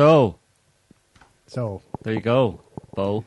So, 0.00 0.38
So, 1.46 1.82
there 2.04 2.14
you 2.14 2.22
go, 2.22 2.62
Bo. 2.94 3.22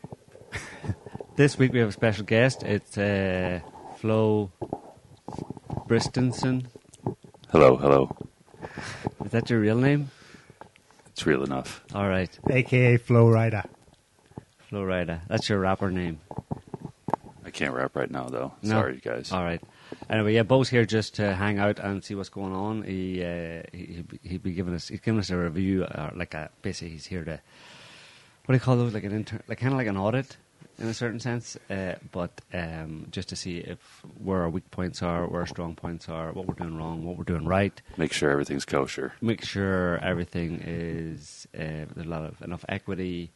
this 1.36 1.56
week 1.56 1.72
we 1.72 1.78
have 1.78 1.90
a 1.90 1.92
special 1.92 2.24
guest. 2.24 2.64
It's 2.64 2.98
uh, 2.98 3.60
Flo 3.98 4.50
Bristinson. 5.86 6.64
Hello, 7.52 7.76
hello. 7.76 8.16
Is 9.24 9.30
that 9.30 9.50
your 9.50 9.60
real 9.60 9.78
name? 9.78 10.10
It's 11.12 11.24
real 11.24 11.44
enough. 11.44 11.84
All 11.94 12.08
right, 12.08 12.36
aka 12.50 12.96
Flow 12.96 13.28
Rider. 13.28 13.62
Flo 14.68 14.82
Rida. 14.82 15.20
That's 15.28 15.48
your 15.48 15.60
rapper 15.60 15.92
name. 15.92 16.18
I 17.44 17.50
can't 17.50 17.72
rap 17.72 17.94
right 17.94 18.10
now, 18.10 18.24
though. 18.24 18.52
No. 18.62 18.70
Sorry, 18.70 18.96
guys. 18.96 19.30
All 19.30 19.44
right. 19.44 19.62
Anyway, 20.10 20.34
yeah, 20.34 20.42
Bo's 20.42 20.68
here 20.68 20.84
just 20.84 21.14
to 21.16 21.34
hang 21.34 21.58
out 21.58 21.78
and 21.78 22.04
see 22.04 22.14
what's 22.14 22.28
going 22.28 22.52
on. 22.52 22.82
He 22.82 23.22
uh, 23.24 23.62
he 23.72 24.04
he'd 24.22 24.42
be 24.42 24.52
giving 24.52 24.74
us 24.74 24.88
he's 24.88 25.00
giving 25.00 25.20
us 25.20 25.30
a 25.30 25.36
review, 25.36 25.84
or 25.84 26.12
like 26.14 26.34
a 26.34 26.50
basically 26.62 26.90
he's 26.90 27.06
here 27.06 27.24
to 27.24 27.40
what 28.44 28.52
do 28.52 28.54
you 28.54 28.60
call 28.60 28.76
those? 28.76 28.92
Like 28.92 29.04
an 29.04 29.12
inter, 29.12 29.40
like 29.48 29.58
kind 29.58 29.72
of 29.72 29.78
like 29.78 29.86
an 29.86 29.96
audit 29.96 30.36
in 30.78 30.88
a 30.88 30.94
certain 30.94 31.20
sense, 31.20 31.56
uh, 31.70 31.94
but 32.12 32.40
um, 32.52 33.06
just 33.10 33.28
to 33.28 33.36
see 33.36 33.58
if 33.58 33.78
where 34.18 34.42
our 34.42 34.50
weak 34.50 34.70
points 34.70 35.02
are, 35.02 35.26
where 35.26 35.40
our 35.40 35.46
strong 35.46 35.74
points 35.74 36.08
are, 36.08 36.32
what 36.32 36.46
we're 36.46 36.54
doing 36.54 36.76
wrong, 36.76 37.04
what 37.04 37.16
we're 37.16 37.24
doing 37.24 37.46
right. 37.46 37.80
Make 37.96 38.12
sure 38.12 38.30
everything's 38.30 38.64
kosher. 38.64 39.12
Make 39.20 39.44
sure 39.44 39.98
everything 40.02 40.60
is 40.64 41.46
uh, 41.54 41.86
there's 41.94 42.06
a 42.06 42.08
lot 42.08 42.24
of 42.24 42.40
enough 42.42 42.64
equity. 42.68 43.30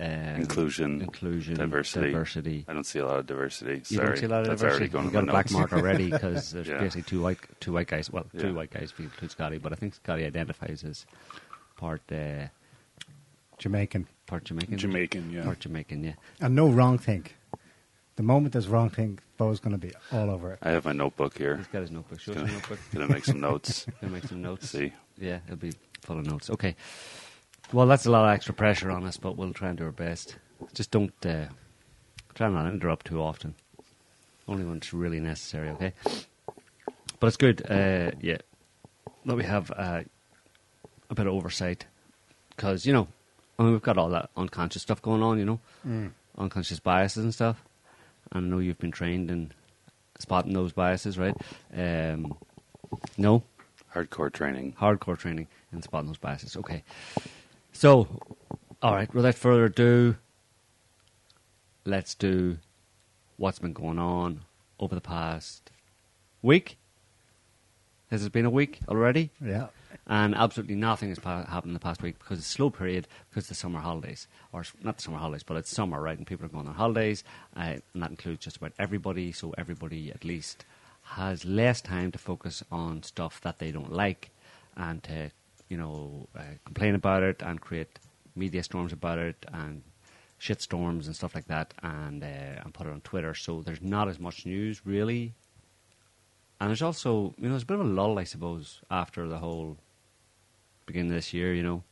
Um, 0.00 0.06
Inclusion, 0.08 1.00
inclusion, 1.02 1.54
diversity. 1.54 2.06
diversity. 2.08 2.64
I 2.66 2.72
don't 2.72 2.84
see 2.84 2.98
a 2.98 3.06
lot 3.06 3.20
of 3.20 3.26
diversity. 3.26 3.74
You 3.78 3.84
Sorry. 3.84 4.06
don't 4.08 4.16
see 4.18 4.26
a 4.26 4.28
lot 4.28 4.40
of 4.40 4.46
That's 4.48 4.60
diversity. 4.60 4.80
already 4.80 4.92
going 4.92 5.04
you 5.04 5.10
to 5.10 5.14
got 5.14 5.24
my 5.26 5.30
a 5.30 5.32
black 5.34 5.50
mark 5.52 5.72
already 5.72 6.10
because 6.10 6.50
there's 6.50 6.66
Yeah. 6.66 6.78
basically 6.80 7.02
two 7.02 7.22
white 7.22 7.38
two 7.60 7.72
white 7.72 7.86
guys. 7.86 8.10
Well, 8.10 8.26
two 8.36 8.48
Yeah. 8.48 8.52
white 8.54 8.70
guys 8.72 8.90
if 8.90 8.98
you 8.98 9.04
include 9.04 9.30
Scotty, 9.30 9.58
but 9.58 9.72
I 9.72 9.76
think 9.76 9.94
Scotty 9.94 10.24
identifies 10.24 10.82
as 10.82 11.06
part 11.76 12.02
uh, 12.10 12.48
Jamaican. 13.58 14.08
part 14.26 14.44
Jamaican. 14.44 14.78
Jamaican, 14.78 15.30
yeah. 15.32 15.44
Part 15.44 15.60
Jamaican, 15.60 16.02
yeah. 16.02 16.14
And 16.40 16.54
no 16.56 16.68
wrong 16.68 16.98
thing. 16.98 17.26
The 18.16 18.22
moment 18.22 18.52
there's 18.52 18.68
wrong 18.68 18.90
thing, 18.90 19.18
Bo's 19.36 19.60
going 19.60 19.72
to 19.72 19.86
be 19.86 19.92
all 20.12 20.30
over 20.30 20.52
it. 20.52 20.58
I 20.62 20.70
have 20.70 20.84
my 20.84 20.92
notebook 20.92 21.36
here. 21.38 21.56
He's 21.56 21.66
got 21.68 21.82
his 21.82 21.90
notebook. 21.90 22.20
Show 22.20 22.32
us 22.32 22.38
Gonna, 22.38 22.48
your 22.50 22.58
notebook. 22.60 22.78
gonna 22.92 23.08
make 23.08 23.24
some 23.24 23.40
notes. 23.40 23.86
Gonna 24.00 24.12
make 24.12 24.24
some 24.24 24.42
notes. 24.42 24.70
See, 24.70 24.92
Yeah, 25.18 25.38
it'll 25.46 25.56
be 25.56 25.72
full 26.02 26.18
of 26.18 26.26
notes. 26.26 26.50
Okay. 26.50 26.76
Well, 27.72 27.86
that's 27.86 28.06
a 28.06 28.10
lot 28.10 28.24
of 28.24 28.34
extra 28.34 28.54
pressure 28.54 28.90
on 28.90 29.04
us, 29.04 29.16
but 29.16 29.36
we'll 29.36 29.52
try 29.52 29.68
and 29.68 29.78
do 29.78 29.84
our 29.84 29.90
best. 29.90 30.36
Just 30.74 30.90
don't 30.90 31.12
uh, 31.26 31.46
try 32.34 32.48
not 32.48 32.62
to 32.64 32.68
interrupt 32.68 33.06
too 33.06 33.20
often. 33.20 33.54
Only 34.46 34.64
when 34.64 34.76
it's 34.76 34.92
really 34.92 35.20
necessary. 35.20 35.70
Okay. 35.70 35.92
But 37.18 37.28
it's 37.28 37.36
good. 37.36 37.62
Uh, 37.68 38.12
yeah, 38.20 38.38
that 39.24 39.36
we 39.36 39.44
have 39.44 39.70
uh, 39.70 40.02
a 41.10 41.14
bit 41.14 41.26
of 41.26 41.32
oversight 41.32 41.86
because 42.50 42.84
you 42.84 42.92
know, 42.92 43.08
I 43.58 43.62
mean, 43.62 43.72
we've 43.72 43.82
got 43.82 43.98
all 43.98 44.10
that 44.10 44.30
unconscious 44.36 44.82
stuff 44.82 45.00
going 45.00 45.22
on. 45.22 45.38
You 45.38 45.44
know, 45.84 46.10
unconscious 46.36 46.80
biases 46.80 47.24
and 47.24 47.34
stuff. 47.34 47.62
And 48.32 48.46
I 48.46 48.48
know 48.48 48.58
you've 48.58 48.78
been 48.78 48.90
trained 48.90 49.30
in 49.30 49.52
spotting 50.18 50.52
those 50.52 50.72
biases, 50.72 51.18
right? 51.18 51.36
Um, 51.74 52.34
no, 53.16 53.42
hardcore 53.94 54.32
training. 54.32 54.74
hardcore 54.78 55.18
training 55.18 55.46
in 55.72 55.82
spotting 55.82 56.08
those 56.08 56.18
biases. 56.18 56.56
Okay. 56.56 56.82
So, 57.74 58.20
all 58.80 58.94
right, 58.94 59.12
without 59.12 59.34
further 59.34 59.66
ado, 59.66 60.16
let's 61.84 62.14
do 62.14 62.58
what's 63.36 63.58
been 63.58 63.72
going 63.72 63.98
on 63.98 64.42
over 64.78 64.94
the 64.94 65.00
past 65.00 65.70
week. 66.40 66.78
Has 68.10 68.24
it 68.24 68.32
been 68.32 68.44
a 68.44 68.50
week 68.50 68.78
already? 68.88 69.30
Yeah. 69.44 69.66
And 70.06 70.36
absolutely 70.36 70.76
nothing 70.76 71.08
has 71.08 71.18
pa- 71.18 71.46
happened 71.46 71.70
in 71.70 71.74
the 71.74 71.80
past 71.80 72.00
week 72.00 72.16
because 72.18 72.38
it's 72.38 72.48
a 72.48 72.52
slow 72.52 72.70
period 72.70 73.08
because 73.28 73.44
of 73.44 73.48
the 73.48 73.54
summer 73.56 73.80
holidays. 73.80 74.28
Or 74.52 74.64
not 74.82 74.98
the 74.98 75.02
summer 75.02 75.18
holidays, 75.18 75.42
but 75.42 75.56
it's 75.56 75.70
summer, 75.70 76.00
right? 76.00 76.16
And 76.16 76.26
people 76.26 76.46
are 76.46 76.50
going 76.50 76.68
on 76.68 76.74
holidays. 76.74 77.24
Uh, 77.56 77.78
and 77.92 78.02
that 78.02 78.10
includes 78.10 78.44
just 78.44 78.56
about 78.56 78.72
everybody. 78.78 79.32
So 79.32 79.52
everybody 79.58 80.12
at 80.12 80.24
least 80.24 80.64
has 81.02 81.44
less 81.44 81.80
time 81.80 82.12
to 82.12 82.18
focus 82.18 82.62
on 82.70 83.02
stuff 83.02 83.40
that 83.40 83.58
they 83.58 83.72
don't 83.72 83.92
like 83.92 84.30
and 84.76 85.02
to, 85.04 85.30
you 85.68 85.76
know, 85.76 86.28
uh, 86.36 86.42
complain 86.64 86.94
about 86.94 87.22
it 87.22 87.42
and 87.42 87.60
create 87.60 87.98
media 88.36 88.62
storms 88.62 88.92
about 88.92 89.18
it 89.18 89.44
and 89.52 89.82
shit 90.38 90.60
storms 90.60 91.06
and 91.06 91.16
stuff 91.16 91.34
like 91.34 91.46
that 91.46 91.72
and, 91.82 92.22
uh, 92.22 92.62
and 92.62 92.74
put 92.74 92.86
it 92.86 92.92
on 92.92 93.00
Twitter. 93.00 93.34
So 93.34 93.62
there's 93.62 93.80
not 93.82 94.08
as 94.08 94.18
much 94.18 94.44
news 94.44 94.84
really 94.84 95.34
and 96.60 96.70
there's 96.70 96.82
also, 96.82 97.34
you 97.36 97.44
know, 97.44 97.50
there's 97.50 97.62
a 97.62 97.66
bit 97.66 97.78
of 97.78 97.86
a 97.86 97.88
lull, 97.90 98.18
I 98.18 98.24
suppose, 98.24 98.80
after 98.90 99.28
the 99.28 99.38
whole 99.38 99.76
beginning 100.86 101.10
of 101.10 101.16
this 101.16 101.34
year, 101.34 101.52
you 101.52 101.62
know. 101.62 101.82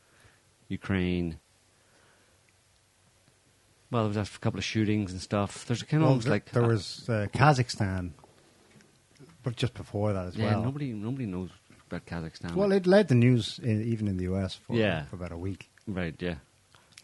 Ukraine. 0.69 1.39
Well, 3.91 4.09
there 4.09 4.21
was 4.21 4.35
a 4.37 4.39
couple 4.39 4.59
of 4.59 4.65
shootings 4.65 5.13
and 5.13 5.21
stuff. 5.21 5.67
There's 5.67 5.83
kind 5.83 6.03
of 6.03 6.05
Well, 6.05 6.09
almost 6.11 6.25
there, 6.25 6.33
like 6.33 6.51
there 6.53 6.67
was 6.67 7.07
uh, 7.09 7.27
Kazakhstan, 7.35 8.13
but 9.43 9.57
just 9.57 9.75
before 9.75 10.15
that 10.15 10.29
as 10.29 10.37
yeah, 10.37 10.53
well. 10.53 10.63
nobody 10.63 10.93
nobody 10.93 11.27
knows 11.27 11.51
about 11.93 12.07
Kazakhstan. 12.07 12.55
Well, 12.55 12.73
it 12.73 12.87
led 12.87 13.09
the 13.09 13.15
news 13.15 13.59
in, 13.63 13.83
even 13.83 14.09
in 14.09 14.17
the 14.17 14.25
US 14.33 14.55
for, 14.55 14.75
Yeah. 14.75 15.05
for 15.05 15.17
about 15.17 15.33
a 15.33 15.37
week. 15.39 15.69
right, 15.87 16.15
yeah, 16.21 16.37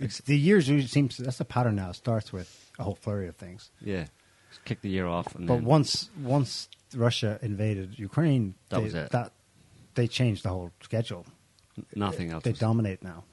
It's, 0.00 0.19
the 0.21 0.38
years 0.38 0.69
usually 0.69 0.88
seems 0.88 1.16
that's 1.16 1.38
the 1.38 1.44
pattern 1.44 1.76
now. 1.76 1.91
It 1.91 1.94
starts 1.97 2.32
with 2.32 2.49
a 2.78 2.84
whole 2.84 2.94
flurry 2.94 3.28
of 3.28 3.37
things, 3.37 3.71
yeah. 3.81 4.06
Just 4.50 4.65
kick 4.65 4.81
the 4.81 4.88
year 4.88 5.06
off, 5.06 5.34
and 5.34 5.47
but 5.47 5.62
once 5.62 6.09
once 6.22 6.69
Russia 6.94 7.38
invaded 7.43 7.99
Ukraine, 7.99 8.54
That 8.71 8.78
they, 8.78 8.82
was 8.84 8.94
it. 8.94 9.10
That 9.10 9.32
they 9.94 10.06
changed 10.09 10.43
the 10.44 10.49
whole 10.49 10.71
schedule. 10.82 11.26
nothing 11.94 12.31
else. 12.32 12.44
They 12.44 12.53
dominate 12.53 13.03
now. 13.03 13.25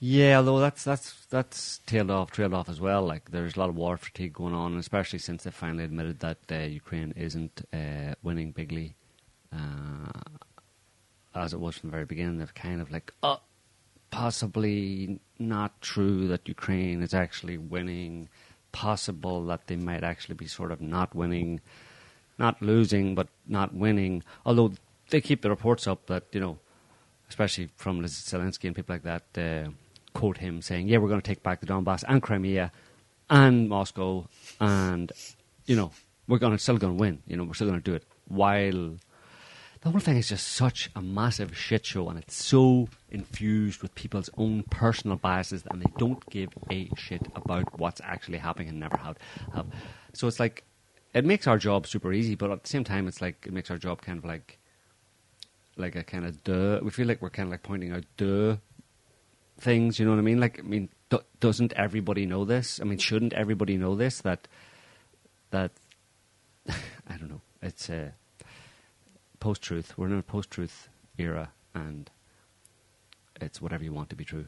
Yeah, 0.00 0.36
although 0.38 0.58
that's 0.60 0.84
that's 0.84 1.24
that's 1.30 1.78
tailed 1.86 2.10
off, 2.10 2.30
trailed 2.30 2.52
off 2.52 2.68
as 2.68 2.80
well. 2.80 3.02
Like 3.06 3.30
there's 3.30 3.56
a 3.56 3.60
lot 3.60 3.70
of 3.70 3.76
war 3.76 3.96
fatigue 3.96 4.34
going 4.34 4.52
on, 4.52 4.76
especially 4.76 5.18
since 5.20 5.44
they 5.44 5.50
finally 5.50 5.84
admitted 5.84 6.18
that 6.20 6.38
uh, 6.50 6.56
Ukraine 6.56 7.12
isn't 7.16 7.62
uh, 7.72 8.14
winning 8.22 8.50
bigly, 8.52 8.96
uh, 9.54 10.10
as 11.34 11.52
it 11.52 11.60
was 11.60 11.78
from 11.78 11.90
the 11.90 11.92
very 11.92 12.04
beginning. 12.04 12.38
They're 12.38 12.46
kind 12.48 12.80
of 12.80 12.90
like, 12.90 13.12
oh, 13.22 13.40
possibly 14.10 15.20
not 15.38 15.80
true 15.80 16.28
that 16.28 16.48
Ukraine 16.48 17.02
is 17.02 17.14
actually 17.14 17.58
winning. 17.58 18.28
Possible 18.72 19.44
that 19.46 19.66
they 19.68 19.76
might 19.76 20.02
actually 20.02 20.34
be 20.34 20.48
sort 20.48 20.72
of 20.72 20.80
not 20.80 21.14
winning, 21.14 21.60
not 22.38 22.60
losing, 22.60 23.14
but 23.14 23.28
not 23.46 23.72
winning. 23.72 24.24
Although 24.44 24.72
they 25.10 25.20
keep 25.20 25.42
the 25.42 25.50
reports 25.50 25.86
up 25.86 26.06
that 26.06 26.24
you 26.32 26.40
know 26.40 26.58
especially 27.28 27.68
from 27.76 28.02
Zelensky 28.02 28.64
and 28.64 28.76
people 28.76 28.94
like 28.94 29.02
that, 29.02 29.24
uh, 29.38 29.70
quote 30.12 30.38
him 30.38 30.62
saying, 30.62 30.88
"Yeah, 30.88 30.98
we're 30.98 31.08
going 31.08 31.20
to 31.20 31.26
take 31.26 31.42
back 31.42 31.60
the 31.60 31.66
Donbass 31.66 32.04
and 32.06 32.22
Crimea 32.22 32.70
and 33.30 33.68
Moscow, 33.68 34.28
and 34.60 35.10
you 35.66 35.76
know 35.76 35.90
we're 36.28 36.38
going 36.38 36.52
to 36.52 36.58
still 36.58 36.78
going 36.78 36.96
to 36.96 37.00
win. 37.00 37.22
You 37.26 37.36
know 37.36 37.44
we're 37.44 37.54
still 37.54 37.68
going 37.68 37.80
to 37.80 37.90
do 37.90 37.94
it." 37.94 38.04
While 38.28 38.96
the 39.84 39.90
whole 39.90 40.00
thing 40.00 40.16
is 40.16 40.30
just 40.30 40.48
such 40.48 40.90
a 40.96 41.02
massive 41.02 41.54
shit 41.54 41.84
show, 41.84 42.08
and 42.08 42.18
it's 42.18 42.34
so 42.34 42.88
infused 43.10 43.82
with 43.82 43.94
people's 43.94 44.30
own 44.38 44.62
personal 44.70 45.18
biases, 45.18 45.62
and 45.70 45.82
they 45.82 45.92
don't 45.98 46.24
give 46.30 46.48
a 46.70 46.88
shit 46.96 47.20
about 47.36 47.78
what's 47.78 48.00
actually 48.02 48.38
happening 48.38 48.70
and 48.70 48.80
never 48.80 48.96
have. 48.96 49.18
have. 49.54 49.66
So 50.14 50.26
it's 50.26 50.40
like 50.40 50.64
it 51.12 51.26
makes 51.26 51.46
our 51.46 51.58
job 51.58 51.86
super 51.86 52.14
easy, 52.14 52.34
but 52.34 52.50
at 52.50 52.62
the 52.62 52.68
same 52.68 52.82
time, 52.82 53.06
it's 53.06 53.20
like 53.20 53.44
it 53.46 53.52
makes 53.52 53.70
our 53.70 53.76
job 53.76 54.00
kind 54.00 54.16
of 54.16 54.24
like 54.24 54.58
like 55.76 55.96
a 55.96 56.02
kind 56.02 56.24
of 56.24 56.42
duh. 56.44 56.80
We 56.82 56.90
feel 56.90 57.06
like 57.06 57.20
we're 57.20 57.28
kind 57.28 57.48
of 57.48 57.50
like 57.50 57.62
pointing 57.62 57.92
out 57.92 58.04
duh 58.16 58.56
things. 59.60 59.98
You 59.98 60.06
know 60.06 60.12
what 60.12 60.18
I 60.18 60.22
mean? 60.22 60.40
Like, 60.40 60.60
I 60.60 60.62
mean, 60.62 60.88
do, 61.10 61.20
doesn't 61.40 61.74
everybody 61.74 62.24
know 62.24 62.46
this? 62.46 62.80
I 62.80 62.84
mean, 62.84 62.96
shouldn't 62.96 63.34
everybody 63.34 63.76
know 63.76 63.96
this? 63.96 64.22
That 64.22 64.48
that 65.50 65.72
I 66.70 67.18
don't 67.18 67.28
know. 67.28 67.42
It's 67.60 67.90
a 67.90 68.14
post 69.44 69.60
truth. 69.60 69.98
We're 69.98 70.06
in 70.06 70.18
a 70.18 70.22
post 70.22 70.50
truth 70.50 70.88
era, 71.18 71.50
and 71.74 72.10
it's 73.42 73.60
whatever 73.60 73.84
you 73.84 73.92
want 73.92 74.08
to 74.08 74.16
be 74.16 74.24
true, 74.24 74.46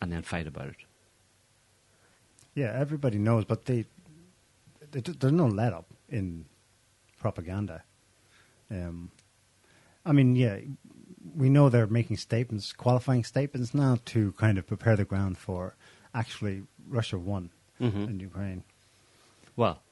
and 0.00 0.10
then 0.10 0.22
fight 0.22 0.46
about 0.46 0.68
it. 0.68 0.76
Yeah, 2.54 2.72
everybody 2.74 3.18
knows, 3.18 3.44
but 3.44 3.66
they, 3.66 3.84
they 4.92 5.00
there's 5.00 5.32
no 5.34 5.46
let 5.46 5.74
up 5.74 5.88
in 6.08 6.46
propaganda. 7.20 7.82
Um, 8.70 9.10
I 10.06 10.12
mean, 10.12 10.34
yeah, 10.36 10.56
we 11.36 11.50
know 11.50 11.68
they're 11.68 11.86
making 11.86 12.16
statements, 12.16 12.72
qualifying 12.72 13.24
statements 13.24 13.74
now 13.74 13.98
to 14.06 14.32
kind 14.32 14.56
of 14.56 14.66
prepare 14.66 14.96
the 14.96 15.04
ground 15.04 15.36
for 15.36 15.74
actually 16.14 16.62
Russia 16.88 17.18
won 17.18 17.50
Mhm. 17.78 18.08
in 18.08 18.20
Ukraine, 18.20 18.64
Well, 19.54 19.82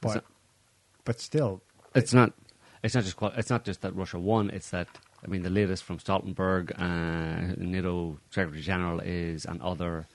but 0.00 0.14
not- 0.14 0.24
but 1.04 1.20
still, 1.20 1.60
it's 1.94 2.14
not 2.14 2.32
it's 2.82 2.94
not 2.94 3.04
just 3.04 3.16
it's 3.36 3.50
not 3.50 3.64
just 3.64 3.82
that 3.82 3.94
Russia 3.94 4.18
won. 4.18 4.50
It's 4.50 4.70
that 4.70 4.88
I 5.24 5.28
mean 5.28 5.42
the 5.42 5.50
latest 5.50 5.84
from 5.84 5.98
Stoltenberg, 5.98 6.72
uh, 6.78 7.54
NATO 7.58 8.18
Secretary 8.30 8.62
General 8.62 9.00
is 9.00 9.44
and 9.44 9.60
other, 9.62 10.06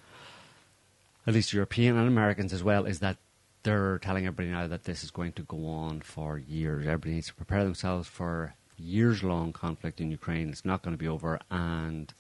at 1.28 1.34
least 1.34 1.54
European 1.54 1.98
and 1.98 2.08
Americans 2.08 2.54
as 2.54 2.64
well, 2.64 2.86
is 2.86 3.00
that 3.00 3.18
they're 3.64 3.98
telling 4.00 4.26
everybody 4.26 4.50
now 4.50 4.68
that 4.68 4.84
this 4.84 5.04
is 5.04 5.12
going 5.12 5.32
to 5.34 5.44
go 5.44 5.68
on 5.68 6.02
for 6.02 6.38
years. 6.38 6.86
Everybody 6.86 7.16
needs 7.16 7.28
to 7.28 7.34
prepare 7.34 7.64
themselves 7.64 8.08
for 8.08 8.56
years 8.78 9.24
long 9.24 9.54
conflict 9.54 10.02
in 10.02 10.12
Ukraine. 10.12 10.50
It's 10.50 10.66
not 10.66 10.82
going 10.82 10.94
to 10.94 10.98
be 10.98 11.08
over, 11.08 11.40
and 11.50 12.14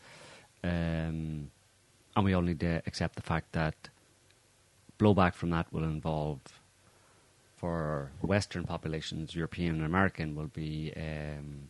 um, 0.63 1.51
and 2.15 2.25
we 2.25 2.33
all 2.33 2.41
need 2.41 2.59
to 2.61 2.81
accept 2.85 3.15
the 3.15 3.21
fact 3.21 3.51
that 3.53 3.75
blowback 4.99 5.33
from 5.33 5.49
that 5.49 5.71
will 5.73 5.83
involve, 5.83 6.39
for 7.63 8.11
Western 8.19 8.65
populations, 8.65 9.33
European 9.33 9.75
and 9.75 9.85
American, 9.85 10.35
will 10.35 10.47
be 10.47 10.91
um, 10.97 11.69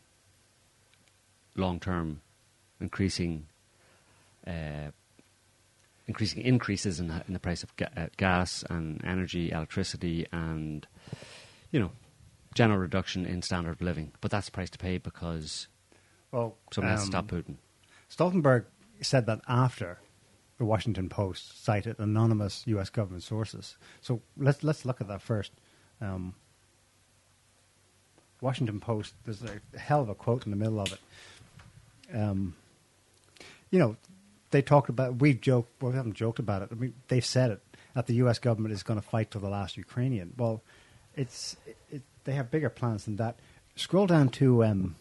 long-term 1.55 2.19
increasing. 2.81 3.45
Uh, 4.47 4.89
increasing 6.07 6.41
increases 6.41 6.99
in, 6.99 7.11
in 7.27 7.33
the 7.33 7.39
price 7.39 7.61
of 7.61 7.75
ga- 7.75 7.93
uh, 7.95 8.07
gas 8.17 8.63
and 8.71 9.05
energy, 9.05 9.51
electricity, 9.51 10.25
and 10.31 10.87
you 11.69 11.79
know, 11.79 11.91
general 12.55 12.79
reduction 12.79 13.23
in 13.23 13.43
standard 13.43 13.73
of 13.73 13.81
living. 13.81 14.13
But 14.19 14.31
that's 14.31 14.47
the 14.47 14.51
price 14.51 14.71
to 14.71 14.79
pay 14.79 14.97
because 14.97 15.67
Well, 16.31 16.57
somebody 16.71 16.93
has 16.93 17.07
to 17.07 17.15
um, 17.15 17.27
stop 17.27 17.27
Putin. 17.27 17.57
Stoltenberg 18.09 18.65
said 19.01 19.27
that 19.27 19.41
after 19.47 19.99
the 20.57 20.65
Washington 20.65 21.07
Post 21.07 21.63
cited 21.63 21.99
anonymous 21.99 22.63
U.S. 22.65 22.89
government 22.89 23.21
sources. 23.21 23.77
So 24.01 24.23
let's 24.35 24.63
let's 24.63 24.85
look 24.85 24.99
at 24.99 25.07
that 25.07 25.21
first. 25.21 25.51
Um, 26.03 26.33
Washington 28.41 28.79
Post. 28.79 29.13
There's 29.25 29.41
a 29.41 29.79
hell 29.79 30.01
of 30.01 30.09
a 30.09 30.15
quote 30.15 30.45
in 30.45 30.51
the 30.51 30.57
middle 30.57 30.79
of 30.79 30.91
it. 30.91 30.99
Um, 32.13 32.55
you 33.71 33.79
know, 33.79 33.95
they 34.51 34.61
talked 34.61 34.89
about. 34.89 35.15
We've 35.15 35.39
joked. 35.39 35.81
Well, 35.81 35.91
we 35.91 35.97
haven't 35.97 36.15
joked 36.15 36.39
about 36.39 36.61
it. 36.61 36.69
I 36.71 36.75
mean, 36.75 36.93
they've 37.07 37.25
said 37.25 37.51
it 37.51 37.61
that 37.95 38.07
the 38.07 38.15
U.S. 38.15 38.39
government 38.39 38.73
is 38.73 38.83
going 38.83 38.99
to 38.99 39.05
fight 39.05 39.31
to 39.31 39.39
the 39.39 39.49
last 39.49 39.77
Ukrainian. 39.77 40.33
Well, 40.37 40.61
it's 41.15 41.55
it, 41.65 41.77
it, 41.89 42.01
they 42.25 42.33
have 42.33 42.51
bigger 42.51 42.69
plans 42.69 43.05
than 43.05 43.15
that. 43.15 43.37
Scroll 43.75 44.07
down 44.07 44.29
to 44.29 44.63
um, 44.63 44.95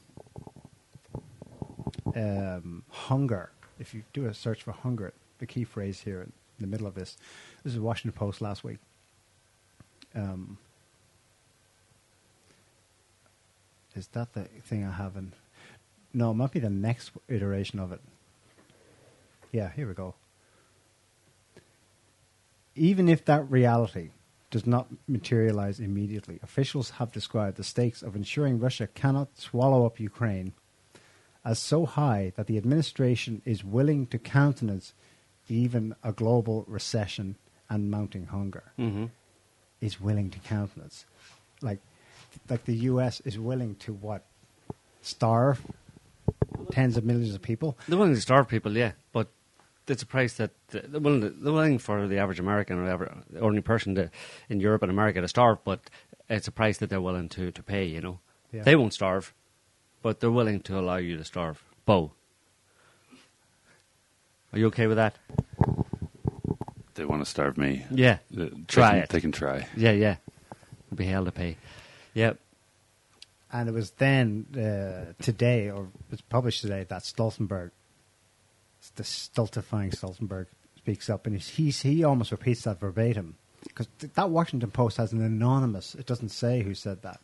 um, 2.15 2.85
hunger. 2.89 3.51
If 3.79 3.93
you 3.93 4.05
do 4.13 4.27
a 4.27 4.35
search 4.35 4.63
for 4.63 4.73
hunger, 4.73 5.13
the 5.39 5.47
key 5.47 5.65
phrase 5.65 6.01
here 6.01 6.23
in 6.23 6.33
the 6.61 6.67
middle 6.67 6.87
of 6.87 6.95
this. 6.95 7.17
This 7.65 7.75
is 7.75 7.81
Washington 7.81 8.17
Post 8.17 8.41
last 8.41 8.63
week. 8.63 8.79
Um, 10.15 10.59
is 13.97 14.09
that 14.09 14.33
the 14.33 14.45
thing 14.45 14.85
I 14.85 14.93
have 14.93 15.17
in? 15.17 15.33
No, 16.13 16.31
it 16.31 16.35
might 16.35 16.53
be 16.53 16.61
the 16.61 16.71
next 16.71 17.13
iteration 17.29 17.79
of 17.79 17.93
it. 17.93 18.01
Yeah, 19.51 19.71
here 19.71 19.89
we 19.89 19.95
go. 19.95 20.15
Even 22.75 23.09
if 23.09 23.25
that 23.27 23.51
reality 23.51 24.11
does 24.51 24.67
not 24.67 24.89
materialize 25.07 25.81
immediately, 25.81 26.39
officials 26.43 26.91
have 26.91 27.13
described 27.13 27.57
the 27.57 27.65
stakes 27.65 28.03
of 28.03 28.17
ensuring 28.17 28.59
Russia 28.59 28.87
cannot 28.87 29.39
swallow 29.39 29.87
up 29.87 30.01
Ukraine 30.01 30.53
as 31.45 31.59
so 31.59 31.87
high 31.87 32.33
that 32.37 32.47
the 32.47 32.57
administration 32.57 33.43
is 33.45 33.65
willing 33.65 34.07
to 34.07 34.19
countenance 34.19 34.95
even 35.49 35.95
a 36.03 36.13
global 36.13 36.65
recession 36.69 37.37
and 37.69 37.91
mounting 37.91 38.27
hunger. 38.27 38.73
Mm-hmm. 38.79 39.07
Is 39.81 40.01
willing 40.01 40.31
to 40.31 40.39
countenance, 40.39 41.07
like, 41.61 41.81
like 42.49 42.65
the 42.65 42.75
U.S. 42.91 43.21
is 43.25 43.39
willing 43.39 43.75
to 43.77 43.93
what 43.93 44.25
starve 45.03 45.61
tens 46.71 46.97
of 46.97 47.05
millions 47.05 47.35
of 47.35 47.43
people. 47.43 47.77
They're 47.89 47.99
willing 47.99 48.15
to 48.15 48.21
starve 48.21 48.49
people, 48.49 48.77
yeah, 48.77 48.93
but 49.13 49.29
it's 49.89 50.03
a 50.03 50.07
price 50.07 50.35
that 50.35 50.51
they're 50.69 51.01
willing, 51.01 51.21
to, 51.23 51.31
they're 51.31 51.53
willing 51.53 51.79
for 51.79 52.07
the 52.07 52.19
average 52.19 52.39
American 52.41 52.79
or 52.79 52.89
ever, 52.89 53.13
the 53.31 53.41
ordinary 53.41 53.63
person 53.63 53.95
to, 53.97 54.11
in 54.49 54.61
Europe 54.61 54.83
and 54.83 54.91
America 54.91 55.21
to 55.21 55.29
starve, 55.29 55.59
but 55.65 55.81
it's 56.29 56.49
a 56.49 56.53
price 56.53 56.79
that 56.79 56.89
they're 56.91 57.01
willing 57.01 57.29
to, 57.31 57.51
to 57.51 57.63
pay, 57.63 57.85
you 57.85 58.01
know. 58.01 58.19
Yeah. 58.53 58.63
They 58.63 58.77
won't 58.77 58.95
starve, 58.95 59.35
but 60.03 60.21
they're 60.21 60.31
willing 60.31 60.61
to 60.61 60.79
allow 60.79 60.97
you 60.97 61.17
to 61.17 61.25
starve. 61.25 61.63
Bo. 61.85 62.13
Are 64.53 64.59
you 64.59 64.67
okay 64.67 64.87
with 64.87 64.97
that? 64.99 65.17
They 66.95 67.05
want 67.07 67.23
to 67.25 67.31
starve 67.31 67.57
me. 67.57 67.87
Yeah. 67.91 68.19
They- 68.31 68.51
Try 68.69 68.91
they 68.91 68.91
can, 68.93 69.03
it. 69.03 69.09
They 69.09 69.21
can 69.21 69.33
try. 69.33 69.67
Yeah, 69.77 69.93
yeah. 69.93 70.17
Will 70.91 70.99
be 70.99 71.07
hell 71.07 71.25
to 71.25 71.33
pay. 71.33 71.57
Yeah. 72.15 72.35
And 73.53 73.69
it 73.69 73.73
was 73.73 73.91
then 73.93 74.47
uh, 74.55 75.13
today, 75.23 75.71
or 75.71 75.85
it 75.85 76.11
was 76.11 76.21
published 76.23 76.63
today, 76.63 76.85
that 76.89 77.03
Stoltenberg, 77.03 77.71
the 78.97 79.05
stultifying 79.05 79.91
Stoltenberg, 79.91 80.47
speaks 80.77 81.09
up, 81.09 81.27
and 81.27 81.39
he's 81.41 81.83
he 81.83 82.03
almost 82.03 82.33
repeats 82.33 82.63
that 82.63 82.81
verbatim 82.81 83.37
because 83.63 83.87
th- 84.01 84.13
that 84.15 84.31
Washington 84.31 84.71
Post 84.71 84.97
has 84.97 85.13
an 85.13 85.23
anonymous. 85.23 85.95
It 85.95 86.07
doesn't 86.07 86.31
say 86.31 86.63
who 86.63 86.75
said 86.75 87.03
that, 87.03 87.21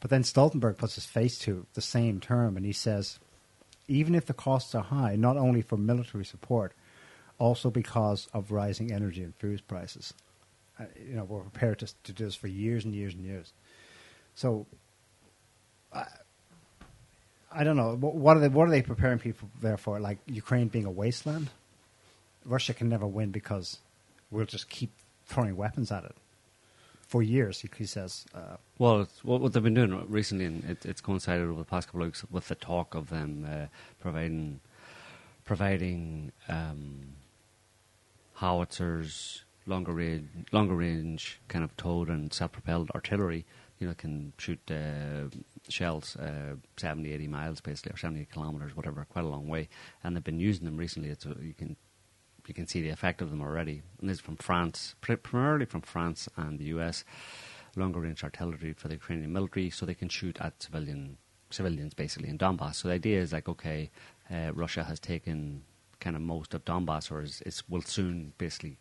but 0.00 0.10
then 0.10 0.22
Stoltenberg 0.22 0.78
puts 0.78 0.94
his 0.94 1.04
face 1.04 1.38
to 1.40 1.66
the 1.74 1.82
same 1.82 2.20
term, 2.20 2.56
and 2.56 2.64
he 2.64 2.72
says, 2.72 3.18
even 3.88 4.14
if 4.14 4.26
the 4.26 4.34
costs 4.34 4.74
are 4.74 4.82
high, 4.82 5.16
not 5.16 5.36
only 5.36 5.62
for 5.62 5.76
military 5.76 6.24
support, 6.24 6.72
also 7.38 7.70
because 7.70 8.28
of 8.32 8.50
rising 8.50 8.92
energy 8.92 9.22
and 9.22 9.34
food 9.36 9.62
prices. 9.68 10.14
Uh, 10.78 10.84
you 10.98 11.14
know, 11.14 11.24
we're 11.24 11.40
prepared 11.40 11.78
to, 11.78 11.86
to 12.04 12.12
do 12.12 12.24
this 12.24 12.34
for 12.34 12.48
years 12.48 12.84
and 12.84 12.94
years 12.94 13.14
and 13.14 13.24
years. 13.24 13.52
So 14.36 14.66
I 17.56 17.64
don't 17.64 17.76
know. 17.76 17.96
What 17.96 18.36
are 18.36 18.40
they? 18.40 18.48
What 18.48 18.68
are 18.68 18.70
they 18.70 18.82
preparing 18.82 19.18
people 19.18 19.48
there 19.62 19.78
for? 19.78 19.98
Like 19.98 20.18
Ukraine 20.26 20.68
being 20.68 20.84
a 20.84 20.90
wasteland? 20.90 21.48
Russia 22.44 22.74
can 22.74 22.88
never 22.88 23.06
win 23.06 23.30
because 23.30 23.78
we'll 24.30 24.44
just 24.44 24.68
keep 24.68 24.90
throwing 25.26 25.56
weapons 25.56 25.90
at 25.90 26.04
it 26.04 26.14
for 27.00 27.22
years. 27.22 27.60
He, 27.60 27.70
he 27.76 27.86
says. 27.86 28.26
Uh, 28.34 28.56
Well, 28.78 29.08
what, 29.22 29.40
what 29.40 29.52
they've 29.54 29.62
been 29.62 29.74
doing 29.74 30.04
recently, 30.08 30.44
and 30.44 30.64
it, 30.64 30.84
it's 30.84 31.00
coincided 31.00 31.48
over 31.48 31.58
the 31.58 31.64
past 31.64 31.88
couple 31.88 32.02
of 32.02 32.08
weeks 32.08 32.24
with 32.30 32.48
the 32.48 32.54
talk 32.54 32.94
of 32.94 33.08
them 33.08 33.48
uh, 33.50 33.66
providing 34.00 34.60
providing 35.46 36.32
um, 36.48 37.14
howitzers, 38.34 39.44
longer 39.64 39.92
range, 39.92 40.28
longer 40.52 40.74
range, 40.74 41.40
kind 41.48 41.64
of 41.64 41.74
towed 41.78 42.08
and 42.10 42.34
self-propelled 42.34 42.90
artillery. 42.90 43.46
You 43.78 43.88
know, 43.88 43.94
can 43.94 44.32
shoot 44.38 44.60
uh, 44.70 45.28
shells 45.68 46.16
uh, 46.16 46.56
70, 46.76 47.12
80 47.12 47.28
miles 47.28 47.60
basically, 47.60 47.92
or 47.92 47.98
70 47.98 48.26
kilometers, 48.32 48.74
whatever, 48.74 49.06
quite 49.10 49.24
a 49.24 49.28
long 49.28 49.48
way. 49.48 49.68
And 50.02 50.16
they've 50.16 50.24
been 50.24 50.40
using 50.40 50.64
them 50.64 50.76
recently. 50.76 51.10
It's 51.10 51.26
you 51.26 51.54
can 51.56 51.76
you 52.46 52.54
can 52.54 52.66
see 52.66 52.80
the 52.80 52.90
effect 52.90 53.20
of 53.20 53.30
them 53.30 53.42
already. 53.42 53.82
And 54.00 54.08
this 54.08 54.18
is 54.18 54.20
from 54.20 54.36
France, 54.36 54.94
pri- 55.00 55.16
primarily 55.16 55.66
from 55.66 55.82
France 55.82 56.28
and 56.36 56.58
the 56.58 56.66
US, 56.76 57.04
longer 57.74 58.00
range 58.00 58.24
artillery 58.24 58.72
for 58.72 58.88
the 58.88 58.94
Ukrainian 58.94 59.32
military, 59.32 59.70
so 59.70 59.84
they 59.84 59.94
can 59.94 60.08
shoot 60.08 60.38
at 60.40 60.62
civilian 60.62 61.18
civilians 61.50 61.94
basically 61.94 62.28
in 62.28 62.38
Donbass. 62.38 62.76
So 62.76 62.88
the 62.88 62.94
idea 62.94 63.20
is 63.20 63.32
like, 63.32 63.48
okay, 63.48 63.90
uh, 64.30 64.52
Russia 64.54 64.84
has 64.84 64.98
taken 64.98 65.62
kind 66.00 66.16
of 66.16 66.22
most 66.22 66.54
of 66.54 66.64
Donbass, 66.64 67.10
or 67.10 67.22
is, 67.22 67.42
is 67.42 67.62
will 67.68 67.82
soon 67.82 68.32
basically 68.38 68.78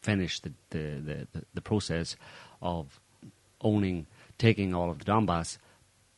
finish 0.00 0.40
the, 0.40 0.52
the, 0.70 1.26
the, 1.32 1.44
the 1.54 1.60
process 1.60 2.16
of 2.62 3.00
owning, 3.60 4.06
taking 4.40 4.74
all 4.74 4.90
of 4.90 4.98
the 4.98 5.04
Donbass. 5.04 5.58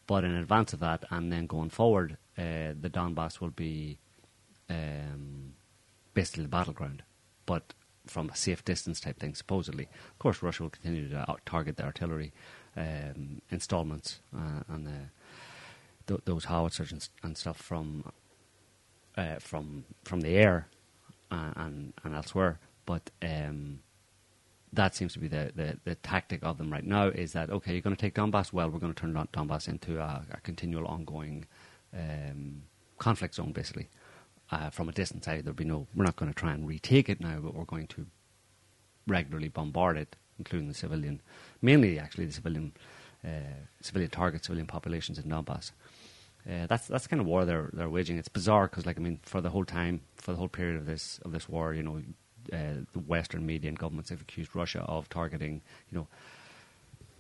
But 0.07 0.25
in 0.25 0.35
advance 0.35 0.73
of 0.73 0.81
that, 0.81 1.05
and 1.11 1.33
then 1.33 1.47
going 1.47 1.71
forward, 1.71 2.17
uh, 2.39 2.73
the 2.81 2.91
Donbass 2.91 3.41
will 3.41 3.51
be 3.51 3.99
um, 4.71 5.55
basically 6.15 6.45
the 6.45 6.49
battleground, 6.49 7.03
but 7.47 7.75
from 8.07 8.31
a 8.31 8.37
safe 8.37 8.65
distance 8.65 9.01
type 9.01 9.19
thing, 9.19 9.35
supposedly. 9.35 9.85
Of 9.85 10.19
course, 10.19 10.43
Russia 10.43 10.65
will 10.65 10.71
continue 10.71 11.09
to 11.09 11.37
target 11.45 11.77
the 11.77 11.85
artillery 11.85 12.33
um, 12.77 13.43
installments 13.51 14.21
uh, 14.37 14.63
and 14.69 14.87
the, 14.87 15.01
th- 16.07 16.21
those 16.25 16.47
howitzers 16.47 16.93
and, 16.93 17.09
and 17.23 17.37
stuff 17.37 17.57
from 17.57 18.13
uh, 19.17 19.37
from 19.39 19.85
from 20.05 20.23
the 20.23 20.37
air 20.37 20.69
uh, 21.31 21.53
and 21.57 21.93
and 22.03 22.15
elsewhere. 22.15 22.59
But 22.87 23.11
um, 23.23 23.81
that 24.73 24.95
seems 24.95 25.13
to 25.13 25.19
be 25.19 25.29
the, 25.29 25.53
the, 25.55 25.79
the 25.85 25.95
tactic 25.97 26.43
of 26.43 26.59
them 26.59 26.73
right 26.73 26.85
now. 26.85 27.09
Is 27.09 27.33
that 27.33 27.51
okay? 27.51 27.73
You're 27.73 27.83
going 27.83 27.97
to 27.97 28.01
take 28.01 28.15
Donbass? 28.15 28.53
Well, 28.53 28.71
we're 28.71 28.79
going 28.79 28.95
to 28.95 29.01
turn 29.01 29.13
Don- 29.13 29.29
Donbass 29.33 29.69
into 29.69 30.01
a, 30.01 30.25
a 30.31 30.41
continual, 30.41 30.87
ongoing 30.87 31.45
um, 31.93 32.63
conflict 32.99 33.35
zone, 33.35 33.53
basically 33.53 33.89
uh, 34.51 34.71
from 34.71 34.89
a 34.89 34.93
distance. 34.93 35.29
I, 35.29 35.41
there'll 35.41 35.55
be 35.55 35.65
no. 35.65 35.87
We're 35.95 36.05
not 36.05 36.17
going 36.17 36.33
to 36.33 36.39
try 36.39 36.53
and 36.53 36.67
retake 36.67 37.09
it 37.09 37.21
now, 37.21 37.39
but 37.41 37.55
we're 37.55 37.65
going 37.65 37.87
to 37.89 38.07
regularly 39.07 39.49
bombard 39.49 39.99
it, 39.99 40.17
including 40.39 40.69
the 40.69 40.75
civilian, 40.75 41.21
mainly 41.61 41.99
actually 41.99 42.27
the 42.27 42.33
civilian, 42.33 42.73
uh, 43.25 43.61
civilian 43.81 44.11
targets, 44.11 44.47
civilian 44.47 44.67
populations 44.67 45.19
in 45.19 45.25
Donbass. 45.25 45.73
Uh, 46.49 46.67
that's 46.67 46.89
that's 46.89 47.07
kind 47.07 47.21
of 47.21 47.27
war 47.27 47.45
they're 47.45 47.71
they're 47.73 47.91
waging. 47.91 48.19
It's 48.19 48.29
bizarre 48.29 48.69
because, 48.69 48.87
like, 48.87 48.99
I 48.99 49.01
mean, 49.01 49.21
for 49.23 49.41
the 49.41 49.51
whole 49.51 49.65
time, 49.65 50.01
for 50.17 50.33
the 50.33 50.39
whole 50.39 50.49
period 50.49 50.77
of 50.77 50.87
this 50.87 51.21
of 51.25 51.33
this 51.33 51.49
war, 51.49 51.75
you 51.75 51.83
know, 51.83 52.03
uh, 52.53 52.85
the 52.93 52.99
Western 52.99 53.45
media 53.47 53.69
and 53.69 53.79
governments 53.79 54.11
have 54.11 54.21
accused 54.21 54.55
Russia 54.55 54.81
of 54.81 55.09
targeting, 55.09 55.63
you 55.91 55.99
know, 55.99 56.07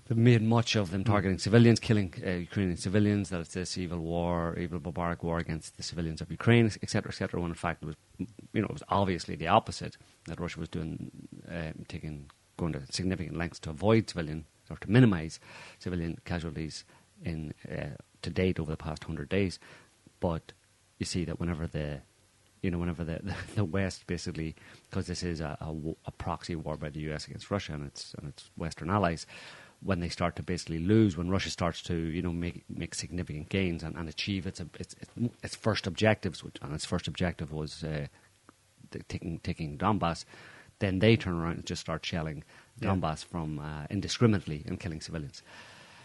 they've 0.06 0.16
made 0.16 0.42
much 0.42 0.76
of 0.76 0.90
them 0.90 1.04
targeting 1.04 1.38
civilians, 1.38 1.80
killing 1.80 2.12
uh, 2.26 2.30
Ukrainian 2.30 2.76
civilians. 2.76 3.30
That 3.30 3.40
it's 3.40 3.54
this 3.54 3.78
evil 3.78 3.98
war, 3.98 4.56
evil 4.58 4.80
barbaric 4.80 5.22
war 5.22 5.38
against 5.38 5.76
the 5.76 5.82
civilians 5.82 6.20
of 6.20 6.30
Ukraine, 6.30 6.66
etc., 6.66 7.10
etc. 7.10 7.40
When 7.40 7.50
in 7.50 7.54
fact 7.54 7.82
it 7.82 7.86
was, 7.86 7.96
you 8.18 8.60
know, 8.60 8.66
it 8.66 8.72
was 8.72 8.82
obviously 8.88 9.36
the 9.36 9.48
opposite. 9.48 9.96
That 10.26 10.40
Russia 10.40 10.60
was 10.60 10.68
doing, 10.68 11.10
um, 11.48 11.84
taking, 11.88 12.30
going 12.56 12.72
to 12.74 12.82
significant 12.90 13.36
lengths 13.36 13.58
to 13.60 13.70
avoid 13.70 14.08
civilian 14.08 14.44
or 14.70 14.76
to 14.76 14.90
minimise 14.90 15.40
civilian 15.78 16.18
casualties 16.24 16.84
in 17.24 17.52
uh, 17.70 17.96
to 18.22 18.30
date 18.30 18.58
over 18.60 18.70
the 18.70 18.76
past 18.76 19.04
hundred 19.04 19.28
days. 19.28 19.58
But 20.20 20.52
you 20.98 21.06
see 21.06 21.24
that 21.24 21.40
whenever 21.40 21.66
the 21.66 22.02
you 22.62 22.70
know, 22.70 22.78
whenever 22.78 23.04
the, 23.04 23.20
the, 23.22 23.34
the 23.56 23.64
West 23.64 24.06
basically, 24.06 24.54
because 24.88 25.06
this 25.06 25.22
is 25.22 25.40
a 25.40 25.56
a 26.06 26.10
proxy 26.12 26.56
war 26.56 26.76
by 26.76 26.88
the 26.88 27.00
US 27.12 27.26
against 27.26 27.50
Russia 27.50 27.72
and 27.74 27.86
its, 27.86 28.14
and 28.18 28.28
its 28.28 28.50
Western 28.56 28.88
allies, 28.90 29.26
when 29.82 30.00
they 30.00 30.08
start 30.08 30.36
to 30.36 30.42
basically 30.42 30.78
lose, 30.78 31.16
when 31.16 31.28
Russia 31.28 31.50
starts 31.50 31.82
to, 31.82 31.94
you 31.94 32.22
know, 32.22 32.32
make, 32.32 32.64
make 32.68 32.94
significant 32.94 33.48
gains 33.48 33.82
and, 33.82 33.96
and 33.96 34.08
achieve 34.08 34.46
its, 34.46 34.60
its, 34.78 34.94
its 35.42 35.56
first 35.56 35.86
objectives, 35.88 36.44
which, 36.44 36.56
and 36.62 36.72
its 36.72 36.84
first 36.84 37.08
objective 37.08 37.52
was 37.52 37.82
uh, 37.82 38.06
taking, 39.08 39.40
taking 39.40 39.76
Donbass, 39.76 40.24
then 40.78 41.00
they 41.00 41.16
turn 41.16 41.34
around 41.34 41.56
and 41.56 41.66
just 41.66 41.80
start 41.80 42.04
shelling 42.06 42.44
Yeah. 42.80 42.90
Donbass 42.90 43.24
from 43.24 43.58
uh, 43.58 43.86
indiscriminately 43.90 44.62
and 44.66 44.78
killing 44.78 45.00
civilians. 45.00 45.42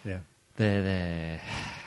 Yeah. 0.03 0.19
The, 0.55 0.63
the 0.63 1.39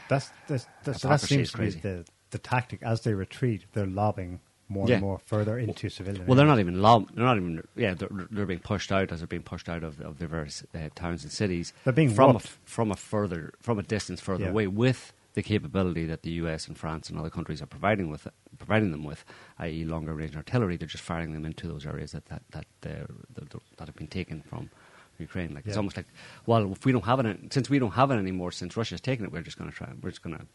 That's, 0.08 0.30
that's, 0.46 0.66
that's, 0.84 1.00
so 1.02 1.08
that 1.08 1.20
seems 1.20 1.48
is 1.48 1.52
to 1.52 1.58
be 1.58 1.64
crazy. 1.64 1.80
the, 1.80 2.04
the 2.30 2.38
tactic. 2.38 2.82
As 2.82 3.00
they 3.02 3.14
retreat, 3.14 3.64
they're 3.72 3.86
lobbing 3.86 4.40
more 4.70 4.88
Yeah. 4.88 4.94
and 4.94 5.02
more 5.02 5.18
further 5.26 5.58
into 5.58 5.90
civilian. 5.90 6.26
Well, 6.26 6.36
they're 6.36 6.46
not 6.46 6.60
even 6.60 6.80
lob. 6.80 7.10
They're 7.14 7.24
not 7.24 7.36
even. 7.36 7.62
Yeah, 7.76 7.92
they're, 7.94 8.08
they're 8.30 8.46
being 8.46 8.60
pushed 8.60 8.90
out 8.90 9.12
as 9.12 9.20
they're 9.20 9.26
being 9.26 9.42
pushed 9.42 9.68
out 9.68 9.82
of, 9.82 10.00
of 10.00 10.18
their 10.18 10.28
various 10.28 10.64
uh, 10.74 10.88
towns 10.94 11.22
and 11.24 11.32
cities. 11.32 11.72
They're 11.84 11.92
being 11.92 12.14
from 12.14 12.36
a, 12.36 12.40
from 12.64 12.90
a 12.90 12.96
further 12.96 13.52
from 13.60 13.78
a 13.78 13.82
distance 13.82 14.20
further 14.20 14.44
Yeah. 14.44 14.50
away 14.50 14.66
with 14.68 15.12
the 15.34 15.42
capability 15.42 16.06
that 16.06 16.22
the 16.22 16.30
U.S. 16.42 16.66
and 16.66 16.76
France 16.78 17.10
and 17.10 17.18
other 17.18 17.30
countries 17.30 17.60
are 17.60 17.66
providing 17.66 18.08
with 18.10 18.26
providing 18.58 18.90
them 18.92 19.04
with, 19.04 19.24
i.e., 19.58 19.84
longer 19.84 20.14
range 20.14 20.36
artillery. 20.36 20.76
They're 20.76 20.88
just 20.88 21.04
firing 21.04 21.32
them 21.34 21.44
into 21.44 21.66
those 21.68 21.84
areas 21.86 22.12
that 22.12 22.26
that 22.26 22.42
that, 22.50 22.66
uh, 22.86 23.06
that, 23.34 23.54
that 23.76 23.86
have 23.88 23.96
been 23.96 24.06
taken 24.08 24.40
from. 24.42 24.70
Ukraine, 25.18 25.52
like 25.54 25.66
it's 25.66 25.76
almost 25.76 25.98
like, 25.98 26.06
well, 26.46 26.72
if 26.72 26.86
we 26.86 26.92
don't 26.92 27.04
have 27.04 27.20
it, 27.20 27.52
since 27.52 27.68
we 27.68 27.78
don't 27.78 27.90
have 27.90 28.10
it 28.10 28.14
anymore, 28.14 28.50
since 28.50 28.74
Russia's 28.74 29.02
taken 29.02 29.26
it, 29.26 29.30
we're 29.30 29.42
just 29.42 29.58
going 29.58 29.70
to 29.70 29.76
try, 29.76 29.86
we're 30.00 30.08
just 30.08 30.22
going 30.22 30.34
to, 30.34 30.46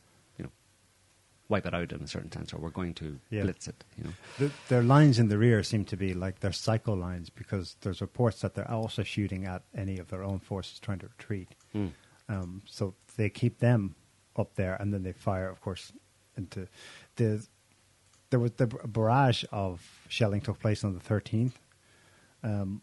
wipe 1.48 1.66
it 1.66 1.74
out 1.74 1.92
in 1.92 2.02
a 2.02 2.08
certain 2.08 2.32
sense, 2.32 2.54
or 2.54 2.58
we're 2.60 2.70
going 2.72 2.94
to 2.96 3.20
Yeah. 3.30 3.44
blitz 3.44 3.68
it, 3.68 3.84
you 3.98 4.06
know. 4.06 4.10
The, 4.40 4.52
their 4.70 4.82
lines 4.82 5.20
in 5.20 5.28
the 5.28 5.38
rear 5.38 5.62
seem 5.64 5.86
to 5.86 5.98
be 5.98 6.14
like 6.14 6.40
their 6.40 6.52
cycle 6.52 6.96
lines 6.96 7.30
because 7.30 7.75
there's 7.82 8.02
reports 8.02 8.42
that 8.42 8.56
they're 8.56 8.70
also 8.70 9.04
shooting 9.04 9.46
at 9.46 9.64
any 9.75 10.00
of 10.00 10.08
their 10.08 10.24
own 10.24 10.40
forces 10.40 10.80
trying 10.80 11.00
to 11.00 11.08
retreat. 11.08 11.50
Mm. 11.75 11.92
Um, 12.28 12.62
so 12.66 12.96
they 13.16 13.30
keep 13.30 13.60
them 13.60 13.96
up 14.36 14.56
there, 14.56 14.75
and 14.75 14.94
then 14.94 15.04
they 15.04 15.14
fire, 15.14 15.48
of 15.50 15.62
course, 15.62 15.92
into 16.36 16.68
the. 17.18 17.46
There 18.32 18.40
was 18.40 18.54
the 18.54 18.66
barrage 18.68 19.44
of 19.52 20.04
shelling 20.10 20.42
took 20.42 20.60
place 20.60 20.84
on 20.84 20.94
the 20.96 21.00
13th. 21.00 21.54
Um, 22.44 22.82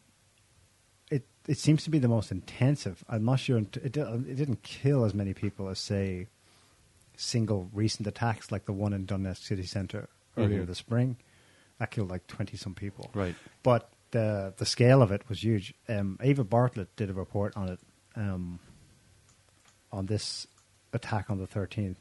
it 1.10 1.26
it 1.48 1.58
seems 1.58 1.82
to 1.84 1.90
be 1.90 1.98
the 1.98 2.08
most 2.08 2.30
intensive. 2.30 3.04
I'm 3.08 3.24
not 3.24 3.40
sure 3.40 3.58
it, 3.58 3.76
it 3.76 3.92
didn't 3.92 4.62
kill 4.62 5.04
as 5.04 5.14
many 5.14 5.34
people 5.34 5.68
as 5.68 5.80
say 5.80 6.28
single 7.22 7.70
recent 7.72 8.06
attacks 8.06 8.50
like 8.50 8.64
the 8.66 8.72
one 8.72 8.92
in 8.92 9.06
Donetsk 9.06 9.38
city 9.44 9.62
center 9.64 10.08
earlier 10.36 10.62
Mhm. 10.64 10.66
this 10.66 10.78
spring. 10.78 11.16
That 11.78 11.90
killed 11.90 12.10
like 12.10 12.26
20 12.26 12.56
some 12.56 12.74
people. 12.74 13.10
Right. 13.14 13.34
But 13.62 13.90
the 14.10 14.52
the 14.56 14.66
scale 14.66 15.00
of 15.02 15.10
it 15.12 15.28
was 15.28 15.42
huge. 15.42 15.74
Um, 15.88 16.18
Eva 16.22 16.44
Bartlett 16.44 16.94
did 16.96 17.08
a 17.10 17.14
report 17.14 17.56
on 17.56 17.68
it 17.68 17.80
um, 18.16 18.58
on 19.90 20.06
this 20.06 20.46
attack 20.92 21.30
on 21.30 21.38
the 21.38 21.46
13th. 21.46 21.96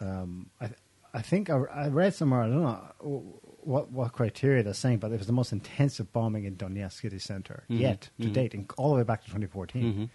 Um, 0.00 0.50
I 0.60 0.70
I 1.14 1.20
think 1.22 1.50
I, 1.50 1.56
I 1.70 1.88
read 1.88 2.14
somewhere 2.14 2.40
I 2.42 2.48
don't 2.48 2.62
know 2.62 3.38
what 3.60 3.90
what 3.92 4.12
criteria 4.12 4.62
they're 4.62 4.74
saying, 4.74 4.98
but 4.98 5.12
it 5.12 5.18
was 5.18 5.26
the 5.26 5.32
most 5.32 5.52
intensive 5.52 6.12
bombing 6.12 6.44
in 6.44 6.56
Donetsk 6.56 7.00
city 7.02 7.18
center 7.18 7.64
Mhm. 7.70 7.78
yet 7.78 8.10
to 8.20 8.28
Mhm. 8.28 8.32
date, 8.32 8.54
in, 8.54 8.66
all 8.78 8.90
the 8.90 8.96
way 8.96 9.04
back 9.04 9.20
to 9.22 9.26
2014. 9.28 10.10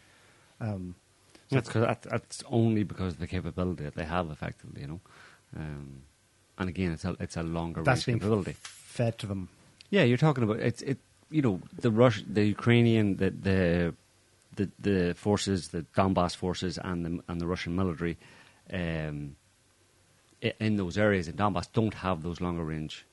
That's, 1.50 1.70
cause 1.70 1.82
that, 1.84 2.02
that's 2.02 2.44
only 2.50 2.84
because 2.84 3.14
of 3.14 3.20
the 3.20 3.28
capability 3.28 3.84
that 3.84 3.96
they 3.96 4.04
have, 4.04 4.30
effectively, 4.30 4.82
you 4.82 4.88
know. 4.88 5.00
Um, 5.56 6.02
and 6.58 6.70
again, 6.70 6.92
it's 6.92 7.06
a 7.06 7.16
it's 7.20 7.38
a 7.38 7.44
longer 7.44 7.84
that's 7.84 8.08
range 8.08 8.20
capability. 8.22 8.56
fed 8.62 9.18
to 9.20 9.28
them. 9.28 9.50
Yeah, 9.90 10.04
you're 10.04 10.18
talking 10.18 10.44
about 10.44 10.60
it's 10.60 10.82
it. 10.82 10.98
You 11.30 11.42
know, 11.42 11.62
the 11.78 11.92
Rush, 11.92 12.24
the 12.28 12.46
Ukrainian, 12.46 13.18
the 13.18 13.30
the 13.30 13.94
the, 14.56 14.70
the 14.80 15.14
forces, 15.14 15.70
the 15.70 15.86
Donbass 15.96 16.36
forces, 16.36 16.78
and 16.78 17.06
the 17.06 17.24
and 17.28 17.40
the 17.40 17.48
Russian 17.48 17.76
military, 17.76 18.18
um, 18.74 19.36
in 20.42 20.78
those 20.78 20.98
areas 20.98 21.28
in 21.28 21.36
Donbass 21.36 21.72
don't 21.72 21.94
have 21.94 22.24
those 22.24 22.42
longer 22.42 22.64
range 22.64 23.06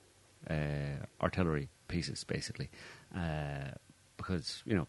uh, 0.51 1.05
artillery 1.23 1.69
pieces, 1.89 2.25
basically, 2.25 2.71
uh, 3.15 3.73
because 4.17 4.63
you 4.65 4.75
know 4.75 4.87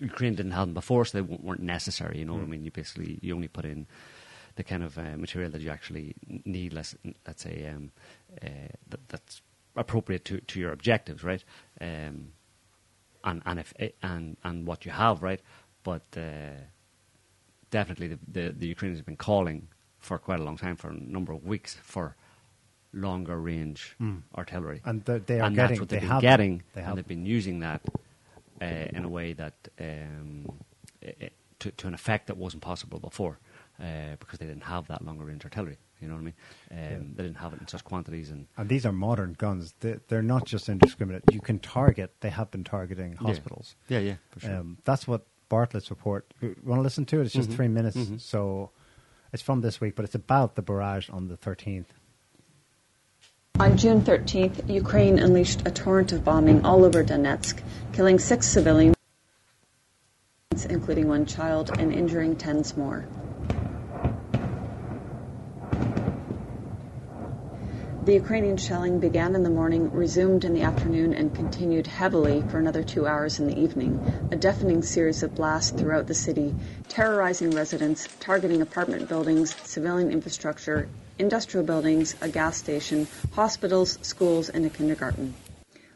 Ukraine 0.00 0.34
didn't 0.34 0.52
have 0.52 0.66
them 0.68 0.74
before, 0.74 1.04
so 1.04 1.18
they 1.18 1.22
weren't 1.22 1.62
necessary. 1.62 2.18
You 2.18 2.24
know, 2.24 2.34
what 2.34 2.42
I 2.42 2.46
Mm. 2.46 2.48
mean, 2.50 2.64
you 2.64 2.70
basically 2.70 3.18
you 3.22 3.34
only 3.34 3.48
put 3.48 3.64
in 3.64 3.86
the 4.56 4.64
kind 4.64 4.82
of 4.82 4.98
uh, 4.98 5.16
material 5.16 5.50
that 5.52 5.60
you 5.60 5.70
actually 5.70 6.14
need. 6.44 6.72
Let's 6.72 6.94
let's 7.26 7.42
say 7.42 7.66
um, 7.72 7.92
uh, 8.42 8.48
that, 8.90 9.08
that's 9.08 9.42
appropriate 9.76 10.24
to, 10.26 10.40
to 10.40 10.58
your 10.60 10.72
objectives, 10.72 11.22
right? 11.22 11.44
Um, 11.80 12.32
and 13.24 13.42
and 13.44 13.58
if 13.60 13.72
eh, 13.78 13.90
and 14.02 14.36
and 14.44 14.66
what 14.66 14.84
you 14.86 14.92
have, 14.92 15.22
right? 15.22 15.40
But 15.82 16.02
uh, 16.16 16.56
definitely, 17.70 18.08
the, 18.08 18.18
the 18.36 18.44
the 18.52 18.66
Ukrainians 18.66 18.98
have 19.00 19.06
been 19.06 19.16
calling 19.16 19.68
for 19.98 20.18
quite 20.18 20.40
a 20.40 20.42
long 20.42 20.56
time, 20.56 20.76
for 20.76 20.90
a 20.90 20.94
number 21.16 21.32
of 21.32 21.44
weeks, 21.44 21.74
for 21.82 22.16
longer 22.92 23.38
range 23.38 23.94
Mm. 24.00 24.22
artillery 24.36 24.80
And 24.84 25.04
they- 25.04 25.18
they 25.18 25.38
are 25.40 25.46
and 25.46 25.54
getting- 25.54 25.68
that's 25.68 25.80
what 25.80 25.88
they 25.90 25.96
they've 25.96 26.00
been 26.00 26.10
have- 26.10 26.22
getting, 26.22 26.62
they 26.74 26.80
have 26.80 26.88
and 26.90 26.98
they've 26.98 27.06
been 27.16 27.24
using 27.38 27.60
that 27.60 27.82
uh, 28.60 28.64
in 28.96 29.04
a 29.04 29.08
way 29.08 29.32
that 29.34 29.54
um, 29.80 30.50
eh, 31.02 31.12
eh, 31.20 31.28
to, 31.60 31.70
to 31.72 31.86
an 31.88 31.94
effect 31.94 32.26
that 32.28 32.36
wasn't 32.36 32.62
possible 32.62 32.98
before, 32.98 33.38
uh, 33.80 34.16
because 34.18 34.38
they 34.38 34.46
didn't 34.46 34.64
have 34.64 34.86
that 34.88 35.04
longer 35.04 35.24
range 35.24 35.44
artillery. 35.44 35.78
You 36.00 36.08
know 36.08 36.14
what 36.14 36.20
I 36.20 36.24
mean? 36.24 36.34
Um, 36.70 36.78
Yeah. 36.78 36.98
They 37.16 37.22
didn't 37.24 37.36
have 37.36 37.52
it 37.52 37.60
in 37.60 37.68
such 37.68 37.84
quantities, 37.84 38.30
and 38.30 38.46
And 38.56 38.68
these 38.68 38.86
are 38.86 38.92
modern 38.92 39.34
guns. 39.34 39.74
They, 39.80 39.98
they're 40.08 40.22
not 40.22 40.46
just 40.46 40.68
indiscriminate. 40.68 41.24
You 41.30 41.40
can 41.40 41.58
target. 41.58 42.14
They 42.20 42.30
have 42.30 42.50
been 42.50 42.64
targeting 42.64 43.16
hospitals. 43.16 43.76
Yeah, 43.88 43.98
yeah, 43.98 44.14
for 44.30 44.40
sure. 44.40 44.56
Um, 44.56 44.78
that's 44.84 45.06
what 45.06 45.26
Bartlett's 45.50 45.90
report. 45.90 46.32
You 46.40 46.56
want 46.64 46.78
to 46.78 46.82
listen 46.82 47.04
to 47.06 47.20
it? 47.20 47.24
It's 47.24 47.34
just 47.34 47.50
Mhm. 47.50 47.54
three 47.56 47.68
minutes. 47.68 47.96
Mhm. 47.96 48.18
So 48.20 48.70
it's 49.32 49.42
from 49.42 49.60
this 49.60 49.80
week, 49.80 49.94
but 49.94 50.04
it's 50.06 50.14
about 50.14 50.54
the 50.54 50.62
barrage 50.62 51.10
on 51.10 51.28
the 51.28 51.36
13th. 51.36 51.92
On 53.60 53.76
June 53.76 54.00
13th, 54.00 54.72
Ukraine 54.72 55.18
unleashed 55.18 55.60
a 55.66 55.70
torrent 55.70 56.12
of 56.12 56.24
bombing 56.24 56.64
all 56.64 56.82
over 56.82 57.04
Donetsk, 57.04 57.60
killing 57.92 58.18
six 58.18 58.46
civilians, 58.46 58.96
including 60.70 61.08
one 61.08 61.26
child, 61.26 61.70
and 61.78 61.92
injuring 61.92 62.36
tens 62.36 62.74
more. 62.74 63.04
The 68.06 68.14
Ukrainian 68.14 68.56
shelling 68.56 68.98
began 68.98 69.34
in 69.34 69.42
the 69.42 69.50
morning, 69.50 69.92
resumed 69.92 70.46
in 70.46 70.54
the 70.54 70.62
afternoon, 70.62 71.12
and 71.12 71.34
continued 71.34 71.86
heavily 71.86 72.42
for 72.48 72.58
another 72.58 72.82
two 72.82 73.06
hours 73.06 73.40
in 73.40 73.46
the 73.46 73.60
evening. 73.60 74.00
A 74.32 74.36
deafening 74.36 74.82
series 74.82 75.22
of 75.22 75.34
blasts 75.34 75.78
throughout 75.78 76.06
the 76.06 76.14
city, 76.14 76.54
terrorizing 76.88 77.50
residents, 77.50 78.08
targeting 78.20 78.62
apartment 78.62 79.06
buildings, 79.06 79.54
civilian 79.64 80.10
infrastructure, 80.10 80.88
industrial 81.20 81.66
buildings, 81.66 82.16
a 82.22 82.28
gas 82.28 82.56
station, 82.56 83.06
hospitals, 83.32 83.98
schools, 84.00 84.48
and 84.48 84.64
a 84.64 84.70
kindergarten. 84.70 85.34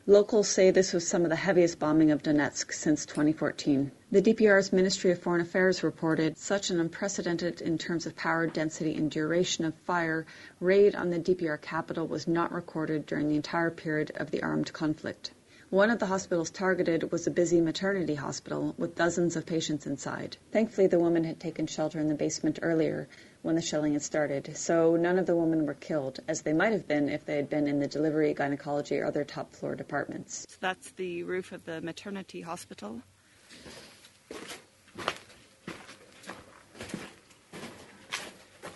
Locals 0.06 0.50
say 0.50 0.70
this 0.70 0.92
was 0.92 1.08
some 1.08 1.22
of 1.22 1.30
the 1.30 1.36
heaviest 1.36 1.78
bombing 1.78 2.10
of 2.10 2.22
Donetsk 2.22 2.70
since 2.74 3.06
2014. 3.06 3.90
The 4.12 4.20
DPR's 4.20 4.70
Ministry 4.70 5.12
of 5.12 5.18
Foreign 5.18 5.40
Affairs 5.40 5.82
reported 5.82 6.36
such 6.36 6.68
an 6.68 6.78
unprecedented 6.78 7.62
in 7.62 7.78
terms 7.78 8.04
of 8.04 8.14
power, 8.14 8.46
density, 8.46 8.94
and 8.96 9.10
duration 9.10 9.64
of 9.64 9.74
fire 9.86 10.26
raid 10.60 10.94
on 10.94 11.08
the 11.08 11.18
DPR 11.18 11.58
capital 11.58 12.06
was 12.06 12.28
not 12.28 12.52
recorded 12.52 13.06
during 13.06 13.30
the 13.30 13.36
entire 13.36 13.70
period 13.70 14.12
of 14.16 14.30
the 14.30 14.42
armed 14.42 14.74
conflict. 14.74 15.30
One 15.70 15.90
of 15.90 16.00
the 16.00 16.06
hospitals 16.06 16.50
targeted 16.50 17.10
was 17.10 17.26
a 17.26 17.30
busy 17.30 17.62
maternity 17.62 18.16
hospital 18.16 18.74
with 18.76 18.94
dozens 18.94 19.36
of 19.36 19.46
patients 19.46 19.86
inside. 19.86 20.36
Thankfully, 20.52 20.86
the 20.86 21.00
woman 21.00 21.24
had 21.24 21.40
taken 21.40 21.66
shelter 21.66 21.98
in 21.98 22.08
the 22.08 22.14
basement 22.14 22.58
earlier 22.60 23.08
when 23.44 23.54
the 23.54 23.62
shelling 23.62 23.92
had 23.92 24.02
started, 24.02 24.56
so 24.56 24.96
none 24.96 25.18
of 25.18 25.26
the 25.26 25.36
women 25.36 25.66
were 25.66 25.74
killed, 25.74 26.18
as 26.28 26.40
they 26.40 26.54
might 26.54 26.72
have 26.72 26.88
been 26.88 27.10
if 27.10 27.26
they 27.26 27.36
had 27.36 27.50
been 27.50 27.68
in 27.68 27.78
the 27.78 27.86
delivery, 27.86 28.32
gynecology, 28.32 28.96
or 28.96 29.04
other 29.04 29.22
top 29.22 29.52
floor 29.52 29.74
departments. 29.74 30.46
So 30.48 30.56
that's 30.60 30.92
the 30.92 31.24
roof 31.24 31.52
of 31.52 31.62
the 31.66 31.82
maternity 31.82 32.40
hospital. 32.40 33.02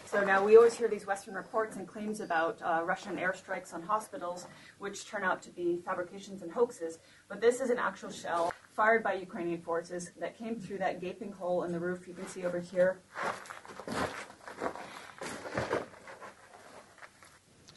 So 0.05 0.23
now 0.23 0.45
we 0.45 0.57
always 0.59 0.77
hear 0.77 0.89
these 0.89 1.07
Western 1.07 1.35
reports 1.35 1.77
and 1.77 1.89
claims 1.89 2.21
about 2.21 2.61
uh, 2.63 2.83
Russian 2.85 3.17
airstrikes 3.17 3.73
on 3.73 3.81
hospitals, 3.81 4.49
which 4.79 5.07
turn 5.07 5.25
out 5.25 5.41
to 5.43 5.51
be 5.51 5.81
fabrications 5.83 6.43
and 6.43 6.53
hoaxes. 6.53 6.99
But 7.31 7.41
this 7.41 7.63
is 7.63 7.71
an 7.71 7.79
actual 7.79 8.11
shell 8.11 8.53
fired 8.77 9.03
by 9.03 9.15
Ukrainian 9.15 9.63
forces 9.63 10.11
that 10.21 10.37
came 10.37 10.61
through 10.61 10.79
that 10.79 11.01
gaping 11.01 11.33
hole 11.33 11.63
in 11.63 11.73
the 11.73 11.81
roof 11.81 12.07
you 12.07 12.13
can 12.13 12.27
see 12.27 12.45
over 12.45 12.61
here. 12.61 13.01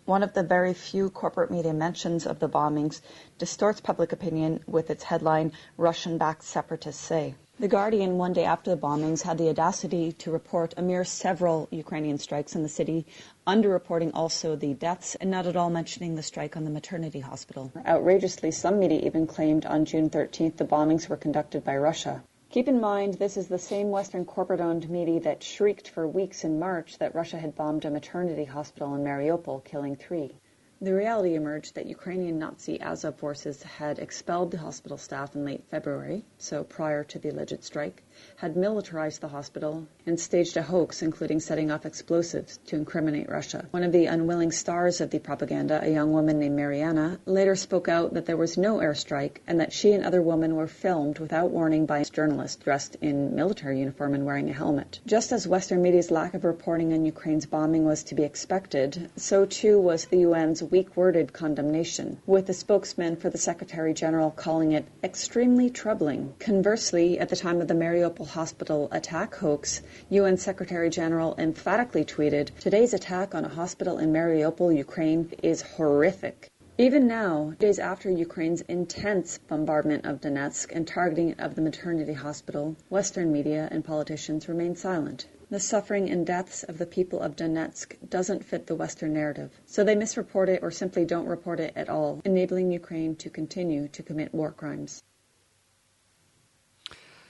One 0.06 0.24
of 0.24 0.34
the 0.34 0.44
very 0.44 0.74
few 0.74 1.10
corporate 1.10 1.52
media 1.52 1.74
mentions 1.74 2.26
of 2.26 2.40
the 2.40 2.50
bombings 2.50 3.02
distorts 3.38 3.80
public 3.80 4.12
opinion 4.12 4.62
with 4.68 4.90
its 4.90 5.04
headline, 5.04 5.54
Russian 5.78 6.18
backed 6.18 6.44
separatists 6.44 7.02
say. 7.02 7.36
The 7.60 7.68
Guardian, 7.68 8.18
one 8.18 8.34
day 8.34 8.44
after 8.44 8.72
the 8.72 8.82
bombings, 8.82 9.22
had 9.22 9.38
the 9.38 9.48
audacity 9.48 10.12
to 10.14 10.32
report 10.32 10.74
a 10.76 10.82
mere 10.82 11.06
several 11.06 11.68
Ukrainian 11.70 12.18
strikes 12.18 12.56
in 12.56 12.64
the 12.64 12.68
city, 12.68 13.06
underreporting 13.46 14.12
also 14.14 14.56
the 14.56 14.74
deaths 14.74 15.16
and 15.16 15.30
not 15.30 15.46
at 15.46 15.56
all 15.56 15.70
mentioning 15.70 16.16
the 16.16 16.24
strike 16.24 16.58
on 16.58 16.64
the 16.64 16.72
maternity 16.72 17.20
hospital. 17.20 17.72
Outrageously, 17.86 18.52
some 18.52 18.80
media 18.80 19.02
even 19.06 19.28
claimed 19.28 19.66
on 19.66 19.86
June 19.86 20.10
13th 20.10 20.58
the 20.58 20.66
bombings 20.66 21.08
were 21.08 21.16
conducted 21.16 21.64
by 21.64 21.78
Russia. 21.78 22.24
Keep 22.52 22.68
in 22.68 22.82
mind, 22.82 23.14
this 23.14 23.38
is 23.38 23.48
the 23.48 23.58
same 23.58 23.92
Western 23.92 24.26
corporate 24.26 24.60
owned 24.60 24.90
media 24.90 25.22
that 25.22 25.42
shrieked 25.42 25.88
for 25.88 26.06
weeks 26.06 26.44
in 26.44 26.60
March 26.60 26.98
that 26.98 27.16
Russia 27.16 27.38
had 27.38 27.56
bombed 27.56 27.86
a 27.86 27.90
maternity 27.90 28.44
hospital 28.44 28.94
in 28.94 29.02
Mariupol, 29.02 29.64
killing 29.64 29.96
three. 29.96 30.36
The 30.82 30.94
reality 30.94 31.36
emerged 31.36 31.76
that 31.76 31.86
Ukrainian 31.86 32.38
Nazi 32.38 32.82
Azov 32.82 33.16
forces 33.16 33.64
had 33.64 34.00
expelled 34.00 34.52
the 34.52 34.58
hospital 34.58 34.98
staff 34.98 35.34
in 35.34 35.46
late 35.46 35.64
February, 35.72 36.26
so 36.38 36.66
prior 36.66 37.06
to 37.06 37.20
the 37.20 37.30
alleged 37.30 37.64
strike, 37.64 38.04
had 38.38 38.56
militarized 38.56 39.22
the 39.22 39.28
hospital, 39.28 39.88
and 40.06 40.20
staged 40.20 40.58
a 40.58 40.62
hoax, 40.64 41.02
including 41.02 41.40
setting 41.40 41.70
off 41.70 41.86
explosives 41.86 42.58
to 42.66 42.76
incriminate 42.76 43.30
Russia. 43.30 43.66
One 43.72 43.84
of 43.84 43.92
the 43.92 44.08
unwilling 44.08 44.52
stars 44.52 45.00
of 45.00 45.10
the 45.10 45.20
propaganda, 45.20 45.80
a 45.84 45.92
young 45.92 46.12
woman 46.12 46.40
named 46.40 46.56
Mariana, 46.56 47.20
later 47.26 47.56
spoke 47.56 47.88
out 47.88 48.14
that 48.14 48.26
there 48.26 48.38
was 48.38 48.58
no 48.58 48.78
airstrike 48.78 49.38
and 49.48 49.60
that 49.60 49.74
she 49.74 49.92
and 49.92 50.04
other 50.04 50.22
women 50.22 50.56
were 50.56 50.68
filmed 50.68 51.20
without 51.20 51.52
warning 51.52 51.86
by 51.86 52.04
journalists 52.04 52.64
dressed 52.64 52.96
in 53.02 53.36
military 53.36 53.80
uniform 53.80 54.14
and 54.14 54.26
wearing 54.26 54.50
a 54.50 54.54
helmet. 54.54 55.00
Just 55.06 55.32
as 55.32 55.48
Western 55.48 55.82
media's 55.82 56.12
lack 56.12 56.34
of 56.34 56.44
reporting 56.44 56.94
on 56.94 57.06
Ukraine's 57.06 57.46
bombing 57.46 57.86
was 57.86 58.04
to 58.04 58.16
be 58.16 58.24
expected, 58.24 59.10
so 59.16 59.46
too 59.46 59.80
was 59.80 60.06
the 60.06 60.24
UN's 60.24 60.64
weak 60.64 60.98
worded 60.98 61.34
condemnation, 61.34 62.20
with 62.26 62.48
the 62.48 62.54
spokesman 62.54 63.16
for 63.16 63.30
the 63.30 63.38
Secretary 63.38 63.94
General 63.94 64.32
calling 64.32 64.72
it 64.72 64.86
extremely 65.04 65.70
troubling. 65.70 66.34
Conversely, 66.40 67.20
at 67.20 67.30
the 67.30 67.36
time 67.36 67.62
of 67.62 67.68
the 67.68 67.74
Mariupol 67.74 68.11
hospital 68.20 68.88
attack 68.92 69.36
hoax, 69.36 69.82
UN 70.10 70.38
Secretary 70.38 70.90
General 70.90 71.36
emphatically 71.38 72.04
tweeted 72.04 72.50
Today's 72.60 72.94
attack 72.94 73.34
on 73.34 73.46
a 73.46 73.50
hospital 73.50 73.98
in 73.98 74.12
Mariupol, 74.12 74.76
Ukraine 74.78 75.32
is 75.42 75.62
horrific. 75.62 76.52
Even 76.78 77.06
now, 77.06 77.54
days 77.60 77.78
after 77.80 78.10
Ukraine's 78.10 78.62
intense 78.62 79.38
bombardment 79.38 80.06
of 80.06 80.20
Donetsk 80.20 80.72
and 80.72 80.88
targeting 80.88 81.34
of 81.40 81.56
the 81.56 81.62
maternity 81.62 82.14
hospital, 82.14 82.76
Western 82.90 83.32
media 83.32 83.68
and 83.72 83.86
politicians 83.86 84.50
remain 84.50 84.76
silent. 84.76 85.28
The 85.52 85.60
suffering 85.60 86.10
and 86.10 86.26
deaths 86.26 86.64
of 86.64 86.78
the 86.78 86.86
people 86.86 87.20
of 87.20 87.36
Donetsk 87.36 88.10
doesn't 88.10 88.46
fit 88.46 88.68
the 88.68 88.76
Western 88.76 89.14
narrative, 89.14 89.52
so 89.66 89.84
they 89.84 89.96
misreport 89.96 90.48
it 90.48 90.64
or 90.64 90.72
simply 90.72 91.04
don't 91.04 91.28
report 91.28 91.60
it 91.60 91.74
at 91.76 91.90
all, 91.90 92.22
enabling 92.24 92.72
Ukraine 92.72 93.16
to 93.18 93.30
continue 93.30 93.88
to 93.90 94.02
commit 94.02 94.34
war 94.34 94.52
crimes. 94.52 95.04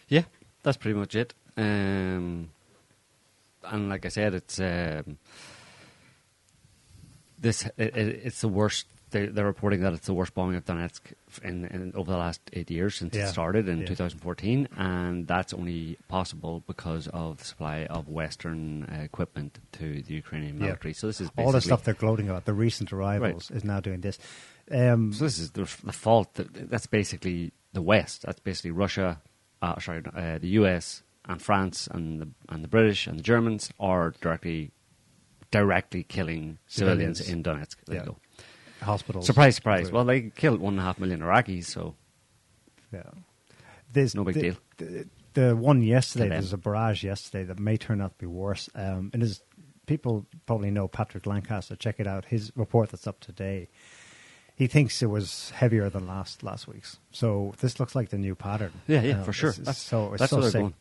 Yeah, 0.08 0.26
that's 0.63 0.77
pretty 0.77 0.98
much 0.98 1.15
it. 1.15 1.34
Um, 1.58 2.50
and 3.63 3.89
like 3.89 4.06
I 4.06 4.10
said, 4.10 4.34
it's 4.34 4.60
um, 4.60 5.18
this. 7.39 7.65
It, 7.77 7.96
it, 7.96 8.22
it's 8.25 8.41
the 8.41 8.48
worst. 8.48 8.88
They're, 9.12 9.27
they're, 9.27 9.46
reporting 9.46 9.82
that 9.82 9.91
it's 9.91 10.06
the 10.06 10.13
worst 10.13 10.34
bombing 10.34 10.56
of 10.56 10.63
Donetsk 10.63 11.01
in, 11.44 11.65
in 11.65 11.91
over 11.96 12.10
the 12.10 12.18
last 12.18 12.39
eight 12.53 12.72
years 12.72 12.96
since 12.96 13.13
yeah. 13.13 13.25
it 13.25 13.27
started 13.27 13.68
in 13.68 13.82
yeah. 13.82 13.88
2014, 13.88 14.70
and 14.77 15.27
that's 15.27 15.53
only 15.53 15.98
possible 16.08 16.63
because 16.65 17.10
of 17.10 17.39
the 17.39 17.44
supply 17.44 17.86
of 17.88 18.08
Western 18.08 18.86
uh, 18.86 19.01
equipment 19.01 19.60
to 19.74 20.01
the 20.01 20.13
Ukrainian 20.13 20.60
military. 20.60 20.91
Yeah. 20.91 20.98
So 20.98 21.08
this 21.08 21.20
is 21.20 21.30
all 21.38 21.51
the 21.51 21.60
stuff 21.60 21.84
they're 21.84 21.94
gloating 21.94 22.30
about. 22.30 22.46
The 22.46 22.53
recent 22.53 22.94
arrivals 22.94 23.51
right. 23.51 23.58
is 23.58 23.65
now 23.65 23.82
doing 23.82 24.00
this. 24.00 24.18
Um, 24.72 25.12
so 25.12 25.25
this 25.25 25.39
is 25.39 25.51
the, 25.51 25.63
the 25.84 25.91
fault. 25.91 26.36
That, 26.36 26.70
that's 26.70 26.88
basically 26.88 27.51
the 27.74 27.82
West. 27.82 28.22
That's 28.22 28.39
basically 28.39 28.72
Russia, 28.72 29.22
uh, 29.62 29.80
sorry, 29.80 30.03
uh, 30.15 30.38
the 30.39 30.50
US 30.50 31.03
and 31.25 31.41
France 31.41 31.88
and 31.91 32.22
the 32.22 32.27
and 32.50 32.63
the 32.63 32.68
British 32.68 33.08
and 33.08 33.20
the 33.20 33.24
Germans 33.24 33.72
are 33.79 34.14
directly 34.22 34.72
directly 35.51 36.03
killing 36.03 36.57
civilians, 36.68 37.20
civilians. 37.20 37.29
in 37.29 37.44
Donetsk. 37.44 37.75
There 37.86 37.96
yeah. 37.96 38.01
you 38.01 38.07
go. 38.07 38.18
Hospitals. 38.86 39.25
Surprise, 39.27 39.55
surprise. 39.55 39.92
Well, 39.92 40.05
they 40.05 40.22
killed 40.22 40.59
one 40.59 40.74
and 40.74 40.79
a 40.79 40.83
half 40.83 40.98
million 40.98 41.20
Iraqis, 41.20 41.66
so 41.66 41.96
yeah, 42.92 43.03
there's 43.92 44.16
no 44.16 44.24
big 44.24 44.36
the, 44.36 44.42
deal. 44.42 44.55
The, 44.77 45.07
the 45.33 45.55
one 45.55 45.83
yesterday, 45.83 46.29
there's 46.29 46.53
a 46.53 46.57
barrage 46.57 47.03
yesterday 47.03 47.44
that 47.44 47.59
may 47.59 47.77
turn 47.77 48.01
out 48.01 48.18
to 48.18 48.18
be 48.18 48.25
worse. 48.25 48.70
Um, 48.74 49.12
and 49.14 49.22
as 49.22 49.42
people 49.86 50.25
probably 50.46 50.72
know, 50.72 50.88
Patrick 50.88 51.25
Lancaster. 51.25 51.75
Check 51.75 52.00
it 52.00 52.07
out. 52.07 52.25
His 52.25 52.51
report 52.55 52.90
that's 52.90 53.07
up 53.07 53.20
today 53.20 53.70
he 54.55 54.68
thinks 54.68 55.01
it 55.01 55.09
was 55.09 55.51
heavier 55.51 55.90
than 55.90 56.07
last 56.07 56.44
last 56.44 56.68
week's. 56.68 57.00
So 57.11 57.53
this 57.59 57.79
looks 57.79 57.96
like 57.96 58.09
the 58.09 58.18
new 58.18 58.35
pattern. 58.35 58.72
Yeah, 58.87 59.01
yeah, 59.01 59.22
uh, 59.22 59.24
for 59.24 59.33
sure. 59.33 59.53
That's, 59.53 59.79
so 59.79 60.14
that's 60.18 60.29
so 60.29 60.37
what 60.37 60.51
they're 60.51 60.61
going. 60.61 60.74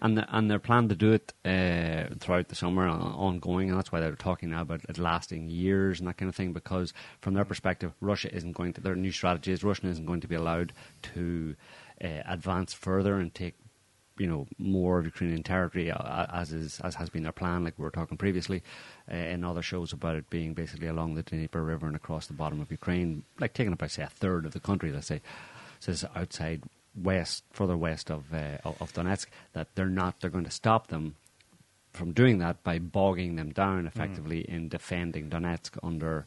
And 0.00 0.18
the, 0.18 0.36
and 0.36 0.50
their 0.50 0.58
plan 0.58 0.88
to 0.90 0.94
do 0.94 1.12
it 1.12 1.32
uh, 1.46 2.14
throughout 2.20 2.48
the 2.48 2.54
summer, 2.54 2.86
uh, 2.86 2.92
ongoing, 2.92 3.70
and 3.70 3.78
that's 3.78 3.90
why 3.90 4.00
they're 4.00 4.14
talking 4.16 4.50
now 4.50 4.60
about 4.60 4.82
it 4.86 4.98
lasting 4.98 5.48
years 5.48 5.98
and 5.98 6.08
that 6.08 6.18
kind 6.18 6.28
of 6.28 6.34
thing. 6.34 6.52
Because 6.52 6.92
from 7.20 7.32
their 7.34 7.46
perspective, 7.46 7.92
Russia 8.00 8.34
isn't 8.34 8.52
going 8.52 8.74
to. 8.74 8.80
Their 8.82 8.96
new 8.96 9.12
strategy 9.12 9.50
is 9.52 9.64
Russia 9.64 9.86
isn't 9.86 10.04
going 10.04 10.20
to 10.20 10.28
be 10.28 10.34
allowed 10.34 10.74
to 11.14 11.56
uh, 12.04 12.08
advance 12.26 12.74
further 12.74 13.16
and 13.16 13.32
take 13.32 13.54
you 14.18 14.26
know 14.26 14.46
more 14.58 14.98
of 14.98 15.04
Ukrainian 15.04 15.42
territory 15.42 15.90
uh, 15.90 16.26
as 16.32 16.52
is 16.52 16.80
as 16.80 16.94
has 16.96 17.10
been 17.10 17.22
their 17.22 17.32
plan, 17.32 17.64
like 17.64 17.78
we 17.78 17.84
were 17.84 17.90
talking 17.90 18.18
previously 18.18 18.62
uh, 19.10 19.16
in 19.16 19.44
other 19.44 19.62
shows 19.62 19.92
about 19.92 20.16
it 20.16 20.30
being 20.30 20.54
basically 20.54 20.88
along 20.88 21.14
the 21.14 21.22
Dnieper 21.22 21.62
River 21.62 21.86
and 21.86 21.96
across 21.96 22.26
the 22.26 22.32
bottom 22.32 22.60
of 22.60 22.70
Ukraine, 22.70 23.24
like 23.40 23.54
taking 23.54 23.72
up 23.72 23.78
by 23.78 23.86
say 23.86 24.02
a 24.02 24.08
third 24.08 24.46
of 24.46 24.52
the 24.52 24.60
country. 24.60 24.92
Let's 24.92 25.06
say, 25.06 25.20
it's 25.86 26.04
outside 26.14 26.62
west, 26.94 27.44
further 27.52 27.76
west 27.76 28.10
of 28.10 28.32
uh, 28.32 28.58
of 28.64 28.92
Donetsk. 28.92 29.26
That 29.52 29.68
they're 29.74 29.86
not. 29.86 30.20
They're 30.20 30.30
going 30.30 30.44
to 30.44 30.50
stop 30.50 30.88
them 30.88 31.16
from 31.92 32.12
doing 32.12 32.38
that 32.38 32.62
by 32.62 32.78
bogging 32.78 33.36
them 33.36 33.50
down 33.50 33.86
effectively 33.86 34.38
mm. 34.38 34.54
in 34.54 34.68
defending 34.68 35.28
Donetsk 35.28 35.78
under 35.82 36.26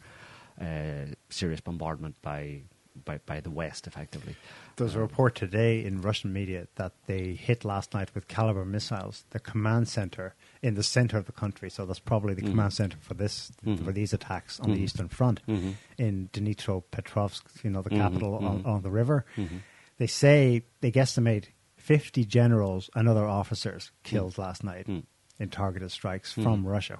uh, 0.61 1.13
serious 1.29 1.59
bombardment 1.59 2.15
by 2.21 2.61
by, 3.03 3.19
by 3.25 3.39
the 3.41 3.49
West, 3.51 3.87
effectively. 3.87 4.35
There's 4.77 4.95
a 4.95 4.99
report 4.99 5.35
today 5.35 5.83
in 5.83 6.01
Russian 6.01 6.31
media 6.31 6.67
that 6.75 6.93
they 7.07 7.33
hit 7.33 7.65
last 7.65 7.93
night 7.93 8.13
with 8.15 8.27
Kalibr 8.27 8.65
missiles 8.65 9.25
the 9.31 9.39
command 9.39 9.87
center 9.87 10.35
in 10.61 10.75
the 10.75 10.83
center 10.83 11.17
of 11.17 11.25
the 11.25 11.31
country. 11.31 11.69
So 11.69 11.85
that's 11.85 11.99
probably 11.99 12.33
the 12.33 12.41
mm-hmm. 12.41 12.51
command 12.51 12.73
center 12.73 12.97
for 13.01 13.13
this 13.13 13.51
mm-hmm. 13.65 13.83
for 13.83 13.91
these 13.91 14.13
attacks 14.13 14.59
on 14.59 14.67
mm-hmm. 14.67 14.75
the 14.75 14.81
eastern 14.83 15.07
front 15.09 15.41
Mm-hmm. 15.47 15.71
in 15.97 16.29
Dnipropetrovsk, 16.33 17.41
you 17.63 17.69
know, 17.69 17.81
the 17.81 17.89
Mm-hmm. 17.89 17.99
capital 18.01 18.35
on, 18.35 18.63
Mhm. 18.63 18.67
on 18.67 18.81
the 18.81 18.91
river. 18.91 19.25
They 19.97 20.07
say 20.07 20.63
they 20.81 20.91
guesstimate 20.91 21.45
50 21.77 22.25
generals 22.25 22.89
and 22.95 23.07
other 23.07 23.25
officers 23.25 23.91
killed 24.03 24.33
Mm. 24.33 24.37
last 24.39 24.63
night 24.63 24.87
Mm. 24.87 25.03
in 25.39 25.49
targeted 25.49 25.91
strikes 25.91 26.31
from 26.33 26.65
Russia. 26.65 26.99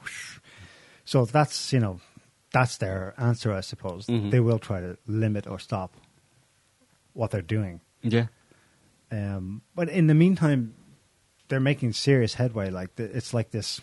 So 1.05 1.25
that's 1.25 1.73
you 1.73 1.79
know 1.79 1.99
that's 2.55 2.77
their 2.77 3.13
answer, 3.17 3.51
I 3.51 3.59
suppose. 3.59 4.07
Mhm. 4.07 4.31
They 4.31 4.39
will 4.39 4.59
try 4.59 4.79
to 4.79 4.97
limit 5.07 5.45
or 5.45 5.59
stop 5.59 5.91
what 7.11 7.29
they're 7.31 7.41
doing. 7.57 7.81
Yeah. 8.01 8.27
Um, 9.11 9.61
but 9.75 9.89
in 9.89 10.07
the 10.07 10.13
meantime, 10.13 10.73
they're 11.49 11.59
making 11.59 11.91
serious 11.93 12.35
headway. 12.35 12.69
Like 12.69 12.95
the, 12.95 13.03
it's 13.03 13.33
like 13.33 13.51
this 13.51 13.81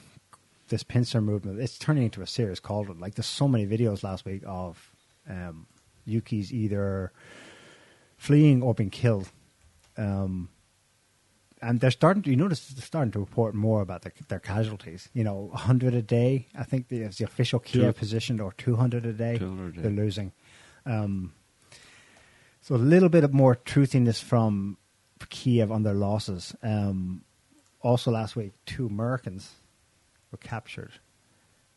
this 0.68 0.82
pincer 0.82 1.20
movement. 1.20 1.60
It's 1.60 1.78
turning 1.78 2.04
into 2.04 2.22
a 2.22 2.26
serious 2.26 2.60
cauldron. 2.60 2.98
Like 2.98 3.14
there's 3.14 3.26
so 3.26 3.46
many 3.46 3.66
videos 3.66 4.02
last 4.02 4.24
week 4.24 4.42
of 4.46 4.90
um, 5.28 5.66
Yukis 6.08 6.50
either 6.50 7.12
fleeing 8.16 8.62
or 8.62 8.72
being 8.74 8.88
killed. 8.90 9.28
Um, 9.98 10.48
and 11.62 11.80
they're 11.80 11.90
starting 11.92 12.22
to, 12.24 12.30
you 12.30 12.36
notice 12.36 12.66
they're 12.68 12.84
starting 12.84 13.12
to 13.12 13.20
report 13.20 13.54
more 13.54 13.80
about 13.80 14.02
their, 14.02 14.12
their 14.28 14.40
casualties. 14.40 15.08
You 15.14 15.22
know, 15.24 15.48
100 15.52 15.94
a 15.94 16.02
day, 16.02 16.48
I 16.58 16.64
think 16.64 16.88
the, 16.88 17.04
the 17.04 17.24
official 17.24 17.60
Kiev 17.60 17.94
Two- 17.94 17.98
position, 17.98 18.40
or 18.40 18.52
200 18.58 19.06
a 19.06 19.12
day, 19.12 19.38
200 19.38 19.68
a 19.68 19.76
day. 19.76 19.82
they're 19.82 19.90
losing. 19.90 20.32
Um, 20.84 21.32
so 22.60 22.74
a 22.74 22.76
little 22.76 23.08
bit 23.08 23.24
of 23.24 23.32
more 23.32 23.54
truthiness 23.56 24.20
from 24.22 24.76
Kiev 25.30 25.70
on 25.70 25.82
their 25.84 25.94
losses. 25.94 26.54
Um, 26.62 27.22
also 27.80 28.10
last 28.10 28.36
week, 28.36 28.52
two 28.66 28.86
Americans 28.86 29.50
were 30.30 30.38
captured. 30.38 30.92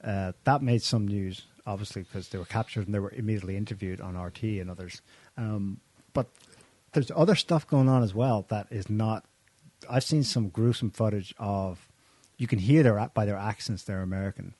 Uh, 0.03 0.33
that 0.43 0.61
made 0.61 0.81
some 0.83 1.07
news, 1.07 1.43
obviously, 1.65 2.03
because 2.03 2.29
they 2.29 2.37
were 2.37 2.45
captured 2.45 2.85
and 2.85 2.93
they 2.93 2.99
were 2.99 3.11
immediately 3.11 3.55
interviewed 3.57 4.01
on 4.01 4.15
RT 4.19 4.43
and 4.43 4.69
others. 4.69 5.01
Um, 5.37 5.79
but 6.13 6.27
there's 6.93 7.11
other 7.15 7.35
stuff 7.35 7.67
going 7.67 7.89
on 7.89 8.03
as 8.03 8.13
well 8.13 8.45
that 8.49 8.67
is 8.71 8.89
not. 8.89 9.25
I've 9.89 10.03
seen 10.03 10.23
some 10.23 10.49
gruesome 10.49 10.91
footage 10.91 11.33
of. 11.37 11.87
You 12.37 12.47
can 12.47 12.59
hear 12.59 12.83
their 12.83 13.09
by 13.13 13.25
their 13.25 13.37
accents 13.37 13.83
they're 13.83 14.01
American. 14.01 14.55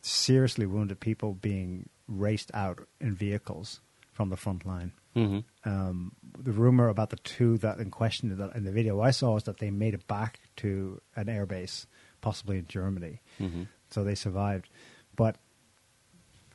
Seriously 0.00 0.64
wounded 0.64 1.00
people 1.00 1.34
being 1.34 1.88
raced 2.08 2.50
out 2.54 2.86
in 3.00 3.14
vehicles 3.14 3.80
from 4.12 4.30
the 4.30 4.36
front 4.36 4.64
line. 4.64 4.92
Mm-hmm. 5.14 5.68
Um, 5.68 6.12
the 6.38 6.52
rumor 6.52 6.88
about 6.88 7.10
the 7.10 7.16
two 7.16 7.58
that 7.58 7.78
in 7.78 7.90
question 7.90 8.34
that 8.36 8.54
in 8.54 8.64
the 8.64 8.72
video 8.72 9.00
I 9.00 9.10
saw 9.10 9.36
is 9.36 9.42
that 9.44 9.58
they 9.58 9.70
made 9.70 9.92
it 9.92 10.06
back 10.06 10.40
to 10.56 11.00
an 11.16 11.26
airbase, 11.26 11.86
possibly 12.20 12.58
in 12.58 12.66
Germany, 12.66 13.20
Mm-hmm. 13.38 13.64
so 13.90 14.04
they 14.04 14.14
survived. 14.14 14.68
But 15.16 15.36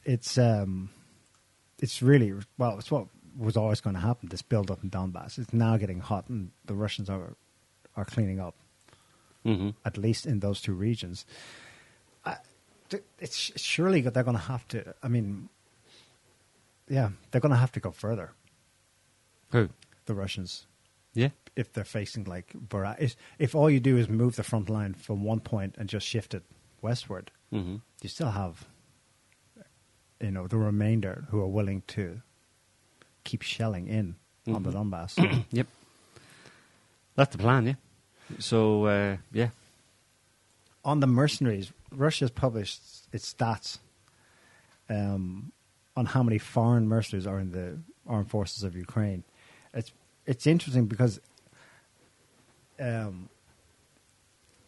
it's 0.04 0.38
um, 0.38 0.89
it's 1.80 2.01
really 2.01 2.34
well, 2.58 2.80
it's 2.80 2.89
what 2.89 3.08
was 3.38 3.58
always 3.58 3.82
going 3.82 3.95
to 3.95 4.01
happen. 4.01 4.30
This 4.30 4.41
build 4.41 4.71
up 4.71 4.84
in 4.84 4.89
Donbass. 4.89 5.38
It's 5.38 5.54
now 5.54 5.78
getting 5.78 5.99
hot, 5.99 6.30
and 6.30 6.51
the 6.65 6.73
Russians 6.73 7.10
are 7.10 7.36
are 7.95 8.05
cleaning 8.05 8.39
up, 8.39 8.55
hmm 9.43 9.69
at 9.84 9.97
least 9.97 10.25
in 10.25 10.39
those 10.39 10.62
two 10.62 10.73
regions. 10.73 11.25
Th- 12.89 13.03
it's 13.19 13.36
surely 13.60 14.01
they're 14.01 14.23
going 14.23 14.38
to 14.38 14.43
have 14.43 14.67
to. 14.67 14.93
I 15.01 15.08
mean, 15.08 15.49
yeah, 16.88 17.10
they're 17.31 17.41
going 17.41 17.51
to 17.51 17.58
have 17.58 17.71
to 17.71 17.79
go 17.79 17.89
further. 17.89 18.31
Who? 19.51 19.69
The 20.05 20.13
Russians, 20.13 20.67
Yeah. 21.15 21.29
if 21.55 21.73
they're 21.73 21.84
facing 21.84 22.25
like 22.25 22.53
if, 22.99 23.15
if 23.39 23.55
all 23.55 23.71
you 23.71 23.79
do 23.79 23.97
is 23.97 24.08
move 24.08 24.36
the 24.36 24.43
front 24.43 24.69
line 24.69 24.93
from 24.93 25.23
one 25.23 25.39
point 25.39 25.73
and 25.79 25.89
just 25.89 26.05
shift 26.05 26.36
it 26.36 26.43
westward, 26.81 27.31
hmm 27.51 27.77
you 28.03 28.10
still 28.10 28.29
have, 28.29 28.65
you 30.21 30.29
know, 30.29 30.45
the 30.47 30.58
remainder 30.58 31.25
who 31.31 31.39
are 31.41 31.47
willing 31.47 31.81
to 31.88 32.21
keep 33.23 33.41
shelling 33.41 33.88
in 33.88 34.15
on 34.47 34.62
the 34.62 34.69
Donbass. 34.71 35.12
So, 35.12 35.27
Yep. 35.51 35.65
That's 37.15 37.36
the 37.36 37.41
plan, 37.41 37.65
yeah. 37.65 37.73
So, 38.39 38.86
uh, 38.86 39.17
yeah. 39.32 39.49
on 40.84 40.99
the 40.99 41.08
mercenaries, 41.08 41.73
Russia's 41.91 42.32
published 42.32 42.82
its 43.12 43.34
stats 43.34 43.80
um, 44.89 45.51
on 45.97 46.06
how 46.06 46.23
many 46.23 46.38
foreign 46.38 46.88
mercenaries 46.88 47.28
are 47.28 47.39
in 47.39 47.51
the 47.51 47.80
armed 48.08 48.30
forces 48.30 48.63
of 48.63 48.75
Ukraine. 48.75 49.23
It's 49.73 49.91
it's 50.25 50.47
interesting 50.47 50.86
because 50.86 51.19
um, 52.80 53.30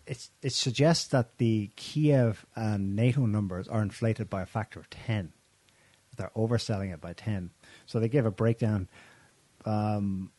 it's, 0.06 0.30
it 0.42 0.54
suggests 0.54 1.08
that 1.08 1.38
the 1.38 1.72
Kiev 1.76 2.46
and 2.56 2.96
NATO 2.96 3.26
numbers 3.26 3.68
are 3.68 3.82
inflated 3.82 4.30
by 4.30 4.44
a 4.44 4.46
factor 4.46 4.80
of 4.80 4.90
ten. 4.90 5.34
They're 6.16 6.32
overselling 6.36 6.94
it 6.94 7.02
by 7.02 7.14
ten. 7.14 7.52
So 7.86 8.00
they 8.00 8.08
give 8.10 8.26
a 8.26 8.32
breakdown. 8.32 8.88
Um, 9.66 10.32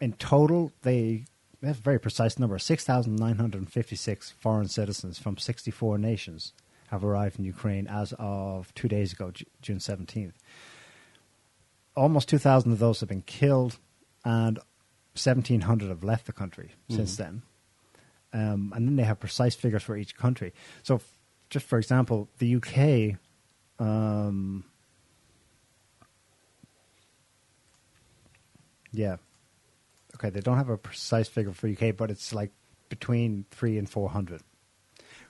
in 0.00 0.14
total, 0.14 0.72
they 0.82 1.24
have 1.62 1.78
a 1.78 1.82
very 1.82 1.98
precise 1.98 2.38
number 2.38 2.58
6,956 2.58 4.30
foreign 4.38 4.68
citizens 4.68 5.18
from 5.18 5.36
64 5.36 5.98
nations 5.98 6.52
have 6.90 7.04
arrived 7.04 7.38
in 7.38 7.44
Ukraine 7.44 7.86
as 7.86 8.12
of 8.18 8.74
two 8.74 8.88
days 8.88 9.12
ago, 9.12 9.32
June 9.62 9.78
17th. 9.78 10.32
Almost 11.96 12.28
2,000 12.28 12.72
of 12.72 12.78
those 12.78 13.00
have 13.00 13.08
been 13.08 13.22
killed, 13.22 13.78
and 14.24 14.58
1,700 15.14 15.88
have 15.88 16.02
left 16.02 16.26
the 16.26 16.32
country 16.32 16.72
since 16.88 17.16
then. 17.16 17.42
Um, 18.32 18.72
and 18.74 18.86
then 18.88 18.96
they 18.96 19.04
have 19.04 19.20
precise 19.20 19.54
figures 19.54 19.82
for 19.82 19.96
each 19.96 20.16
country. 20.16 20.52
So, 20.82 20.96
f- 20.96 21.12
just 21.48 21.66
for 21.66 21.78
example, 21.78 22.28
the 22.38 22.56
UK. 22.56 23.18
Um, 23.78 24.64
yeah, 28.92 29.16
okay, 30.20 30.30
they 30.30 30.40
don't 30.40 30.58
have 30.58 30.68
a 30.68 30.76
precise 30.76 31.28
figure 31.28 31.52
for 31.52 31.66
UK, 31.68 31.96
but 31.96 32.10
it's 32.10 32.32
like 32.34 32.50
between 32.90 33.46
three 33.50 33.78
and 33.78 33.88
four 33.88 34.10
hundred. 34.10 34.42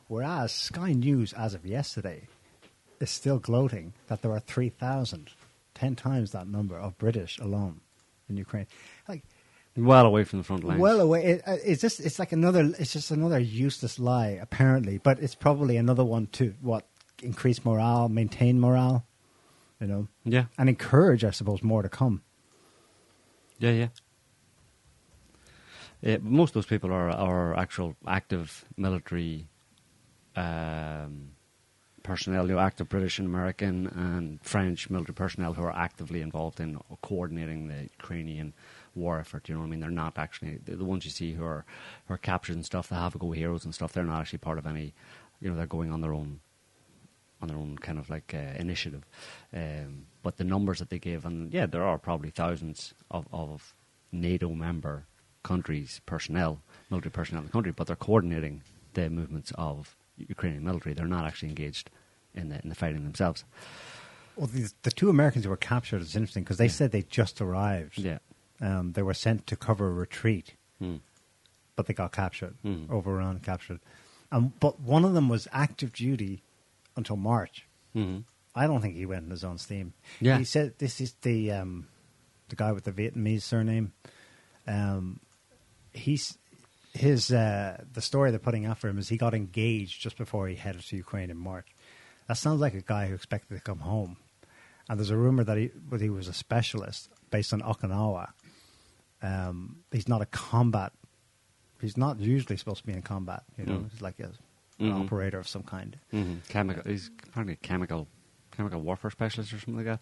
Whereas 0.08 0.50
Sky 0.52 0.92
News, 0.92 1.32
as 1.32 1.54
of 1.54 1.64
yesterday, 1.64 2.26
is 2.98 3.10
still 3.10 3.38
gloating 3.38 3.92
that 4.08 4.22
there 4.22 4.32
are 4.32 4.40
3,000, 4.40 5.30
10 5.74 5.94
times 5.94 6.32
that 6.32 6.48
number 6.48 6.76
of 6.76 6.98
British 6.98 7.38
alone 7.38 7.80
in 8.28 8.36
Ukraine. 8.36 8.66
Like, 9.08 9.22
Well 9.76 10.04
away 10.04 10.24
from 10.24 10.40
the 10.40 10.44
front 10.44 10.64
lines. 10.64 10.80
well 10.80 11.00
away. 11.00 11.24
It, 11.24 11.42
uh, 11.46 11.56
it's 11.64 11.80
just 11.80 12.00
it's 12.00 12.18
like 12.18 12.32
another. 12.32 12.74
It's 12.78 12.92
just 12.92 13.12
another 13.12 13.38
useless 13.38 14.00
lie, 14.00 14.30
apparently. 14.30 14.98
But 14.98 15.20
it's 15.20 15.36
probably 15.36 15.76
another 15.76 16.04
one 16.04 16.26
to 16.32 16.54
what 16.60 16.86
increase 17.22 17.64
morale, 17.64 18.08
maintain 18.08 18.58
morale, 18.58 19.06
you 19.80 19.86
know, 19.86 20.08
Yeah. 20.24 20.46
and 20.58 20.68
encourage, 20.68 21.22
I 21.24 21.30
suppose, 21.30 21.62
more 21.62 21.82
to 21.82 21.88
come. 21.88 22.22
Yeah, 23.60 23.70
yeah. 23.70 23.88
Yeah, 26.02 26.16
most 26.22 26.50
of 26.50 26.54
those 26.54 26.66
people 26.66 26.92
are 26.92 27.10
are 27.10 27.54
actual 27.56 27.94
active 28.06 28.64
military 28.76 29.46
um, 30.34 31.32
personnel, 32.02 32.48
you 32.48 32.54
know, 32.54 32.60
active 32.60 32.88
British 32.88 33.18
and 33.18 33.28
American 33.28 33.86
and 33.86 34.42
French 34.42 34.88
military 34.88 35.14
personnel 35.14 35.52
who 35.52 35.62
are 35.62 35.76
actively 35.76 36.22
involved 36.22 36.58
in 36.60 36.78
coordinating 37.02 37.68
the 37.68 37.82
Ukrainian 37.82 38.54
war 38.94 39.20
effort. 39.20 39.48
You 39.48 39.54
know 39.54 39.60
what 39.60 39.66
I 39.66 39.70
mean? 39.70 39.80
They're 39.80 39.90
not 39.90 40.18
actually 40.18 40.58
the, 40.64 40.76
the 40.76 40.84
ones 40.84 41.04
you 41.04 41.10
see 41.10 41.34
who 41.34 41.44
are 41.44 41.64
who 42.06 42.14
are 42.14 42.18
captured 42.18 42.56
and 42.56 42.64
stuff. 42.64 42.88
The 42.88 42.94
have 42.94 43.14
a 43.14 43.18
go 43.18 43.32
heroes 43.32 43.64
and 43.64 43.74
stuff. 43.74 43.92
They're 43.92 44.04
not 44.04 44.20
actually 44.20 44.38
part 44.38 44.58
of 44.58 44.66
any. 44.66 44.94
You 45.40 45.50
know, 45.50 45.56
they're 45.56 45.66
going 45.66 45.92
on 45.92 46.00
their 46.00 46.14
own 46.14 46.40
on 47.42 47.48
their 47.48 47.58
own 47.58 47.76
kind 47.78 47.98
of 47.98 48.08
like 48.08 48.34
uh, 48.34 48.58
initiative. 48.58 49.04
Um, 49.52 50.06
but 50.22 50.36
the 50.36 50.44
numbers 50.44 50.78
that 50.78 50.90
they 50.90 50.98
give, 50.98 51.24
and 51.24 51.52
yeah, 51.52 51.66
there 51.66 51.84
are 51.84 51.98
probably 51.98 52.30
thousands 52.30 52.94
of, 53.10 53.26
of 53.32 53.74
NATO 54.12 54.50
member 54.50 55.06
countries 55.42 56.00
personnel, 56.06 56.60
military 56.90 57.10
personnel 57.10 57.40
in 57.42 57.46
the 57.46 57.52
country, 57.52 57.72
but 57.72 57.86
they're 57.86 57.96
coordinating 57.96 58.62
the 58.94 59.08
movements 59.10 59.52
of 59.56 59.96
Ukrainian 60.16 60.64
military. 60.64 60.94
They're 60.94 61.06
not 61.06 61.24
actually 61.26 61.48
engaged 61.50 61.90
in 62.34 62.48
the 62.50 62.60
in 62.62 62.68
the 62.68 62.74
fighting 62.74 63.04
themselves. 63.04 63.44
Well, 64.36 64.46
the, 64.46 64.72
the 64.82 64.90
two 64.90 65.10
Americans 65.10 65.44
who 65.44 65.50
were 65.50 65.56
captured 65.56 66.00
is 66.02 66.14
interesting 66.16 66.44
because 66.44 66.58
they 66.58 66.66
Yeah. 66.66 66.70
said 66.70 66.92
they 66.92 67.02
just 67.02 67.40
arrived. 67.40 67.98
Yeah. 67.98 68.18
Um, 68.60 68.92
they 68.92 69.02
were 69.02 69.14
sent 69.14 69.46
to 69.48 69.56
cover 69.56 69.88
a 69.88 69.92
retreat, 69.92 70.54
Hmm. 70.78 70.96
but 71.76 71.86
they 71.86 71.94
got 71.94 72.12
captured, 72.12 72.56
Mhm. 72.64 72.88
overrun, 72.90 73.40
captured. 73.40 73.80
Um, 74.32 74.52
but 74.60 74.78
one 74.80 75.04
of 75.04 75.14
them 75.14 75.28
was 75.28 75.48
active 75.52 75.92
duty 75.92 76.42
until 76.96 77.16
March. 77.16 77.66
Mhm. 77.94 78.24
I 78.54 78.66
don't 78.66 78.80
think 78.80 78.94
he 78.96 79.06
went 79.06 79.24
in 79.24 79.30
his 79.30 79.44
own 79.44 79.58
steam. 79.58 79.94
Yeah. 80.20 80.38
he 80.38 80.44
said 80.44 80.78
this 80.78 81.00
is 81.00 81.14
the 81.22 81.50
um, 81.52 81.88
the 82.48 82.56
guy 82.56 82.72
with 82.72 82.84
the 82.84 82.92
Vietnamese 82.92 83.42
surname. 83.42 83.92
Um, 84.66 85.20
he's 85.92 86.36
his 86.94 87.30
uh, 87.32 87.84
the 87.92 88.00
story 88.02 88.30
they're 88.30 88.38
putting 88.40 88.66
out 88.66 88.78
for 88.78 88.88
him 88.88 88.98
is 88.98 89.08
he 89.08 89.16
got 89.16 89.34
engaged 89.34 90.00
just 90.02 90.16
before 90.16 90.48
he 90.48 90.56
headed 90.56 90.82
to 90.82 90.96
Ukraine 90.96 91.30
in 91.30 91.36
March. 91.36 91.66
That 92.28 92.36
sounds 92.36 92.60
like 92.60 92.74
a 92.74 92.82
guy 92.82 93.06
who 93.06 93.14
expected 93.14 93.54
to 93.54 93.60
come 93.60 93.78
home. 93.80 94.16
And 94.88 94.98
there's 94.98 95.10
a 95.10 95.16
rumor 95.16 95.44
that 95.44 95.56
he 95.56 95.70
that 95.90 96.00
he 96.00 96.10
was 96.10 96.26
a 96.28 96.32
specialist 96.32 97.08
based 97.30 97.52
on 97.52 97.60
Okinawa. 97.60 98.30
Um, 99.22 99.76
he's 99.92 100.08
not 100.08 100.22
a 100.22 100.26
combat. 100.26 100.92
He's 101.80 101.96
not 101.96 102.20
usually 102.20 102.56
supposed 102.56 102.80
to 102.80 102.86
be 102.86 102.92
in 102.92 103.02
combat. 103.02 103.42
You 103.56 103.66
know, 103.66 103.78
Mm. 103.78 103.90
he's 103.90 104.00
like 104.02 104.18
a, 104.20 104.32
an 104.78 104.90
Mhm. 104.92 105.04
operator 105.04 105.38
of 105.38 105.46
some 105.48 105.62
kind. 105.62 105.98
hmm 106.10 106.36
Chemical. 106.48 106.82
He's 106.90 107.10
apparently 107.28 107.54
a 107.54 107.56
chemical, 107.56 108.08
chemical 108.50 108.80
warfare 108.80 109.10
specialist 109.10 109.52
or 109.52 109.58
something 109.58 109.76
like 109.76 109.86
that. 109.86 110.00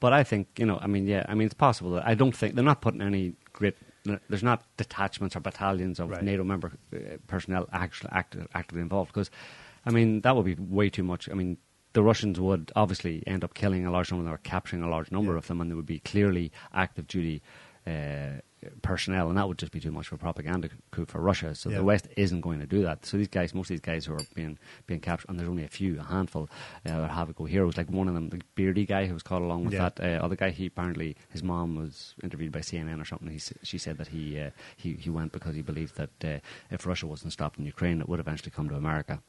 But 0.00 0.12
I 0.12 0.24
think 0.24 0.58
you 0.58 0.66
know. 0.66 0.78
I 0.80 0.86
mean, 0.86 1.06
yeah. 1.06 1.24
I 1.28 1.34
mean, 1.34 1.46
it's 1.46 1.54
possible. 1.54 1.92
That 1.92 2.06
I 2.06 2.14
don't 2.14 2.34
think 2.34 2.54
they're 2.54 2.64
not 2.64 2.80
putting 2.80 3.02
any 3.02 3.34
great. 3.52 3.76
There's 4.04 4.42
not 4.42 4.64
detachments 4.76 5.36
or 5.36 5.40
battalions 5.40 6.00
of 6.00 6.10
Right. 6.10 6.22
NATO 6.22 6.42
member 6.44 6.72
uh, 6.94 6.98
personnel 7.26 7.68
actually 7.72 8.10
active, 8.12 8.48
actively 8.54 8.82
involved 8.82 9.12
because, 9.12 9.30
I 9.86 9.90
mean, 9.90 10.20
that 10.22 10.34
would 10.36 10.44
be 10.44 10.54
way 10.56 10.90
too 10.90 11.02
much. 11.04 11.28
I 11.30 11.34
mean. 11.34 11.58
The 11.94 12.02
Russians 12.02 12.40
would 12.40 12.72
obviously 12.74 13.22
end 13.26 13.44
up 13.44 13.52
killing 13.52 13.84
a 13.84 13.90
large 13.90 14.10
number 14.10 14.30
or 14.32 14.38
capturing 14.38 14.82
a 14.82 14.88
large 14.88 15.10
number 15.12 15.32
Yeah. 15.32 15.36
of 15.36 15.46
them, 15.46 15.60
and 15.60 15.70
they 15.70 15.74
would 15.74 15.84
be 15.84 15.98
clearly 15.98 16.50
active 16.72 17.06
duty 17.06 17.42
uh, 17.86 18.40
personnel, 18.82 19.28
and 19.28 19.36
that 19.38 19.46
would 19.48 19.58
just 19.58 19.72
be 19.72 19.80
too 19.80 19.92
much 19.92 20.06
of 20.08 20.12
a 20.14 20.18
propaganda 20.18 20.68
coup 20.90 21.06
for 21.06 21.20
Russia. 21.20 21.54
So 21.54 21.70
Yeah. 21.70 21.78
the 21.78 21.84
West 21.84 22.08
isn't 22.16 22.40
going 22.40 22.60
to 22.60 22.66
do 22.66 22.82
that. 22.82 23.04
So 23.06 23.16
these 23.16 23.28
guys, 23.28 23.54
most 23.54 23.66
of 23.66 23.74
these 23.74 23.80
guys 23.80 24.06
who 24.06 24.14
are 24.14 24.26
being 24.34 24.58
being 24.86 25.00
captured, 25.00 25.28
and 25.30 25.38
there's 25.38 25.48
only 25.48 25.64
a 25.64 25.68
few, 25.68 25.98
a 26.00 26.04
handful, 26.04 26.48
uh, 26.86 27.00
that 27.00 27.10
have 27.10 27.28
a 27.30 27.32
go 27.32 27.44
heroes. 27.44 27.76
Like 27.76 27.90
one 27.90 28.08
of 28.08 28.14
them, 28.14 28.28
the 28.30 28.40
beardy 28.54 28.86
guy 28.86 29.06
who 29.06 29.14
was 29.14 29.22
caught 29.22 29.42
along 29.42 29.64
with 29.64 29.74
Yeah. 29.74 29.88
that 29.90 30.00
uh, 30.00 30.24
other 30.24 30.36
guy. 30.36 30.50
He 30.50 30.66
apparently 30.66 31.16
his 31.30 31.42
mom 31.42 31.76
was 31.76 32.14
interviewed 32.22 32.52
by 32.52 32.60
CNN 32.60 33.00
or 33.00 33.04
something. 33.04 33.28
He, 33.28 33.40
she 33.62 33.78
said 33.78 33.98
that 33.98 34.08
he 34.08 34.38
uh, 34.40 34.50
he 34.76 34.92
he 34.94 35.10
went 35.10 35.32
because 35.32 35.54
he 35.54 35.62
believed 35.62 35.96
that 35.96 36.10
uh, 36.24 36.38
if 36.70 36.86
Russia 36.86 37.06
wasn't 37.06 37.32
stopping 37.32 37.64
Ukraine, 37.64 38.00
it 38.00 38.08
would 38.08 38.20
eventually 38.20 38.50
come 38.50 38.68
to 38.68 38.76
America. 38.76 39.20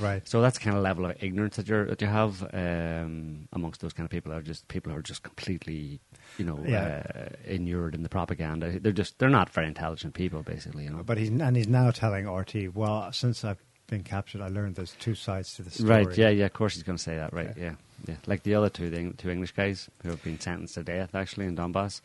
Right. 0.00 0.26
So 0.26 0.40
that's 0.40 0.56
the 0.58 0.64
kind 0.64 0.74
of 0.76 0.82
level 0.82 1.04
of 1.04 1.22
ignorance 1.22 1.56
that 1.56 1.68
you 1.68 1.84
that 1.84 2.00
you 2.00 2.06
have 2.08 2.42
um, 2.54 3.46
amongst 3.52 3.82
those 3.82 3.92
kind 3.92 4.06
of 4.06 4.10
people. 4.10 4.32
Are 4.32 4.40
just 4.40 4.66
people 4.68 4.90
who 4.90 4.98
are 4.98 5.02
just 5.02 5.22
completely, 5.22 6.00
you 6.38 6.44
know, 6.44 6.58
Yeah. 6.66 7.02
uh, 7.14 7.28
inured 7.46 7.94
in 7.94 8.02
the 8.02 8.08
propaganda. 8.08 8.78
They're 8.80 8.92
just 8.92 9.18
they're 9.18 9.28
not 9.28 9.50
very 9.50 9.66
intelligent 9.68 10.14
people, 10.14 10.42
basically. 10.42 10.84
You 10.84 10.90
know. 10.90 11.02
But 11.02 11.18
he's 11.18 11.28
and 11.30 11.56
he's 11.56 11.68
now 11.68 11.90
telling 11.90 12.28
RT, 12.28 12.68
well, 12.74 13.12
since 13.12 13.44
I've 13.44 13.62
been 13.88 14.02
captured, 14.04 14.40
I 14.40 14.48
learned 14.48 14.76
there's 14.76 14.92
two 14.98 15.14
sides 15.14 15.54
to 15.56 15.62
the 15.62 15.70
story. 15.70 15.88
Right, 16.06 16.16
yeah, 16.18 16.30
yeah, 16.30 16.46
of 16.46 16.52
course 16.54 16.74
he's 16.74 16.82
going 16.82 16.96
to 16.96 17.02
say 17.02 17.16
that, 17.16 17.32
right, 17.34 17.48
Okay. 17.50 17.60
yeah. 17.60 17.74
yeah. 18.08 18.14
Like 18.26 18.42
the 18.42 18.54
other 18.54 18.70
two, 18.70 18.88
the 18.88 19.12
two 19.18 19.28
English 19.30 19.52
guys 19.52 19.90
who 20.02 20.08
have 20.10 20.22
been 20.24 20.40
sentenced 20.40 20.74
to 20.74 20.82
death, 20.82 21.14
actually, 21.14 21.44
in 21.46 21.56
Donbass, 21.56 22.00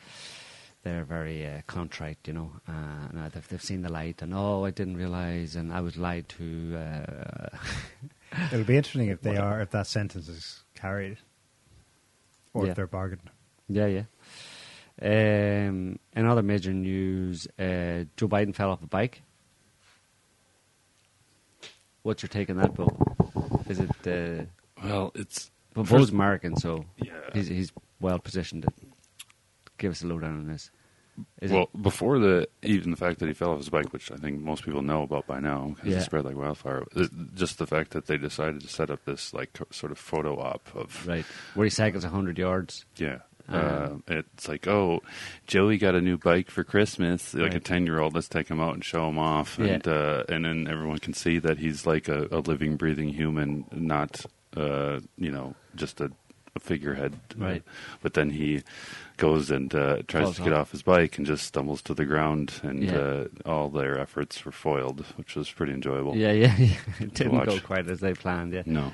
they're 0.84 1.06
very 1.06 1.48
uh, 1.48 1.62
contrite, 1.68 2.18
you 2.26 2.34
know. 2.34 2.52
Uh, 2.68 3.30
they've, 3.30 3.48
they've 3.48 3.64
seen 3.64 3.84
the 3.84 3.92
light, 3.92 4.22
and 4.22 4.34
oh, 4.34 4.66
I 4.66 4.72
didn't 4.72 4.98
realise, 4.98 5.56
and 5.56 5.72
I 5.74 5.80
was 5.82 5.96
lied 5.98 6.28
to. 6.30 6.78
Uh, 6.78 7.50
It'll 8.52 8.66
be 8.66 8.76
interesting 8.76 9.08
if 9.08 9.22
they 9.22 9.38
are 9.38 9.62
if 9.62 9.70
that 9.72 9.88
sentence 9.88 10.28
is 10.28 10.64
carried, 10.76 11.18
or 12.54 12.66
Yeah. 12.66 12.72
if 12.72 12.76
they're 12.76 12.88
bargained. 12.88 13.30
yeah, 13.70 13.86
yeah. 13.88 14.04
Um, 15.02 16.00
in 16.16 16.26
other 16.26 16.42
major 16.44 16.74
news, 16.74 17.48
uh, 17.60 18.06
Joe 18.18 18.28
Biden 18.28 18.56
fell 18.56 18.72
off 18.72 18.82
a 18.84 18.88
bike. 18.88 19.22
What's 22.04 22.24
your 22.24 22.30
take 22.30 22.50
on 22.50 22.58
that, 22.58 22.74
Bill? 22.74 22.98
Is 23.68 23.80
it. 23.80 24.08
Uh, 24.08 24.46
Well, 24.84 25.12
it's 25.16 25.52
but 25.74 25.84
First- 25.88 25.92
Bo's 25.92 26.10
American, 26.12 26.56
so 26.56 26.86
Yeah. 26.98 27.14
he's, 27.34 27.48
he's 27.48 27.72
well 28.00 28.20
positioned 28.20 28.64
to 28.64 28.70
give 29.78 29.92
us 29.92 30.04
a 30.04 30.08
lowdown 30.08 30.38
on 30.40 30.48
this. 30.48 30.72
Is 31.42 31.52
well, 31.52 31.64
it, 31.74 31.82
before 31.82 32.20
the 32.20 32.48
even 32.62 32.92
the 32.92 32.98
fact 32.98 33.18
that 33.20 33.28
he 33.28 33.34
fell 33.34 33.52
off 33.52 33.58
his 33.58 33.70
bike, 33.70 33.92
which 33.92 34.12
I 34.12 34.18
think 34.18 34.40
most 34.40 34.64
people 34.64 34.84
know 34.84 35.02
about 35.02 35.26
by 35.26 35.40
now, 35.40 35.74
because 35.76 35.90
Yeah. 35.92 35.98
it 35.98 36.04
spread 36.04 36.26
like 36.26 36.36
wildfire. 36.36 36.84
just 37.34 37.58
the 37.58 37.66
fact 37.66 37.92
that 37.92 38.06
they 38.06 38.18
decided 38.18 38.62
to 38.62 38.68
set 38.68 38.92
up 38.92 39.04
this 39.06 39.34
like 39.34 39.58
sort 39.72 39.92
of 39.92 39.98
photo 39.98 40.40
op 40.40 40.70
of 40.76 41.08
right 41.08 41.26
where 41.56 41.64
he 41.66 41.70
cycles 41.72 42.04
hundred 42.04 42.38
yards. 42.38 42.86
yeah. 42.98 43.20
Uh, 43.50 43.96
it's 44.08 44.48
like, 44.48 44.68
oh, 44.68 45.02
Joey 45.46 45.78
got 45.78 45.96
a 45.96 46.02
new 46.02 46.18
bike 46.18 46.52
for 46.52 46.64
Christmas. 46.64 47.34
Like 47.34 47.54
a 47.56 47.60
ten-year-old, 47.60 48.14
let's 48.14 48.28
take 48.28 48.50
him 48.50 48.60
out 48.60 48.74
and 48.74 48.84
show 48.84 49.08
him 49.08 49.18
off, 49.18 49.58
Yeah. 49.60 49.66
and 49.76 49.88
uh, 49.88 50.24
and 50.30 50.44
then 50.46 50.68
everyone 50.68 50.98
can 51.00 51.14
see 51.14 51.40
that 51.40 51.58
he's 51.58 51.86
like 51.86 52.08
a, 52.10 52.28
a 52.32 52.40
living, 52.40 52.76
breathing 52.76 53.10
human, 53.10 53.66
not 53.72 54.26
uh, 54.56 55.00
you 55.18 55.32
know 55.32 55.56
just 55.76 56.02
a, 56.02 56.12
a 56.56 56.60
figurehead. 56.60 57.14
Right. 57.38 57.64
but 58.02 58.16
then 58.16 58.32
he 58.32 58.64
goes 59.16 59.50
and 59.50 59.74
uh, 59.74 60.02
tries 60.08 60.24
Falls 60.24 60.36
to 60.38 60.44
get 60.44 60.54
off. 60.54 60.62
off 60.68 60.72
his 60.72 60.84
bike 60.84 61.18
and 61.18 61.26
just 61.26 61.46
stumbles 61.46 61.82
to 61.84 61.94
the 61.94 62.06
ground, 62.06 62.54
and 62.64 62.84
Yeah. 62.84 62.98
uh, 62.98 63.28
all 63.46 63.70
their 63.70 63.98
efforts 63.98 64.44
were 64.44 64.52
foiled, 64.52 65.06
which 65.16 65.36
was 65.36 65.50
pretty 65.50 65.72
enjoyable. 65.74 66.16
Yeah, 66.18 66.34
yeah, 66.34 66.56
yeah. 66.58 66.76
It 67.00 67.14
didn't 67.14 67.46
go 67.46 67.60
quite 67.62 67.88
as 67.90 68.00
they 68.02 68.14
planned. 68.14 68.54
Yeah. 68.54 68.64
No. 68.66 68.92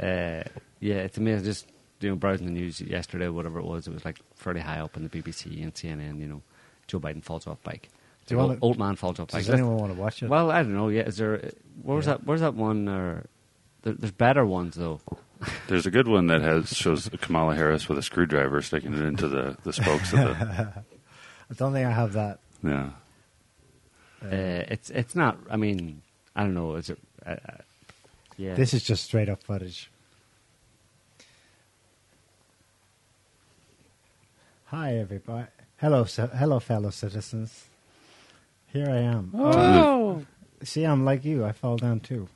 Uh, 0.00 0.44
yeah, 0.78 0.96
it's 1.02 1.18
amazing. 1.18 1.44
Just 1.44 1.66
you 2.00 2.08
know, 2.10 2.16
browsing 2.16 2.46
the 2.46 2.52
news 2.52 2.80
yesterday, 2.80 3.28
whatever 3.28 3.58
it 3.58 3.64
was, 3.64 3.86
it 3.86 3.92
was 3.94 4.04
like 4.04 4.18
fairly 4.34 4.60
high 4.60 4.80
up 4.80 4.96
in 4.96 5.02
the 5.02 5.08
BBC 5.08 5.62
and 5.62 5.74
CNN. 5.74 6.18
You 6.20 6.26
know, 6.26 6.42
Joe 6.86 7.00
Biden 7.00 7.22
falls 7.22 7.46
off 7.46 7.62
bike. 7.62 7.88
Do 8.26 8.34
you 8.34 8.40
old, 8.40 8.48
wanna- 8.50 8.60
old 8.62 8.78
man 8.78 8.96
falls 8.96 9.18
off 9.20 9.28
bike. 9.28 9.40
Does 9.44 9.50
anyone 9.50 9.76
want 9.76 9.94
to 9.94 10.00
watch 10.00 10.22
it? 10.22 10.28
Well, 10.28 10.50
I 10.50 10.62
don't 10.62 10.74
know. 10.74 10.88
Yeah, 10.88 11.02
is 11.02 11.16
there? 11.16 11.50
Where's 11.82 12.06
Yeah. 12.06 12.12
that? 12.14 12.24
Where's 12.24 12.40
that 12.40 12.54
one? 12.54 12.88
Or 12.88 13.26
there, 13.82 13.94
there's 13.94 14.12
better 14.12 14.44
ones 14.46 14.76
though. 14.76 15.00
There's 15.68 15.86
a 15.86 15.90
good 15.90 16.06
one 16.06 16.26
that 16.26 16.42
has 16.42 16.76
shows 16.76 17.08
Kamala 17.22 17.54
Harris 17.56 17.88
with 17.88 17.96
a 17.96 18.02
screwdriver 18.02 18.60
sticking 18.60 18.92
it 18.92 19.00
into 19.00 19.26
the, 19.26 19.56
the 19.64 19.72
spokes 19.72 20.12
of 20.12 20.18
the 20.18 20.26
I 21.50 21.54
don't 21.54 21.72
think 21.72 21.86
I 21.86 21.90
have 21.90 22.12
that. 22.12 22.40
yeah. 22.62 22.90
Uh, 24.22 24.64
it's 24.68 24.90
it's 24.90 25.14
not. 25.14 25.38
I 25.50 25.56
mean, 25.56 26.02
I 26.36 26.42
don't 26.42 26.52
know. 26.54 26.74
Is 26.74 26.90
it? 26.90 26.98
Uh, 27.24 27.30
uh, 27.30 27.36
yeah. 28.36 28.54
This 28.54 28.74
is 28.74 28.82
just 28.84 29.04
straight 29.04 29.28
up 29.30 29.42
footage. 29.42 29.90
Hi, 34.70 34.96
everybody. 34.98 35.46
Hello, 35.76 36.04
ci- 36.04 36.28
hello, 36.34 36.60
fellow 36.60 36.90
citizens. 36.90 37.64
Here 38.72 38.88
I 38.88 38.98
am. 39.00 39.32
Oh. 39.34 40.24
See, 40.62 40.84
I'm 40.84 41.04
like 41.04 41.24
you. 41.24 41.44
I 41.44 41.52
fall 41.52 41.76
down 41.76 42.00
too. 42.00 42.28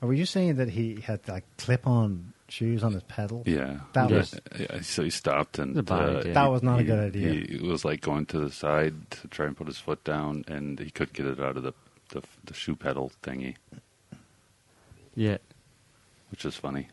Were 0.00 0.12
you 0.14 0.26
saying 0.26 0.56
that 0.56 0.70
he 0.70 1.00
had 1.00 1.26
like 1.28 1.44
clip-on 1.56 2.32
shoes 2.48 2.82
on 2.82 2.92
his 2.92 3.02
pedal? 3.04 3.42
Yeah. 3.46 3.80
That 3.92 4.10
Yeah. 4.10 4.16
was 4.18 4.34
Yeah, 4.58 4.80
so 4.82 5.02
he 5.04 5.10
stopped 5.10 5.58
and 5.58 5.90
uh, 5.90 5.94
idea. 5.94 6.34
that 6.34 6.50
was 6.50 6.62
not 6.62 6.80
a 6.80 6.84
good 6.84 6.98
idea. 6.98 7.32
He 7.46 7.56
was 7.66 7.84
like 7.84 8.00
going 8.00 8.26
to 8.26 8.38
the 8.40 8.50
side 8.50 9.10
to 9.12 9.28
try 9.28 9.46
and 9.46 9.56
put 9.56 9.66
his 9.66 9.78
foot 9.78 10.02
down, 10.04 10.44
and 10.48 10.78
he 10.78 10.90
couldn't 10.90 11.14
get 11.14 11.26
it 11.26 11.40
out 11.40 11.56
of 11.56 11.62
the 11.62 11.72
the, 12.10 12.22
the 12.44 12.52
shoe 12.54 12.76
pedal 12.76 13.10
thingy, 13.22 13.56
yeah. 15.16 15.38
which 16.30 16.44
is 16.44 16.54
funny. 16.54 16.88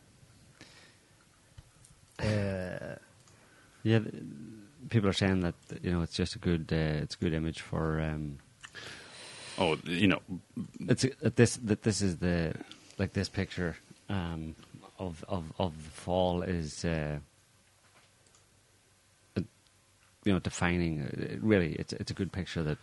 Uh, 2.21 2.95
Yeah, 3.83 3.99
people 4.89 5.09
are 5.09 5.13
saying 5.13 5.41
that 5.41 5.55
you 5.81 5.91
know 5.91 6.01
it's 6.01 6.15
just 6.15 6.35
a 6.35 6.39
good 6.39 6.71
uh, 6.71 7.03
it's 7.03 7.15
a 7.15 7.17
good 7.17 7.33
image 7.33 7.61
for 7.61 7.99
um, 8.01 8.37
Oh, 9.57 9.77
you 9.83 10.07
know, 10.07 10.21
it's 10.87 11.05
that 11.21 11.35
this 11.35 11.57
that 11.57 11.83
this 11.83 12.01
is 12.01 12.17
the 12.17 12.53
like 12.97 13.13
this 13.13 13.29
picture 13.29 13.75
um, 14.09 14.55
of 14.97 15.23
of 15.27 15.51
of 15.59 15.73
the 15.83 15.89
fall 15.91 16.41
is 16.41 16.85
uh, 16.85 17.19
uh, 19.37 19.41
you 20.23 20.33
know 20.33 20.39
defining 20.39 21.01
uh, 21.03 21.37
really 21.41 21.73
it's 21.73 21.93
it's 21.93 22.11
a 22.11 22.13
good 22.13 22.31
picture 22.31 22.63
that 22.63 22.77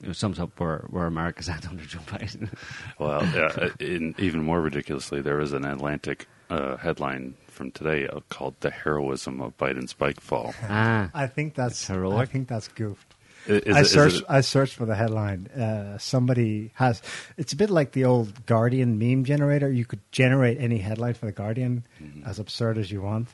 you 0.00 0.08
know 0.08 0.12
sums 0.12 0.38
up 0.38 0.58
where 0.58 0.84
where 0.90 1.06
America's 1.06 1.48
at 1.54 1.66
under 1.68 1.84
Joe 1.84 2.00
Biden. 2.06 2.50
well, 2.98 3.22
uh, 3.36 3.70
in, 3.78 4.14
even 4.18 4.42
more 4.42 4.60
ridiculously, 4.60 5.20
there 5.22 5.36
was 5.36 5.52
an 5.52 5.64
Atlantic 5.64 6.26
uh, 6.50 6.76
headline 6.76 7.34
from 7.46 7.70
today 7.70 8.06
uh, 8.08 8.20
called 8.28 8.54
"The 8.60 8.70
Heroism 8.70 9.40
of 9.40 9.56
Biden's 9.56 9.92
Bike 9.92 10.20
Fall." 10.20 10.54
ah, 10.68 11.10
I 11.14 11.26
think 11.26 11.54
that's 11.54 11.86
heroic. 11.86 12.18
I 12.18 12.26
think 12.26 12.48
that's 12.48 12.68
goofed. 12.68 13.14
I- 13.48 13.52
is 13.52 13.76
I 13.76 13.78
it- 13.80 13.82
is 13.82 13.90
searched. 13.92 14.16
it- 14.18 14.24
I 14.28 14.40
searched 14.42 14.74
for 14.74 14.84
the 14.86 14.94
headline. 14.94 15.46
Uh, 15.48 15.96
somebody 15.98 16.72
has. 16.74 17.00
It's 17.38 17.52
a 17.52 17.56
bit 17.56 17.70
like 17.70 17.92
the 17.92 18.04
old 18.04 18.46
Guardian 18.46 18.98
meme 18.98 19.24
generator. 19.24 19.70
You 19.70 19.84
could 19.84 20.00
generate 20.12 20.58
any 20.60 20.78
headline 20.78 21.14
for 21.14 21.26
the 21.26 21.32
Guardian, 21.32 21.84
Mm-hmm. 22.02 22.28
as 22.28 22.38
absurd 22.38 22.76
as 22.78 22.90
you 22.92 23.00
want. 23.02 23.28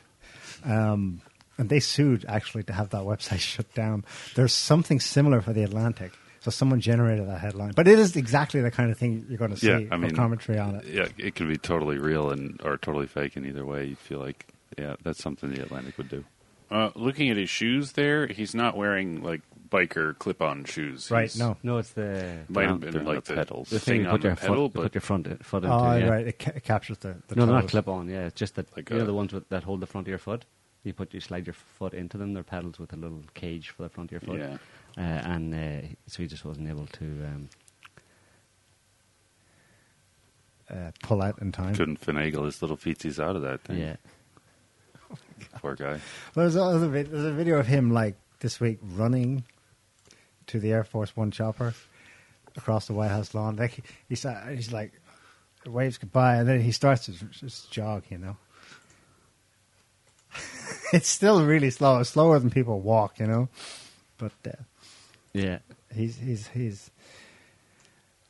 Um, 0.64 1.20
and 1.58 1.68
they 1.68 1.80
sued 1.80 2.24
actually 2.28 2.62
to 2.64 2.72
have 2.72 2.90
that 2.90 3.02
website 3.02 3.38
shut 3.54 3.72
down. 3.74 4.04
There's 4.34 4.52
something 4.52 5.00
similar 5.00 5.40
for 5.40 5.52
the 5.52 5.62
Atlantic. 5.62 6.12
So 6.46 6.50
someone 6.52 6.80
generated 6.80 7.26
that 7.28 7.40
headline, 7.40 7.72
but 7.74 7.88
it 7.88 7.98
is 7.98 8.14
exactly 8.14 8.60
the 8.60 8.70
kind 8.70 8.92
of 8.92 8.96
thing 8.96 9.26
you're 9.28 9.36
going 9.36 9.50
to 9.50 9.56
see 9.56 9.66
yeah, 9.66 9.80
I 9.90 9.96
mean, 9.96 10.14
commentary 10.14 10.60
on 10.60 10.76
it. 10.76 10.84
Yeah, 10.86 11.08
it 11.18 11.34
could 11.34 11.48
be 11.48 11.56
totally 11.56 11.98
real 11.98 12.30
and 12.30 12.60
or 12.62 12.76
totally 12.76 13.08
fake, 13.08 13.34
and 13.34 13.44
either 13.44 13.66
way, 13.66 13.86
you 13.86 13.96
feel 13.96 14.20
like 14.20 14.46
yeah, 14.78 14.94
that's 15.02 15.20
something 15.20 15.52
the 15.52 15.60
Atlantic 15.60 15.98
would 15.98 16.08
do. 16.08 16.24
Uh, 16.70 16.90
looking 16.94 17.30
at 17.30 17.36
his 17.36 17.50
shoes 17.50 17.92
there, 17.92 18.28
he's 18.28 18.54
not 18.54 18.76
wearing 18.76 19.24
like 19.24 19.40
biker 19.68 20.16
clip-on 20.18 20.62
shoes. 20.64 21.10
Right? 21.10 21.22
He's- 21.22 21.36
No. 21.36 21.56
no, 21.64 21.78
it's 21.78 21.90
the 21.90 22.36
Might 22.48 22.60
They're 22.60 22.68
have 22.68 22.80
been 22.80 22.90
they're 22.92 23.02
like 23.02 23.24
the, 23.24 23.34
pedals. 23.34 23.70
the 23.70 23.80
thing 23.80 23.94
thing 23.94 24.00
you 24.02 24.06
on 24.06 24.12
put 24.12 24.20
the 24.22 24.28
your 24.28 24.36
pedal, 24.36 24.54
foot, 24.54 24.62
you 24.62 24.68
but 24.68 24.82
put 24.84 24.94
your 24.94 25.00
front 25.00 25.44
foot 25.44 25.64
into. 25.64 25.74
Oh, 25.74 25.96
yeah. 25.96 26.08
right. 26.08 26.26
It, 26.28 26.38
ca- 26.38 26.52
it 26.54 26.62
captures 26.62 26.98
the. 26.98 27.16
the 27.26 27.34
No, 27.34 27.46
they're 27.46 27.54
not 27.56 27.66
clip 27.68 27.88
on. 27.88 28.08
Yeah, 28.08 28.26
it's 28.26 28.38
just 28.38 28.54
that 28.54 28.74
Like 28.76 28.88
you 28.90 28.98
know 28.98 29.04
the 29.04 29.14
ones 29.14 29.32
with, 29.32 29.48
that 29.48 29.64
hold 29.64 29.80
the 29.80 29.86
front 29.86 30.06
of 30.06 30.10
your 30.10 30.18
foot. 30.18 30.44
You 30.84 30.92
put 30.92 31.12
you 31.12 31.18
slide 31.18 31.48
your 31.48 31.54
foot 31.54 31.94
into 31.94 32.16
them. 32.16 32.32
They're 32.34 32.44
pedals 32.44 32.78
with 32.78 32.92
a 32.92 32.96
little 32.96 33.22
cage 33.34 33.70
for 33.70 33.82
the 33.82 33.88
front 33.88 34.12
of 34.12 34.12
your 34.12 34.20
foot. 34.20 34.38
Yeah. 34.38 34.58
Uh, 34.96 35.00
and 35.00 35.54
uh, 35.54 35.86
so 36.06 36.22
he 36.22 36.26
just 36.28 36.44
wasn't 36.44 36.68
able 36.68 36.86
to. 36.86 37.04
Um, 37.04 37.48
Uh, 40.68 40.90
pull 41.04 41.22
out 41.22 41.40
in 41.40 41.52
time. 41.52 41.76
Couldn't 41.76 42.00
finagle 42.00 42.44
his 42.44 42.60
little 42.60 42.76
feetsies 42.76 43.22
out 43.22 43.36
of 43.36 43.42
that 43.42 43.60
thing. 43.62 43.78
yeah. 43.78 43.96
Poor 45.58 45.76
guy. 45.76 46.00
There's 46.34 46.56
a, 46.56 46.58
there's 46.58 46.82
a 46.82 46.88
vid- 46.88 47.10
there's 47.12 47.24
a 47.24 47.30
video 47.32 47.58
of 47.60 47.68
him 47.68 47.92
like 47.92 48.16
this 48.40 48.58
week 48.58 48.80
running 48.82 49.44
to 50.48 50.58
the 50.58 50.72
Air 50.72 50.82
Force 50.82 51.16
One 51.16 51.30
chopper 51.30 51.72
across 52.56 52.88
the 52.88 52.94
White 52.94 53.12
House 53.12 53.32
lawn. 53.32 53.54
Like 53.54 53.74
he, 53.74 53.82
he's 54.08 54.24
uh, 54.24 54.44
he's 54.52 54.72
like 54.72 54.92
waves 55.64 55.98
goodbye, 55.98 56.34
and 56.38 56.48
then 56.48 56.60
he 56.60 56.72
starts 56.72 57.04
to 57.06 57.12
just 57.12 57.70
jog. 57.70 58.02
You 58.08 58.18
know, 58.18 58.36
it's 60.92 61.08
still 61.08 61.44
really 61.44 61.70
slow. 61.70 62.00
It's 62.00 62.10
slower 62.10 62.40
than 62.40 62.50
people 62.50 62.80
walk. 62.80 63.20
You 63.20 63.28
know, 63.28 63.48
but 64.18 64.32
uh, 64.44 64.50
Yeah. 65.36 65.58
he's 65.94 66.16
he's 66.16 66.48
he's. 66.48 66.90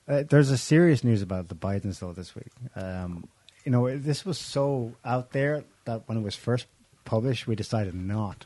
Uh, 0.09 0.23
there's 0.29 0.51
a 0.51 0.59
serious 0.59 1.03
news 1.03 1.21
about 1.23 1.49
the 1.49 1.55
Bidens 1.55 1.99
though 1.99 2.12
this 2.12 2.35
week. 2.35 2.53
Um, 2.77 3.29
you 3.64 3.73
know, 3.73 3.97
this 3.99 4.25
was 4.25 4.38
so 4.38 4.92
out 5.05 5.33
there 5.33 5.64
that 5.85 6.03
when 6.09 6.19
it 6.19 6.23
was 6.23 6.37
first 6.37 6.66
published, 7.05 7.47
we 7.47 7.57
decided 7.57 7.95
not 7.95 8.45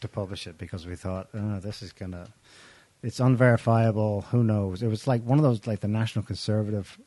to 0.00 0.08
publish 0.08 0.46
it 0.46 0.58
because 0.58 0.86
we 0.86 0.96
thought, 0.96 1.28
oh, 1.34 1.60
this 1.60 1.82
is 1.82 1.92
gonna, 1.92 2.28
it's 3.02 3.20
unverifiable. 3.20 4.22
Who 4.32 4.42
knows? 4.42 4.82
It 4.82 4.88
was 4.88 5.06
like 5.06 5.22
one 5.22 5.38
of 5.38 5.44
those 5.44 5.66
like 5.66 5.80
the 5.80 5.88
National 5.88 6.24
Conservative 6.24 6.98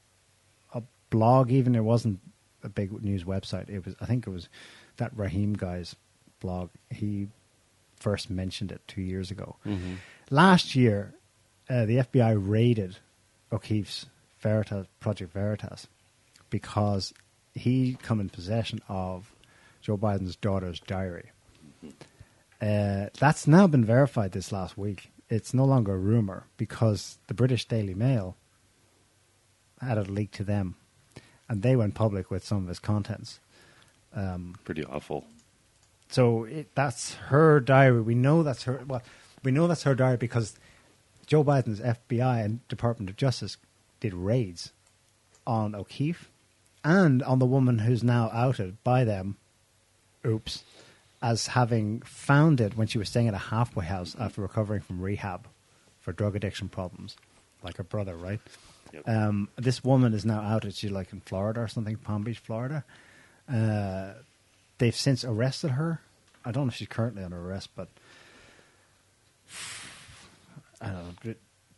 a 0.73 0.81
blog. 1.09 1.51
Even 1.51 1.75
it 1.75 1.83
wasn't 1.83 2.19
a 2.63 2.69
big 2.69 2.91
news 3.03 3.25
website. 3.25 3.69
It 3.69 3.85
was, 3.85 3.95
I 3.99 4.05
think, 4.05 4.25
it 4.25 4.29
was 4.31 4.47
that 4.97 5.11
Raheem 5.17 5.53
guy's 5.53 5.95
blog. 6.39 6.69
He 6.89 7.27
first 7.99 8.29
mentioned 8.29 8.71
it 8.71 8.81
two 8.87 9.01
years 9.01 9.29
ago. 9.31 9.57
hmm 9.63 9.95
Last 10.29 10.75
year, 10.75 11.13
uh, 11.69 11.85
the 11.85 11.97
FBI 11.97 12.35
raided 12.39 12.97
O'Keefe's 13.51 14.05
Veritas 14.39 14.87
Project 14.99 15.33
Veritas 15.33 15.87
because 16.49 17.13
he 17.53 17.97
come 18.01 18.19
in 18.19 18.29
possession 18.29 18.81
of 18.87 19.33
Joe 19.81 19.97
Biden's 19.97 20.35
daughter's 20.35 20.79
diary. 20.81 21.31
Uh, 22.61 23.07
that's 23.19 23.47
now 23.47 23.67
been 23.67 23.85
verified 23.85 24.31
this 24.33 24.51
last 24.51 24.77
week. 24.77 25.11
It's 25.29 25.53
no 25.53 25.65
longer 25.65 25.93
a 25.93 25.97
rumor 25.97 26.45
because 26.57 27.17
the 27.27 27.33
British 27.33 27.65
Daily 27.65 27.93
Mail 27.93 28.35
had 29.81 29.97
it 29.97 30.09
leaked 30.09 30.35
to 30.35 30.43
them, 30.43 30.75
and 31.47 31.61
they 31.61 31.75
went 31.75 31.95
public 31.95 32.29
with 32.29 32.43
some 32.45 32.63
of 32.63 32.69
its 32.69 32.79
contents. 32.79 33.39
Um, 34.13 34.55
Pretty 34.65 34.83
awful. 34.83 35.25
so 36.09 36.43
it, 36.45 36.67
that's 36.75 37.13
her 37.29 37.59
diary. 37.59 38.01
We 38.01 38.15
know 38.15 38.43
that's 38.43 38.63
her. 38.63 38.83
Well, 38.87 39.03
we 39.43 39.51
know 39.51 39.67
that's 39.67 39.83
her 39.83 39.95
diary 39.95 40.17
because 40.17 40.57
Joe 41.25 41.43
Biden's 41.43 41.79
FBI 41.79 42.43
and 42.43 42.67
Department 42.67 43.09
of 43.09 43.15
Justice 43.15 43.57
did 43.99 44.13
raids 44.13 44.71
on 45.45 45.75
O'Keefe 45.75 46.29
and 46.83 47.21
on 47.23 47.39
the 47.39 47.45
woman 47.45 47.79
who's 47.79 48.03
now 48.03 48.29
outed 48.33 48.83
by 48.83 49.03
them. 49.03 49.37
Oops, 50.25 50.63
as 51.21 51.47
having 51.47 52.01
found 52.01 52.61
it 52.61 52.77
when 52.77 52.87
she 52.87 52.97
was 52.97 53.09
staying 53.09 53.27
at 53.27 53.33
a 53.33 53.37
halfway 53.37 53.85
house 53.85 54.15
after 54.19 54.41
recovering 54.41 54.81
from 54.81 55.01
rehab 55.01 55.47
for 55.99 56.13
drug 56.13 56.35
addiction 56.35 56.69
problems, 56.69 57.15
like 57.63 57.77
her 57.77 57.83
brother, 57.83 58.15
right? 58.15 58.39
Yep. 58.93 59.07
Um, 59.07 59.49
this 59.55 59.83
woman 59.83 60.13
is 60.13 60.25
now 60.25 60.41
outed. 60.41 60.73
She's 60.75 60.91
like 60.91 61.13
in 61.13 61.21
Florida 61.21 61.61
or 61.61 61.67
something, 61.67 61.95
Palm 61.97 62.23
Beach, 62.23 62.39
Florida. 62.39 62.83
Uh, 63.51 64.13
they've 64.77 64.95
since 64.95 65.23
arrested 65.23 65.71
her. 65.71 66.01
I 66.43 66.51
don't 66.51 66.65
know 66.65 66.69
if 66.69 66.75
she's 66.75 66.87
currently 66.87 67.23
under 67.23 67.39
arrest, 67.39 67.69
but 67.75 67.89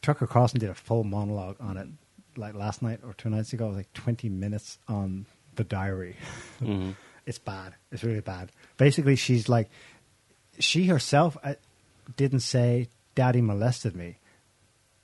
Tucker 0.01 0.27
Carlson 0.27 0.59
did 0.59 0.69
a 0.69 0.73
full 0.75 1.03
monologue 1.03 1.57
on 1.59 1.77
it, 1.77 1.87
like 2.35 2.53
last 2.55 2.81
night 2.81 2.99
or 3.03 3.13
two 3.13 3.29
nights 3.29 3.53
ago. 3.53 3.65
It 3.65 3.69
was 3.69 3.77
like 3.77 3.93
twenty 3.93 4.29
minutes 4.29 4.79
on 4.87 5.25
the 5.55 5.63
diary. 5.63 6.15
Mhm. 6.61 6.95
It's 7.25 7.37
bad. 7.39 7.75
It's 7.91 8.03
really 8.03 8.19
bad. 8.21 8.51
Basically, 8.77 9.15
she's 9.15 9.47
like, 9.47 9.69
she 10.59 10.85
herself 10.87 11.37
uh, 11.43 11.53
didn't 12.17 12.39
say, 12.41 12.87
"Daddy 13.15 13.41
molested 13.41 13.95
me," 13.95 14.17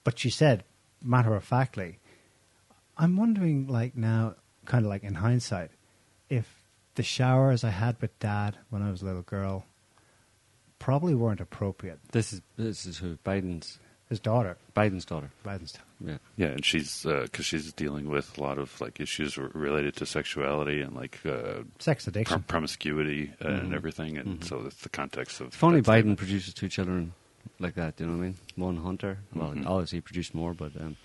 but 0.03 0.17
she 0.19 0.29
said, 0.31 0.63
matter 1.03 1.35
of 1.35 1.43
factly, 1.43 1.99
"I'm 2.97 3.17
wondering, 3.17 3.67
like 3.67 3.95
now, 3.95 4.35
kind 4.65 4.83
of 4.85 4.89
like 4.89 5.03
in 5.03 5.15
hindsight, 5.15 5.69
if 6.29 6.59
the 6.95 7.03
showers 7.03 7.63
I 7.63 7.69
had 7.69 8.01
with 8.01 8.17
Dad 8.19 8.57
when 8.71 8.81
I 8.81 8.89
was 8.89 9.01
a 9.03 9.05
little 9.05 9.21
girl 9.21 9.65
probably 10.79 11.13
weren't 11.15 11.41
appropriate." 11.41 11.99
This 12.11 12.33
is 12.33 12.41
this 12.57 12.85
is 12.87 12.97
who 12.97 13.17
Biden's 13.17 13.79
His 14.09 14.19
daughter, 14.21 14.57
Biden's 14.75 15.03
daughter. 15.03 15.31
Biden's. 15.45 15.73
daughter. 15.73 15.83
Yeah. 15.99 16.17
Yeah, 16.37 16.47
and 16.53 16.63
she's 16.63 17.03
because 17.03 17.45
she's 17.45 17.73
dealing 17.73 18.07
with 18.09 18.37
a 18.37 18.41
lot 18.41 18.57
of 18.57 18.79
like 18.79 19.01
issues 19.01 19.37
r- 19.37 19.49
related 19.53 19.95
to 19.97 20.05
sexuality 20.05 20.79
and 20.81 20.95
like 20.95 21.19
uh, 21.25 21.63
Sex 21.79 22.05
prom- 22.05 22.11
addiction. 22.13 22.43
promiscuity 22.43 23.33
uh, 23.43 23.47
and 23.49 23.71
Mhm. 23.71 23.75
everything, 23.75 24.17
and 24.17 24.39
Mhm. 24.39 24.43
so 24.45 24.63
that's 24.63 24.81
the 24.81 24.89
context 24.89 25.41
of. 25.41 25.47
If 25.47 25.61
only 25.63 25.81
Biden 25.81 25.83
statement. 25.83 26.19
produces 26.19 26.53
two 26.53 26.69
children 26.69 27.13
like 27.59 27.75
that, 27.75 27.97
Do 27.97 28.03
you 28.05 28.09
know 28.11 28.17
what 28.17 28.23
I 28.23 28.27
mean? 28.27 28.35
One 28.55 28.77
Hunter. 28.77 29.17
Well, 29.33 29.51
Mhm. 29.53 29.65
obviously 29.65 29.97
he 29.97 30.01
produced 30.01 30.33
more, 30.33 30.53
but 30.53 30.71
um, 30.79 30.95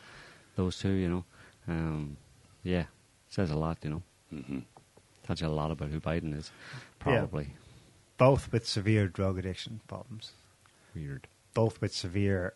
those 0.54 0.78
two, 0.78 0.92
you 0.92 1.08
know, 1.08 1.24
um, 1.66 2.16
yeah, 2.62 2.84
says 3.30 3.50
a 3.50 3.56
lot, 3.56 3.78
you 3.82 3.90
know. 3.90 4.02
Mhm. 4.32 4.62
Tells 5.24 5.40
you 5.40 5.48
a 5.48 5.48
lot 5.48 5.70
about 5.72 5.88
who 5.90 5.98
Biden 6.00 6.36
is, 6.36 6.52
Yeah. 6.72 6.78
probably. 7.00 7.54
Both 8.18 8.52
with 8.52 8.68
severe 8.68 9.08
drug 9.08 9.38
addiction 9.38 9.80
problems. 9.88 10.32
Weird. 10.94 11.26
both 11.54 11.80
with 11.82 11.92
severe 11.94 12.54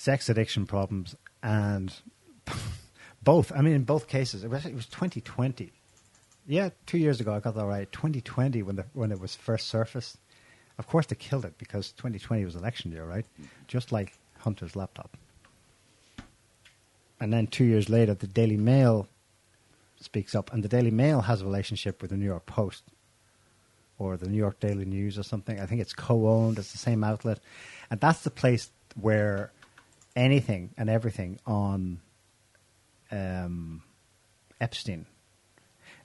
sex 0.00 0.30
addiction 0.30 0.64
problems 0.64 1.14
and 1.42 1.92
both. 3.22 3.52
I 3.54 3.60
mean, 3.60 3.74
in 3.74 3.84
both 3.84 4.08
cases, 4.08 4.44
it 4.44 4.48
was, 4.50 4.64
it 4.64 4.74
was 4.74 4.86
2020. 4.86 5.70
Yeah, 6.46 6.70
two 6.86 6.96
years 6.96 7.20
ago, 7.20 7.34
I 7.34 7.40
got 7.40 7.54
that 7.54 7.66
right. 7.66 7.90
2020, 7.92 8.62
when 8.62 8.76
the 8.76 8.86
when 8.94 9.12
it 9.12 9.20
was 9.20 9.34
first 9.36 9.68
surfaced. 9.68 10.16
Of 10.78 10.86
course, 10.86 11.06
they 11.06 11.16
killed 11.16 11.44
it 11.44 11.58
because 11.58 11.92
2020 11.92 12.46
was 12.46 12.56
election 12.56 12.90
year, 12.90 13.04
right? 13.04 13.26
Just 13.68 13.92
like 13.92 14.16
Hunter's 14.38 14.74
laptop. 14.74 15.18
And 17.20 17.30
then 17.30 17.46
two 17.46 17.64
years 17.64 17.90
later, 17.90 18.14
the 18.14 18.26
Daily 18.26 18.56
Mail 18.56 19.06
speaks 20.00 20.34
up, 20.34 20.50
and 20.50 20.64
the 20.64 20.68
Daily 20.68 20.90
Mail 20.90 21.20
has 21.20 21.42
a 21.42 21.44
relationship 21.44 22.00
with 22.00 22.10
the 22.10 22.16
New 22.16 22.24
York 22.24 22.46
Post 22.46 22.84
or 23.98 24.16
the 24.16 24.30
New 24.30 24.38
York 24.38 24.58
Daily 24.60 24.86
News 24.86 25.18
or 25.18 25.22
something. 25.22 25.60
I 25.60 25.66
think 25.66 25.82
it's 25.82 25.92
co-owned. 25.92 26.58
It's 26.58 26.72
the 26.72 26.78
same 26.78 27.04
outlet, 27.04 27.40
and 27.90 28.00
that's 28.00 28.22
the 28.22 28.30
place 28.30 28.70
where 28.98 29.52
anything 30.16 30.70
and 30.76 30.90
everything 30.90 31.38
on 31.46 32.00
um, 33.10 33.82
Epstein, 34.60 35.06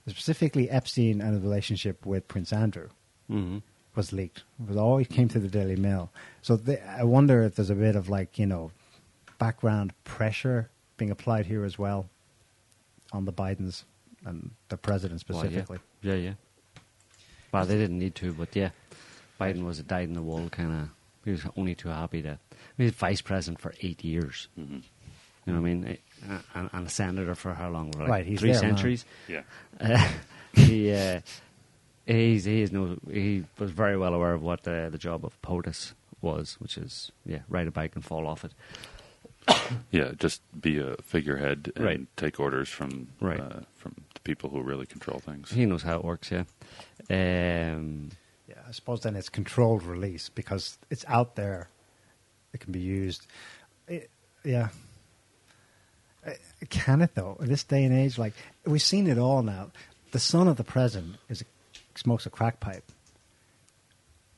specifically 0.06 0.70
Epstein 0.70 1.20
and 1.20 1.34
his 1.34 1.42
relationship 1.42 2.06
with 2.06 2.28
Prince 2.28 2.52
Andrew, 2.52 2.88
hmm 3.28 3.58
was 3.96 4.12
leaked. 4.12 4.44
It 4.60 4.68
was 4.68 4.76
always 4.76 5.08
came 5.08 5.28
to 5.28 5.38
the 5.38 5.48
Daily 5.48 5.74
Mail. 5.74 6.12
So 6.42 6.56
the, 6.56 6.86
I 6.86 7.02
wonder 7.04 7.42
if 7.42 7.56
there's 7.56 7.70
a 7.70 7.74
bit 7.74 7.96
of 7.96 8.08
like 8.08 8.38
you 8.38 8.46
know 8.46 8.70
background 9.38 9.92
pressure 10.04 10.70
being 10.96 11.10
applied 11.10 11.46
here 11.46 11.64
as 11.64 11.78
well 11.78 12.08
on 13.12 13.24
the 13.24 13.32
Bidens 13.32 13.84
and 14.24 14.50
the 14.68 14.76
president 14.76 15.20
specifically. 15.20 15.78
yeah. 16.02 16.12
yeah, 16.14 16.18
yeah. 16.20 16.32
Well, 17.52 17.64
they 17.64 17.76
didn't 17.76 17.98
need 17.98 18.14
to, 18.16 18.32
but 18.32 18.54
yeah, 18.54 18.70
Biden 19.40 19.64
was 19.64 19.78
a 19.78 19.82
dyed 19.82 20.08
in 20.08 20.14
the 20.14 20.22
wool 20.22 20.48
kind 20.50 20.72
of. 20.72 20.88
He 21.24 21.30
was 21.30 21.42
only 21.56 21.74
too 21.74 21.88
happy 21.88 22.22
to. 22.22 22.38
He 22.76 22.84
was 22.84 22.92
vice 22.92 23.20
president 23.20 23.60
for 23.60 23.74
eight 23.82 24.04
years. 24.04 24.48
Mhm. 24.58 24.82
You 25.46 25.52
know 25.52 25.60
what 25.60 25.68
I 25.68 25.74
mean? 25.74 25.98
And, 26.54 26.70
and 26.72 26.86
a 26.86 26.90
senator 26.90 27.34
for 27.34 27.54
how 27.54 27.70
long? 27.70 27.92
Like 27.92 28.08
Right, 28.08 28.26
he's 28.26 28.40
three 28.40 28.52
there, 28.52 28.62
man. 28.62 28.70
centuries. 28.76 29.04
Yeah. 29.28 29.42
Uh, 29.80 30.08
he 30.54 30.92
uh, 30.92 31.20
he's 32.06 32.44
he 32.44 32.62
is 32.62 32.72
no 32.72 32.96
he 33.10 33.44
was 33.58 33.70
very 33.70 33.96
well 33.96 34.12
aware 34.14 34.32
of 34.32 34.42
what 34.42 34.62
the 34.64 34.88
the 34.90 34.98
job 34.98 35.24
of 35.24 35.40
POTUS 35.42 35.92
was, 36.22 36.56
which 36.58 36.76
is 36.78 37.12
yeah, 37.24 37.40
ride 37.48 37.66
a 37.68 37.70
bike 37.70 37.94
and 37.94 38.04
fall 38.04 38.26
off 38.26 38.44
it. 38.44 38.52
Yeah, 39.92 40.12
just 40.18 40.42
be 40.60 40.78
a 40.80 40.96
figurehead 41.02 41.70
and 41.76 41.84
Right. 41.84 42.16
take 42.16 42.40
orders 42.40 42.68
from 42.68 43.08
Right. 43.20 43.38
uh, 43.40 43.60
from 43.76 43.94
the 44.14 44.20
people 44.22 44.50
who 44.50 44.60
really 44.62 44.86
control 44.86 45.20
things. 45.20 45.52
He 45.52 45.66
knows 45.66 45.82
how 45.82 45.98
it 45.98 46.04
works. 46.04 46.30
Yeah. 46.32 46.44
Um, 47.10 48.10
Yeah, 48.48 48.62
I 48.66 48.70
suppose 48.72 49.00
then 49.02 49.16
it's 49.16 49.28
controlled 49.28 49.82
release 49.84 50.28
because 50.28 50.78
it's 50.90 51.04
out 51.08 51.34
there. 51.36 51.68
It 52.56 52.60
can 52.60 52.72
be 52.72 52.80
used. 52.80 53.26
It, 53.86 54.08
yeah. 54.42 54.68
Can 56.70 57.02
it 57.02 57.14
though? 57.14 57.36
In 57.38 57.48
this 57.48 57.64
day 57.64 57.84
and 57.84 57.94
age, 57.94 58.16
like 58.16 58.32
we've 58.64 58.80
seen 58.80 59.06
it 59.08 59.18
all 59.18 59.42
now. 59.42 59.72
The 60.12 60.18
son 60.18 60.48
of 60.48 60.56
the 60.56 60.64
president 60.64 61.16
is 61.28 61.44
smokes 61.96 62.24
a 62.24 62.30
crack 62.30 62.58
pipe, 62.58 62.90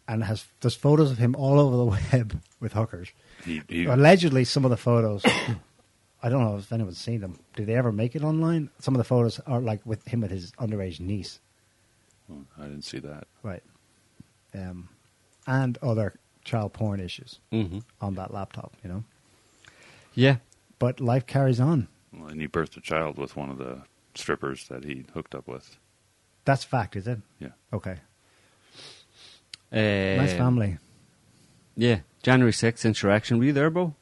and 0.09 0.24
has 0.24 0.44
there's 0.61 0.74
photos 0.74 1.12
of 1.12 1.18
him 1.18 1.37
all 1.37 1.61
over 1.61 1.76
the 1.76 1.85
web 2.12 2.42
with 2.59 2.72
hookers. 2.72 3.12
He, 3.44 3.62
he, 3.68 3.85
Allegedly, 3.85 4.44
some 4.44 4.64
of 4.64 4.72
the 4.72 4.76
photos. 4.76 5.24
I 6.22 6.28
don't 6.28 6.42
know 6.42 6.57
if 6.57 6.72
anyone's 6.72 6.98
seen 6.98 7.20
them. 7.20 7.38
Do 7.54 7.64
they 7.64 7.76
ever 7.76 7.92
make 7.92 8.16
it 8.16 8.24
online? 8.24 8.70
Some 8.81 8.96
of 8.96 8.98
the 8.98 9.04
photos 9.04 9.38
are 9.46 9.61
like 9.61 9.87
with 9.87 10.04
him 10.09 10.22
with 10.22 10.33
his 10.33 10.50
underage 10.59 10.98
niece. 10.98 11.38
oh, 12.33 12.42
I 12.59 12.64
didn't 12.64 12.83
see 12.83 12.98
that. 12.98 13.28
Right. 13.44 13.62
Um, 14.52 14.88
and 15.46 15.78
other 15.83 16.14
child 16.48 16.72
porn 16.72 16.98
issues 16.98 17.38
mhm. 17.52 17.82
on 18.00 18.14
that 18.14 18.32
laptop, 18.32 18.72
you 18.82 18.90
know. 18.90 19.04
Yeah. 20.14 20.37
But 20.78 21.00
life 21.00 21.26
carries 21.26 21.61
on. 21.61 21.88
Well, 22.12 22.28
and 22.28 22.40
he 22.40 22.48
birthed 22.48 22.76
a 22.76 22.80
child 22.80 23.18
with 23.18 23.37
one 23.37 23.50
of 23.50 23.58
the 23.58 23.82
strippers 24.14 24.68
that 24.68 24.84
he 24.84 25.04
hooked 25.12 25.34
up 25.34 25.46
with. 25.46 25.76
That's 26.44 26.64
fact, 26.64 26.96
is 26.96 27.06
it? 27.06 27.18
Yeah. 27.38 27.50
Okay. 27.72 27.96
Uh, 29.70 30.22
nice 30.22 30.32
family. 30.32 30.78
Yeah. 31.76 32.00
January 32.22 32.52
sixth 32.52 32.87
insurrection. 32.87 33.38
Were 33.38 33.44
you 33.44 33.52
there, 33.52 33.70
Bo? 33.70 33.94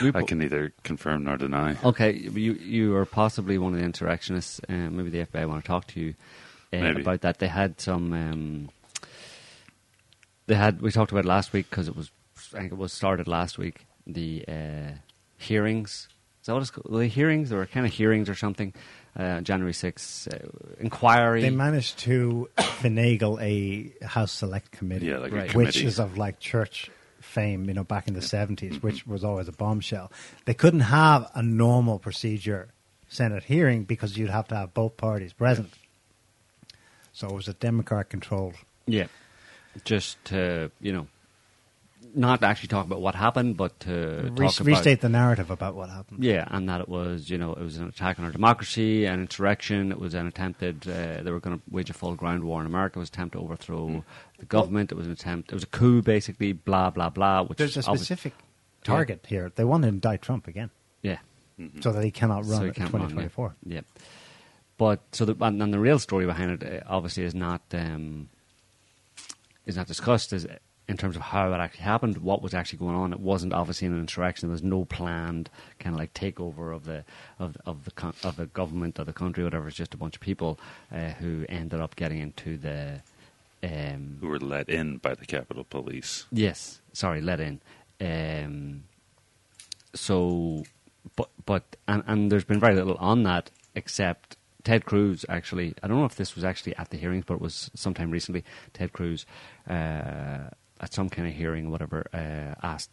We 0.00 0.08
I 0.14 0.20
po- 0.20 0.26
can 0.26 0.38
neither 0.38 0.72
confirm 0.84 1.24
nor 1.24 1.36
deny. 1.36 1.76
Okay, 1.84 2.12
you 2.12 2.52
you 2.52 2.94
are 2.96 3.04
possibly 3.04 3.58
one 3.58 3.74
of 3.74 3.80
the 3.80 3.84
insurrectionists. 3.84 4.60
Uh, 4.68 4.88
maybe 4.90 5.10
the 5.10 5.26
FBI 5.26 5.46
want 5.48 5.64
to 5.64 5.68
talk 5.68 5.88
to 5.88 6.00
you 6.00 6.14
uh, 6.72 6.76
Maybe. 6.78 7.02
about 7.02 7.20
that. 7.22 7.38
They 7.38 7.48
had 7.48 7.80
some. 7.80 8.12
Um, 8.12 8.70
they 10.46 10.54
had. 10.54 10.80
We 10.80 10.90
talked 10.90 11.12
about 11.12 11.24
it 11.24 11.28
last 11.28 11.52
week 11.52 11.68
because 11.70 11.88
it 11.88 11.96
was. 11.96 12.10
I 12.54 12.58
think 12.60 12.72
it 12.72 12.78
was 12.78 12.92
started 12.92 13.26
last 13.28 13.58
week. 13.58 13.86
The 14.06 14.44
uh, 14.48 14.90
hearings. 15.38 16.08
Is 16.42 16.46
that 16.46 16.52
what 16.54 16.62
it's 16.62 16.70
called? 16.70 16.94
The 16.94 17.06
hearings 17.06 17.52
or 17.52 17.64
kind 17.66 17.86
of 17.86 17.92
hearings 17.92 18.28
or 18.28 18.34
something. 18.34 18.74
Uh, 19.16 19.40
January 19.40 19.72
sixth 19.72 20.26
uh, 20.32 20.38
inquiry. 20.80 21.40
They 21.42 21.50
managed 21.50 21.98
to 22.00 22.48
finagle 22.58 23.40
a 23.40 24.04
House 24.04 24.32
Select 24.32 24.72
Committee, 24.72 25.06
Yeah, 25.06 25.18
like 25.18 25.30
a 25.32 25.36
Right. 25.36 25.50
committee. 25.50 25.66
which 25.68 25.82
is 25.82 26.00
of 26.00 26.18
like 26.18 26.40
church 26.40 26.90
fame, 27.20 27.66
you 27.66 27.74
know, 27.74 27.84
back 27.84 28.06
in 28.08 28.14
the 28.14 28.20
70s, 28.20 28.82
which 28.82 29.06
was 29.06 29.22
always 29.24 29.46
a 29.48 29.52
bombshell. 29.52 30.10
They 30.44 30.52
couldn't 30.54 30.80
have 30.80 31.30
a 31.34 31.42
normal 31.42 31.98
procedure 32.00 32.68
Senate 33.08 33.44
hearing 33.44 33.84
because 33.84 34.18
you'd 34.18 34.30
have 34.30 34.48
to 34.48 34.56
have 34.56 34.74
both 34.74 34.96
parties 34.96 35.32
present. 35.32 35.72
So 37.12 37.28
it 37.28 37.32
was 37.34 37.48
a 37.48 37.54
Democrat 37.54 38.10
controlled. 38.10 38.54
Yeah. 38.86 39.06
Just 39.84 40.22
to, 40.26 40.70
you 40.80 40.92
know, 40.92 41.06
not 42.16 42.44
actually 42.44 42.68
talk 42.68 42.86
about 42.86 43.00
what 43.00 43.16
happened, 43.16 43.56
but 43.56 43.80
to 43.80 43.90
Re- 44.36 44.46
talk 44.46 44.60
about. 44.60 44.66
restate 44.66 45.00
the 45.00 45.08
narrative 45.08 45.50
about 45.50 45.74
what 45.74 45.90
happened. 45.90 46.22
Yeah, 46.22 46.44
and 46.48 46.68
that 46.68 46.80
it 46.80 46.88
was, 46.88 47.28
you 47.28 47.38
know, 47.38 47.52
it 47.54 47.60
was 47.62 47.76
an 47.78 47.88
attack 47.88 48.20
on 48.20 48.24
our 48.24 48.30
democracy, 48.30 49.04
an 49.06 49.20
insurrection. 49.20 49.90
It 49.90 49.98
was 49.98 50.14
an 50.14 50.26
attempted. 50.28 50.86
Uh, 50.88 51.22
they 51.24 51.30
were 51.32 51.40
going 51.40 51.56
to 51.58 51.62
wage 51.70 51.90
a 51.90 51.92
full 51.92 52.14
ground 52.14 52.44
war 52.44 52.60
in 52.60 52.66
America. 52.66 52.98
It 52.98 53.00
was 53.00 53.08
an 53.08 53.14
attempt 53.14 53.32
to 53.32 53.40
overthrow 53.40 54.04
the 54.38 54.46
government. 54.46 54.92
It 54.92 54.94
was 54.94 55.06
an 55.06 55.12
attempt. 55.12 55.50
It 55.50 55.54
was 55.54 55.64
a 55.64 55.68
coup, 55.68 56.02
basically. 56.02 56.52
Blah 56.52 56.90
blah 56.90 57.10
blah. 57.10 57.42
Which 57.42 57.58
There's 57.58 57.76
a 57.76 57.82
specific 57.82 58.34
target 58.84 59.24
here. 59.28 59.50
They 59.54 59.64
want 59.64 59.82
to 59.82 59.88
indict 59.88 60.22
Trump 60.22 60.46
again 60.46 60.70
Yeah. 61.02 61.18
so 61.80 61.90
that 61.90 62.04
he 62.04 62.12
cannot 62.12 62.44
run 62.44 62.58
So 62.58 62.62
you 62.62 62.68
in 62.68 62.74
can't 62.74 62.92
run, 62.92 63.02
yeah. 63.02 63.08
2024. 63.28 63.56
Yeah. 63.66 63.80
But 64.76 65.00
so 65.12 65.24
the 65.24 65.34
and, 65.44 65.60
and 65.62 65.72
the 65.72 65.78
real 65.80 65.98
story 65.98 66.26
behind 66.26 66.62
it 66.62 66.82
uh, 66.82 66.84
obviously 66.86 67.24
is 67.24 67.34
not 67.34 67.62
um, 67.72 68.28
is 69.66 69.76
not 69.76 69.86
discussed 69.86 70.32
as 70.32 70.46
in 70.86 70.96
terms 70.98 71.16
of 71.16 71.22
how 71.22 71.50
it 71.52 71.56
actually 71.56 71.84
happened, 71.84 72.18
what 72.18 72.42
was 72.42 72.52
actually 72.52 72.78
going 72.78 72.94
on. 72.94 73.12
It 73.12 73.20
wasn't 73.20 73.54
obviously 73.54 73.86
an 73.86 73.98
insurrection. 73.98 74.48
There 74.48 74.52
was 74.52 74.62
no 74.62 74.84
planned 74.84 75.48
kind 75.78 75.94
of 75.94 75.98
like 75.98 76.12
takeover 76.12 76.74
of 76.74 76.84
the 76.84 77.04
of 77.38 77.56
of 77.64 77.84
the 77.84 77.90
con- 77.90 78.14
of 78.22 78.36
the 78.36 78.46
government 78.46 78.98
of 78.98 79.06
the 79.06 79.12
country, 79.12 79.44
whatever. 79.44 79.68
It's 79.68 79.76
just 79.76 79.94
a 79.94 79.96
bunch 79.96 80.16
of 80.16 80.20
people 80.20 80.58
uh, 80.92 81.10
who 81.12 81.46
ended 81.48 81.80
up 81.80 81.96
getting 81.96 82.18
into 82.18 82.58
the. 82.58 83.00
Um, 83.62 84.18
Who 84.20 84.28
were 84.28 84.38
let 84.38 84.68
in 84.68 84.98
by 84.98 85.14
the 85.14 85.24
Capitol 85.24 85.64
Police. 85.64 86.26
Yes, 86.30 86.82
sorry, 86.92 87.22
let 87.22 87.40
in. 87.40 87.62
Um, 87.98 88.84
so, 89.94 90.64
but 91.16 91.30
but 91.46 91.76
and 91.88 92.02
and 92.06 92.30
there's 92.30 92.44
been 92.44 92.60
very 92.60 92.74
little 92.74 92.96
on 92.96 93.22
that 93.22 93.50
except 93.74 94.36
Ted 94.64 94.86
Cruz. 94.86 95.24
Actually, 95.28 95.74
I 95.82 95.88
don't 95.88 95.98
know 95.98 96.06
if 96.06 96.16
this 96.16 96.34
was 96.34 96.44
actually 96.44 96.74
at 96.76 96.90
the 96.90 96.96
hearings, 96.96 97.24
but 97.26 97.34
it 97.34 97.40
was 97.40 97.70
sometime 97.74 98.10
recently. 98.10 98.44
Ted 98.72 98.92
Cruz, 98.92 99.26
uh, 99.68 100.48
at 100.80 100.92
some 100.92 101.08
kind 101.08 101.28
of 101.28 101.34
hearing, 101.34 101.70
whatever, 101.70 102.06
uh, 102.12 102.54
asked 102.66 102.90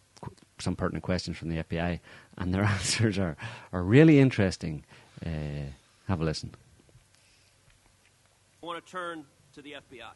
some 0.60 0.76
pertinent 0.76 1.04
questions 1.04 1.38
from 1.38 1.50
the 1.50 1.64
FBI, 1.64 2.00
and 2.38 2.54
their 2.54 2.64
answers 2.76 3.18
are 3.18 3.36
are 3.74 3.84
really 3.84 4.20
interesting. 4.20 4.84
Uh, 5.26 5.72
have 6.08 6.22
a 6.22 6.26
listen. 6.26 6.52
I 8.62 8.66
want 8.66 8.86
to 8.86 8.92
turn 8.92 9.24
to 9.54 9.62
the 9.62 9.74
FBI. 9.74 10.14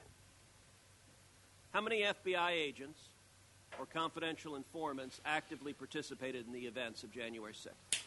How 1.73 1.81
many 1.81 2.03
FBI 2.03 2.51
agents 2.51 2.99
or 3.79 3.85
confidential 3.85 4.55
informants 4.55 5.19
actively 5.25 5.73
participated 5.73 6.45
in 6.45 6.53
the 6.53 6.65
events 6.67 7.03
of 7.03 7.11
January 7.11 7.53
6th? 7.53 8.01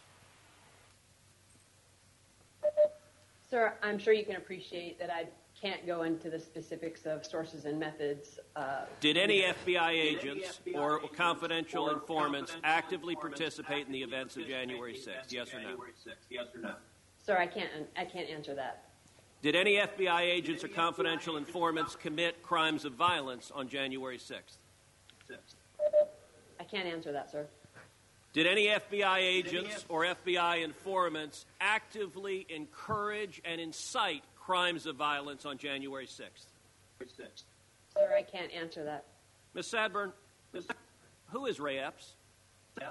Sir, 3.50 3.74
I'm 3.82 3.98
sure 3.98 4.12
you 4.12 4.24
can 4.24 4.36
appreciate 4.36 4.98
that 4.98 5.10
I 5.10 5.26
can't 5.60 5.86
go 5.86 6.02
into 6.02 6.28
the 6.28 6.38
specifics 6.38 7.06
of 7.06 7.24
sources 7.24 7.64
and 7.64 7.80
methods. 7.80 8.38
Uh, 8.54 8.84
Did 9.00 9.16
any 9.16 9.42
FBI 9.42 9.90
agents 9.90 10.60
or 10.74 11.00
confidential 11.16 11.90
informants 11.90 12.56
actively 12.62 13.16
participate 13.16 13.86
in 13.86 13.92
the 13.92 14.02
events 14.02 14.36
of 14.36 14.46
January 14.46 14.94
6th? 14.94 15.32
Yes 15.32 15.48
or 15.54 15.60
no? 15.60 16.74
sir, 17.24 17.38
I 17.38 17.46
can't. 17.46 17.70
I 17.96 18.04
can't 18.04 18.28
answer 18.28 18.54
that. 18.54 18.84
Did 19.40 19.54
any 19.56 19.76
FBI 19.76 20.20
agents 20.20 20.62
or 20.64 20.68
confidential 20.68 21.36
informants 21.36 21.96
commit 21.96 22.42
crimes 22.42 22.84
of 22.84 22.92
violence 22.92 23.50
on 23.54 23.68
January 23.68 24.18
6th? 24.18 24.58
I 26.60 26.64
can't 26.64 26.86
answer 26.88 27.12
that, 27.12 27.30
sir. 27.30 27.46
Did 28.32 28.46
any 28.46 28.66
FBI 28.66 29.18
agents 29.18 29.84
or 29.88 30.04
FBI 30.04 30.62
informants 30.62 31.46
actively 31.60 32.46
encourage 32.48 33.40
and 33.44 33.60
incite 33.60 34.22
crimes 34.38 34.86
of 34.86 34.96
violence 34.96 35.44
on 35.46 35.58
January 35.58 36.06
6th? 36.06 36.46
Sir, 37.94 38.14
I 38.16 38.22
can't 38.22 38.52
answer 38.52 38.84
that. 38.84 39.04
Ms. 39.54 39.66
Sanborn, 39.68 40.12
who 41.30 41.46
is 41.46 41.58
Ray 41.58 41.78
Epps? 41.78 42.12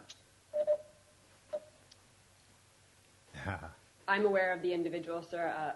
I'm 4.07 4.25
aware 4.25 4.51
of 4.51 4.61
the 4.61 4.73
individual, 4.73 5.21
sir. 5.21 5.53
Uh, 5.57 5.71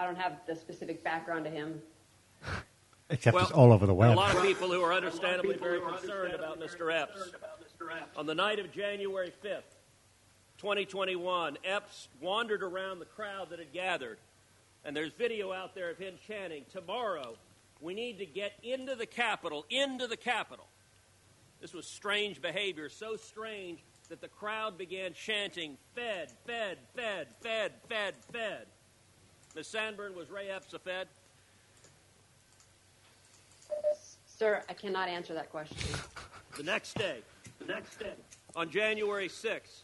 I 0.00 0.04
don't 0.06 0.16
have 0.16 0.38
the 0.46 0.54
specific 0.54 1.02
background 1.02 1.44
to 1.44 1.50
him. 1.50 1.80
Except 3.10 3.34
Well, 3.34 3.44
it's 3.44 3.52
all 3.52 3.72
over 3.72 3.86
the 3.86 3.92
There 3.94 4.08
web. 4.08 4.16
a 4.16 4.20
lot 4.20 4.34
of 4.34 4.42
people 4.42 4.68
who 4.70 4.82
are 4.82 4.92
understandably 4.92 5.56
very 5.56 5.80
concerned 5.80 6.34
about 6.34 6.58
Mr. 6.60 6.92
Epps. 6.92 7.32
On 8.16 8.26
the 8.26 8.34
night 8.34 8.58
of 8.58 8.72
January 8.72 9.32
5th, 9.44 9.62
2021, 10.58 11.58
Epps 11.64 12.08
wandered 12.20 12.62
around 12.62 12.98
the 12.98 13.04
crowd 13.04 13.50
that 13.50 13.58
had 13.58 13.72
gathered, 13.72 14.18
and 14.84 14.94
there's 14.94 15.12
video 15.12 15.52
out 15.52 15.74
there 15.74 15.90
of 15.90 15.98
him 15.98 16.14
chanting, 16.26 16.64
Tomorrow, 16.72 17.36
we 17.80 17.94
need 17.94 18.18
to 18.18 18.26
get 18.26 18.52
into 18.62 18.94
the 18.94 19.06
Capitol, 19.06 19.66
into 19.70 20.06
the 20.06 20.16
Capitol. 20.16 20.66
This 21.60 21.72
was 21.72 21.86
strange 21.86 22.40
behavior, 22.40 22.88
so 22.88 23.16
strange 23.16 23.80
that 24.08 24.20
the 24.20 24.28
crowd 24.28 24.76
began 24.76 25.14
chanting, 25.14 25.78
Fed, 25.94 26.30
Fed, 26.46 26.78
Fed, 26.94 27.28
Fed, 27.40 27.72
Fed, 27.88 28.14
Fed. 28.32 28.66
Ms. 29.54 29.66
Sanborn, 29.66 30.14
was 30.14 30.30
Ray 30.30 30.48
Epps 30.48 30.74
a 30.74 30.78
Fed? 30.78 31.08
Sir, 34.26 34.62
I 34.68 34.72
cannot 34.72 35.08
answer 35.08 35.34
that 35.34 35.50
question. 35.50 35.76
The 36.56 36.62
next 36.62 36.94
day, 36.94 37.22
the 37.66 37.72
next 37.72 37.98
day, 37.98 38.12
on 38.56 38.70
January 38.70 39.28
6th, 39.28 39.82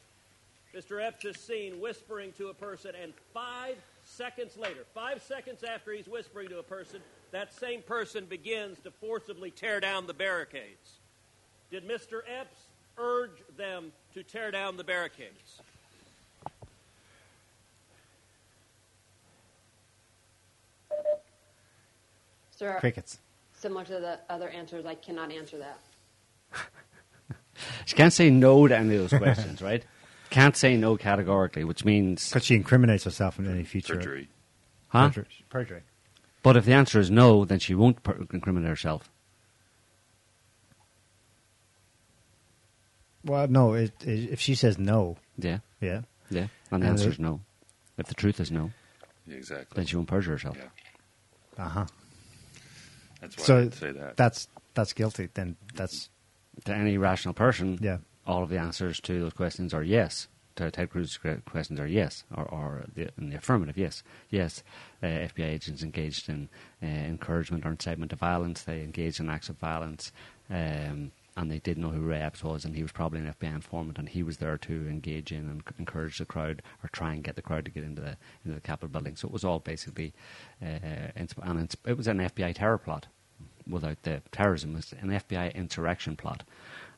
Mr. 0.74 1.02
Epps 1.02 1.24
is 1.24 1.36
seen 1.36 1.80
whispering 1.80 2.32
to 2.32 2.48
a 2.48 2.54
person, 2.54 2.92
and 3.00 3.12
five 3.32 3.76
seconds 4.04 4.56
later, 4.56 4.84
five 4.94 5.22
seconds 5.22 5.64
after 5.64 5.92
he's 5.92 6.06
whispering 6.06 6.48
to 6.48 6.58
a 6.58 6.62
person, 6.62 7.00
that 7.30 7.52
same 7.52 7.82
person 7.82 8.24
begins 8.26 8.78
to 8.80 8.90
forcibly 8.90 9.50
tear 9.50 9.80
down 9.80 10.06
the 10.06 10.14
barricades. 10.14 10.98
Did 11.70 11.86
Mr. 11.86 12.20
Epps 12.26 12.58
urge 12.96 13.42
them 13.56 13.92
to 14.14 14.22
tear 14.22 14.50
down 14.50 14.76
the 14.76 14.84
barricades? 14.84 15.60
Sir, 22.50 22.76
Crickets. 22.80 23.18
similar 23.52 23.84
to 23.84 24.00
the 24.00 24.18
other 24.28 24.48
answers, 24.48 24.84
I 24.84 24.96
cannot 24.96 25.30
answer 25.30 25.58
that. 25.58 25.78
She 27.86 27.94
can't 27.96 28.12
say 28.12 28.30
no 28.30 28.66
to 28.68 28.76
any 28.76 28.96
of 28.96 29.10
those 29.10 29.18
questions, 29.22 29.60
right? 29.62 29.84
Can't 30.30 30.56
say 30.56 30.76
no 30.76 30.96
categorically, 30.96 31.64
which 31.64 31.84
means, 31.84 32.28
Because 32.28 32.44
she 32.44 32.54
incriminates 32.54 33.04
herself 33.04 33.38
in 33.38 33.46
any 33.50 33.64
future. 33.64 33.96
Perjury. 33.96 34.28
huh? 34.88 35.08
Perjury. 35.08 35.26
Perjury. 35.48 35.82
But 36.42 36.56
if 36.56 36.64
the 36.66 36.72
answer 36.72 37.00
is 37.00 37.10
no, 37.10 37.44
then 37.44 37.58
she 37.58 37.74
won't 37.74 38.02
per- 38.02 38.26
incriminate 38.32 38.68
herself. 38.68 39.10
Well, 43.24 43.48
no. 43.48 43.74
It, 43.74 43.92
it, 44.04 44.30
if 44.30 44.40
she 44.40 44.54
says 44.54 44.78
no, 44.78 45.16
Yeah, 45.36 45.58
yeah. 45.80 46.02
yeah. 46.30 46.46
And 46.70 46.82
the 46.82 46.86
And 46.88 46.98
answer 46.98 47.08
is 47.10 47.18
no. 47.18 47.40
If 47.96 48.06
the 48.06 48.14
truth 48.14 48.38
is 48.40 48.50
no, 48.52 48.70
Exactly. 49.28 49.74
then 49.74 49.86
she 49.86 49.96
won't 49.96 50.08
perjure 50.08 50.32
herself. 50.32 50.56
Yeah. 50.56 51.64
Uh 51.64 51.68
huh. 51.68 51.86
That's 53.20 53.36
why 53.36 53.44
So 53.44 53.58
I'd 53.58 53.74
say 53.74 53.90
that. 53.92 54.16
that's 54.16 54.46
that's 54.74 54.92
guilty. 54.92 55.28
Then 55.34 55.56
that's 55.74 56.08
To 56.64 56.74
any 56.74 56.98
rational 56.98 57.34
person, 57.34 57.78
yeah. 57.80 57.98
all 58.26 58.42
of 58.42 58.48
the 58.48 58.58
answers 58.58 59.00
to 59.00 59.20
those 59.20 59.32
questions 59.32 59.72
are 59.72 59.82
yes. 59.82 60.28
To 60.56 60.72
Ted 60.72 60.90
Cruz's 60.90 61.18
questions 61.46 61.78
are 61.78 61.86
yes, 61.86 62.24
or, 62.34 62.44
or 62.44 62.84
the, 62.96 63.10
in 63.16 63.30
the 63.30 63.36
affirmative, 63.36 63.78
yes. 63.78 64.02
Yes, 64.28 64.64
uh, 65.02 65.06
FBI 65.06 65.44
agents 65.44 65.84
engaged 65.84 66.28
in 66.28 66.48
uh, 66.82 66.86
encouragement 66.86 67.64
or 67.64 67.70
incitement 67.70 68.10
to 68.10 68.16
violence. 68.16 68.62
They 68.62 68.82
engaged 68.82 69.20
in 69.20 69.30
acts 69.30 69.48
of 69.48 69.56
violence, 69.58 70.10
um, 70.50 71.12
and 71.36 71.48
they 71.48 71.60
did 71.60 71.78
know 71.78 71.90
who 71.90 72.00
Ray 72.00 72.20
Epps 72.20 72.42
was, 72.42 72.64
and 72.64 72.74
he 72.74 72.82
was 72.82 72.90
probably 72.90 73.20
an 73.20 73.32
FBI 73.40 73.54
informant, 73.54 73.98
and 73.98 74.08
he 74.08 74.24
was 74.24 74.38
there 74.38 74.58
to 74.58 74.72
engage 74.88 75.30
in 75.30 75.48
and 75.48 75.62
encourage 75.78 76.18
the 76.18 76.24
crowd 76.24 76.60
or 76.82 76.88
try 76.88 77.12
and 77.12 77.22
get 77.22 77.36
the 77.36 77.42
crowd 77.42 77.64
to 77.66 77.70
get 77.70 77.84
into 77.84 78.02
the 78.02 78.16
into 78.44 78.56
the 78.56 78.60
Capitol 78.60 78.88
building. 78.88 79.14
So 79.14 79.28
it 79.28 79.32
was 79.32 79.44
all 79.44 79.60
basically, 79.60 80.12
uh, 80.60 81.12
and 81.14 81.76
it 81.86 81.96
was 81.96 82.08
an 82.08 82.18
FBI 82.18 82.56
terror 82.56 82.78
plot 82.78 83.06
without 83.68 84.02
the 84.02 84.22
terrorism. 84.32 84.72
It 84.72 84.76
was 84.76 84.94
an 85.00 85.10
FBI 85.10 85.54
insurrection 85.54 86.16
plot. 86.16 86.42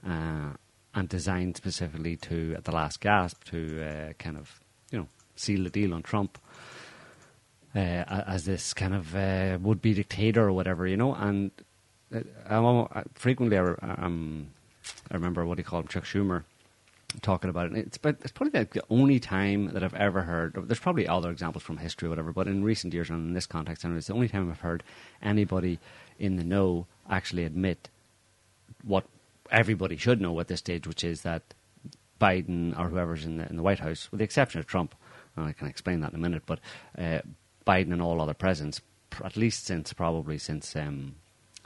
Uh, 0.07 0.51
and 0.95 1.09
designed 1.09 1.57
specifically 1.57 2.17
to, 2.17 2.55
at 2.57 2.65
the 2.65 2.73
last 2.73 3.01
gasp, 3.01 3.45
to 3.45 3.83
uh, 3.83 4.13
kind 4.15 4.37
of, 4.37 4.61
you 4.91 4.99
know, 4.99 5.07
seal 5.37 5.65
the 5.65 5.71
deal 5.71 5.95
on 5.95 6.03
Trump 6.03 6.39
uh, 7.75 7.79
as 7.79 8.45
this 8.45 8.75
kind 8.75 8.95
of 8.95 9.15
uh, 9.15 9.59
would-be 9.61 9.95
dictator 9.95 10.47
or 10.49 10.53
whatever, 10.53 10.87
you 10.87 10.97
know. 10.97 11.15
And 11.15 11.51
uh, 12.15 12.21
I'm, 12.49 12.65
uh, 12.65 13.03
frequently, 13.15 13.57
I, 13.57 13.63
um, 13.83 14.49
I 15.11 15.15
remember 15.15 15.45
what 15.47 15.59
he 15.59 15.65
called 15.65 15.85
him, 15.85 15.89
Chuck 15.89 16.05
Schumer, 16.05 16.43
talking 17.23 17.51
about 17.51 17.67
it. 17.67 17.77
It's, 17.77 17.99
but 17.99 18.17
it's 18.23 18.33
probably 18.33 18.59
like 18.59 18.73
the 18.73 18.85
only 18.91 19.21
time 19.21 19.73
that 19.73 19.85
I've 19.85 19.95
ever 19.95 20.23
heard. 20.23 20.55
There's 20.67 20.81
probably 20.81 21.07
other 21.07 21.31
examples 21.31 21.63
from 21.63 21.77
history 21.77 22.07
or 22.07 22.11
whatever, 22.11 22.33
but 22.33 22.49
in 22.49 22.65
recent 22.65 22.93
years 22.93 23.11
and 23.11 23.29
in 23.29 23.35
this 23.35 23.47
context, 23.47 23.85
I 23.85 23.89
and 23.89 23.97
it's 23.97 24.09
the 24.09 24.15
only 24.15 24.29
time 24.29 24.51
I've 24.51 24.61
heard 24.61 24.83
anybody 25.23 25.79
in 26.21 26.37
the 26.37 26.45
know 26.45 26.87
actually 27.09 27.45
admit 27.45 27.89
what 28.85 29.05
everybody 29.51 29.97
should 29.97 30.21
know 30.21 30.39
at 30.39 30.49
this 30.49 30.61
stage, 30.61 30.87
which 30.87 31.03
is 31.03 31.23
that 31.23 31.43
Biden 32.21 32.79
or 32.79 32.89
whoever's 32.89 33.25
in 33.25 33.39
the, 33.39 33.49
in 33.49 33.57
the 33.57 33.63
White 33.63 33.81
House, 33.81 34.09
with 34.11 34.19
the 34.19 34.25
exception 34.25 34.61
of 34.61 34.67
Trump, 34.67 34.95
and 35.37 35.47
I 35.47 35.53
can 35.53 35.67
explain 35.67 36.01
that 36.01 36.11
in 36.11 36.17
a 36.17 36.23
minute, 36.23 36.43
but 36.47 36.61
uh, 36.99 37.21
Biden 37.67 37.93
and 37.93 38.03
all 38.03 38.21
other 38.21 38.35
presidents, 38.35 38.81
pr- 39.09 39.25
at 39.25 39.37
least 39.37 39.65
since 39.67 39.93
probably 39.93 40.39
since 40.39 40.77
um, 40.77 41.17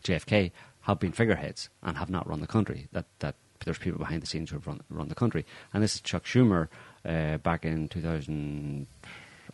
JFK, 0.04 0.52
have 0.82 1.00
been 1.00 1.12
figureheads 1.12 1.68
and 1.82 1.96
have 1.96 2.10
not 2.10 2.28
run 2.28 2.40
the 2.40 2.46
country. 2.46 2.88
That 2.92 3.06
that 3.20 3.34
there's 3.64 3.78
people 3.78 3.98
behind 3.98 4.22
the 4.22 4.26
scenes 4.26 4.50
who 4.50 4.56
have 4.56 4.66
run, 4.66 4.80
run 4.90 5.08
the 5.08 5.14
country, 5.14 5.44
and 5.72 5.82
this 5.82 5.94
is 5.94 6.00
Chuck 6.02 6.24
Schumer 6.24 6.68
uh, 7.04 7.38
back 7.38 7.64
in 7.64 7.88
2000. 7.88 8.86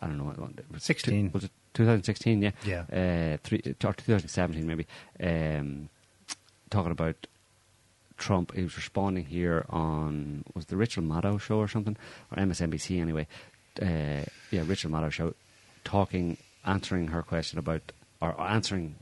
I 0.01 0.07
don't 0.07 0.17
know 0.17 0.25
what 0.25 0.39
what- 0.39 0.81
16. 0.81 1.31
Was 1.33 1.45
it 1.45 1.51
2016? 1.73 2.41
Yeah. 2.41 2.51
Yeah. 2.65 2.81
Uh, 2.81 3.37
three, 3.43 3.61
or 3.65 3.93
2017 3.93 4.65
maybe. 4.65 4.87
Um, 5.21 5.89
talking 6.69 6.91
about 6.91 7.27
Trump. 8.17 8.53
He 8.55 8.63
was 8.63 8.77
responding 8.77 9.25
here 9.25 9.65
on 9.69 10.45
was 10.53 10.67
the 10.67 10.77
Rachel 10.77 11.03
Maddow 11.03 11.39
show 11.41 11.57
or 11.57 11.67
something 11.67 11.97
or 12.31 12.37
MSNBC 12.37 13.01
anyway. 13.01 13.27
Uh, 13.81 14.25
yeah, 14.51 14.63
Rachel 14.65 14.91
Maddow 14.91 15.11
show, 15.11 15.33
talking, 15.83 16.37
answering 16.65 17.07
her 17.07 17.23
question 17.23 17.57
about 17.57 17.91
or 18.21 18.39
answering 18.39 18.95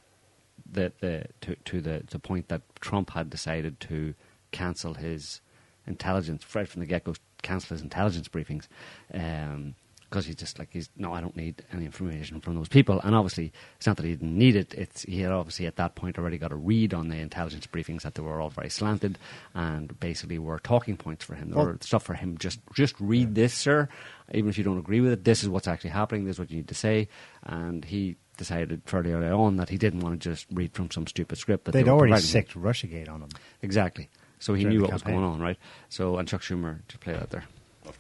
the 0.72 0.92
the 1.02 1.26
to 1.42 1.56
to 1.66 1.82
the 1.82 2.04
the 2.10 2.20
point 2.20 2.48
that 2.48 2.62
Trump 2.80 3.12
had 3.12 3.30
decided 3.30 3.80
to 3.82 4.14
cancel 4.52 4.96
his 4.96 5.42
intelligence 5.86 6.44
right 6.56 6.68
from 6.68 6.80
the 6.80 6.86
get 6.86 7.04
go, 7.04 7.14
cancel 7.42 7.76
his 7.76 7.82
intelligence 7.82 8.28
briefings. 8.28 8.68
Um, 9.14 9.76
because 10.10 10.26
he's 10.26 10.36
just 10.36 10.58
like 10.58 10.70
he's 10.72 10.90
no, 10.98 11.14
I 11.14 11.22
don't 11.22 11.36
need 11.36 11.64
any 11.72 11.86
information 11.86 12.42
from 12.42 12.56
those 12.56 12.68
people. 12.68 13.00
And 13.04 13.16
obviously, 13.16 13.52
it's 13.78 13.86
not 13.86 13.98
that 13.98 14.06
he 14.06 14.12
didn't 14.12 14.38
need 14.38 14.56
it. 14.56 14.74
It's 14.74 15.04
he 15.04 15.22
had 15.22 15.32
obviously 15.32 15.68
at 15.68 15.76
that 15.76 15.96
point 15.96 16.18
already 16.18 16.38
got 16.38 16.52
a 16.52 16.56
read 16.56 16.94
on 16.94 17.10
the 17.10 17.18
intelligence 17.18 17.68
briefings 17.68 18.02
that 18.02 18.16
they 18.16 18.22
were 18.22 18.42
all 18.42 18.50
very 18.50 18.70
slanted 18.70 19.18
and 19.54 20.00
basically 20.00 20.40
were 20.40 20.60
talking 20.60 20.98
points 20.98 21.24
for 21.24 21.36
him. 21.36 21.50
There 21.50 21.58
Well- 21.58 21.68
were 21.68 21.78
stuff 21.82 22.04
for 22.04 22.16
him. 22.16 22.38
Just 22.38 22.60
just 22.74 22.96
read 23.00 23.36
this, 23.36 23.54
sir. 23.54 23.88
Even 24.34 24.50
if 24.50 24.58
you 24.58 24.64
don't 24.64 24.78
agree 24.78 25.02
with 25.02 25.12
it, 25.12 25.24
this 25.24 25.44
is 25.44 25.50
what's 25.50 25.68
actually 25.68 25.90
happening. 25.92 26.26
This 26.26 26.36
is 26.36 26.40
what 26.40 26.52
you 26.52 26.58
need 26.58 26.68
to 26.68 26.76
say. 26.76 27.08
And 27.44 27.86
he 27.86 28.18
decided 28.38 28.82
fairly 28.86 29.12
early 29.12 29.28
on 29.28 29.58
that 29.58 29.70
he 29.70 29.78
didn't 29.78 30.00
want 30.00 30.22
to 30.22 30.30
just 30.30 30.48
read 30.52 30.74
from 30.74 30.90
some 30.92 31.06
stupid 31.06 31.38
script. 31.38 31.66
That 31.66 31.72
They'd 31.72 31.84
they 31.86 31.92
were 31.92 31.98
already 31.98 32.12
providing 32.12 32.28
sicked 32.28 32.54
Russiagate 32.56 33.10
on 33.10 33.22
him. 33.22 33.30
Exactly. 33.62 34.10
So 34.40 34.54
he 34.54 34.64
knew 34.64 34.80
the 34.80 34.84
what 34.86 34.94
was 34.94 35.04
going 35.04 35.24
on, 35.24 35.40
right? 35.40 35.58
So 35.90 36.18
and 36.18 36.28
Chuck 36.28 36.42
Schumer 36.42 36.80
to 36.88 36.98
play 36.98 37.14
that 37.14 37.30
there. 37.30 37.44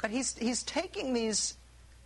But 0.01 0.11
he's, 0.11 0.37
he's 0.37 0.63
taking 0.63 1.13
these 1.13 1.57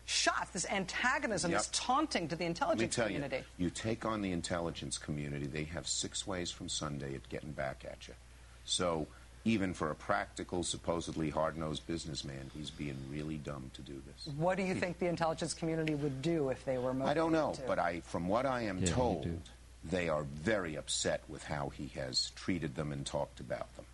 shots, 0.05 0.51
this 0.51 0.65
antagonism, 0.69 1.51
Yep. 1.51 1.59
this 1.59 1.69
taunting 1.71 2.27
to 2.27 2.35
the 2.35 2.43
Let 2.43 2.47
me 2.47 2.51
intelligence 2.51 2.95
tell 2.95 3.09
you, 3.09 3.15
community. 3.21 3.45
you 3.57 3.69
take 3.69 4.05
on 4.05 4.21
the 4.21 4.31
intelligence 4.31 4.97
community, 4.97 5.47
they 5.47 5.63
have 5.65 5.87
six 5.87 6.25
ways 6.27 6.51
from 6.51 6.69
Sunday 6.69 7.15
at 7.15 7.27
getting 7.29 7.51
back 7.51 7.85
at 7.89 8.07
you. 8.07 8.13
So 8.65 9.07
even 9.45 9.73
for 9.73 9.91
a 9.91 9.95
practical, 9.95 10.63
supposedly 10.63 11.29
hard-nosed 11.29 11.85
businessman, 11.87 12.49
he's 12.55 12.69
being 12.69 12.97
really 13.09 13.37
dumb 13.37 13.71
to 13.73 13.81
do 13.81 14.01
this. 14.07 14.33
What 14.37 14.57
do 14.57 14.63
you 14.63 14.73
think 14.75 14.99
the 14.99 15.07
intelligence 15.07 15.53
community 15.53 15.95
would 15.95 16.21
do 16.21 16.49
if 16.49 16.63
they 16.65 16.77
were 16.77 16.93
motivated 16.93 17.09
I 17.09 17.13
don't 17.13 17.31
know, 17.33 17.53
to? 17.55 17.61
but 17.67 17.79
I, 17.79 17.99
from 18.01 18.27
what 18.27 18.45
I 18.45 18.61
am 18.63 18.81
Yeah, 18.81 18.89
told, 18.91 19.27
they 19.83 20.07
are 20.09 20.23
very 20.23 20.75
upset 20.77 21.21
with 21.27 21.43
how 21.43 21.69
he 21.69 21.87
has 21.99 22.31
treated 22.35 22.75
them 22.75 22.91
and 22.93 23.05
talked 23.05 23.39
about 23.41 23.67
them. 23.75 23.85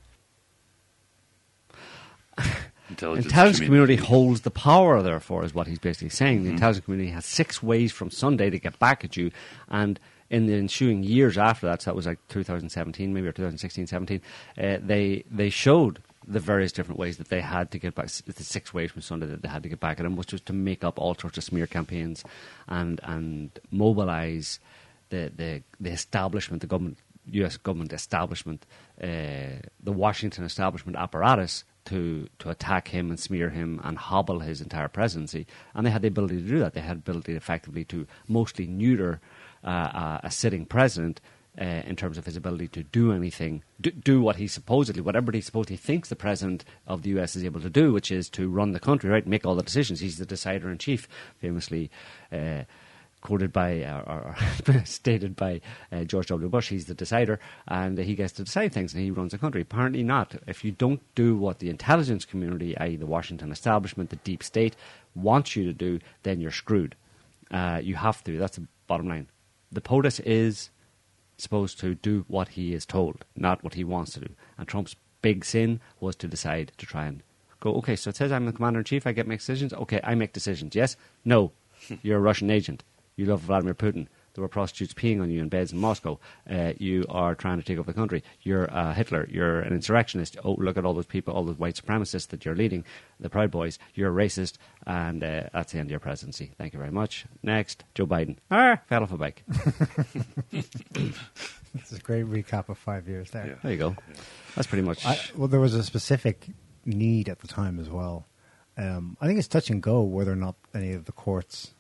Intelligence, 2.90 3.26
intelligence 3.26 3.60
community 3.60 3.96
holds 3.96 4.42
the 4.42 4.52
power, 4.52 5.02
therefore, 5.02 5.44
is 5.44 5.54
what 5.54 5.68
he's 5.68 5.80
basically 5.80 6.10
saying. 6.10 6.40
Mm-hmm. 6.40 6.46
The 6.46 6.52
intelligence 6.52 6.86
community 6.86 7.12
has 7.12 7.26
six 7.26 7.62
ways 7.62 7.92
from 7.92 8.10
Sunday 8.10 8.50
to 8.50 8.60
get 8.60 8.80
back 8.80 9.04
at 9.04 9.16
you, 9.16 9.32
and 9.70 10.00
in 10.30 10.46
the 10.46 10.54
ensuing 10.54 11.04
years 11.04 11.38
after 11.38 11.68
that, 11.68 11.82
so 11.82 11.92
that 11.92 11.96
was 11.96 12.06
like 12.06 12.20
2017, 12.30 13.14
maybe 13.14 13.28
or 13.28 13.32
2016, 13.32 13.88
17, 13.88 14.22
uh, 14.58 14.78
they 14.82 15.24
they 15.30 15.50
showed 15.50 16.02
the 16.28 16.40
various 16.40 16.72
different 16.72 17.00
ways 17.00 17.18
that 17.18 17.30
they 17.30 17.42
had 17.42 17.72
to 17.72 17.80
get 17.80 17.96
back, 17.96 18.08
the 18.08 18.44
six 18.44 18.74
ways 18.74 18.92
from 18.92 19.02
Sunday 19.02 19.26
that 19.26 19.42
they 19.42 19.48
had 19.48 19.64
to 19.64 19.70
get 19.70 19.80
back 19.80 20.00
at 20.00 20.06
him, 20.06 20.16
which 20.16 20.32
was 20.32 20.42
to 20.42 20.54
make 20.54 20.84
up 20.84 21.00
all 21.00 21.16
sorts 21.16 21.38
of 21.38 21.44
smear 21.44 21.66
campaigns 21.66 22.24
and 22.68 23.00
and 23.04 23.60
mobilize 23.72 24.60
the 25.10 25.32
the, 25.36 25.64
the 25.80 25.90
establishment, 25.90 26.62
the 26.62 26.68
government, 26.68 27.00
U.S. 27.32 27.58
government 27.58 27.94
establishment, 27.94 28.66
uh, 29.02 29.58
the 29.84 29.92
Washington 29.92 30.44
establishment 30.44 30.98
apparatus 30.98 31.64
to 31.90 32.28
to 32.40 32.50
attack 32.50 32.88
him 32.90 33.10
and 33.10 33.20
smear 33.20 33.50
him 33.50 33.82
and 33.84 33.98
hobble 33.98 34.40
his 34.40 34.62
entire 34.62 34.88
presidency. 34.88 35.46
And 35.74 35.86
they 35.86 35.92
had 35.92 36.02
the 36.02 36.08
ability 36.08 36.42
to 36.42 36.48
do 36.48 36.60
that. 36.60 36.74
They 36.74 36.82
had 36.82 37.04
the 37.04 37.12
ability 37.12 37.34
effectively 37.34 37.84
to 37.86 38.08
mostly 38.28 38.68
neuter 38.68 39.20
uh, 39.64 39.68
uh, 39.68 40.20
a 40.24 40.32
sitting 40.32 40.66
president. 40.66 41.22
Uh, 41.60 41.82
in 41.86 41.96
terms 41.96 42.18
of 42.18 42.26
his 42.26 42.38
ability 42.38 42.70
to 42.70 42.84
do 42.84 43.12
anything, 43.12 43.64
do, 43.82 43.92
do 43.92 44.22
what 44.22 44.38
he 44.38 44.48
supposedly, 44.48 45.02
whatever 45.02 45.30
he 45.32 45.42
supposedly 45.42 45.76
thinks 45.76 46.08
the 46.08 46.16
president 46.16 46.64
of 46.88 47.02
the 47.02 47.10
U.S. 47.10 47.36
is 47.36 47.44
able 47.44 47.60
to 47.60 47.72
do, 47.72 47.92
which 47.92 48.12
is 48.12 48.30
to 48.30 48.48
run 48.48 48.72
the 48.72 48.80
country, 48.80 49.10
right, 49.10 49.28
make 49.28 49.46
all 49.46 49.56
the 49.56 49.64
decisions. 49.64 50.00
He's 50.00 50.20
the 50.20 50.26
decider 50.26 50.70
in 50.72 50.78
chief, 50.78 51.10
famously 51.40 51.92
uh, 52.32 52.64
quoted 53.22 53.52
by 53.52 53.84
or, 53.84 54.36
or 54.68 54.84
stated 54.86 55.36
by 55.36 55.62
uh, 55.92 56.04
George 56.04 56.28
W. 56.28 56.50
Bush. 56.50 56.70
He's 56.70 56.86
the 56.86 56.94
decider, 56.94 57.40
and 57.68 57.98
he 57.98 58.16
gets 58.16 58.34
to 58.34 58.44
decide 58.44 58.74
things, 58.74 58.94
and 58.94 59.04
he 59.04 59.12
runs 59.12 59.32
the 59.32 59.38
country. 59.38 59.62
Apparently 59.62 60.04
not. 60.04 60.36
If 60.48 60.64
you 60.64 60.72
don't 60.72 61.02
do 61.16 61.36
what 61.36 61.60
the 61.60 61.70
intelligence 61.70 62.26
community, 62.26 62.78
i.e., 62.78 62.96
the 62.96 63.06
Washington 63.06 63.52
establishment, 63.52 64.10
the 64.10 64.16
deep 64.18 64.44
state, 64.44 64.76
wants 65.16 65.56
you 65.56 65.66
to 65.66 65.74
do, 65.74 66.00
then 66.24 66.40
you're 66.40 66.52
screwed. 66.52 66.96
Uh, 67.52 67.80
you 67.84 67.96
have 67.96 68.24
to. 68.24 68.38
That's 68.38 68.58
the 68.58 68.68
bottom 68.88 69.08
line. 69.08 69.28
The 69.72 69.82
POTUS 69.82 70.20
is 70.22 70.70
supposed 71.38 71.80
to 71.80 71.96
do 71.96 72.26
what 72.28 72.50
he 72.50 72.74
is 72.74 72.86
told, 72.86 73.26
not 73.36 73.64
what 73.64 73.76
he 73.76 73.84
wants 73.84 74.14
to 74.14 74.20
do. 74.20 74.30
And 74.58 74.68
Trump's 74.68 74.96
big 75.22 75.46
sin 75.46 75.80
was 76.00 76.16
to 76.18 76.28
decide 76.28 76.72
to 76.78 76.86
try 76.86 77.06
and 77.06 77.24
go, 77.60 77.74
okay, 77.76 77.96
so 77.96 78.10
it 78.10 78.16
says 78.16 78.32
I'm 78.32 78.46
the 78.46 78.54
commander 78.54 78.80
in 78.80 78.86
chief, 78.86 79.06
I 79.06 79.12
get 79.12 79.24
to 79.24 79.30
make 79.30 79.40
decisions. 79.40 79.74
Okay, 79.74 80.00
I 80.04 80.16
make 80.16 80.34
decisions. 80.34 80.76
Yes? 80.76 80.96
No. 81.26 81.52
You're 82.02 82.18
a 82.18 82.22
Russian 82.22 82.50
agent. 82.50 82.84
You 83.20 83.26
love 83.26 83.42
Vladimir 83.42 83.74
Putin. 83.74 84.08
There 84.34 84.42
were 84.42 84.48
prostitutes 84.48 84.94
peeing 84.94 85.22
on 85.22 85.30
you 85.30 85.42
in 85.42 85.50
beds 85.50 85.74
in 85.74 85.78
Moscow. 85.78 86.20
Uh, 86.50 86.72
you 86.78 87.04
are 87.10 87.36
trying 87.36 87.58
to 87.58 87.66
take 87.66 87.78
over 87.78 87.92
the 87.92 88.00
country. 88.00 88.24
You're 88.44 88.74
uh, 88.74 88.94
Hitler. 88.94 89.28
You're 89.30 89.60
an 89.60 89.74
insurrectionist. 89.74 90.38
Oh, 90.46 90.54
look 90.54 90.78
at 90.78 90.86
all 90.86 90.94
those 90.94 91.06
people, 91.06 91.34
all 91.34 91.44
those 91.44 91.60
white 91.60 91.76
supremacists 91.76 92.30
that 92.30 92.46
you're 92.46 92.56
leading, 92.56 92.86
the 93.20 93.30
Proud 93.30 93.52
Boys. 93.52 93.78
You're 93.94 94.18
a 94.18 94.26
racist, 94.26 94.54
and 94.88 95.22
uh, 95.22 95.50
that's 95.52 95.74
the 95.74 95.80
end 95.80 95.88
of 95.88 95.92
your 95.92 96.00
presidency. 96.00 96.54
Thank 96.58 96.72
you 96.72 96.80
very 96.80 96.94
much. 96.94 97.26
Next, 97.44 97.84
Joe 97.94 98.08
Biden. 98.08 98.38
Ah, 98.50 98.80
fell 98.88 99.04
off 99.04 99.12
a 99.12 99.18
bike. 99.18 99.44
This 101.72 101.92
is 101.92 102.00
a 102.00 102.02
great 102.02 102.26
recap 102.26 102.68
of 102.70 102.80
five 102.80 103.08
years 103.08 103.30
there. 103.30 103.46
Yeah. 103.46 103.54
There 103.62 103.72
you 103.72 103.78
go. 103.78 103.96
That's 104.56 104.68
pretty 104.68 104.82
much. 104.82 105.06
I, 105.06 105.20
well, 105.36 105.48
there 105.48 105.60
was 105.60 105.76
a 105.76 105.84
specific 105.84 106.48
need 106.84 107.30
at 107.30 107.42
the 107.42 107.48
time 107.48 107.80
as 107.80 107.88
well. 107.92 108.26
Um, 108.76 109.16
I 109.22 109.28
think 109.28 109.38
it's 109.38 109.48
touch 109.48 109.70
and 109.70 109.80
go 109.80 110.02
whether 110.02 110.32
or 110.32 110.36
not 110.36 110.56
any 110.74 110.94
of 110.94 111.06
the 111.06 111.12
courts 111.12 111.76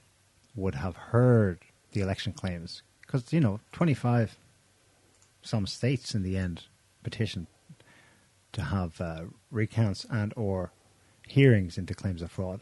would 0.55 0.75
have 0.75 0.95
heard 0.95 1.59
the 1.91 2.01
election 2.01 2.33
claims 2.33 2.81
because 3.01 3.31
you 3.33 3.39
know 3.39 3.59
twenty 3.71 3.93
five 3.93 4.37
some 5.41 5.65
states 5.65 6.13
in 6.13 6.23
the 6.23 6.37
end 6.37 6.63
petitioned 7.03 7.47
to 8.51 8.61
have 8.61 8.99
uh, 8.99 9.21
recounts 9.51 10.05
and 10.09 10.33
or 10.35 10.71
hearings 11.27 11.77
into 11.77 11.93
claims 11.93 12.21
of 12.21 12.31
fraud, 12.31 12.61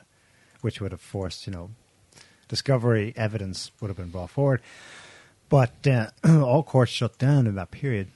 which 0.61 0.81
would 0.81 0.91
have 0.91 1.01
forced 1.01 1.47
you 1.47 1.53
know 1.53 1.71
discovery 2.47 3.13
evidence 3.15 3.71
would 3.81 3.87
have 3.87 3.97
been 3.97 4.09
brought 4.09 4.29
forward. 4.29 4.61
But 5.49 5.87
uh, 5.87 6.07
all 6.43 6.63
courts 6.63 6.91
shut 6.91 7.17
down 7.17 7.47
in 7.47 7.55
that 7.55 7.71
period. 7.71 8.09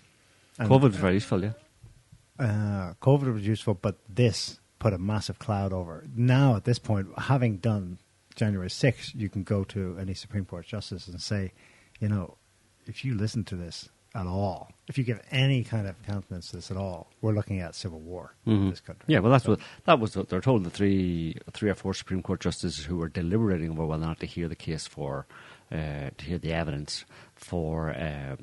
And- 0.58 0.70
COVID 0.70 0.82
was 0.84 0.96
very 0.96 1.14
useful, 1.16 1.44
yeah. 1.44 1.54
uh, 2.40 2.94
COVID 3.02 3.34
was 3.34 3.48
useful, 3.48 3.74
but 3.74 3.96
this 4.10 4.60
put 4.80 4.94
a 4.94 4.98
massive 4.98 5.40
cloud 5.40 5.72
over. 5.72 6.04
Now, 6.16 6.56
at 6.56 6.66
this 6.66 6.80
point, 6.80 7.08
having 7.18 7.58
done 7.58 8.00
January 8.36 8.70
6th, 8.70 9.14
you 9.16 9.30
can 9.30 9.44
go 9.44 9.64
to 9.66 9.98
any 10.00 10.14
Supreme 10.14 10.46
Court 10.46 10.66
justice 10.66 11.08
and 11.08 11.22
say, 11.22 11.52
you 12.00 12.08
know, 12.10 12.38
if 12.88 13.06
you 13.06 13.16
listen 13.16 13.44
to 13.46 13.56
this 13.56 13.90
at 14.16 14.26
all, 14.28 14.72
if 14.88 14.98
you 14.98 15.04
give 15.04 15.22
any 15.32 15.64
kind 15.64 15.88
of 15.88 15.96
countenance 16.04 16.50
to 16.50 16.58
this 16.58 16.70
at 16.72 16.78
all, 16.78 17.08
we're 17.22 17.34
looking 17.34 17.60
at 17.60 17.76
civil 17.76 18.00
war 18.00 18.34
in 18.46 18.58
Mhm. 18.58 18.70
this 18.72 18.80
country. 18.82 19.06
Yeah, 19.08 19.20
well, 19.20 19.32
that's 19.32 19.48
what 19.48 19.60
that 19.86 20.00
was 20.00 20.16
what 20.18 20.30
they're 20.30 20.42
told. 20.42 20.64
The 20.64 20.70
three, 20.70 21.38
three 21.54 21.70
or 21.70 21.76
four 21.76 21.94
Supreme 21.94 22.22
Court 22.22 22.40
justices 22.42 22.86
who 22.86 22.98
were 22.98 23.08
deliberating 23.10 23.70
over 23.72 23.86
whether 23.86 24.04
or 24.04 24.08
not 24.08 24.20
to 24.20 24.26
hear 24.26 24.48
the 24.50 24.56
case 24.56 24.86
for, 24.88 25.26
uh, 25.72 26.10
to 26.18 26.26
hear 26.26 26.38
the 26.38 26.52
evidence 26.52 27.06
for 27.36 27.92
uh, 27.92 28.36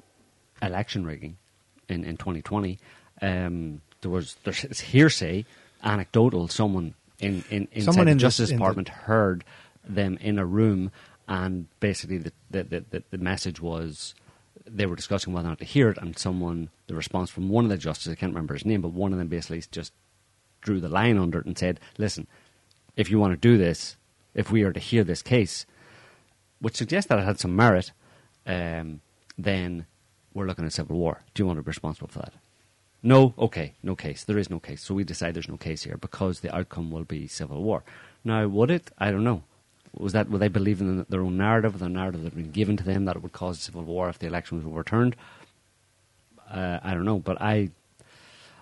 election 0.62 1.04
rigging 1.04 1.36
in 1.88 2.04
in 2.04 2.16
2020. 2.16 2.78
Um, 3.20 3.82
there 4.00 4.10
was 4.10 4.36
there's 4.44 4.80
hearsay, 4.80 5.44
anecdotal. 5.82 6.48
Someone 6.48 6.94
in 7.18 7.44
in 7.50 7.68
inside 7.72 7.84
Someone 7.92 8.06
the 8.06 8.12
in 8.12 8.16
this- 8.18 8.22
Justice 8.22 8.50
in 8.50 8.56
the- 8.56 8.60
Department 8.60 8.88
heard 8.88 9.44
them 9.88 10.18
in 10.20 10.38
a 10.38 10.46
room, 10.46 10.90
and 11.26 11.66
basically 11.80 12.18
the 12.18 12.32
the, 12.50 12.84
the, 12.90 13.02
the, 13.10 13.18
message 13.18 13.60
was 13.60 14.14
they 14.66 14.86
were 14.86 14.96
discussing 14.96 15.32
whether 15.32 15.46
or 15.46 15.50
not 15.50 15.58
to 15.58 15.64
hear 15.64 15.90
it, 15.90 15.98
and 15.98 16.18
someone, 16.18 16.70
the 16.86 16.94
response 16.94 17.30
from 17.30 17.48
one 17.48 17.64
of 17.64 17.70
the 17.70 17.78
justices, 17.78 18.12
I 18.12 18.16
can't 18.16 18.32
remember 18.32 18.54
his 18.54 18.64
name, 18.64 18.82
but 18.82 18.92
one 18.92 19.12
of 19.12 19.18
them 19.18 19.28
basically 19.28 19.62
just 19.70 19.92
drew 20.60 20.80
the 20.80 20.88
line 20.88 21.18
under 21.18 21.38
it 21.38 21.46
and 21.46 21.58
said, 21.58 21.80
"Listen, 21.96 22.26
if 22.96 23.10
you 23.10 23.18
want 23.18 23.32
to 23.32 23.36
do 23.36 23.56
this, 23.56 23.96
if 24.34 24.50
we 24.50 24.62
are 24.62 24.72
to 24.72 24.80
hear 24.80 25.04
this 25.04 25.22
case, 25.22 25.66
which 26.60 26.76
suggests 26.76 27.08
that 27.08 27.18
it 27.18 27.24
had 27.24 27.38
some 27.38 27.54
merit, 27.54 27.92
um, 28.46 29.00
then 29.36 29.86
we're 30.34 30.46
looking 30.46 30.64
at 30.64 30.72
civil 30.72 30.96
war. 30.96 31.22
Do 31.34 31.42
you 31.42 31.46
want 31.46 31.58
to 31.58 31.62
be 31.62 31.68
responsible 31.68 32.08
for 32.08 32.20
that?" 32.20 32.34
No, 33.02 33.34
okay, 33.38 33.74
no 33.82 33.94
case. 33.94 34.24
There 34.24 34.38
is 34.38 34.50
no 34.50 34.58
case. 34.58 34.82
So 34.82 34.94
we 34.94 35.04
decide 35.04 35.34
there's 35.34 35.48
no 35.48 35.56
case 35.56 35.84
here 35.84 35.96
because 35.96 36.40
the 36.40 36.54
outcome 36.54 36.90
will 36.90 37.04
be 37.04 37.28
civil 37.28 37.62
war. 37.62 37.84
Now, 38.24 38.46
would 38.48 38.70
it? 38.70 38.90
I 38.98 39.10
don't 39.10 39.24
know. 39.24 39.44
Was 39.92 40.12
that 40.12 40.28
would 40.30 40.40
they 40.40 40.48
believe 40.48 40.80
in 40.80 41.06
their 41.08 41.22
own 41.22 41.36
narrative, 41.38 41.78
the 41.78 41.88
narrative 41.88 42.22
that 42.22 42.32
had 42.34 42.42
been 42.42 42.52
given 42.52 42.76
to 42.76 42.84
them 42.84 43.04
that 43.06 43.16
it 43.16 43.22
would 43.22 43.32
cause 43.32 43.58
a 43.58 43.60
civil 43.62 43.82
war 43.82 44.08
if 44.08 44.18
the 44.18 44.26
election 44.26 44.58
was 44.58 44.66
overturned? 44.66 45.16
Uh, 46.50 46.78
I 46.82 46.94
don't 46.94 47.04
know, 47.04 47.18
but 47.18 47.40
I, 47.40 47.70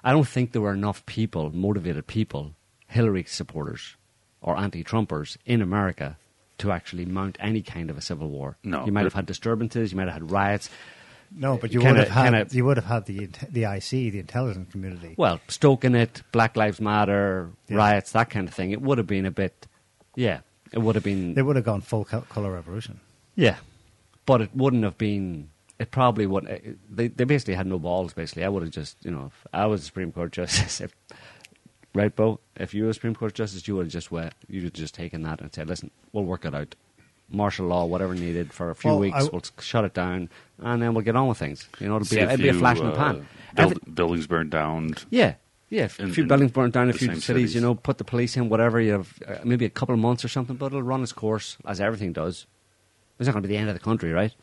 I 0.02 0.12
don't 0.12 0.26
think 0.26 0.52
there 0.52 0.62
were 0.62 0.72
enough 0.74 1.04
people, 1.06 1.50
motivated 1.54 2.06
people, 2.06 2.52
Hillary 2.88 3.24
supporters 3.24 3.96
or 4.40 4.56
anti-Trumpers 4.58 5.36
in 5.46 5.62
America 5.62 6.16
to 6.58 6.72
actually 6.72 7.04
mount 7.04 7.36
any 7.40 7.62
kind 7.62 7.90
of 7.90 7.98
a 7.98 8.00
civil 8.00 8.28
war. 8.28 8.56
No, 8.64 8.86
you 8.86 8.92
might 8.92 9.04
have 9.04 9.12
had 9.14 9.26
disturbances, 9.26 9.92
you 9.92 9.96
might 9.96 10.04
have 10.08 10.14
had 10.14 10.30
riots. 10.30 10.70
No, 11.30 11.58
but 11.58 11.72
you 11.72 11.80
Kinda- 11.80 12.00
would 12.00 12.08
have 12.08 12.16
had 12.16 12.32
kinda- 12.32 12.56
you 12.56 12.64
would 12.64 12.76
have 12.76 12.86
had 12.86 13.06
the 13.06 13.26
the 13.50 13.64
IC, 13.64 14.10
the 14.10 14.20
intelligence 14.20 14.70
community. 14.70 15.14
Well, 15.18 15.40
stoking 15.48 15.94
it, 15.96 16.22
Black 16.32 16.56
Lives 16.56 16.80
Matter, 16.80 17.50
Yeah. 17.68 17.76
riots, 17.76 18.12
that 18.12 18.30
kind 18.30 18.48
of 18.48 18.54
thing. 18.54 18.70
It 18.70 18.80
would 18.80 18.98
have 18.98 19.08
been 19.08 19.26
a 19.26 19.30
bit, 19.32 19.66
yeah, 20.14 20.40
it 20.76 20.80
would 20.82 20.94
have 20.94 21.02
been, 21.04 21.34
they 21.34 21.42
would 21.42 21.56
have 21.56 21.64
gone 21.64 21.80
full 21.80 22.04
color 22.04 22.52
revolution. 22.52 23.00
yeah, 23.34 23.56
but 24.26 24.40
it 24.42 24.50
wouldn't 24.54 24.84
have 24.84 24.98
been. 24.98 25.48
It 25.78 25.90
probably 25.90 26.26
would. 26.26 26.48
uh, 26.48 26.58
They 26.90 27.08
they 27.08 27.24
basically 27.24 27.54
had 27.54 27.66
no 27.66 27.78
balls. 27.78 28.12
Basically, 28.14 28.44
I 28.44 28.48
would 28.48 28.62
have 28.62 28.72
just, 28.72 28.96
you 29.04 29.10
know, 29.10 29.26
if 29.26 29.46
I 29.52 29.66
was 29.66 29.82
a 29.82 29.84
Supreme 29.84 30.12
Court 30.12 30.32
justice, 30.40 30.80
if, 30.80 30.94
right, 31.94 32.14
Bo? 32.14 32.40
If 32.56 32.72
you 32.74 32.84
were 32.84 32.90
a 32.90 32.94
Supreme 32.94 33.14
Court 33.14 33.34
justice, 33.34 33.66
you 33.68 33.74
would 33.76 33.86
have 33.86 33.92
just 33.92 34.10
went, 34.10 34.32
you 34.48 34.58
would 34.60 34.64
have 34.64 34.72
just 34.84 34.94
taken 34.94 35.22
that 35.22 35.40
and 35.40 35.52
said, 35.52 35.68
listen, 35.68 35.90
we'll 36.12 36.24
work 36.24 36.44
it 36.44 36.54
out. 36.54 36.74
Martial 37.28 37.66
law, 37.66 37.84
whatever 37.84 38.14
needed 38.14 38.52
for 38.52 38.70
a 38.70 38.74
few 38.74 38.90
Well, 38.92 39.00
weeks, 39.00 39.16
I- 39.24 39.28
we'll 39.32 39.42
shut 39.60 39.84
it 39.84 39.94
down, 39.94 40.28
and 40.60 40.80
then 40.80 40.94
we'll 40.94 41.04
get 41.04 41.16
on 41.16 41.26
with 41.28 41.38
things. 41.38 41.68
You 41.80 41.88
know, 41.88 41.96
it'll 41.96 42.08
be, 42.08 42.20
a, 42.20 42.28
a 42.28 42.32
it'll 42.32 42.42
be 42.42 42.48
a 42.48 42.52
few, 42.52 42.60
flash 42.60 42.78
in 42.78 42.86
the 42.86 42.92
uh, 42.92 42.96
pan. 42.96 43.14
build- 43.54 43.72
Every- 43.72 43.92
buildings 43.92 44.26
burned 44.28 44.50
down. 44.50 44.94
Yeah, 45.10 45.34
yeah. 45.68 45.84
A 45.84 45.88
few 45.88 46.22
in 46.24 46.28
buildings 46.28 46.52
burnt 46.52 46.74
down, 46.74 46.88
a 46.90 46.92
few 46.92 47.08
cities, 47.08 47.24
cities. 47.24 47.54
you 47.54 47.60
know, 47.60 47.74
put 47.74 47.98
the 47.98 48.04
police 48.04 48.36
in, 48.36 48.48
whatever. 48.48 48.80
You 48.80 48.92
have 48.92 49.14
uh, 49.26 49.36
maybe 49.44 49.64
a 49.64 49.70
couple 49.70 49.94
of 49.94 50.00
months 50.00 50.24
or 50.24 50.28
something, 50.28 50.56
but 50.56 50.66
it'll 50.66 50.82
run 50.82 51.02
its 51.02 51.12
course 51.12 51.56
as 51.66 51.80
everything 51.80 52.12
does. 52.12 52.46
It's 53.18 53.26
not 53.26 53.32
going 53.32 53.42
to 53.42 53.48
be 53.48 53.54
the 53.54 53.58
end 53.60 53.68
of 53.70 53.74
the 53.74 53.80
country, 53.80 54.12
right? 54.12 54.34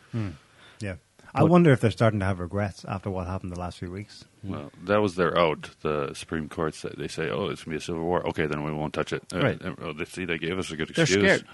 Yeah. 0.79 0.95
I 1.35 1.43
wonder 1.43 1.71
if 1.71 1.79
they're 1.81 1.89
starting 1.89 2.19
to 2.19 2.25
have 2.27 2.39
regrets 2.39 2.85
after 2.85 3.09
what 3.09 3.25
happened 3.25 3.51
the 3.51 3.59
last 3.59 3.79
few 3.79 3.89
weeks. 3.89 4.25
Well, 4.43 4.71
that 4.83 5.01
was 5.01 5.15
their 5.15 5.35
out. 5.37 5.71
The 5.81 6.13
Supreme 6.13 6.47
Court 6.47 6.75
said 6.75 6.93
they 6.97 7.07
say, 7.07 7.29
"Oh, 7.31 7.47
it's 7.47 7.63
gonna 7.63 7.73
be 7.73 7.77
a 7.77 7.81
civil 7.81 8.03
war." 8.03 8.27
Okay, 8.27 8.45
then 8.45 8.63
we 8.63 8.71
won't 8.71 8.93
touch 8.93 9.13
it. 9.13 9.23
Uh, 9.33 9.39
Right. 9.39 9.59
uh, 9.65 9.73
oh, 9.81 9.93
they 9.93 10.05
see, 10.05 10.25
they 10.25 10.37
gave 10.37 10.59
us 10.59 10.69
a 10.69 10.75
good 10.75 10.89
They're 10.89 11.03
excuse. 11.05 11.23
scared. 11.23 11.45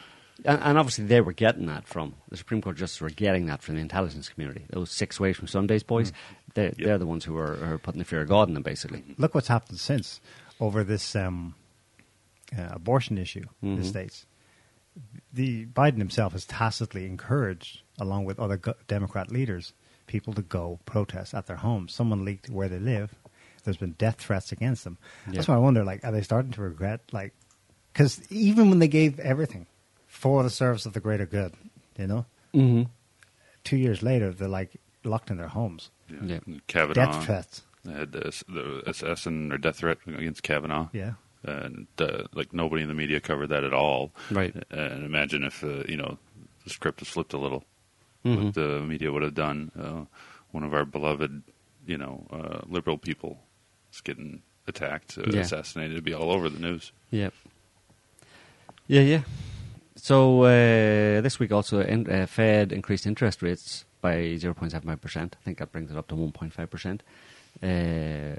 And, 0.45 0.61
and 0.61 0.77
obviously, 0.77 1.05
they 1.05 1.21
were 1.21 1.33
getting 1.33 1.65
that 1.67 1.87
from 1.87 2.15
the 2.29 2.37
Supreme 2.37 2.61
Court 2.61 2.77
justices 2.77 3.01
were 3.01 3.09
getting 3.09 3.47
that 3.47 3.61
from 3.61 3.75
the 3.75 3.81
intelligence 3.81 4.29
community. 4.29 4.65
Those 4.69 4.91
six 4.91 5.19
ways 5.19 5.37
from 5.37 5.47
Sundays 5.47 5.83
boys, 5.83 6.13
they're, 6.53 6.73
they're 6.77 6.97
the 6.97 7.05
ones 7.05 7.25
who 7.25 7.37
are, 7.37 7.57
are 7.63 7.77
putting 7.77 7.99
the 7.99 8.05
fear 8.05 8.21
of 8.21 8.29
God 8.29 8.47
in 8.47 8.53
them, 8.53 8.63
basically. 8.63 9.03
Look 9.17 9.35
what's 9.35 9.49
happened 9.49 9.79
since 9.79 10.21
over 10.59 10.83
this 10.83 11.15
um, 11.15 11.55
uh, 12.57 12.69
abortion 12.71 13.17
issue 13.17 13.43
in 13.61 13.75
the 13.75 13.83
states. 13.83 14.25
The 15.31 15.65
Biden 15.67 15.99
himself 15.99 16.33
has 16.33 16.45
tacitly 16.45 17.05
encouraged, 17.05 17.81
along 17.99 18.25
with 18.25 18.39
other 18.39 18.57
go- 18.57 18.73
Democrat 18.87 19.31
leaders, 19.31 19.73
people 20.07 20.33
to 20.33 20.41
go 20.41 20.79
protest 20.85 21.33
at 21.33 21.45
their 21.47 21.57
homes. 21.57 21.93
Someone 21.93 22.25
leaked 22.25 22.49
where 22.49 22.67
they 22.67 22.79
live. 22.79 23.13
There's 23.63 23.77
been 23.77 23.91
death 23.93 24.15
threats 24.15 24.51
against 24.51 24.83
them. 24.83 24.97
That's 25.27 25.47
why 25.47 25.55
I 25.55 25.59
wonder, 25.59 25.83
like, 25.83 26.03
are 26.03 26.11
they 26.11 26.21
starting 26.21 26.51
to 26.53 26.61
regret, 26.61 27.01
like, 27.11 27.33
because 27.93 28.19
even 28.31 28.69
when 28.69 28.79
they 28.79 28.87
gave 28.87 29.19
everything 29.19 29.67
for 30.09 30.43
the 30.43 30.49
service 30.49 30.85
of 30.85 30.91
the 30.93 30.99
greater 30.99 31.25
good, 31.25 31.53
you 31.97 32.07
know, 32.07 32.25
Mm-hmm. 32.53 32.89
two 33.63 33.77
years 33.77 34.01
later 34.03 34.33
they're 34.33 34.47
like 34.49 34.71
locked 35.03 35.29
in 35.31 35.37
their 35.37 35.47
homes. 35.47 35.91
Yeah. 36.09 36.39
Kavanaugh. 36.67 37.11
Death 37.11 37.25
threats. 37.25 37.61
They 37.85 37.93
had 37.93 38.11
the, 38.11 38.43
the 38.49 38.83
assassin 38.89 39.51
or 39.53 39.57
death 39.57 39.77
threat 39.77 39.99
against 40.07 40.43
Kavanaugh. 40.43 40.89
Yeah. 40.91 41.13
and 41.43 41.87
uh, 41.99 42.23
like 42.33 42.51
nobody 42.51 42.81
in 42.81 42.89
the 42.89 42.93
media 42.95 43.19
covered 43.21 43.47
that 43.47 43.63
at 43.63 43.73
all. 43.73 44.11
Right. 44.31 44.53
And 44.71 45.05
imagine 45.05 45.43
if 45.45 45.63
uh, 45.63 45.83
you 45.87 45.95
know 45.95 46.17
the 46.65 46.69
script 46.71 46.99
was 46.99 47.07
flipped 47.07 47.33
a 47.33 47.37
little, 47.37 47.63
Mhm. 48.25 48.43
what 48.45 48.53
the 48.55 48.81
media 48.81 49.11
would 49.11 49.21
have 49.23 49.35
done. 49.35 49.71
Uh, 49.79 50.05
one 50.51 50.63
of 50.65 50.73
our 50.73 50.83
beloved, 50.83 51.43
you 51.85 51.97
know, 51.97 52.25
uh, 52.31 52.61
liberal 52.67 52.97
people 52.97 53.39
is 53.93 54.01
getting 54.01 54.41
attacked, 54.67 55.17
uh, 55.17 55.23
Yeah. 55.31 55.41
assassinated. 55.41 55.91
It'd 55.93 56.03
be 56.03 56.13
all 56.13 56.31
over 56.31 56.49
the 56.49 56.59
news. 56.59 56.91
Yep. 57.11 57.33
Yeah, 58.87 59.01
yeah. 59.01 59.21
So 60.01 60.43
uh, 60.43 61.21
this 61.21 61.39
week 61.39 61.51
also, 61.51 61.81
in, 61.81 62.09
uh, 62.09 62.25
Fed 62.25 62.71
increased 62.71 63.05
interest 63.05 63.41
rates 63.41 63.85
by 64.01 64.15
0.75%. 64.15 65.17
I 65.17 65.27
think 65.43 65.57
that 65.57 65.71
brings 65.71 65.91
it 65.91 65.97
up 65.97 66.07
to 66.07 66.15
1.5%. 66.15 67.01
Uh, 67.61 68.37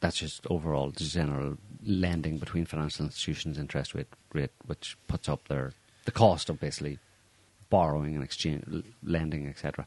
that's 0.00 0.16
just 0.16 0.46
overall 0.48 0.90
general 0.90 1.58
lending 1.84 2.38
between 2.38 2.64
financial 2.64 3.04
institutions 3.06 3.58
interest 3.58 3.94
rate, 3.94 4.08
rate 4.32 4.50
which 4.66 4.96
puts 5.06 5.28
up 5.28 5.48
their 5.48 5.72
the 6.04 6.12
cost 6.12 6.48
of 6.48 6.60
basically 6.60 6.98
borrowing 7.68 8.14
and 8.14 8.22
exchange 8.22 8.62
lending 9.02 9.48
etc 9.48 9.84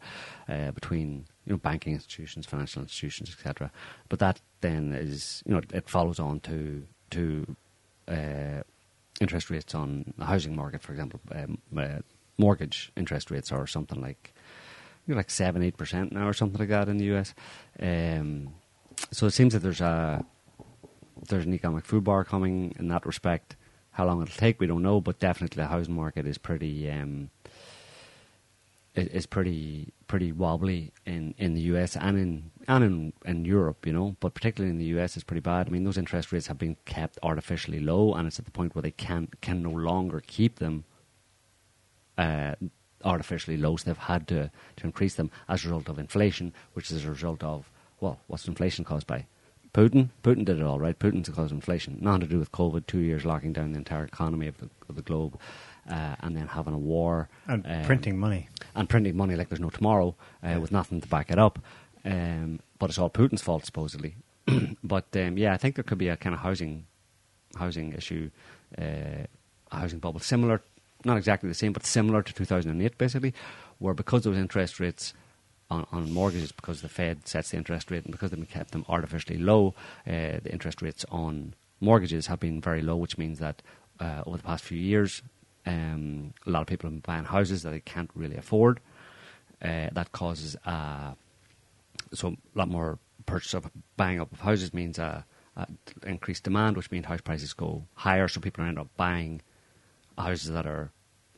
uh, 0.50 0.72
between 0.72 1.26
you 1.46 1.54
know 1.54 1.58
banking 1.58 1.94
institutions 1.94 2.46
financial 2.46 2.82
institutions 2.82 3.30
etc 3.32 3.72
but 4.10 4.20
that 4.20 4.42
then 4.60 4.92
is 4.92 5.42
you 5.46 5.54
know 5.54 5.62
it 5.74 5.90
follows 5.90 6.20
on 6.20 6.42
to 6.42 6.84
to 7.10 7.56
uh, 8.10 8.62
interest 9.20 9.50
rates 9.50 9.76
on 9.76 10.14
the 10.18 10.26
housing 10.26 10.56
market 10.56 10.82
for 10.82 10.92
example 10.92 11.20
um, 11.36 11.58
uh, 11.78 12.00
mortgage 12.38 12.92
interest 12.96 13.32
rates 13.32 13.52
are 13.52 13.68
something 13.68 14.02
like 14.02 14.34
you 15.08 15.16
like 15.16 15.30
seven 15.30 15.62
eight 15.64 15.78
percent 15.78 16.12
now 16.12 16.28
or 16.28 16.34
something 16.34 16.60
like 16.60 16.70
that 16.70 16.88
in 16.88 16.98
the 16.98 17.16
US 17.16 17.34
um, 17.82 18.54
so 19.12 19.28
it 19.28 19.32
seems 19.32 19.54
that 19.54 19.60
there's 19.60 19.82
a 19.82 20.26
there's 21.28 21.46
an 21.46 21.54
economic 21.54 21.86
food 21.86 22.04
bar 22.04 22.24
coming 22.24 22.74
in 22.80 22.88
that 22.90 23.06
respect. 23.06 23.56
How 23.92 24.06
long 24.06 24.22
it'll 24.22 24.36
take, 24.36 24.60
we 24.60 24.68
don't 24.68 24.84
know, 24.84 25.02
but 25.02 25.20
definitely 25.20 25.62
the 25.62 25.68
housing 25.68 25.96
market 25.96 26.26
is 26.26 26.38
pretty 26.38 26.90
um, 26.90 27.30
is 28.96 29.26
pretty 29.26 29.94
pretty 30.08 30.32
wobbly 30.32 30.92
in, 31.06 31.36
in 31.38 31.54
the 31.54 31.62
US 31.62 31.96
and 31.96 32.18
in 32.18 32.52
and 32.68 32.84
in, 32.84 33.14
in 33.26 33.46
Europe, 33.46 33.86
you 33.86 33.94
know, 33.94 34.16
but 34.20 34.34
particularly 34.34 34.72
in 34.72 34.78
the 34.78 35.00
US 35.00 35.16
it's 35.16 35.24
pretty 35.24 35.42
bad. 35.42 35.68
I 35.68 35.70
mean, 35.70 35.84
those 35.84 35.98
interest 35.98 36.32
rates 36.32 36.48
have 36.48 36.58
been 36.58 36.78
kept 36.86 37.20
artificially 37.24 37.80
low, 37.80 38.14
and 38.14 38.28
it's 38.28 38.40
at 38.40 38.46
the 38.46 38.52
point 38.52 38.76
where 38.76 38.82
they 38.82 38.92
can 38.92 39.30
can 39.42 39.62
no 39.62 39.72
longer 39.72 40.22
keep 40.26 40.60
them 40.60 40.84
uh, 42.18 42.56
artificially 43.04 43.58
low. 43.58 43.78
So 43.78 43.86
they've 43.86 43.98
had 43.98 44.28
to 44.30 44.52
to 44.78 44.84
increase 44.84 45.16
them 45.16 45.32
as 45.48 45.64
a 45.64 45.68
result 45.68 45.90
of 45.90 46.00
inflation, 46.00 46.54
which 46.74 46.92
is 46.92 47.06
a 47.06 47.10
result 47.10 47.44
of 47.44 47.70
well, 48.00 48.20
what's 48.28 48.48
inflation 48.48 48.86
caused 48.86 49.08
by? 49.08 49.26
Putin. 49.74 50.10
Putin 50.24 50.46
did 50.46 50.60
it 50.60 50.64
all, 50.64 50.80
right? 50.80 50.98
Putin's 50.98 51.30
caused 51.30 51.52
inflation. 51.52 51.98
Nothing 52.02 52.22
to 52.22 52.28
do 52.28 52.40
with 52.40 52.52
COVID. 52.52 52.88
Two 52.88 53.00
years 53.00 53.26
locking 53.26 53.54
down 53.54 53.72
the 53.72 53.78
entire 53.78 54.06
economy 54.06 54.48
of 54.48 54.58
the, 54.58 54.70
of 54.88 54.96
the 54.96 55.02
globe, 55.04 55.40
uh, 55.90 56.16
and 56.22 56.36
then 56.36 56.48
having 56.48 56.74
a 56.74 56.78
war 56.78 57.30
And 57.48 57.66
um, 57.66 57.84
printing 57.86 58.18
money. 58.18 58.48
and 58.76 58.88
printing 58.88 59.18
money 59.18 59.36
like 59.36 59.50
there's 59.50 59.60
no 59.60 59.70
tomorrow, 59.70 60.16
uh, 60.44 60.60
with 60.60 60.72
nothing 60.72 61.02
to 61.02 61.08
back 61.08 61.32
it 61.32 61.40
up. 61.40 61.60
Um, 62.06 62.60
but 62.78 62.90
it's 62.90 62.98
all 63.00 63.10
Putin's 63.10 63.42
fault, 63.42 63.66
supposedly. 63.66 64.16
but 64.84 65.06
um, 65.16 65.38
yeah, 65.38 65.54
I 65.54 65.58
think 65.58 65.76
there 65.76 65.84
could 65.84 65.98
be 65.98 66.08
a 66.10 66.16
kind 66.18 66.34
of 66.34 66.42
housing 66.42 66.86
housing 67.58 67.94
issue, 67.94 68.30
uh, 68.78 69.26
a 69.72 69.76
housing 69.76 70.00
bubble, 70.00 70.20
similar, 70.20 70.62
not 71.04 71.18
exactly 71.18 71.50
the 71.50 71.56
same, 71.56 71.74
but 71.74 71.86
similar 71.86 72.22
to 72.22 72.34
2008, 72.34 72.98
basically, 72.98 73.34
where 73.80 73.94
because 73.94 74.24
those 74.24 74.38
interest 74.38 74.80
rates 74.80 75.14
on, 75.72 75.86
on 75.92 76.12
mortgages, 76.12 76.52
because 76.52 76.82
the 76.82 76.90
Fed 76.90 77.28
sets 77.28 77.52
the 77.52 77.58
interest 77.58 77.90
rate 77.92 78.04
and 78.06 78.12
because 78.12 78.32
they've 78.32 78.50
kept 78.50 78.72
them 78.72 78.86
artificially 78.88 79.38
low, 79.40 79.74
uh, 80.08 80.38
the 80.44 80.50
interest 80.52 80.82
rates 80.82 81.06
on 81.10 81.54
mortgages 81.80 82.28
have 82.28 82.40
been 82.40 82.62
very 82.62 82.82
low, 82.82 82.96
which 82.96 83.18
means 83.18 83.40
that 83.40 83.62
uh, 84.00 84.22
over 84.26 84.38
the 84.38 84.44
past 84.44 84.64
few 84.64 84.78
years, 84.78 85.22
um, 85.66 86.34
a 86.46 86.50
lot 86.50 86.62
of 86.62 86.68
people 86.68 86.90
are 86.90 86.94
buying 86.94 87.26
houses 87.26 87.64
that 87.64 87.72
they 87.72 87.80
can't 87.80 88.10
really 88.16 88.38
afford. 88.38 88.80
Uh, 89.62 89.90
that 89.92 90.12
causes 90.12 90.56
a 90.66 91.16
so 92.14 92.30
a 92.30 92.58
lot 92.58 92.70
more 92.70 92.98
purchase 93.26 93.54
of 93.54 93.70
buying 93.98 94.20
up 94.20 94.32
of 94.32 94.40
houses 94.40 94.74
means 94.74 94.98
uh, 94.98 95.22
uh, 95.58 95.66
increased 96.06 96.44
demand, 96.44 96.78
which 96.78 96.92
means 96.92 97.06
house 97.06 97.22
prices 97.22 97.54
go 97.54 97.84
higher. 97.96 98.28
So 98.28 98.40
people 98.40 98.64
end 98.64 98.80
up 98.80 98.88
buying 98.98 99.42
houses 100.18 100.52
that 100.52 100.66
are 100.66 100.92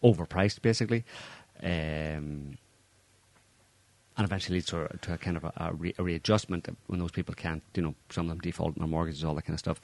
overpriced, 0.04 0.62
basically, 0.62 1.04
um, 1.62 2.58
and 4.18 4.26
eventually 4.26 4.58
leads 4.58 4.68
to 4.68 4.86
a, 4.86 4.98
to 4.98 5.14
a 5.14 5.18
kind 5.18 5.38
of 5.38 5.44
a, 5.44 5.54
a, 5.58 5.74
re, 5.74 5.94
a 5.98 6.04
readjustment 6.04 6.68
when 6.88 7.00
those 7.00 7.12
people 7.12 7.34
can't, 7.34 7.64
you 7.76 7.82
know, 7.82 7.96
some 8.10 8.26
of 8.26 8.30
them 8.30 8.40
default 8.40 8.70
on 8.78 8.80
their 8.80 8.88
mortgages, 8.88 9.24
all 9.24 9.36
that 9.36 9.44
kind 9.46 9.56
of 9.56 9.60
stuff. 9.60 9.82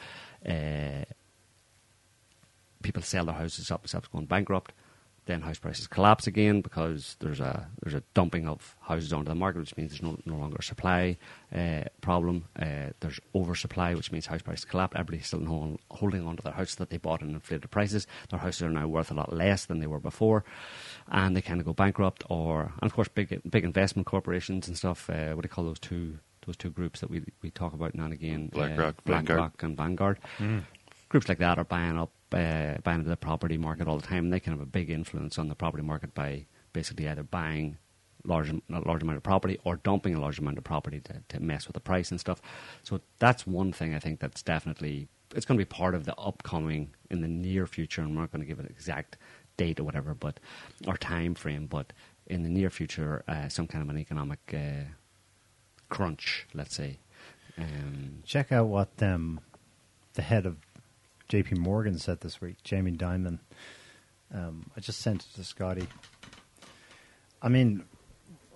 Uh, 0.47 1.05
people 2.81 3.01
sell 3.01 3.25
their 3.25 3.35
houses 3.35 3.71
up, 3.71 3.83
themselves 3.83 4.07
going 4.07 4.25
bankrupt. 4.25 4.73
Then 5.25 5.41
house 5.41 5.59
prices 5.59 5.87
collapse 5.87 6.25
again 6.25 6.61
because 6.61 7.17
there's 7.19 7.41
a 7.41 7.67
there's 7.83 7.93
a 7.95 8.03
dumping 8.13 8.47
of 8.47 8.77
houses 8.79 9.11
onto 9.11 9.27
the 9.27 9.35
market, 9.35 9.59
which 9.59 9.75
means 9.75 9.91
there's 9.91 10.01
no, 10.01 10.17
no 10.25 10.37
longer 10.37 10.55
a 10.57 10.63
supply 10.63 11.17
uh, 11.53 11.83
problem. 11.99 12.45
Uh, 12.57 12.91
there's 13.01 13.19
oversupply, 13.35 13.93
which 13.93 14.09
means 14.09 14.25
house 14.25 14.41
prices 14.41 14.63
collapse. 14.63 14.95
Everybody's 14.95 15.27
still 15.27 15.43
hold, 15.43 15.79
holding 15.91 16.25
onto 16.25 16.43
their 16.43 16.53
house 16.53 16.75
that 16.75 16.91
they 16.91 16.95
bought 16.95 17.21
in 17.21 17.31
inflated 17.31 17.69
prices. 17.69 18.07
Their 18.29 18.39
houses 18.39 18.61
are 18.61 18.69
now 18.69 18.87
worth 18.87 19.11
a 19.11 19.15
lot 19.15 19.33
less 19.33 19.65
than 19.65 19.81
they 19.81 19.87
were 19.87 19.99
before, 19.99 20.45
and 21.09 21.35
they 21.35 21.41
kind 21.41 21.59
of 21.59 21.65
go 21.65 21.73
bankrupt. 21.73 22.23
Or 22.29 22.71
and 22.81 22.89
of 22.89 22.93
course, 22.93 23.09
big 23.09 23.41
big 23.49 23.65
investment 23.65 24.05
corporations 24.07 24.69
and 24.69 24.77
stuff. 24.77 25.09
Uh, 25.09 25.33
what 25.33 25.41
do 25.41 25.47
you 25.47 25.53
call 25.53 25.65
those 25.65 25.79
two 25.79 26.19
those 26.45 26.55
two 26.55 26.69
groups 26.69 27.01
that 27.01 27.09
we 27.09 27.21
we 27.41 27.51
talk 27.51 27.73
about 27.73 27.95
now 27.95 28.05
and 28.05 28.13
again? 28.13 28.47
BlackRock, 28.47 28.95
uh, 28.99 29.11
Vanguard. 29.11 29.25
BlackRock 29.25 29.63
and 29.63 29.75
Vanguard 29.75 30.19
groups 31.09 31.29
like 31.29 31.37
that 31.39 31.57
are 31.57 31.63
buying 31.63 31.97
up, 31.97 32.11
uh, 32.33 32.75
buying 32.83 32.99
into 32.99 33.09
the 33.09 33.17
property 33.17 33.57
market 33.57 33.87
all 33.87 33.97
the 33.97 34.07
time. 34.07 34.25
And 34.25 34.33
they 34.33 34.39
can 34.39 34.53
have 34.53 34.61
a 34.61 34.65
big 34.65 34.89
influence 34.89 35.37
on 35.37 35.49
the 35.49 35.55
property 35.55 35.83
market 35.83 36.13
by 36.13 36.45
basically 36.73 37.07
either 37.07 37.23
buying 37.23 37.77
large, 38.23 38.49
a 38.49 38.61
large 38.69 39.01
amount 39.01 39.17
of 39.17 39.23
property 39.23 39.59
or 39.63 39.77
dumping 39.77 40.13
a 40.15 40.19
large 40.19 40.39
amount 40.39 40.57
of 40.57 40.63
property 40.63 40.99
to, 41.01 41.21
to 41.29 41.39
mess 41.39 41.67
with 41.67 41.73
the 41.73 41.79
price 41.79 42.11
and 42.11 42.19
stuff. 42.19 42.41
So 42.83 43.01
that's 43.19 43.47
one 43.47 43.71
thing 43.71 43.93
I 43.93 43.99
think 43.99 44.19
that's 44.19 44.41
definitely 44.41 45.07
it's 45.35 45.45
going 45.45 45.57
to 45.57 45.65
be 45.65 45.69
part 45.69 45.93
of 45.93 46.05
the 46.05 46.15
upcoming 46.15 46.91
in 47.09 47.21
the 47.21 47.27
near 47.27 47.67
future. 47.67 48.01
And 48.01 48.15
we're 48.15 48.21
not 48.21 48.31
going 48.31 48.41
to 48.41 48.47
give 48.47 48.59
an 48.59 48.67
exact 48.67 49.17
date 49.57 49.79
or 49.79 49.83
whatever, 49.83 50.13
but 50.13 50.39
or 50.87 50.97
time 50.97 51.35
frame, 51.35 51.67
but 51.67 51.91
in 52.27 52.43
the 52.43 52.49
near 52.49 52.69
future, 52.69 53.23
uh, 53.27 53.49
some 53.49 53.67
kind 53.67 53.81
of 53.81 53.89
an 53.89 53.97
economic 53.97 54.39
uh, 54.53 54.83
crunch, 55.89 56.47
let's 56.53 56.75
say. 56.75 56.99
Um, 57.57 58.21
Check 58.23 58.51
out 58.51 58.67
what 58.67 58.89
um, 59.01 59.39
the 60.13 60.21
head 60.21 60.45
of 60.45 60.57
J.P. 61.27 61.55
Morgan 61.55 61.97
said 61.97 62.21
this 62.21 62.39
week, 62.39 62.55
Jamie 62.63 62.93
Dimon. 62.93 63.39
Um, 64.33 64.69
I 64.75 64.79
just 64.79 65.01
sent 65.01 65.23
it 65.23 65.35
to 65.35 65.43
Scotty. 65.43 65.87
I 67.41 67.49
mean, 67.49 67.83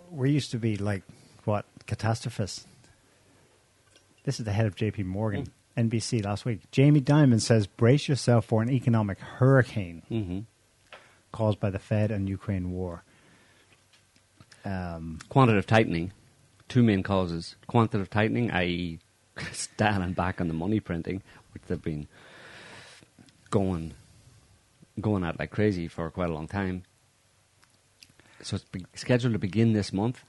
we 0.09 0.32
used 0.32 0.51
to 0.51 0.57
be 0.57 0.78
like 0.78 1.03
what 1.45 1.65
catastrophists. 1.86 2.65
This 4.24 4.39
is 4.39 4.45
the 4.45 4.51
head 4.51 4.67
of 4.67 4.76
J.P. 4.76 5.03
Morgan, 5.03 5.47
NBC 5.78 6.24
last 6.24 6.45
week. 6.45 6.59
Jamie 6.72 7.01
Dimon 7.01 7.41
says, 7.41 7.67
"Brace 7.67 8.07
yourself 8.07 8.45
for 8.45 8.61
an 8.61 8.69
economic 8.69 9.19
hurricane 9.19 10.03
mhm. 10.09 10.45
caused 11.32 11.59
by 11.59 11.69
the 11.69 11.80
Fed 11.80 12.11
and 12.11 12.30
Ukraine 12.30 12.72
war." 12.72 13.03
Um, 14.63 15.19
quantitative 15.30 15.65
tightening, 15.65 16.11
two 16.69 16.84
main 16.84 17.03
causes. 17.03 17.55
Quantitative 17.67 18.09
tightening, 18.09 18.51
i.e., 18.51 18.99
standing 19.51 20.13
back 20.13 20.39
on 20.39 20.47
the 20.47 20.53
money 20.53 20.80
printing, 20.80 21.22
which 21.53 21.63
they've 21.67 21.82
been 21.82 22.07
going 23.52 23.93
going 24.99 25.24
at 25.24 25.39
like 25.39 25.52
crazy 25.52 25.88
for 25.88 26.10
quite 26.10 26.30
a 26.30 26.34
long 26.34 26.47
time. 26.47 26.84
So 28.41 28.58
it's 28.58 28.66
scheduled 28.99 29.34
to 29.34 29.39
begin 29.39 29.74
this 29.74 29.93
month. 29.93 30.24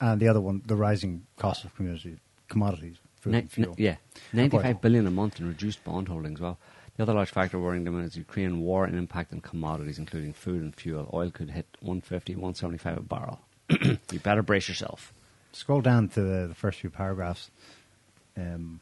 And 0.00 0.18
the 0.18 0.28
other 0.28 0.40
one, 0.40 0.62
the 0.64 0.76
rising 0.76 1.26
cost 1.36 1.64
of 1.64 1.74
community 1.74 2.16
commodities, 2.48 2.96
food 3.20 3.50
fuel. 3.50 3.74
ni- 3.76 3.84
yeah, 3.84 3.96
ninety-five 4.32 4.80
billion 4.80 5.06
a 5.06 5.10
month 5.10 5.38
in 5.38 5.46
reduced 5.46 5.84
bond 5.84 6.08
holdings. 6.08 6.40
Well, 6.40 6.58
the 6.96 7.02
other 7.02 7.12
large 7.12 7.30
factor 7.30 7.58
worrying 7.58 7.84
them 7.84 8.00
is 8.02 8.16
Ukraine 8.16 8.60
war 8.60 8.86
and 8.86 8.96
impact 8.96 9.32
on 9.32 9.40
commodities, 9.40 9.98
including 9.98 10.32
food 10.32 10.62
and 10.62 10.74
fuel. 10.74 11.10
Oil 11.12 11.30
could 11.30 11.50
hit 11.50 11.66
150, 11.80 12.34
175 12.34 12.96
a 12.96 13.00
barrel. 13.02 13.40
you 14.10 14.18
better 14.20 14.42
brace 14.42 14.68
yourself. 14.68 15.12
Scroll 15.52 15.80
down 15.82 16.08
to 16.10 16.20
the, 16.22 16.46
the 16.48 16.54
first 16.54 16.80
few 16.80 16.90
paragraphs. 16.90 17.50
Um, 18.36 18.80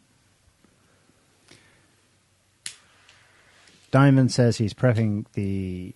Dimon 3.93 4.30
says 4.30 4.59
he's 4.59 4.74
prepping 4.74 5.26
the 5.32 5.95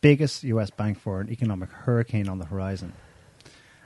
biggest 0.00 0.42
U.S. 0.44 0.70
bank 0.70 0.98
for 0.98 1.20
an 1.20 1.30
economic 1.30 1.70
hurricane 1.70 2.28
on 2.28 2.38
the 2.38 2.44
horizon 2.44 2.92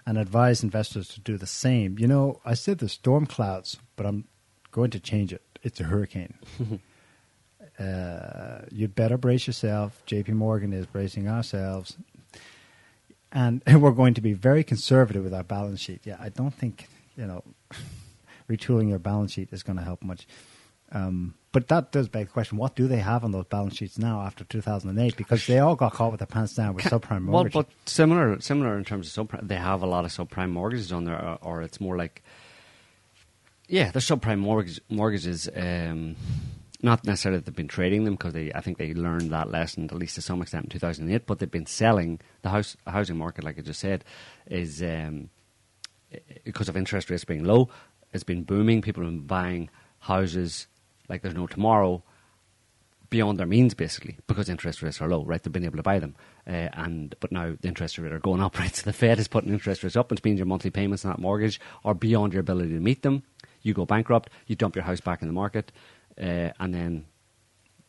and 0.04 0.18
advised 0.18 0.64
investors 0.64 1.08
to 1.08 1.20
do 1.20 1.36
the 1.36 1.46
same. 1.46 1.98
You 1.98 2.08
know, 2.08 2.40
I 2.44 2.54
said 2.54 2.78
the 2.78 2.88
storm 2.88 3.26
clouds, 3.26 3.76
but 3.94 4.06
I'm 4.06 4.24
going 4.72 4.90
to 4.90 5.00
change 5.00 5.32
it. 5.32 5.42
It's 5.62 5.80
a 5.80 5.84
hurricane. 5.84 6.34
uh, 7.78 8.62
you'd 8.72 8.94
better 8.94 9.16
brace 9.16 9.46
yourself. 9.46 10.02
JP 10.06 10.30
Morgan 10.30 10.72
is 10.72 10.86
bracing 10.86 11.28
ourselves. 11.28 11.96
And 13.30 13.62
we're 13.72 13.92
going 13.92 14.14
to 14.14 14.20
be 14.20 14.32
very 14.32 14.64
conservative 14.64 15.22
with 15.22 15.34
our 15.34 15.44
balance 15.44 15.80
sheet. 15.80 16.00
Yeah, 16.04 16.16
I 16.18 16.30
don't 16.30 16.54
think, 16.54 16.88
you 17.16 17.26
know, 17.26 17.44
retooling 18.50 18.88
your 18.88 18.98
balance 18.98 19.32
sheet 19.32 19.50
is 19.52 19.62
going 19.62 19.76
to 19.76 19.84
help 19.84 20.02
much. 20.02 20.26
Um, 20.90 21.34
but 21.58 21.66
that 21.66 21.90
does 21.90 22.08
beg 22.08 22.26
the 22.26 22.32
question: 22.32 22.56
What 22.56 22.76
do 22.76 22.86
they 22.86 23.00
have 23.00 23.24
on 23.24 23.32
those 23.32 23.46
balance 23.46 23.76
sheets 23.76 23.98
now 23.98 24.20
after 24.20 24.44
2008? 24.44 25.16
Because 25.16 25.44
they 25.48 25.58
all 25.58 25.74
got 25.74 25.92
caught 25.92 26.12
with 26.12 26.20
their 26.20 26.26
pants 26.28 26.54
down 26.54 26.74
with 26.74 26.84
subprime 26.84 27.22
mortgages. 27.22 27.54
Well, 27.56 27.64
but 27.64 27.90
similar, 27.90 28.40
similar 28.40 28.78
in 28.78 28.84
terms 28.84 29.18
of 29.18 29.28
subprime. 29.28 29.48
They 29.48 29.56
have 29.56 29.82
a 29.82 29.86
lot 29.86 30.04
of 30.04 30.12
subprime 30.12 30.50
mortgages 30.50 30.92
on 30.92 31.02
there, 31.02 31.20
or, 31.20 31.38
or 31.42 31.62
it's 31.62 31.80
more 31.80 31.96
like, 31.96 32.22
yeah, 33.66 33.90
they're 33.90 34.00
subprime 34.00 34.38
mortgage, 34.38 34.80
mortgages. 34.88 35.48
Um, 35.52 36.14
not 36.80 37.04
necessarily 37.04 37.40
that 37.40 37.46
they've 37.46 37.56
been 37.56 37.66
trading 37.66 38.04
them 38.04 38.14
because 38.14 38.34
they, 38.34 38.52
I 38.52 38.60
think 38.60 38.78
they 38.78 38.94
learned 38.94 39.32
that 39.32 39.50
lesson 39.50 39.86
at 39.86 39.94
least 39.94 40.14
to 40.14 40.22
some 40.22 40.40
extent 40.40 40.66
in 40.66 40.70
2008. 40.70 41.26
But 41.26 41.40
they've 41.40 41.50
been 41.50 41.66
selling 41.66 42.20
the 42.42 42.50
house 42.50 42.76
housing 42.86 43.16
market, 43.16 43.42
like 43.42 43.58
I 43.58 43.62
just 43.62 43.80
said, 43.80 44.04
is 44.46 44.80
um, 44.80 45.28
because 46.44 46.68
of 46.68 46.76
interest 46.76 47.10
rates 47.10 47.24
being 47.24 47.42
low. 47.42 47.68
It's 48.12 48.22
been 48.22 48.44
booming. 48.44 48.80
People 48.80 49.02
have 49.02 49.12
been 49.12 49.26
buying 49.26 49.70
houses 49.98 50.68
like 51.08 51.22
there's 51.22 51.34
no 51.34 51.46
tomorrow 51.46 52.02
beyond 53.10 53.38
their 53.38 53.46
means, 53.46 53.74
basically, 53.74 54.18
because 54.26 54.48
interest 54.48 54.82
rates 54.82 55.00
are 55.00 55.08
low, 55.08 55.24
right? 55.24 55.42
They've 55.42 55.52
been 55.52 55.64
able 55.64 55.78
to 55.78 55.82
buy 55.82 55.98
them, 55.98 56.14
uh, 56.46 56.68
and 56.74 57.14
but 57.20 57.32
now 57.32 57.56
the 57.60 57.68
interest 57.68 57.98
rates 57.98 58.12
are 58.12 58.18
going 58.18 58.42
up, 58.42 58.58
right? 58.58 58.74
So 58.74 58.82
the 58.84 58.92
Fed 58.92 59.18
is 59.18 59.28
putting 59.28 59.52
interest 59.52 59.82
rates 59.82 59.96
up, 59.96 60.10
which 60.10 60.22
means 60.24 60.38
your 60.38 60.46
monthly 60.46 60.70
payments 60.70 61.04
on 61.04 61.12
that 61.12 61.20
mortgage 61.20 61.60
are 61.84 61.94
beyond 61.94 62.32
your 62.32 62.40
ability 62.40 62.70
to 62.70 62.80
meet 62.80 63.02
them. 63.02 63.22
You 63.62 63.74
go 63.74 63.86
bankrupt, 63.86 64.30
you 64.46 64.56
dump 64.56 64.76
your 64.76 64.84
house 64.84 65.00
back 65.00 65.22
in 65.22 65.28
the 65.28 65.34
market, 65.34 65.72
uh, 66.20 66.50
and 66.60 66.74
then 66.74 67.06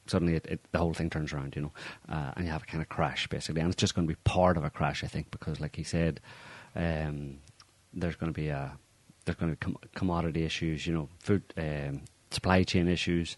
suddenly 0.07 0.35
it, 0.35 0.45
it, 0.47 0.59
the 0.71 0.79
whole 0.79 0.93
thing 0.93 1.09
turns 1.09 1.31
around, 1.33 1.55
you 1.55 1.61
know, 1.61 1.71
uh, 2.09 2.31
and 2.35 2.45
you 2.45 2.51
have 2.51 2.63
a 2.63 2.65
kind 2.65 2.81
of 2.81 2.89
crash 2.89 3.27
basically, 3.27 3.61
and 3.61 3.71
it's 3.71 3.79
just 3.79 3.95
going 3.95 4.07
to 4.07 4.11
be 4.11 4.19
part 4.23 4.57
of 4.57 4.63
a 4.63 4.69
crash, 4.69 5.03
I 5.03 5.07
think, 5.07 5.31
because 5.31 5.59
like 5.59 5.75
he 5.75 5.83
said, 5.83 6.19
um, 6.75 7.37
there's 7.93 8.15
going 8.15 8.33
to 8.33 8.39
be 8.39 8.47
a 8.49 8.77
there's 9.25 9.35
going 9.35 9.55
to 9.55 9.55
be 9.55 9.73
com- 9.73 9.89
commodity 9.93 10.43
issues, 10.43 10.87
you 10.87 10.93
know, 10.93 11.09
food 11.19 11.43
um, 11.57 12.01
supply 12.31 12.63
chain 12.63 12.87
issues, 12.87 13.37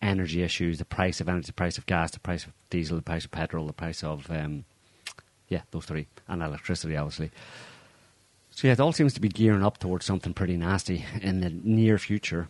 energy 0.00 0.42
issues, 0.42 0.78
the 0.78 0.84
price 0.84 1.20
of 1.20 1.28
energy, 1.28 1.46
the 1.46 1.52
price 1.52 1.78
of 1.78 1.86
gas, 1.86 2.10
the 2.10 2.20
price 2.20 2.44
of 2.44 2.52
diesel, 2.70 2.96
the 2.96 3.02
price 3.02 3.24
of 3.24 3.30
petrol, 3.30 3.66
the 3.66 3.72
price 3.72 4.02
of 4.02 4.30
um, 4.30 4.64
yeah, 5.48 5.62
those 5.70 5.84
three, 5.84 6.06
and 6.28 6.42
electricity, 6.42 6.96
obviously. 6.96 7.30
So 8.50 8.66
yeah, 8.66 8.72
it 8.72 8.80
all 8.80 8.92
seems 8.92 9.14
to 9.14 9.20
be 9.20 9.28
gearing 9.28 9.62
up 9.62 9.78
towards 9.78 10.04
something 10.04 10.34
pretty 10.34 10.56
nasty 10.56 11.04
in 11.20 11.40
the 11.40 11.50
near 11.50 11.98
future, 11.98 12.48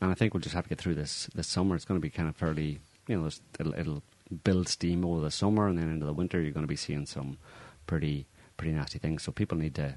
and 0.00 0.10
I 0.10 0.14
think 0.14 0.34
we'll 0.34 0.42
just 0.42 0.54
have 0.54 0.64
to 0.64 0.68
get 0.68 0.78
through 0.78 0.96
this 0.96 1.28
this 1.34 1.46
summer. 1.46 1.76
It's 1.76 1.84
going 1.84 2.00
to 2.00 2.02
be 2.02 2.10
kind 2.10 2.28
of 2.28 2.36
fairly, 2.36 2.80
you 3.06 3.20
know, 3.20 3.30
it'll, 3.58 3.74
it'll 3.74 4.02
build 4.44 4.68
steam 4.68 5.04
over 5.04 5.20
the 5.20 5.30
summer, 5.30 5.66
and 5.68 5.78
then 5.78 5.90
into 5.90 6.06
the 6.06 6.12
winter, 6.12 6.40
you're 6.40 6.52
going 6.52 6.64
to 6.64 6.68
be 6.68 6.76
seeing 6.76 7.06
some 7.06 7.38
pretty 7.86 8.26
pretty 8.56 8.72
nasty 8.72 8.98
things. 8.98 9.22
So 9.22 9.32
people 9.32 9.56
need 9.56 9.74
to. 9.76 9.96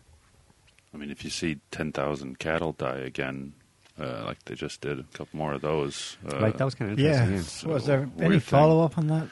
I 0.94 0.98
mean, 0.98 1.10
if 1.10 1.24
you 1.24 1.32
see 1.32 1.60
10,000 1.72 2.38
cattle 2.38 2.74
die 2.74 3.00
again, 3.00 3.54
uh, 4.00 4.24
like 4.26 4.44
they 4.46 4.56
just 4.56 4.82
did, 4.82 5.00
a 5.00 5.04
couple 5.04 5.38
more 5.38 5.54
of 5.54 5.62
those. 5.62 6.18
Uh, 6.28 6.40
Right, 6.40 6.58
that 6.58 6.66
was 6.66 6.76
kind 6.76 6.92
of 6.92 7.00
interesting. 7.00 7.28
yeah. 7.28 7.36
interesting. 7.36 7.72
Was 7.72 7.86
there 7.86 8.10
any 8.20 8.40
follow 8.40 8.84
up 8.84 8.98
on 8.98 9.08
that? 9.08 9.28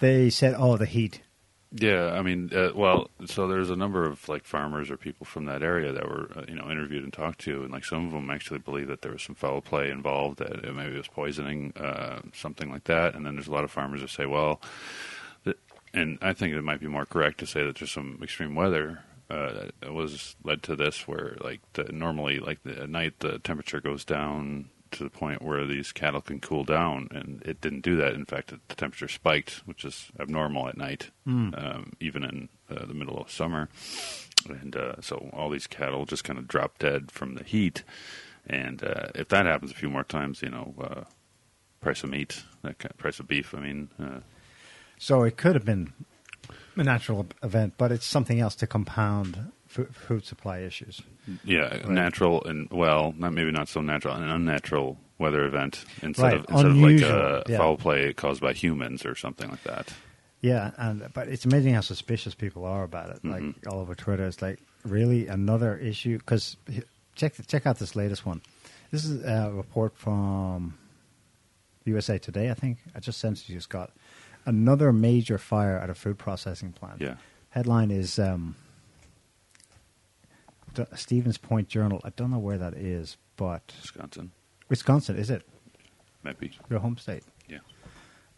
They 0.00 0.30
said, 0.30 0.54
"Oh, 0.56 0.76
the 0.76 0.86
heat." 0.86 1.22
Yeah, 1.70 2.12
I 2.12 2.22
mean, 2.22 2.50
uh, 2.54 2.70
well, 2.74 3.10
so 3.26 3.46
there's 3.46 3.68
a 3.68 3.76
number 3.76 4.06
of 4.06 4.26
like 4.26 4.44
farmers 4.44 4.90
or 4.90 4.96
people 4.96 5.26
from 5.26 5.44
that 5.46 5.62
area 5.62 5.92
that 5.92 6.08
were, 6.08 6.30
uh, 6.34 6.44
you 6.48 6.54
know, 6.54 6.70
interviewed 6.70 7.04
and 7.04 7.12
talked 7.12 7.40
to, 7.40 7.62
and 7.62 7.70
like 7.70 7.84
some 7.84 8.06
of 8.06 8.12
them 8.12 8.30
actually 8.30 8.60
believe 8.60 8.88
that 8.88 9.02
there 9.02 9.12
was 9.12 9.22
some 9.22 9.34
foul 9.34 9.60
play 9.60 9.90
involved, 9.90 10.38
that 10.38 10.64
it 10.64 10.74
maybe 10.74 10.94
it 10.94 10.98
was 10.98 11.08
poisoning, 11.08 11.74
uh, 11.76 12.20
something 12.32 12.70
like 12.70 12.84
that. 12.84 13.14
And 13.14 13.26
then 13.26 13.34
there's 13.34 13.48
a 13.48 13.52
lot 13.52 13.64
of 13.64 13.70
farmers 13.70 14.00
that 14.00 14.08
say, 14.10 14.24
well, 14.24 14.62
and 15.94 16.18
I 16.22 16.32
think 16.32 16.54
it 16.54 16.62
might 16.62 16.80
be 16.80 16.86
more 16.86 17.06
correct 17.06 17.38
to 17.40 17.46
say 17.46 17.64
that 17.64 17.76
there's 17.76 17.92
some 17.92 18.18
extreme 18.22 18.54
weather 18.54 19.00
uh, 19.30 19.52
that 19.80 19.92
was 19.92 20.36
led 20.42 20.62
to 20.64 20.76
this, 20.76 21.06
where 21.06 21.36
like 21.40 21.60
the, 21.74 21.84
normally, 21.92 22.38
like 22.38 22.62
the, 22.62 22.82
at 22.82 22.90
night, 22.90 23.20
the 23.20 23.38
temperature 23.38 23.80
goes 23.80 24.04
down 24.04 24.70
to 24.90 25.04
the 25.04 25.10
point 25.10 25.42
where 25.42 25.66
these 25.66 25.92
cattle 25.92 26.22
can 26.22 26.40
cool 26.40 26.64
down, 26.64 27.08
and 27.10 27.42
it 27.44 27.60
didn't 27.60 27.82
do 27.82 27.96
that. 27.96 28.14
In 28.14 28.24
fact, 28.24 28.48
the 28.48 28.74
temperature 28.74 29.08
spiked, 29.08 29.62
which 29.66 29.84
is 29.84 30.10
abnormal 30.18 30.66
at 30.68 30.78
night, 30.78 31.10
um, 31.26 31.92
even 32.00 32.24
in 32.24 32.48
uh, 32.70 32.86
the 32.86 32.94
middle 32.94 33.18
of 33.18 33.30
summer. 33.30 33.68
And 34.48 34.74
uh, 34.74 35.00
so 35.02 35.28
all 35.34 35.50
these 35.50 35.66
cattle 35.66 36.06
just 36.06 36.24
kind 36.24 36.38
of 36.38 36.48
drop 36.48 36.78
dead 36.78 37.10
from 37.10 37.34
the 37.34 37.44
heat. 37.44 37.82
And 38.46 38.82
uh, 38.82 39.08
if 39.14 39.28
that 39.28 39.44
happens 39.44 39.72
a 39.72 39.74
few 39.74 39.90
more 39.90 40.04
times, 40.04 40.40
you 40.40 40.48
know, 40.48 40.74
uh, 40.80 41.04
price 41.82 42.02
of 42.02 42.08
meat, 42.08 42.44
that 42.62 42.78
kind 42.78 42.96
price 42.96 43.20
of 43.20 43.28
beef. 43.28 43.54
I 43.54 43.60
mean, 43.60 43.90
uh, 44.02 44.20
So 44.98 45.22
it 45.22 45.36
could 45.36 45.54
have 45.54 45.66
been 45.66 45.92
a 46.80 46.84
natural 46.84 47.26
event, 47.42 47.74
but 47.76 47.92
it's 47.92 48.06
something 48.06 48.40
else 48.40 48.54
to 48.56 48.66
compound 48.66 49.50
fu- 49.66 49.86
food 49.86 50.24
supply 50.24 50.58
issues. 50.60 51.02
yeah, 51.44 51.82
natural 51.88 52.42
and 52.44 52.68
well, 52.70 53.14
not 53.16 53.32
maybe 53.32 53.50
not 53.50 53.68
so 53.68 53.80
natural, 53.80 54.14
an 54.14 54.28
unnatural 54.28 54.98
weather 55.18 55.44
event 55.44 55.84
instead 56.02 56.22
Right, 56.22 56.34
of 56.34 56.46
instead 56.48 56.66
unusual, 56.66 57.10
of 57.10 57.32
like 57.38 57.48
a 57.48 57.52
yeah. 57.52 57.58
foul 57.58 57.76
play 57.76 58.12
caused 58.12 58.40
by 58.40 58.52
humans 58.52 59.04
or 59.04 59.14
something 59.14 59.50
like 59.50 59.62
that. 59.64 59.92
Yeah, 60.40 60.70
and 60.76 61.08
but 61.12 61.28
it's 61.28 61.44
amazing 61.44 61.74
how 61.74 61.80
suspicious 61.80 62.34
people 62.34 62.64
are 62.64 62.84
about 62.84 63.10
it. 63.10 63.24
Like 63.24 63.42
mm-hmm. 63.42 63.68
all 63.68 63.80
over 63.80 63.94
Twitter, 63.94 64.26
it's 64.26 64.40
like 64.40 64.60
really 64.84 65.26
another 65.26 65.76
issue. 65.76 66.18
Because 66.18 66.56
check 67.16 67.34
check 67.48 67.66
out 67.66 67.78
this 67.78 67.96
latest 67.96 68.24
one. 68.24 68.40
This 68.92 69.04
is 69.04 69.24
a 69.24 69.50
report 69.52 69.96
from 69.96 70.78
USA 71.84 72.18
Today. 72.18 72.50
I 72.50 72.54
think 72.54 72.78
I 72.94 73.00
just 73.00 73.18
sent 73.18 73.40
it 73.40 73.46
to 73.46 73.52
you, 73.52 73.60
Scott. 73.60 73.90
Another 74.48 74.94
major 74.94 75.36
fire 75.36 75.76
at 75.76 75.90
a 75.90 75.94
food 75.94 76.16
processing 76.16 76.72
plant. 76.72 77.02
Yeah. 77.02 77.16
Headline 77.50 77.90
is 77.90 78.18
um, 78.18 78.56
D- 80.72 80.86
Stevens 80.94 81.36
Point 81.36 81.68
Journal. 81.68 82.00
I 82.02 82.08
don't 82.16 82.30
know 82.30 82.38
where 82.38 82.56
that 82.56 82.72
is, 82.72 83.18
but 83.36 83.74
Wisconsin, 83.82 84.32
Wisconsin 84.70 85.16
is 85.16 85.28
it 85.28 85.46
maybe. 86.22 86.52
your 86.70 86.80
home 86.80 86.96
state? 86.96 87.24
Yeah. 87.46 87.58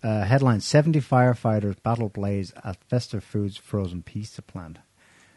Uh, 0.03 0.25
headline 0.25 0.61
70 0.61 1.01
firefighters 1.01 1.81
battle 1.81 2.09
blaze 2.09 2.53
at 2.65 2.83
Festive 2.89 3.23
Foods 3.23 3.57
frozen 3.57 4.03
pizza 4.03 4.43
plant 4.43 4.79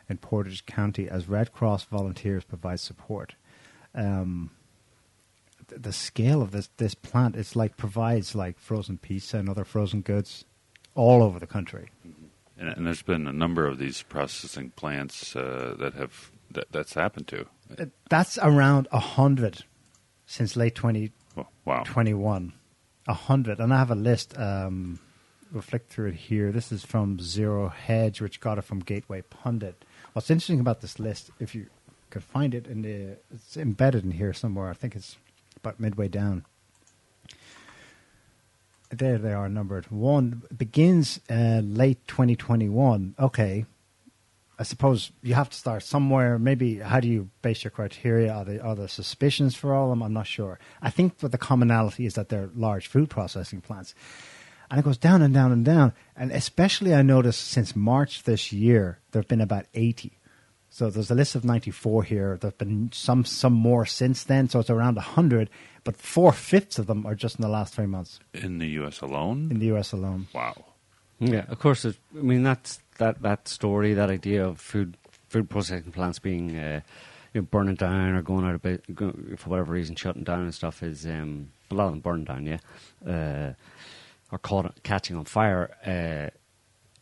in 0.10 0.18
Portage 0.18 0.66
County 0.66 1.08
as 1.08 1.28
Red 1.30 1.52
Cross 1.52 1.84
volunteers 1.84 2.44
provide 2.46 2.80
support. 2.80 3.36
Um, 3.94 4.50
the 5.68 5.94
scale 5.94 6.42
of 6.42 6.50
this, 6.50 6.70
this 6.78 6.96
plant, 6.96 7.36
it's 7.36 7.56
like 7.56 7.78
provides 7.78 8.34
like 8.34 8.58
frozen 8.58 8.98
pizza 8.98 9.38
and 9.38 9.48
other 9.48 9.66
frozen 9.66 10.02
goods 10.02 10.46
all 10.96 11.24
over 11.24 11.40
the 11.40 11.48
country. 11.48 11.90
And, 12.58 12.70
and 12.70 12.88
there's 12.88 13.02
been 13.02 13.28
a 13.28 13.34
number 13.34 13.66
of 13.66 13.78
these 13.78 14.04
processing 14.04 14.72
plants 14.72 15.36
uh, 15.36 15.76
that 15.80 15.94
have 15.96 16.32
that, 16.52 16.72
that's 16.72 16.94
happened 16.94 17.28
to. 17.30 17.46
Uh, 17.78 17.86
That's 18.10 18.38
around 18.38 18.88
a 18.92 19.00
hundred 19.00 19.64
since 20.26 20.56
late 20.56 20.76
2021. 20.76 21.44
Wow. 21.66 22.54
A 23.08 23.14
hundred, 23.14 23.60
and 23.60 23.74
I 23.74 23.80
have 23.80 23.92
a 23.92 23.96
list. 23.96 24.38
Um, 24.38 25.00
we'll 25.52 25.62
flick 25.62 25.88
through 25.88 26.10
it 26.10 26.16
here. 26.16 26.52
This 26.52 26.72
is 26.72 26.86
from 26.86 27.20
Zero 27.20 27.68
Hedge, 27.68 28.22
which 28.22 28.40
got 28.40 28.58
it 28.58 28.64
from 28.64 28.80
Gateway 28.80 29.24
Pundit. 29.24 29.84
What's 30.14 30.30
interesting 30.30 30.60
about 30.60 30.82
this 30.82 31.00
list, 31.00 31.32
if 31.40 31.54
you 31.54 31.68
could 32.12 32.24
find 32.24 32.54
it 32.54 32.68
in 32.68 32.82
the, 32.82 33.18
it's 33.34 33.58
embedded 33.58 34.06
in 34.06 34.12
here 34.12 34.32
somewhere. 34.32 34.70
I 34.70 34.74
think 34.74 34.96
it's 34.96 35.18
about 35.58 35.80
midway 35.80 36.08
down. 36.08 36.46
There 38.98 39.18
they 39.18 39.34
are 39.34 39.50
numbered. 39.50 39.90
One 39.90 40.44
begins 40.56 41.20
uh, 41.30 41.62
late 41.64 42.08
2021. 42.08 43.16
Okay, 43.20 43.66
I 44.60 44.64
suppose 44.64 45.12
you 45.24 45.34
have 45.34 45.50
to 45.50 45.58
start 45.58 45.82
somewhere. 45.82 46.38
Maybe 46.38 46.78
how 46.78 47.00
do 47.00 47.08
you 47.08 47.30
base 47.42 47.64
your 47.64 47.72
criteria? 47.72 48.32
Are 48.32 48.46
there, 48.46 48.64
are 48.64 48.76
there 48.76 48.88
suspicions 48.88 49.56
for 49.56 49.74
all 49.74 49.86
of 49.86 49.90
them? 49.92 50.04
I'm 50.04 50.14
not 50.14 50.28
sure. 50.28 50.60
I 50.82 50.92
think 50.92 51.16
what 51.22 51.32
the 51.32 51.40
commonality 51.40 52.06
is 52.06 52.14
that 52.14 52.30
they're 52.30 52.52
large 52.56 52.88
food 52.88 53.10
processing 53.10 53.62
plants. 53.62 53.96
and 54.70 54.80
it 54.80 54.84
goes 54.84 54.98
down 54.98 55.24
and 55.24 55.34
down 55.34 55.52
and 55.52 55.66
down. 55.66 55.94
And 56.16 56.32
especially, 56.32 56.94
I 56.94 57.02
noticed 57.02 57.48
since 57.48 57.76
March 57.76 58.24
this 58.24 58.54
year, 58.54 59.00
there 59.12 59.22
have 59.22 59.28
been 59.28 59.42
about 59.42 59.66
eighty. 59.74 60.20
So 60.70 60.90
there's 60.90 61.12
a 61.12 61.16
list 61.16 61.36
of 61.36 61.46
94 61.46 62.02
here. 62.02 62.36
There've 62.42 62.58
been 62.58 62.90
some 62.92 63.26
some 63.26 63.54
more 63.54 63.86
since 63.86 64.24
then, 64.24 64.50
so 64.50 64.60
it's 64.60 64.72
around 64.72 64.96
100. 64.96 65.50
But 65.84 65.98
four 65.98 66.32
fifths 66.32 66.80
of 66.80 66.88
them 66.88 67.06
are 67.06 67.16
just 67.16 67.36
in 67.36 67.42
the 67.42 67.50
last 67.50 67.74
three 67.74 67.86
months 67.88 68.20
In 68.34 68.60
the 68.60 68.68
U.S. 68.80 69.02
alone? 69.02 69.50
in 69.52 69.60
the 69.60 69.66
U.S. 69.68 69.92
alone. 69.92 70.28
Wow. 70.34 70.56
Yeah, 71.20 71.46
of 71.50 71.60
course. 71.60 71.84
It, 71.86 71.96
I 72.18 72.22
mean, 72.22 72.44
that's 72.44 72.80
that 72.98 73.22
that 73.22 73.48
story, 73.48 73.94
that 73.94 74.10
idea 74.10 74.46
of 74.46 74.60
food 74.60 74.96
food 75.30 75.50
processing 75.50 75.92
plants 75.92 76.20
being 76.20 76.56
uh, 76.58 76.82
you 77.34 77.42
know, 77.42 77.48
burning 77.50 77.76
down 77.76 78.16
or 78.16 78.22
going 78.22 78.46
out 78.46 78.56
of 78.56 78.62
bit 78.62 78.84
for 79.38 79.50
whatever 79.50 79.72
reason, 79.74 79.96
shutting 79.96 80.24
down 80.24 80.42
and 80.44 80.54
stuff 80.54 80.84
is 80.84 81.06
um, 81.06 81.50
a 81.72 81.76
lot 81.76 81.86
of 81.88 81.92
them 81.92 82.00
burning 82.02 82.26
down, 82.26 82.46
yeah, 82.46 82.60
uh, 83.08 83.54
or 84.32 84.38
caught, 84.40 84.82
catching 84.84 85.16
on 85.16 85.26
fire. 85.26 85.76
Uh, 85.86 86.30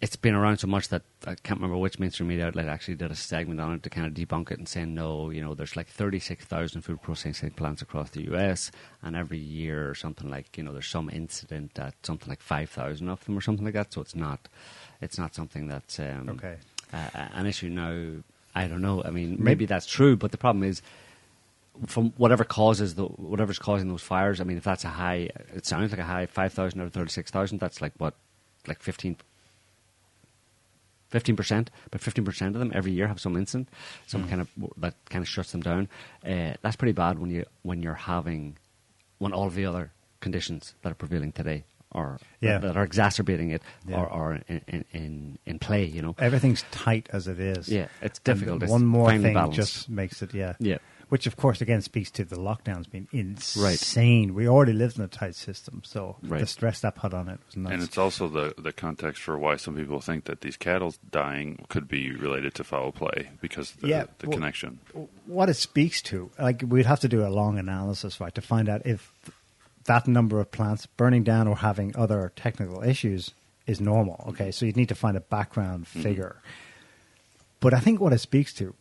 it's 0.01 0.15
been 0.15 0.33
around 0.33 0.57
so 0.57 0.65
much 0.67 0.87
that 0.89 1.03
I 1.27 1.35
can't 1.35 1.59
remember 1.59 1.77
which 1.77 1.99
mainstream 1.99 2.29
media 2.29 2.47
outlet 2.47 2.67
actually 2.67 2.95
did 2.95 3.11
a 3.11 3.15
segment 3.15 3.61
on 3.61 3.75
it 3.75 3.83
to 3.83 3.89
kind 3.89 4.07
of 4.07 4.13
debunk 4.13 4.49
it 4.51 4.57
and 4.57 4.67
say 4.67 4.83
no, 4.83 5.29
you 5.29 5.41
know, 5.41 5.53
there's 5.53 5.75
like 5.75 5.87
36,000 5.87 6.81
food 6.81 7.01
processing 7.03 7.51
plants 7.51 7.83
across 7.83 8.09
the 8.09 8.23
US, 8.33 8.71
and 9.03 9.15
every 9.15 9.37
year 9.37 9.87
or 9.89 9.93
something 9.93 10.29
like, 10.29 10.57
you 10.57 10.63
know, 10.63 10.73
there's 10.73 10.87
some 10.87 11.09
incident 11.11 11.77
at 11.77 11.93
something 12.03 12.27
like 12.29 12.41
5,000 12.41 13.07
of 13.09 13.23
them 13.25 13.37
or 13.37 13.41
something 13.41 13.63
like 13.63 13.75
that. 13.75 13.93
So 13.93 14.01
it's 14.01 14.15
not, 14.15 14.47
it's 15.01 15.19
not 15.19 15.35
something 15.35 15.67
that's 15.67 15.99
um, 15.99 16.29
Okay. 16.29 16.55
uh, 16.91 17.09
an 17.33 17.45
issue 17.45 17.69
now. 17.69 18.23
I 18.55 18.67
don't 18.67 18.81
know. 18.81 19.03
I 19.03 19.11
mean, 19.11 19.37
maybe 19.39 19.65
that's 19.65 19.85
true, 19.85 20.17
but 20.17 20.31
the 20.31 20.37
problem 20.37 20.63
is 20.63 20.81
from 21.85 22.11
whatever 22.17 22.43
causes 22.43 22.95
the 22.95 23.05
whatever's 23.05 23.59
causing 23.59 23.87
those 23.87 24.01
fires. 24.01 24.41
I 24.41 24.43
mean, 24.45 24.57
if 24.57 24.63
that's 24.63 24.83
a 24.83 24.89
high, 24.89 25.29
it 25.55 25.65
sounds 25.65 25.91
like 25.91 25.99
a 26.01 26.03
high 26.03 26.25
five 26.25 26.51
thousand 26.53 26.81
out 26.81 26.87
of 26.87 26.93
thirty 26.93 27.11
six 27.11 27.31
thousand. 27.31 27.59
That's 27.59 27.81
like 27.81 27.93
what, 27.97 28.15
like 28.67 28.81
15 31.11 31.35
percent, 31.35 31.69
but 31.91 32.01
fifteen 32.01 32.25
percent 32.25 32.55
of 32.55 32.59
them 32.59 32.71
every 32.73 32.91
year 32.91 33.07
have 33.07 33.19
some 33.19 33.37
incident, 33.37 33.69
some 34.07 34.27
kind 34.27 34.41
of 34.41 34.47
that 34.77 34.95
kind 35.09 35.21
of 35.21 35.29
shuts 35.29 35.51
them 35.51 35.61
down. 35.61 35.87
Uh, 36.25 36.53
that's 36.61 36.75
pretty 36.75 36.93
bad 36.93 37.19
when 37.19 37.29
you 37.29 37.45
when 37.63 37.83
you're 37.83 37.93
having 37.93 38.57
when 39.19 39.33
all 39.33 39.49
the 39.49 39.65
other 39.65 39.91
conditions 40.21 40.73
that 40.81 40.91
are 40.91 40.95
prevailing 40.95 41.31
today 41.31 41.63
are 41.93 42.17
Yeah. 42.39 42.57
that, 42.59 42.77
are 42.77 42.83
exacerbating 42.83 43.49
it 43.51 43.61
Yeah. 43.85 43.97
are, 43.97 44.07
are 44.09 44.33
in, 44.47 44.61
in, 44.67 44.85
in 44.93 45.37
in 45.45 45.59
play. 45.59 45.83
You 45.85 46.01
know, 46.01 46.15
Everything's 46.17 46.63
tight 46.71 47.09
as 47.11 47.27
it 47.27 47.39
is. 47.39 47.67
Yeah, 47.67 47.87
it's 48.01 48.19
difficult. 48.19 48.63
It's 48.63 48.71
one 48.71 48.85
more 48.85 49.11
thing 49.11 49.33
balance. 49.33 49.55
just 49.55 49.89
makes 49.89 50.21
it, 50.21 50.33
yeah. 50.33 50.53
Yeah. 50.59 50.77
Which, 51.11 51.27
of 51.27 51.35
course, 51.35 51.59
again 51.59 51.81
speaks 51.81 52.09
to 52.11 52.23
the 52.23 52.37
lockdowns 52.37 52.89
being 52.89 53.09
insane. 53.11 54.33
We 54.33 54.47
already 54.47 54.71
lived 54.71 54.97
in 54.97 55.03
a 55.03 55.09
tight 55.09 55.35
system, 55.35 55.81
so 55.83 56.15
Right. 56.23 56.39
the 56.39 56.47
stress 56.47 56.79
that 56.81 56.95
put 56.95 57.13
on 57.13 57.27
it 57.27 57.37
was 57.45 57.57
nuts. 57.57 57.73
And 57.73 57.83
it's 57.83 57.97
also 57.97 58.29
the, 58.29 58.53
the 58.57 58.71
context 58.71 59.21
for 59.21 59.37
why 59.37 59.57
some 59.57 59.75
people 59.75 59.99
think 59.99 60.23
that 60.25 60.39
these 60.39 60.55
cattle 60.55 60.95
dying 61.11 61.65
could 61.67 61.89
be 61.89 62.11
related 62.15 62.53
to 62.55 62.63
foul 62.63 62.93
play 62.93 63.29
because 63.41 63.71
the, 63.73 63.87
Yeah, 63.89 64.05
the 64.19 64.29
well- 64.29 64.37
connection. 64.37 64.79
what 65.25 65.49
it 65.49 65.55
speaks 65.55 66.01
to, 66.03 66.31
like 66.39 66.63
we'd 66.65 66.85
have 66.85 67.01
to 67.01 67.09
do 67.09 67.25
a 67.25 67.29
long 67.29 67.59
analysis, 67.59 68.21
right, 68.21 68.33
to 68.33 68.41
find 68.41 68.69
out 68.69 68.81
if 68.85 69.11
that 69.85 70.07
number 70.07 70.39
of 70.39 70.49
plants 70.51 70.85
burning 70.85 71.23
down 71.23 71.45
or 71.45 71.57
having 71.57 71.93
other 71.95 72.31
technical 72.37 72.83
issues 72.83 73.31
is 73.67 73.81
normal. 73.81 74.23
Okay, 74.29 74.49
so 74.51 74.65
you'd 74.65 74.77
need 74.77 74.87
to 74.89 74.95
find 74.95 75.17
a 75.17 75.21
background 75.21 75.87
Mm-hmm. 75.87 76.01
figure. 76.03 76.35
But 77.59 77.73
I 77.73 77.79
think 77.79 77.99
what 77.99 78.13
it 78.13 78.19
speaks 78.19 78.53
to, 78.53 78.73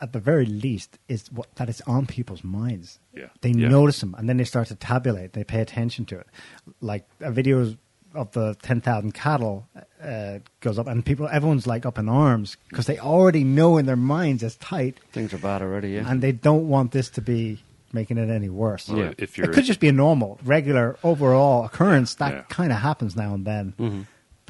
at 0.00 0.12
the 0.12 0.20
very 0.20 0.46
least, 0.46 0.98
is 1.08 1.30
what, 1.32 1.54
that 1.56 1.68
it's 1.68 1.80
on 1.82 2.06
people's 2.06 2.42
minds. 2.44 2.98
Yeah. 3.14 3.26
They 3.42 3.50
Yeah. 3.50 3.68
notice 3.68 4.00
them, 4.00 4.14
and 4.18 4.28
then 4.28 4.36
they 4.38 4.44
start 4.44 4.68
to 4.68 4.74
tabulate. 4.74 5.32
They 5.34 5.44
pay 5.44 5.60
attention 5.60 6.04
to 6.06 6.18
it. 6.18 6.26
Like 6.80 7.06
a 7.20 7.30
video 7.30 7.76
of 8.14 8.32
the 8.32 8.56
ten 8.62 8.80
thousand 8.80 9.12
cattle 9.12 9.66
uh, 10.02 10.38
goes 10.60 10.78
up, 10.78 10.86
and 10.88 11.04
people, 11.04 11.28
everyone's 11.30 11.66
like 11.66 11.84
up 11.86 11.98
in 11.98 12.08
arms 12.08 12.56
because 12.68 12.86
they 12.86 12.98
already 12.98 13.44
know 13.44 13.76
in 13.78 13.86
their 13.86 13.94
minds 13.96 14.42
it's 14.42 14.56
tight 14.56 14.96
things 15.12 15.32
are 15.34 15.38
bad 15.38 15.62
already. 15.62 15.90
Yeah, 15.90 16.10
and 16.10 16.20
they 16.22 16.32
don't 16.32 16.68
want 16.68 16.90
this 16.92 17.08
to 17.10 17.20
be 17.20 17.62
making 17.92 18.18
it 18.18 18.30
any 18.30 18.48
worse. 18.48 18.88
Well, 18.88 18.98
Yeah. 18.98 19.12
if 19.18 19.36
you're- 19.36 19.50
it 19.50 19.54
could 19.54 19.64
just 19.64 19.80
be 19.80 19.88
a 19.88 19.92
normal, 19.92 20.38
regular, 20.44 20.96
overall 21.04 21.64
occurrence 21.64 22.14
that 22.16 22.32
Yeah. 22.32 22.42
kind 22.48 22.72
of 22.72 22.78
happens 22.78 23.14
now 23.16 23.34
and 23.34 23.44
then. 23.44 23.74
Mm-hmm. 23.78 24.00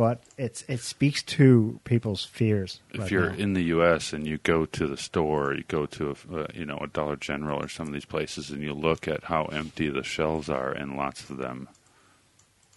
But 0.00 0.22
it's 0.38 0.64
it 0.66 0.80
speaks 0.80 1.22
to 1.24 1.78
people's 1.84 2.24
fears. 2.24 2.80
If 2.94 3.00
right 3.00 3.10
you're 3.10 3.30
now. 3.32 3.36
in 3.36 3.52
the 3.52 3.64
U.S. 3.64 4.14
and 4.14 4.26
you 4.26 4.38
go 4.38 4.64
to 4.64 4.86
the 4.86 4.96
store, 4.96 5.52
you 5.52 5.62
go 5.68 5.84
to 5.84 6.16
a, 6.32 6.34
uh, 6.34 6.46
you 6.54 6.64
know 6.64 6.78
a 6.80 6.86
Dollar 6.86 7.16
General 7.16 7.62
or 7.62 7.68
some 7.68 7.86
of 7.88 7.92
these 7.92 8.06
places, 8.06 8.48
and 8.48 8.62
you 8.62 8.72
look 8.72 9.06
at 9.06 9.24
how 9.24 9.44
empty 9.52 9.90
the 9.90 10.02
shelves 10.02 10.48
are 10.48 10.74
in 10.74 10.96
lots 10.96 11.28
of 11.28 11.36
them, 11.36 11.68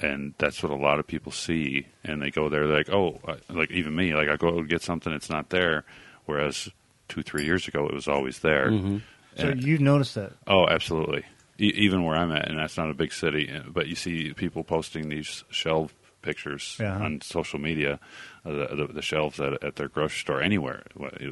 and 0.01 0.33
that's 0.37 0.61
what 0.61 0.73
a 0.73 0.75
lot 0.75 0.99
of 0.99 1.07
people 1.07 1.31
see, 1.31 1.87
and 2.03 2.21
they 2.21 2.29
go 2.29 2.49
there 2.49 2.67
they're 2.67 2.75
like, 2.75 2.89
oh, 2.89 3.21
uh, 3.25 3.37
like 3.47 3.71
even 3.71 3.95
me, 3.95 4.13
like 4.13 4.27
I 4.27 4.35
go 4.35 4.61
get 4.63 4.81
something, 4.81 5.13
it's 5.13 5.29
not 5.29 5.49
there, 5.49 5.85
whereas 6.25 6.67
two 7.07 7.23
three 7.23 7.45
years 7.45 7.69
ago 7.69 7.85
it 7.87 7.93
was 7.93 8.09
always 8.09 8.39
there. 8.39 8.69
Mm-hmm. 8.69 8.97
so 9.37 9.47
And- 9.47 9.63
you 9.63 9.77
noticed 9.77 10.15
that. 10.15 10.33
Oh, 10.45 10.67
absolutely. 10.67 11.23
E- 11.57 11.71
even 11.73 12.03
where 12.03 12.17
I'm 12.17 12.33
at, 12.33 12.49
and 12.49 12.59
that's 12.59 12.75
not 12.75 12.89
a 12.89 12.93
big 12.93 13.13
city, 13.13 13.49
uh, 13.49 13.61
but 13.69 13.87
you 13.87 13.95
see 13.95 14.33
people 14.33 14.65
posting 14.65 15.07
these 15.07 15.45
shelf 15.49 15.93
pictures 16.23 16.77
Yeah. 16.79 16.97
on 16.97 17.21
social 17.21 17.59
media, 17.59 17.99
uh, 18.45 18.51
the, 18.51 18.75
the, 18.75 18.93
the 18.93 19.01
shelves 19.03 19.39
at, 19.39 19.63
at 19.63 19.75
their 19.75 19.87
grocery 19.87 20.19
store, 20.21 20.41
anywhere, 20.41 20.83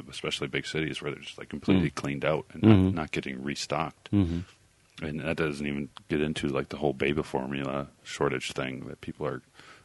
especially 0.08 0.46
big 0.46 0.66
cities 0.66 1.02
where 1.02 1.10
they're 1.10 1.20
just 1.22 1.38
like 1.38 1.48
completely 1.48 1.90
cleaned 1.90 2.24
out 2.24 2.46
and 2.52 2.62
Mhm. 2.62 2.84
not, 2.84 2.94
not 2.94 3.10
getting 3.10 3.42
restocked. 3.42 4.08
hmm 4.08 4.40
And 5.02 5.18
that 5.20 5.36
doesn't 5.36 5.66
even 5.66 5.88
get 6.08 6.20
into 6.20 6.46
like 6.48 6.68
the 6.68 6.76
whole 6.76 6.92
baby 6.92 7.22
formula 7.22 7.88
shortage 8.04 8.52
thing 8.52 8.86
that 8.86 9.00
people 9.00 9.26
are 9.26 9.42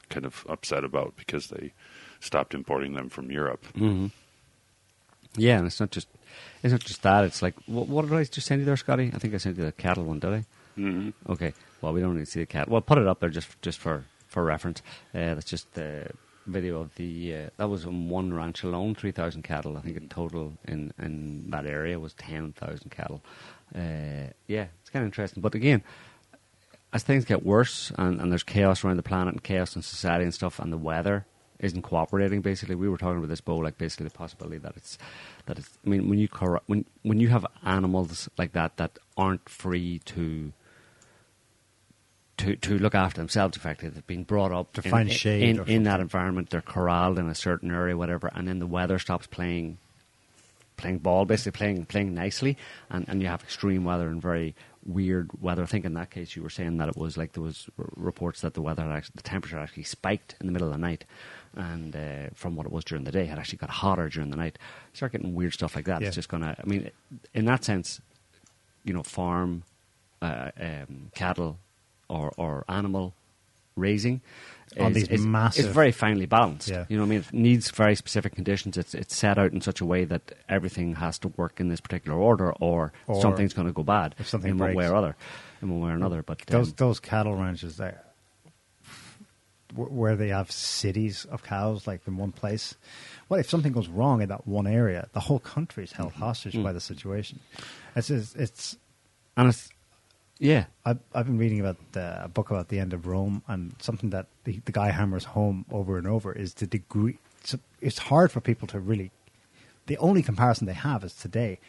kind 0.09 0.25
of 0.25 0.45
upset 0.47 0.83
about 0.83 1.15
because 1.17 1.47
they 1.47 1.73
stopped 2.19 2.53
importing 2.53 2.93
them 2.93 3.09
from 3.09 3.31
Europe. 3.31 3.65
hmm 3.75 4.07
Yeah, 5.35 5.57
and 5.57 5.67
it's 5.67 5.79
not 5.79 5.91
just 5.91 6.07
it's 6.63 6.71
not 6.71 6.81
just 6.81 7.01
that. 7.03 7.23
It's 7.23 7.41
like 7.41 7.55
what, 7.65 7.87
what 7.87 8.01
did 8.07 8.13
I 8.13 8.23
just 8.23 8.47
send 8.47 8.59
you 8.61 8.65
there, 8.65 8.77
Scotty? 8.77 9.11
I 9.13 9.17
think 9.19 9.33
I 9.33 9.37
sent 9.37 9.57
you 9.57 9.65
the 9.65 9.71
cattle 9.71 10.03
one, 10.03 10.19
did 10.19 10.33
I? 10.33 10.45
Mm-hmm. 10.77 11.31
Okay. 11.31 11.53
Well, 11.81 11.93
we 11.93 12.01
don't 12.01 12.15
need 12.15 12.25
to 12.25 12.31
see 12.31 12.39
the 12.39 12.45
cat. 12.45 12.69
Well, 12.69 12.81
put 12.81 12.97
it 12.97 13.07
up 13.07 13.19
there 13.19 13.29
just 13.29 13.49
just 13.61 13.79
for 13.79 14.03
for 14.37 14.43
reference. 14.43 14.83
Uh, 15.15 15.33
that's 15.33 15.49
just 15.49 15.73
the 15.73 16.11
video 16.45 16.79
of 16.79 16.93
the 16.93 17.33
uh, 17.33 17.49
that 17.57 17.67
was 17.67 17.87
on 17.87 18.07
one 18.07 18.31
ranch 18.31 18.61
alone, 18.61 18.93
three 18.93 19.11
thousand 19.11 19.41
cattle. 19.41 19.75
I 19.75 19.81
think 19.81 19.97
in 19.97 20.09
total 20.09 20.53
in 20.67 20.93
in 20.99 21.49
that 21.49 21.65
area 21.65 21.99
was 21.99 22.13
ten 22.13 22.53
thousand 22.53 22.91
cattle. 22.91 23.23
Uh, 23.73 24.29
yeah, 24.45 24.67
it's 24.79 24.91
kind 24.91 25.01
of 25.01 25.07
interesting. 25.07 25.41
But 25.41 25.55
again, 25.55 25.81
as 26.93 27.01
things 27.01 27.25
get 27.25 27.43
worse 27.43 27.91
and, 27.97 28.21
and 28.21 28.31
there's 28.31 28.43
chaos 28.43 28.83
around 28.83 28.97
the 28.97 29.03
planet 29.03 29.33
and 29.33 29.43
chaos 29.43 29.75
in 29.75 29.81
society 29.81 30.23
and 30.23 30.33
stuff, 30.33 30.59
and 30.59 30.71
the 30.71 30.77
weather 30.77 31.25
isn't 31.57 31.81
cooperating. 31.81 32.41
Basically, 32.41 32.75
we 32.75 32.87
were 32.87 32.99
talking 32.99 33.17
about 33.17 33.29
this, 33.29 33.41
Bo, 33.41 33.57
like 33.57 33.79
basically 33.79 34.03
the 34.03 34.11
possibility 34.11 34.59
that 34.59 34.77
it's 34.77 34.99
that 35.47 35.57
it's. 35.57 35.79
I 35.83 35.89
mean, 35.89 36.07
when 36.09 36.19
you 36.19 36.27
cor- 36.27 36.61
when 36.67 36.85
when 37.01 37.19
you 37.19 37.29
have 37.29 37.47
animals 37.65 38.29
like 38.37 38.51
that 38.51 38.77
that 38.77 38.99
aren't 39.17 39.49
free 39.49 39.97
to 40.05 40.53
to 42.37 42.55
to 42.55 42.77
look 42.77 42.95
after 42.95 43.19
themselves 43.19 43.57
effectively. 43.57 43.89
They've 43.89 44.07
been 44.07 44.23
brought 44.23 44.51
up 44.51 44.73
To 44.73 44.81
in, 44.83 44.91
find 44.91 45.09
in- 45.09 45.15
shade 45.15 45.43
in, 45.43 45.59
or 45.59 45.63
in 45.65 45.83
that 45.83 45.99
environment. 45.99 46.49
They're 46.49 46.61
corralled 46.61 47.17
in 47.19 47.27
a 47.29 47.35
certain 47.35 47.71
area, 47.71 47.97
whatever, 47.97 48.31
and 48.33 48.47
then 48.47 48.59
the 48.59 48.67
weather 48.67 48.99
stops 48.99 49.27
playing 49.27 49.77
playing 50.77 50.99
ball, 50.99 51.25
basically 51.25 51.57
playing 51.57 51.85
playing 51.85 52.13
nicely, 52.13 52.55
and, 52.89 53.05
and 53.09 53.21
you 53.21 53.27
have 53.27 53.41
extreme 53.41 53.83
weather 53.83 54.07
and 54.09 54.21
very 54.21 54.53
weird 54.85 55.29
weather. 55.41 55.63
I 55.63 55.65
think 55.65 55.83
in 55.85 55.95
that 55.95 56.11
case 56.11 56.35
you 56.35 56.43
were 56.43 56.49
saying 56.51 56.77
that 56.77 56.87
it 56.89 56.95
was 56.95 57.17
like 57.17 57.33
there 57.33 57.43
was 57.43 57.67
r- 57.79 57.85
reports 57.95 58.41
that 58.41 58.53
the 58.53 58.61
weather, 58.61 58.83
had 58.83 58.91
actually, 58.91 59.13
the 59.15 59.23
temperature 59.23 59.57
actually 59.57 59.83
spiked 59.83 60.35
in 60.39 60.45
the 60.45 60.53
middle 60.53 60.67
of 60.67 60.73
the 60.73 60.79
night, 60.79 61.03
and 61.55 61.95
uh, 61.95 62.29
from 62.35 62.55
what 62.55 62.65
it 62.67 62.71
was 62.71 62.85
during 62.85 63.03
the 63.03 63.11
day, 63.11 63.25
had 63.25 63.39
actually 63.39 63.57
got 63.57 63.69
hotter 63.71 64.07
during 64.07 64.29
the 64.29 64.37
night. 64.37 64.59
Start 64.93 65.13
getting 65.13 65.33
weird 65.33 65.53
stuff 65.53 65.75
like 65.75 65.85
that. 65.85 66.01
Yeah. 66.01 66.07
It's 66.07 66.15
just 66.15 66.29
gonna. 66.29 66.55
I 66.63 66.65
mean, 66.67 66.91
in 67.33 67.45
that 67.45 67.63
sense, 67.65 67.99
you 68.83 68.93
know, 68.93 69.01
farm 69.03 69.63
uh, 70.21 70.51
um, 70.59 71.09
cattle 71.15 71.57
or 72.09 72.31
or 72.37 72.63
animal 72.67 73.13
raising 73.75 74.21
On 74.79 74.91
is, 74.91 74.95
these 74.95 75.07
is, 75.07 75.25
massive- 75.25 75.65
is 75.67 75.71
very 75.71 75.91
finely 75.91 76.25
balanced. 76.25 76.67
Yeah. 76.67 76.85
You 76.89 76.97
know 76.97 77.03
what 77.03 77.07
I 77.07 77.09
mean? 77.11 77.19
It 77.19 77.33
needs 77.33 77.69
very 77.69 77.95
specific 77.95 78.33
conditions. 78.35 78.75
It's 78.77 78.93
it's 78.95 79.15
set 79.15 79.37
out 79.37 79.53
in 79.53 79.61
such 79.61 79.81
a 79.81 79.85
way 79.85 80.03
that 80.05 80.33
everything 80.49 80.95
has 80.95 81.19
to 81.19 81.27
work 81.29 81.59
in 81.59 81.69
this 81.69 81.79
particular 81.79 82.17
order, 82.17 82.51
or, 82.53 82.91
Or 83.05 83.21
something's 83.21 83.53
going 83.53 83.67
to 83.67 83.73
go 83.73 83.83
bad 83.83 84.15
if 84.19 84.27
something 84.27 84.51
in 84.51 84.57
one 84.57 84.73
way 84.73 84.87
or 84.87 84.95
other, 84.95 85.15
in 85.61 85.69
one 85.69 85.81
way 85.81 85.91
or 85.91 85.95
another. 85.95 86.23
But 86.23 86.39
Those 86.47 86.69
um, 86.69 86.73
those 86.77 86.99
cattle 86.99 87.35
ranches 87.35 87.77
there, 87.77 88.03
where 89.75 90.15
they 90.15 90.29
have 90.29 90.51
cities 90.51 91.25
of 91.25 91.43
cows 91.43 91.85
like 91.87 92.01
in 92.07 92.17
one 92.17 92.31
place. 92.31 92.75
What 93.27 93.39
if 93.39 93.49
something 93.49 93.73
goes 93.73 93.87
wrong 93.87 94.21
in 94.21 94.29
that 94.29 94.47
one 94.47 94.67
area? 94.67 95.07
The 95.13 95.19
whole 95.19 95.39
country 95.39 95.83
is 95.83 95.91
held 95.91 96.13
hostage 96.13 96.61
by 96.61 96.73
the 96.73 96.79
situation. 96.81 97.39
It's 97.95 98.09
it's, 98.09 98.35
it's 98.35 98.77
and 99.35 99.49
it's 99.49 99.69
yeah, 100.39 100.65
I've, 100.85 100.99
I've 101.13 101.25
been 101.25 101.37
reading 101.37 101.59
about 101.59 101.77
uh, 101.95 102.23
a 102.23 102.27
book 102.27 102.51
about 102.51 102.67
the 102.69 102.79
end 102.79 102.93
of 102.93 103.07
Rome, 103.07 103.41
and 103.47 103.73
something 103.79 104.09
that 104.11 104.27
the, 104.43 104.59
the 104.65 104.71
guy 104.71 104.89
hammers 104.91 105.23
home 105.25 105.65
over 105.71 105.97
and 105.97 106.05
over 106.07 106.31
is 106.33 106.53
the 106.55 106.67
degree. 106.67 107.17
It's, 107.41 107.55
it's 107.81 107.97
hard 107.97 108.31
for 108.31 108.39
people 108.41 108.67
to 108.69 108.79
really. 108.79 109.11
The 109.87 109.97
only 109.97 110.21
comparison 110.21 110.67
they 110.67 110.73
have 110.73 111.03
is 111.03 111.13
today. 111.13 111.59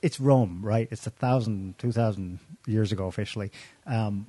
It's 0.00 0.18
Rome, 0.20 0.60
right? 0.62 0.88
It's 0.90 1.06
a 1.06 1.10
thousand, 1.10 1.76
two 1.78 1.92
thousand 1.92 2.38
years 2.66 2.92
ago 2.92 3.06
officially. 3.06 3.50
Um, 3.86 4.26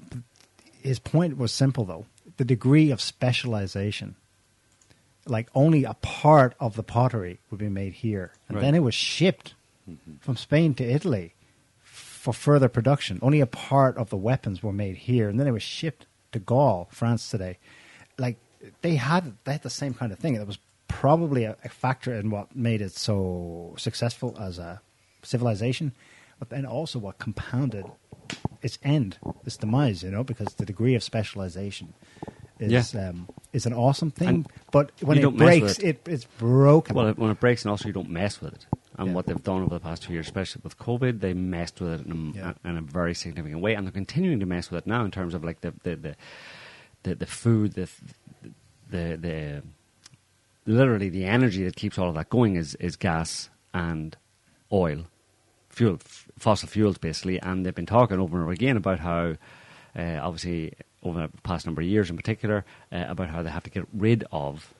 his 0.82 1.00
point 1.00 1.38
was 1.38 1.52
simple, 1.52 1.86
though. 1.86 2.06
the 2.38 2.46
degree 2.46 2.90
of 2.92 3.00
specialization. 3.02 4.16
Like 5.26 5.50
only 5.54 5.84
a 5.84 5.94
part 5.96 6.56
of 6.60 6.76
the 6.76 6.84
pottery 6.84 7.40
would 7.52 7.60
be 7.60 7.70
made 7.70 7.94
here, 7.94 8.32
and 8.48 8.56
Right. 8.56 8.62
then 8.64 8.76
it 8.76 8.80
was 8.80 8.96
shipped 8.96 9.54
from 10.22 10.38
Spain 10.38 10.74
to 10.76 10.84
Italy 10.84 11.34
for 12.34 12.34
further 12.34 12.70
production. 12.70 13.20
Only 13.22 13.40
a 13.42 13.48
part 13.48 13.98
of 13.98 14.10
the 14.10 14.18
weapons 14.18 14.62
were 14.62 14.74
made 14.74 14.98
here, 14.98 15.30
and 15.30 15.40
then 15.40 15.48
it 15.48 15.52
was 15.52 15.64
shipped 15.64 16.06
to 16.32 16.40
Gaul, 16.40 16.88
France 16.92 17.30
today. 17.30 17.58
Like 18.18 18.38
they 18.82 18.96
had 18.96 19.34
they 19.46 19.54
had 19.54 19.64
the 19.64 19.70
same 19.70 19.94
kind 19.94 20.12
of 20.12 20.20
thing. 20.20 20.36
It 20.36 20.46
was 20.48 20.60
probably 20.88 21.44
a, 21.46 21.56
a 21.64 21.70
factor 21.70 22.14
in 22.14 22.30
what 22.30 22.56
made 22.56 22.82
it 22.82 22.92
so 22.92 23.74
successful 23.78 24.36
as 24.40 24.60
a 24.60 24.82
civilization, 25.24 25.94
but 26.40 26.50
then 26.50 26.66
also 26.66 27.00
what 27.00 27.18
compounded 27.20 27.86
its 28.62 28.78
end, 28.84 29.18
its 29.46 29.58
demise. 29.58 30.04
You 30.04 30.12
know, 30.12 30.24
because 30.24 30.54
the 30.56 30.66
degree 30.66 30.96
of 30.96 31.04
specialization 31.04 31.94
is 32.60 32.94
um, 32.96 33.28
is 33.54 33.66
an 33.66 33.74
awesome 33.74 34.12
thing, 34.12 34.28
And 34.28 34.48
but 34.72 34.92
when 35.02 35.18
it 35.18 35.38
breaks, 35.38 35.78
with 35.78 35.84
it. 35.84 36.08
it's 36.08 36.26
broken. 36.26 36.96
Well, 36.96 37.12
when 37.14 37.32
it 37.32 37.40
breaks, 37.40 37.64
and 37.64 37.72
also 37.72 37.88
you 37.88 37.94
don't 37.94 38.10
mess 38.10 38.42
with 38.42 38.54
it. 38.54 38.66
And 39.00 39.08
Yeah. 39.08 39.14
what 39.16 39.26
they've 39.28 39.42
done 39.44 39.62
over 39.64 39.74
the 39.76 39.80
past 39.80 40.04
two 40.04 40.14
years, 40.14 40.28
especially 40.28 40.62
with 40.64 40.78
COVID, 40.78 41.22
they 41.22 41.34
messed 41.34 41.80
with 41.82 42.02
it 42.02 42.06
in 42.06 42.12
a, 42.36 42.38
Yeah. 42.38 42.54
in 42.66 42.78
a 42.78 42.82
very 42.82 43.16
significant 43.16 43.62
way, 43.62 43.74
and 43.74 43.88
they're 43.88 43.92
continuing 43.92 44.40
to 44.42 44.46
mess 44.46 44.70
with 44.70 44.84
it 44.84 44.88
now 44.88 45.04
in 45.06 45.12
terms 45.12 45.34
of 45.34 45.44
like 45.44 45.62
the 45.62 45.74
the 45.84 45.96
the, 45.96 46.16
the, 47.04 47.16
the 47.16 47.26
food, 47.26 47.74
the, 47.74 47.88
the 48.92 49.16
the 49.16 49.64
literally 50.66 51.10
the 51.10 51.26
energy 51.26 51.64
that 51.64 51.76
keeps 51.76 51.98
all 51.98 52.10
of 52.10 52.16
that 52.16 52.30
going 52.30 52.56
is 52.56 52.76
is 52.76 52.96
gas 52.96 53.50
and 53.74 54.18
oil, 54.72 55.06
fuel, 55.70 55.96
f- 55.96 56.28
fossil 56.38 56.68
fuels, 56.68 56.98
basically. 56.98 57.40
And 57.42 57.66
they've 57.66 57.74
been 57.74 57.86
talking 57.86 58.20
over 58.20 58.36
and 58.38 58.44
over 58.44 58.52
again 58.52 58.78
about 58.78 59.00
how, 59.00 59.36
uh, 59.96 60.20
obviously, 60.22 60.74
over 61.04 61.28
the 61.28 61.42
past 61.44 61.66
number 61.66 61.82
of 61.82 61.88
years 61.88 62.10
in 62.10 62.18
particular, 62.18 62.66
uh, 62.92 63.06
about 63.08 63.30
how 63.30 63.42
they 63.44 63.50
have 63.50 63.64
to 63.64 63.70
get 63.70 63.88
rid 63.94 64.26
of 64.32 64.74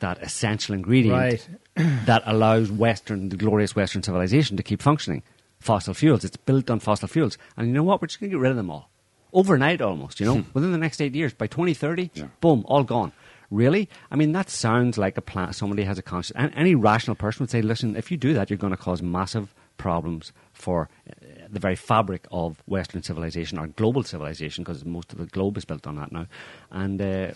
that 0.00 0.22
essential 0.22 0.74
ingredient 0.74 1.16
Right. 1.16 1.48
that 2.06 2.22
allows 2.26 2.70
Western, 2.70 3.28
the 3.28 3.36
glorious 3.36 3.74
Western 3.76 4.02
civilization, 4.02 4.56
to 4.56 4.62
keep 4.62 4.82
functioning. 4.82 5.22
Fossil 5.60 5.92
fuels. 5.94 6.24
It's 6.24 6.36
built 6.36 6.70
on 6.70 6.78
fossil 6.78 7.08
fuels, 7.08 7.36
and 7.56 7.66
you 7.66 7.72
know 7.74 7.82
what? 7.82 8.00
We're 8.00 8.06
just 8.06 8.20
going 8.20 8.30
to 8.30 8.36
get 8.36 8.40
rid 8.40 8.50
of 8.50 8.56
them 8.56 8.70
all 8.70 8.90
overnight, 9.32 9.80
almost. 9.80 10.20
You 10.20 10.26
know, 10.26 10.44
within 10.54 10.72
the 10.72 10.78
next 10.78 11.00
eight 11.00 11.14
years, 11.14 11.34
by 11.34 11.46
twenty 11.48 11.74
thirty, 11.74 12.10
boom, 12.40 12.64
all 12.68 12.84
gone. 12.84 13.12
Really? 13.50 13.88
I 14.10 14.16
mean, 14.16 14.32
that 14.32 14.50
sounds 14.50 14.98
like 14.98 15.16
a 15.16 15.22
plan. 15.22 15.52
Somebody 15.52 15.82
has 15.84 15.98
a 15.98 16.02
conscience. 16.02 16.36
And 16.38 16.52
any 16.54 16.74
rational 16.74 17.16
person 17.16 17.42
would 17.42 17.50
say, 17.50 17.62
"Listen, 17.62 17.96
if 17.96 18.10
you 18.10 18.16
do 18.16 18.34
that, 18.34 18.50
you're 18.50 18.56
going 18.58 18.72
to 18.72 18.76
cause 18.76 19.02
massive 19.02 19.54
problems 19.78 20.32
for 20.52 20.88
uh, 21.08 21.14
the 21.48 21.58
very 21.58 21.76
fabric 21.76 22.26
of 22.30 22.62
Western 22.66 23.02
civilization 23.02 23.58
or 23.58 23.66
global 23.66 24.02
civilization, 24.02 24.64
because 24.64 24.84
most 24.84 25.12
of 25.12 25.18
the 25.18 25.26
globe 25.26 25.56
is 25.56 25.64
built 25.64 25.86
on 25.86 25.96
that 25.96 26.12
now." 26.12 26.26
And 26.70 27.00
uh, 27.00 27.32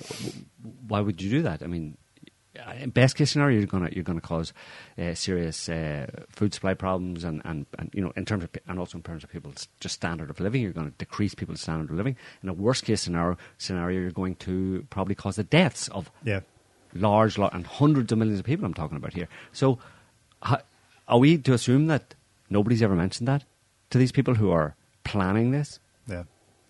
why 0.87 1.01
would 1.01 1.21
you 1.21 1.31
do 1.31 1.43
that? 1.43 1.63
I 1.63 1.67
mean, 1.67 1.97
best 2.87 3.17
case 3.17 3.31
scenario, 3.31 3.59
you're 3.59 3.67
gonna 3.67 3.89
you're 3.93 4.05
gonna 4.05 4.21
cause 4.21 4.53
uh, 4.99 5.15
serious 5.15 5.69
uh, 5.69 6.07
food 6.31 6.53
supply 6.55 6.75
problems, 6.75 7.25
and, 7.25 7.41
and, 7.45 7.67
and 7.79 7.91
you 7.93 8.03
know 8.03 8.13
in 8.17 8.25
terms 8.25 8.45
of 8.45 8.51
and 8.67 8.79
also 8.79 8.99
in 8.99 9.03
terms 9.03 9.25
of 9.25 9.31
people's 9.31 9.69
just 9.81 9.95
standard 9.95 10.31
of 10.31 10.41
living, 10.41 10.63
you're 10.63 10.73
going 10.73 10.91
to 10.91 10.97
decrease 10.99 11.35
people's 11.35 11.61
standard 11.61 11.91
of 11.91 11.97
living. 11.97 12.17
In 12.43 12.49
a 12.49 12.53
worst 12.53 12.85
case 12.85 13.01
scenario, 13.01 13.37
scenario, 13.59 14.01
you're 14.01 14.11
going 14.11 14.37
to 14.37 14.87
probably 14.91 15.15
cause 15.15 15.37
the 15.37 15.45
deaths 15.45 15.89
of 15.89 16.11
yeah. 16.25 16.41
large 16.95 17.39
lot 17.39 17.55
and 17.55 17.67
hundreds 17.67 18.13
of 18.13 18.19
millions 18.19 18.39
of 18.39 18.45
people. 18.47 18.65
I'm 18.67 18.75
talking 18.75 18.97
about 18.97 19.15
here. 19.15 19.29
So, 19.53 19.79
ha, 20.43 20.61
are 21.09 21.19
we 21.19 21.39
to 21.39 21.55
assume 21.55 21.87
that 21.87 22.15
nobody's 22.51 22.83
ever 22.83 22.95
mentioned 22.95 23.29
that 23.29 23.45
to 23.91 23.99
these 23.99 24.13
people 24.13 24.35
who 24.35 24.51
are 24.51 24.75
planning 25.05 25.51
this? 25.53 25.81
Yeah. 26.07 26.25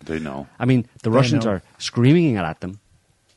They 0.05 0.19
know. 0.19 0.47
I 0.59 0.65
mean, 0.65 0.87
the 1.01 1.09
They 1.09 1.15
Russians 1.15 1.45
know. 1.45 1.51
are 1.51 1.61
screaming 1.77 2.35
it 2.35 2.39
at 2.39 2.59
them, 2.59 2.79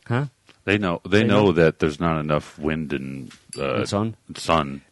huh? 0.07 0.27
They 0.67 0.77
know. 0.79 1.01
They, 1.09 1.23
They 1.23 1.25
know, 1.25 1.47
know. 1.47 1.53
that 1.53 1.79
there's 1.79 1.99
not 2.01 2.21
enough 2.21 2.59
wind 2.59 2.93
and, 2.93 3.33
uh, 3.59 3.77
And 3.77 3.89
sun? 3.89 4.17
sun 4.37 4.83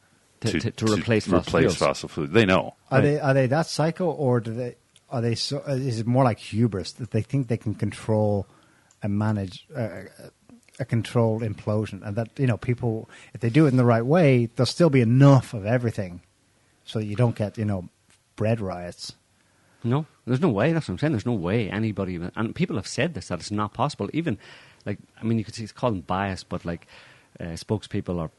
To- 0.41 0.59
to- 0.61 0.71
to 0.71 0.87
replace 0.87 1.27
fossil 1.27 1.39
replace 1.41 1.63
fuels. 1.63 1.77
fossil 1.77 2.09
fuels. 2.09 2.31
They 2.31 2.47
know. 2.47 2.75
Are 2.91 2.99
Right. 2.99 3.03
they 3.03 3.21
are 3.21 3.35
they 3.35 3.47
that 3.49 3.67
psycho, 3.67 4.07
or 4.11 4.41
do 4.41 4.55
they 4.55 4.77
are 5.11 5.21
they 5.21 5.35
so? 5.35 5.63
uh, 5.69 5.73
Is 5.73 6.01
it 6.01 6.07
more 6.07 6.25
like 6.25 6.39
hubris 6.39 6.93
that 6.93 7.11
they 7.11 7.23
think 7.23 7.49
they 7.49 7.57
can 7.59 7.75
control 7.75 8.47
and 9.03 9.19
manage 9.19 9.67
uh, 9.77 10.05
a 10.79 10.85
controlled 10.85 11.43
implosion, 11.43 12.03
and 12.07 12.17
that 12.17 12.31
you 12.39 12.47
know 12.47 12.57
people 12.57 13.09
if 13.35 13.41
they 13.41 13.51
do 13.51 13.67
it 13.67 13.69
in 13.71 13.77
the 13.77 13.85
right 13.85 14.05
way, 14.07 14.47
there'll 14.57 14.67
still 14.67 14.91
be 14.91 15.01
enough 15.01 15.55
of 15.55 15.65
everything, 15.67 16.21
so 16.85 16.99
that 17.01 17.05
you 17.07 17.17
don't 17.17 17.37
get 17.37 17.59
you 17.59 17.65
know 17.65 17.89
bread 18.37 18.61
riots. 18.61 19.15
No, 19.87 20.07
there's 20.27 20.41
no 20.41 20.49
way. 20.49 20.73
That's 20.73 20.89
what 20.89 20.95
I'm 20.95 20.99
saying. 20.99 21.13
There's 21.13 21.27
no 21.27 21.33
way 21.35 21.69
anybody, 21.71 22.19
and 22.37 22.55
people 22.55 22.77
have 22.77 22.87
said 22.89 23.15
this 23.15 23.29
that 23.29 23.41
it's 23.41 23.51
not 23.51 23.73
possible. 23.75 24.09
Even 24.13 24.39
like, 24.85 24.99
I 25.21 25.25
mean, 25.25 25.39
you 25.39 25.45
could 25.45 25.55
see 25.55 25.63
it's 25.63 25.73
called 25.73 25.95
them 25.95 26.01
bias, 26.03 26.45
but 26.45 26.65
like 26.65 26.87
uh, 27.41 27.55
spokespeople 27.55 28.17
or 28.17 28.31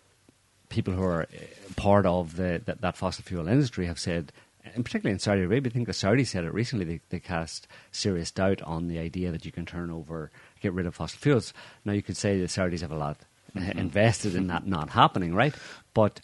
people 0.70 0.93
who 0.93 1.04
are 1.04 1.24
uh, 1.24 1.74
part 1.76 2.06
of 2.06 2.36
the 2.36 2.62
that, 2.66 2.82
that 2.82 2.98
fossil 2.98 3.24
fuel 3.24 3.48
industry 3.48 3.86
have 3.88 4.00
said, 4.00 4.32
and 4.64 4.84
particularly 4.84 5.14
in 5.14 5.20
Saudi 5.20 5.41
Arabia, 5.41 5.72
I 5.72 5.74
think 5.74 5.88
the 5.88 5.93
Saudis 5.93 6.28
said 6.28 6.43
it 6.43 6.54
recently. 6.54 6.86
They, 6.86 7.02
they 7.10 7.20
cast 7.20 7.68
serious 7.91 8.32
doubt 8.32 8.62
on 8.62 8.88
the 8.88 9.00
idea 9.00 9.32
that 9.32 9.46
you 9.46 9.52
can 9.52 9.66
turn 9.66 9.89
over, 9.89 10.32
get 10.62 10.74
rid 10.74 10.86
of 10.86 10.96
fossil 10.96 11.20
fuels. 11.20 11.54
Now 11.84 11.93
you 11.93 12.02
could 12.02 12.18
say 12.18 12.39
the 12.39 12.48
Saudis 12.48 12.82
have 12.82 12.91
a 12.91 12.98
lot 12.98 13.18
uh, 13.56 13.60
invested 13.76 14.36
in 14.36 14.48
that 14.48 14.68
not 14.68 14.89
happening, 14.89 15.34
right? 15.34 15.54
But 15.93 16.22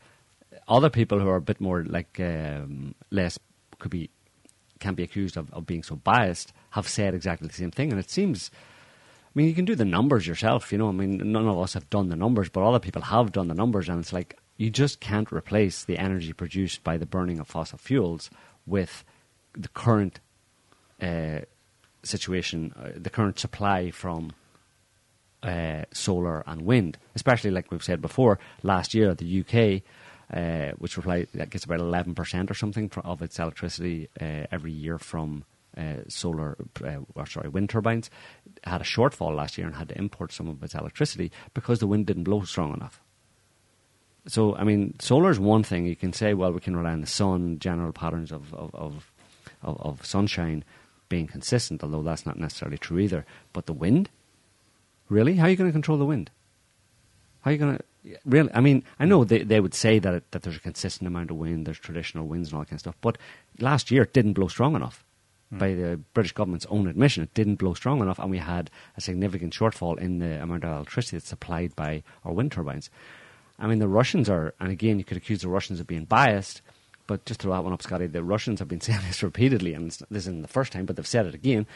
other 0.68 0.90
people 0.90 1.20
who 1.20 1.28
are 1.28 1.38
a 1.38 1.42
bit 1.42 1.62
more 1.62 1.84
like 1.84 2.20
um, 2.20 2.96
less 3.10 3.38
could 3.80 3.92
be 3.92 4.10
can 4.80 4.96
be 4.96 5.04
accused 5.04 5.38
of, 5.38 5.54
of 5.54 5.66
being 5.66 5.84
so 5.84 5.96
biased 5.96 6.52
have 6.72 6.88
said 6.88 7.14
exactly 7.14 7.48
the 7.48 7.54
same 7.54 7.72
thing. 7.72 7.92
And 7.92 8.00
it 8.00 8.10
seems, 8.10 8.50
I 9.34 9.40
mean, 9.40 9.48
you 9.48 9.56
can 9.56 9.64
do 9.64 9.76
the 9.76 9.86
numbers 9.86 10.28
yourself, 10.28 10.74
you 10.74 10.78
know. 10.78 10.90
I 10.90 10.92
mean, 10.92 11.32
none 11.32 11.48
of 11.48 11.58
us 11.58 11.74
have 11.74 11.90
done 11.90 12.10
the 12.10 12.18
numbers, 12.18 12.50
but 12.50 12.64
other 12.64 12.80
people 12.80 13.02
have 13.04 13.32
done 13.32 13.48
the 13.48 13.54
numbers. 13.54 13.88
And 13.88 14.00
it's 14.00 14.12
like, 14.12 14.38
you 14.58 14.70
just 14.70 15.00
can't 15.00 15.32
replace 15.32 15.86
the 15.86 15.98
energy 15.98 16.34
produced 16.34 16.84
by 16.84 16.98
the 16.98 17.06
burning 17.06 17.40
of 17.40 17.48
fossil 17.48 17.78
fuels 17.78 18.30
with 18.66 19.06
the 19.54 19.70
current 19.70 20.20
uh, 21.02 21.40
situation, 22.04 22.74
uh, 22.78 22.90
the 22.96 23.10
current 23.10 23.40
supply 23.40 23.90
from 23.90 24.34
uh, 25.44 25.84
solar 25.94 26.44
and 26.46 26.64
wind, 26.64 26.98
especially 27.16 27.52
like 27.52 27.72
we've 27.72 27.84
said 27.84 28.02
before. 28.02 28.38
Last 28.64 28.94
year, 28.94 29.16
the 29.16 29.40
UK, 29.42 29.82
uh, 30.36 30.74
which 30.78 30.96
that 30.96 31.50
gets 31.50 31.64
about 31.64 31.80
eleven 31.80 32.14
percent 32.16 32.52
or 32.52 32.54
something 32.54 32.92
of 33.04 33.22
its 33.22 33.40
electricity 33.40 34.10
uh, 34.20 34.46
every 34.52 34.72
year 34.72 34.98
from 34.98 35.46
uh, 35.78 36.04
solar, 36.08 36.58
uh, 36.84 36.98
or 37.16 37.26
sorry, 37.26 37.50
wind 37.50 37.70
turbines, 37.70 38.10
had 38.64 38.82
a 38.82 38.86
shortfall 38.86 39.36
last 39.36 39.58
year 39.58 39.68
and 39.68 39.76
had 39.76 39.90
to 39.90 39.98
import 39.98 40.32
some 40.32 40.48
of 40.48 40.62
its 40.64 40.76
electricity 40.76 41.32
because 41.54 41.80
the 41.80 41.88
wind 41.88 42.06
didn't 42.06 42.24
blow 42.24 42.42
strong 42.42 42.74
enough. 42.74 43.02
So, 44.28 44.56
I 44.56 44.64
mean, 44.64 44.96
solar 45.00 45.32
is 45.32 45.40
one 45.40 45.64
thing. 45.64 45.86
You 45.86 45.96
can 45.96 46.14
say, 46.14 46.34
well, 46.34 46.52
we 46.52 46.60
can 46.60 46.76
rely 46.76 46.92
on 46.92 47.02
the 47.02 47.08
sun, 47.08 47.58
general 47.60 47.92
patterns 47.92 48.32
of, 48.32 48.54
of, 48.54 48.74
of, 48.76 49.12
of, 49.64 49.82
of 49.82 50.06
sunshine 50.06 50.64
being 51.10 51.28
consistent, 51.28 51.84
although 51.84 52.04
that's 52.04 52.26
not 52.26 52.40
necessarily 52.40 52.78
true 52.78 53.00
either. 53.00 53.26
But 53.52 53.66
the 53.66 53.74
wind? 53.74 54.10
Really? 55.10 55.36
How 55.36 55.48
are 55.48 55.50
you 55.50 55.56
going 55.56 55.70
to 55.70 55.74
control 55.74 55.98
the 55.98 56.06
wind? 56.06 56.30
How 57.42 57.50
are 57.50 57.54
you 57.54 57.60
going 57.60 57.78
to 57.78 57.84
really? 58.26 58.50
I 58.54 58.62
mean, 58.62 58.84
I 59.00 59.06
know 59.06 59.24
they 59.24 59.44
they 59.44 59.60
would 59.60 59.74
say 59.74 60.00
that 60.00 60.14
it, 60.14 60.32
that 60.32 60.44
there's 60.44 60.56
a 60.56 60.62
consistent 60.62 61.08
amount 61.08 61.32
of 61.32 61.38
wind, 61.38 61.66
there's 61.66 61.80
traditional 61.80 62.28
winds 62.28 62.50
and 62.50 62.56
all 62.56 62.62
that 62.62 62.70
kind 62.70 62.78
of 62.78 62.82
stuff, 62.82 62.98
but 63.02 63.18
last 63.60 63.92
year 63.92 64.04
it 64.04 64.14
didn't 64.14 64.34
blow 64.34 64.48
strong 64.48 64.76
enough. 64.76 65.04
By 65.52 65.74
the 65.74 66.00
British 66.14 66.32
government's 66.32 66.66
own 66.70 66.88
admission, 66.88 67.24
it 67.24 67.34
didn't 67.34 67.56
blow 67.56 67.74
strong 67.74 68.02
enough, 68.02 68.20
and 68.20 68.32
we 68.32 68.38
had 68.38 68.70
a 68.96 69.02
significant 69.02 69.54
shortfall 69.54 70.00
in 70.00 70.20
the 70.20 70.42
amount 70.42 70.64
of 70.64 70.72
electricity 70.72 71.18
that's 71.18 71.28
supplied 71.28 71.76
by 71.76 72.04
our 72.24 72.32
wind 72.32 72.54
turbines. 72.54 72.90
I 73.60 73.68
mean, 73.68 73.80
the 73.80 73.88
Russians 73.88 74.30
are, 74.30 74.54
and 74.60 74.72
again, 74.72 74.98
you 74.98 75.04
could 75.04 75.18
accuse 75.18 75.42
the 75.42 75.50
Russians 75.50 75.80
of 75.80 75.88
being 75.88 76.06
biased, 76.06 76.62
but 77.06 77.26
just 77.26 77.42
throw 77.42 77.52
that 77.52 77.64
one 77.64 77.74
up, 77.74 77.82
Scotty. 77.82 78.08
The 78.08 78.24
Russians 78.24 78.60
have 78.60 78.70
been 78.70 78.82
saying 78.88 79.02
this 79.08 79.22
repeatedly, 79.22 79.74
and 79.74 79.92
this 79.92 80.04
isn't 80.10 80.42
the 80.42 80.48
first 80.48 80.72
time, 80.72 80.86
but 80.86 80.96
they've 80.96 81.06
said 81.06 81.26
it 81.26 81.36
again. 81.36 81.68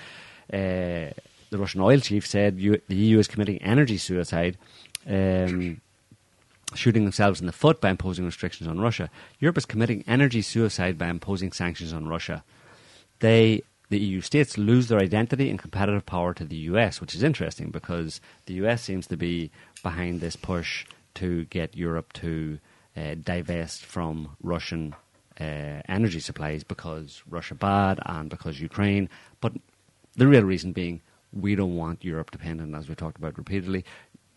Uh, 0.52 1.12
the 1.50 1.58
Russian 1.58 1.82
oil 1.82 2.00
chief 2.00 2.26
said 2.26 2.58
the 2.58 2.82
EU 2.88 3.20
is 3.20 3.28
committing 3.28 3.62
energy 3.62 3.98
suicide, 3.98 4.58
um, 5.08 5.82
shooting 6.74 7.04
themselves 7.04 7.40
in 7.40 7.46
the 7.46 7.52
foot 7.52 7.82
by 7.82 7.90
imposing 7.90 8.26
restrictions 8.26 8.68
on 8.68 8.80
Russia. 8.80 9.10
Europe 9.40 9.58
is 9.58 9.66
committing 9.66 10.04
energy 10.08 10.42
suicide 10.42 10.98
by 10.98 11.08
imposing 11.08 11.52
sanctions 11.52 11.94
on 11.94 12.08
Russia. 12.08 12.44
They, 13.26 13.64
the 13.90 13.98
EU 13.98 14.22
states, 14.22 14.56
lose 14.56 14.88
their 14.88 15.00
identity 15.00 15.50
and 15.50 15.58
competitive 15.58 16.06
power 16.06 16.32
to 16.36 16.46
the 16.46 16.62
US, 16.74 17.02
which 17.02 17.16
is 17.16 17.24
interesting 17.24 17.72
because 17.72 18.22
the 18.46 18.54
US 18.66 18.84
seems 18.84 19.08
to 19.08 19.18
be 19.18 19.50
behind 19.82 20.22
this 20.22 20.36
push 20.36 20.86
to 21.16 21.46
get 21.46 21.76
Europe 21.76 22.14
to 22.14 22.60
uh, 22.96 23.16
divest 23.16 23.84
from 23.84 24.38
Russian 24.44 24.94
uh, 25.40 25.82
energy 25.90 26.20
supplies 26.20 26.64
because 26.64 27.24
Russia 27.28 27.56
bad 27.56 28.00
and 28.06 28.30
because 28.30 28.62
Ukraine. 28.62 29.10
But 29.42 29.54
the 30.16 30.28
real 30.28 30.44
reason 30.44 30.72
being 30.72 31.02
we 31.34 31.56
don't 31.56 31.76
want 31.76 32.06
Europe 32.06 32.30
dependent, 32.30 32.76
as 32.76 32.88
we 32.88 32.94
talked 32.94 33.18
about 33.18 33.40
repeatedly. 33.40 33.86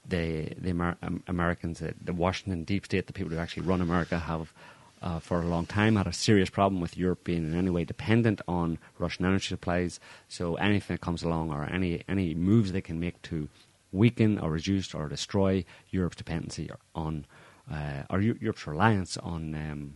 The 0.07 0.55
the 0.57 0.71
Amer- 0.71 0.97
um, 1.03 1.23
Americans, 1.27 1.83
uh, 1.83 1.93
the 2.03 2.15
Washington 2.15 2.65
deep 2.65 2.87
state, 2.87 3.07
the 3.07 3.13
people 3.13 3.33
who 3.33 3.39
actually 3.39 3.67
run 3.67 3.83
America, 3.83 4.19
have 4.19 4.55
uh, 5.03 5.21
for 5.21 5.41
a 5.41 5.47
long 5.47 5.67
time 5.67 5.97
had 5.97 6.07
a 6.07 6.13
serious 6.13 6.51
problem 6.51 6.81
with 6.81 6.97
Europe 6.97 7.25
being 7.25 7.45
in 7.45 7.55
any 7.57 7.71
way 7.71 7.85
dependent 7.85 8.41
on 8.49 8.79
Russian 8.99 9.25
energy 9.25 9.49
supplies. 9.49 10.01
So 10.29 10.57
anything 10.57 10.95
that 10.95 11.01
comes 11.01 11.23
along 11.23 11.51
or 11.51 11.65
any 11.65 12.03
any 12.09 12.35
moves 12.35 12.73
they 12.73 12.81
can 12.81 12.99
make 13.01 13.21
to 13.23 13.49
weaken 13.93 14.39
or 14.39 14.51
reduce 14.51 14.95
or 14.95 15.09
destroy 15.09 15.65
Europe's 15.91 16.17
dependency 16.17 16.71
on 16.95 17.27
uh, 17.71 18.03
or 18.11 18.21
Europe's 18.21 18.67
reliance 18.67 19.17
on, 19.19 19.55
um, 19.55 19.95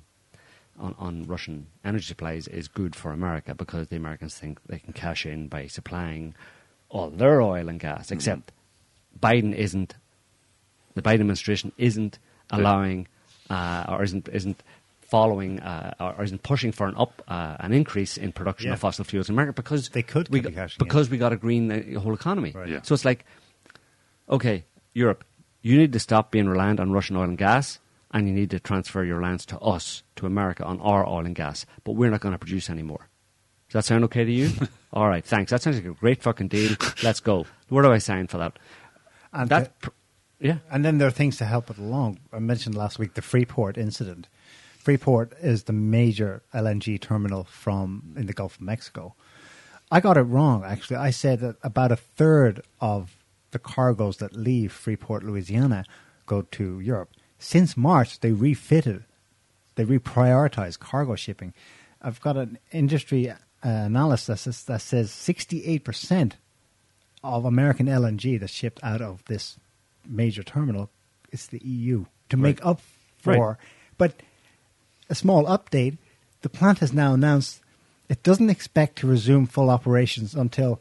on 0.78 0.94
on 0.98 1.22
Russian 1.24 1.66
energy 1.84 2.04
supplies 2.04 2.46
is 2.48 2.68
good 2.68 2.94
for 2.94 3.12
America 3.12 3.54
because 3.54 3.88
the 3.88 3.96
Americans 3.96 4.34
think 4.34 4.60
they 4.66 4.78
can 4.78 4.92
cash 4.92 5.26
in 5.26 5.48
by 5.48 5.66
supplying 5.66 6.34
all 6.88 7.10
their 7.10 7.40
oil 7.40 7.68
and 7.68 7.80
gas. 7.80 8.10
Except 8.10 8.52
Biden 9.18 9.54
isn't. 9.54 9.94
The 10.94 11.02
Biden 11.02 11.20
administration 11.20 11.72
isn't 11.78 12.18
allowing 12.50 13.08
uh, 13.48 13.84
or 13.88 14.02
isn't 14.02 14.28
isn't 14.32 14.62
following 15.14 15.52
uh, 15.60 15.94
or 16.04 16.10
or 16.18 16.22
isn't 16.28 16.42
pushing 16.42 16.72
for 16.78 16.86
an 16.90 16.94
up 17.04 17.12
uh, 17.28 17.56
an 17.66 17.72
increase 17.80 18.14
in 18.24 18.28
production 18.32 18.68
Yeah. 18.68 18.74
of 18.74 18.80
fossil 18.80 19.04
fuels 19.10 19.28
in 19.28 19.34
America 19.36 19.52
because 19.62 19.82
They 19.90 20.02
could 20.14 20.26
we 20.28 20.38
keep 20.40 20.44
got- 20.54 20.54
cashing 20.60 20.80
in. 20.80 20.86
because 20.88 21.06
we 21.12 21.16
got 21.24 21.30
to 21.30 21.36
green 21.46 21.68
the 21.68 22.00
whole 22.02 22.14
economy. 22.22 22.52
Right. 22.54 22.68
Yeah. 22.72 22.82
So 22.82 22.94
it's 22.96 23.04
like, 23.10 23.24
okay, 24.28 24.64
Europe, 24.94 25.24
you 25.62 25.76
need 25.78 25.92
to 25.92 25.98
stop 26.08 26.30
being 26.30 26.48
reliant 26.48 26.80
on 26.80 26.92
Russian 26.92 27.16
oil 27.16 27.24
and 27.24 27.38
gas, 27.38 27.78
and 28.10 28.26
you 28.28 28.34
need 28.34 28.50
to 28.50 28.60
transfer 28.60 29.04
your 29.04 29.20
lands 29.22 29.46
to 29.46 29.58
us, 29.60 30.02
to 30.16 30.26
America, 30.26 30.64
on 30.64 30.80
our 30.80 31.06
oil 31.06 31.24
and 31.26 31.34
gas. 31.34 31.66
But 31.84 31.92
we're 31.92 32.10
not 32.10 32.20
going 32.20 32.32
to 32.34 32.38
produce 32.38 32.68
anymore. 32.70 33.08
Does 33.68 33.74
that 33.74 33.84
sound 33.84 34.04
okay 34.04 34.24
to 34.24 34.32
you? 34.32 34.50
All 34.92 35.08
right, 35.08 35.24
thanks. 35.24 35.50
That 35.50 35.62
sounds 35.62 35.76
like 35.76 35.86
a 35.86 36.00
great 36.04 36.22
fucking 36.22 36.48
deal. 36.48 36.76
Let's 37.02 37.20
go. 37.20 37.46
Where 37.68 37.82
do 37.82 37.92
I 37.92 37.98
sign 37.98 38.26
for 38.26 38.38
that? 38.38 38.58
And 39.32 39.48
that, 39.48 39.64
the- 39.80 39.90
pr- 39.90 39.96
yeah. 40.40 40.58
And 40.70 40.84
then 40.84 40.98
there 40.98 41.08
are 41.08 41.12
things 41.12 41.36
to 41.38 41.44
help 41.46 41.70
it 41.70 41.78
along. 41.78 42.18
I 42.32 42.38
mentioned 42.38 42.74
last 42.74 42.98
week 42.98 43.14
the 43.14 43.22
Freeport 43.22 43.78
incident. 43.78 44.28
Freeport 44.82 45.32
is 45.40 45.64
the 45.64 45.72
major 45.72 46.42
LNG 46.52 47.00
terminal 47.00 47.44
from 47.44 48.14
in 48.16 48.26
the 48.26 48.32
Gulf 48.32 48.56
of 48.56 48.62
Mexico. 48.62 49.14
I 49.92 50.00
got 50.00 50.16
it 50.16 50.22
wrong 50.22 50.64
actually. 50.64 50.96
I 50.96 51.10
said 51.10 51.38
that 51.38 51.56
about 51.62 51.92
a 51.92 51.96
third 51.96 52.62
of 52.80 53.16
the 53.52 53.60
cargoes 53.60 54.16
that 54.16 54.34
leave 54.34 54.72
Freeport, 54.72 55.22
Louisiana, 55.22 55.84
go 56.26 56.42
to 56.42 56.80
Europe. 56.80 57.10
Since 57.38 57.76
March, 57.76 58.18
they 58.20 58.32
refitted, 58.32 59.04
they 59.76 59.84
reprioritized 59.84 60.80
cargo 60.80 61.14
shipping. 61.14 61.54
I've 62.00 62.20
got 62.20 62.36
an 62.36 62.58
industry 62.72 63.30
uh, 63.30 63.36
analysis 63.62 64.64
that 64.64 64.80
says- 64.80 65.12
sixty-eight 65.12 65.84
percent 65.84 66.36
of 67.22 67.44
American 67.44 67.86
LNG 67.86 68.40
that's 68.40 68.52
shipped 68.52 68.80
out 68.82 69.00
of 69.00 69.24
this 69.26 69.58
major 70.04 70.42
terminal 70.42 70.90
is 71.30 71.46
the 71.46 71.60
EU 71.64 72.06
to 72.30 72.36
make 72.36 72.64
up 72.66 72.80
for. 73.18 73.46
Right. 73.50 73.56
But 73.96 74.14
a 75.10 75.14
small 75.14 75.44
update: 75.46 75.98
the 76.42 76.48
plant 76.48 76.78
has 76.80 76.92
now 76.92 77.14
announced 77.14 77.60
it 78.08 78.22
doesn't 78.22 78.50
expect 78.50 78.96
to 78.96 79.06
resume 79.06 79.46
full 79.46 79.70
operations 79.70 80.34
until 80.34 80.80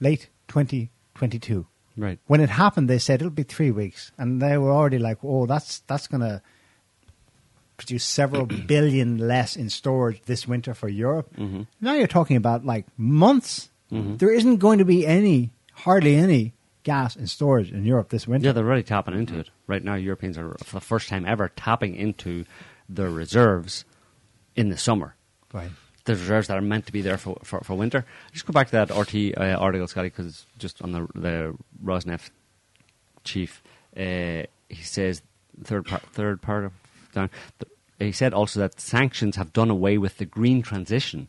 late 0.00 0.28
2022. 0.48 1.66
Right. 1.96 2.18
When 2.26 2.40
it 2.40 2.48
happened, 2.48 2.88
they 2.88 2.98
said 2.98 3.20
it'll 3.20 3.30
be 3.30 3.42
three 3.42 3.70
weeks, 3.70 4.12
and 4.16 4.40
they 4.40 4.56
were 4.56 4.70
already 4.70 4.98
like, 4.98 5.18
"Oh, 5.22 5.44
that's 5.46 5.80
that's 5.80 6.06
going 6.06 6.22
to 6.22 6.40
produce 7.76 8.04
several 8.04 8.46
billion 8.66 9.18
less 9.18 9.56
in 9.56 9.68
storage 9.68 10.22
this 10.22 10.48
winter 10.48 10.72
for 10.72 10.88
Europe." 10.88 11.28
Mhm. 11.36 11.66
Now 11.80 11.94
you're 11.94 12.06
talking 12.06 12.36
about 12.36 12.64
like 12.64 12.86
months. 12.96 13.68
Mhm. 13.90 14.18
There 14.18 14.32
isn't 14.32 14.56
going 14.56 14.78
to 14.78 14.86
be 14.86 15.06
any, 15.06 15.50
hardly 15.74 16.14
any 16.16 16.54
gas 16.82 17.14
in 17.14 17.26
storage 17.26 17.70
in 17.70 17.84
Europe 17.84 18.08
this 18.08 18.26
winter. 18.26 18.46
Yeah, 18.46 18.52
they're 18.52 18.64
already 18.64 18.82
tapping 18.82 19.14
into 19.14 19.38
it. 19.38 19.50
Right 19.66 19.84
now, 19.84 19.94
Europeans 19.94 20.38
are, 20.38 20.56
for 20.64 20.76
the 20.76 20.80
first 20.80 21.08
time 21.10 21.26
ever, 21.26 21.50
tapping 21.54 21.94
into 21.94 22.44
their 22.96 23.10
reserves 23.10 23.84
in 24.56 24.68
the 24.68 24.76
summer. 24.76 25.14
Right. 25.52 25.70
The 26.04 26.14
reserves 26.14 26.48
that 26.48 26.56
are 26.56 26.62
meant 26.62 26.86
to 26.86 26.92
be 26.92 27.00
there 27.00 27.16
for, 27.16 27.38
for, 27.44 27.60
for 27.60 27.74
winter. 27.74 28.04
Just 28.32 28.46
go 28.46 28.52
back 28.52 28.68
to 28.70 28.72
that 28.72 28.90
RT 28.90 29.36
uh, 29.36 29.56
article, 29.58 29.86
Scotty, 29.86 30.08
because 30.08 30.26
it's 30.26 30.46
just 30.58 30.82
on 30.82 30.92
the, 30.92 31.06
the 31.14 31.56
Rosneft 31.84 32.30
chief. 33.24 33.62
Uh, 33.96 34.42
he 34.68 34.82
says, 34.82 35.22
third 35.62 35.86
part, 35.86 36.02
third 36.02 36.42
part 36.42 36.64
of 36.64 36.72
down, 37.12 37.30
th- 37.60 37.72
he 37.98 38.12
said 38.12 38.34
also 38.34 38.58
that 38.60 38.80
sanctions 38.80 39.36
have 39.36 39.52
done 39.52 39.70
away 39.70 39.98
with 39.98 40.18
the 40.18 40.24
green 40.24 40.62
transition 40.62 41.28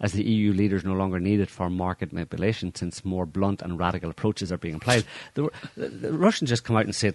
as 0.00 0.12
the 0.12 0.22
EU 0.22 0.52
leaders 0.52 0.84
no 0.84 0.94
longer 0.94 1.18
need 1.18 1.40
it 1.40 1.50
for 1.50 1.68
market 1.68 2.12
manipulation 2.12 2.74
since 2.74 3.04
more 3.04 3.26
blunt 3.26 3.60
and 3.62 3.78
radical 3.78 4.10
approaches 4.10 4.52
are 4.52 4.56
being 4.56 4.76
applied. 4.76 5.04
The, 5.34 5.50
the, 5.76 5.88
the 5.88 6.12
Russians 6.12 6.50
just 6.50 6.64
come 6.64 6.76
out 6.76 6.84
and 6.84 6.94
say 6.94 7.14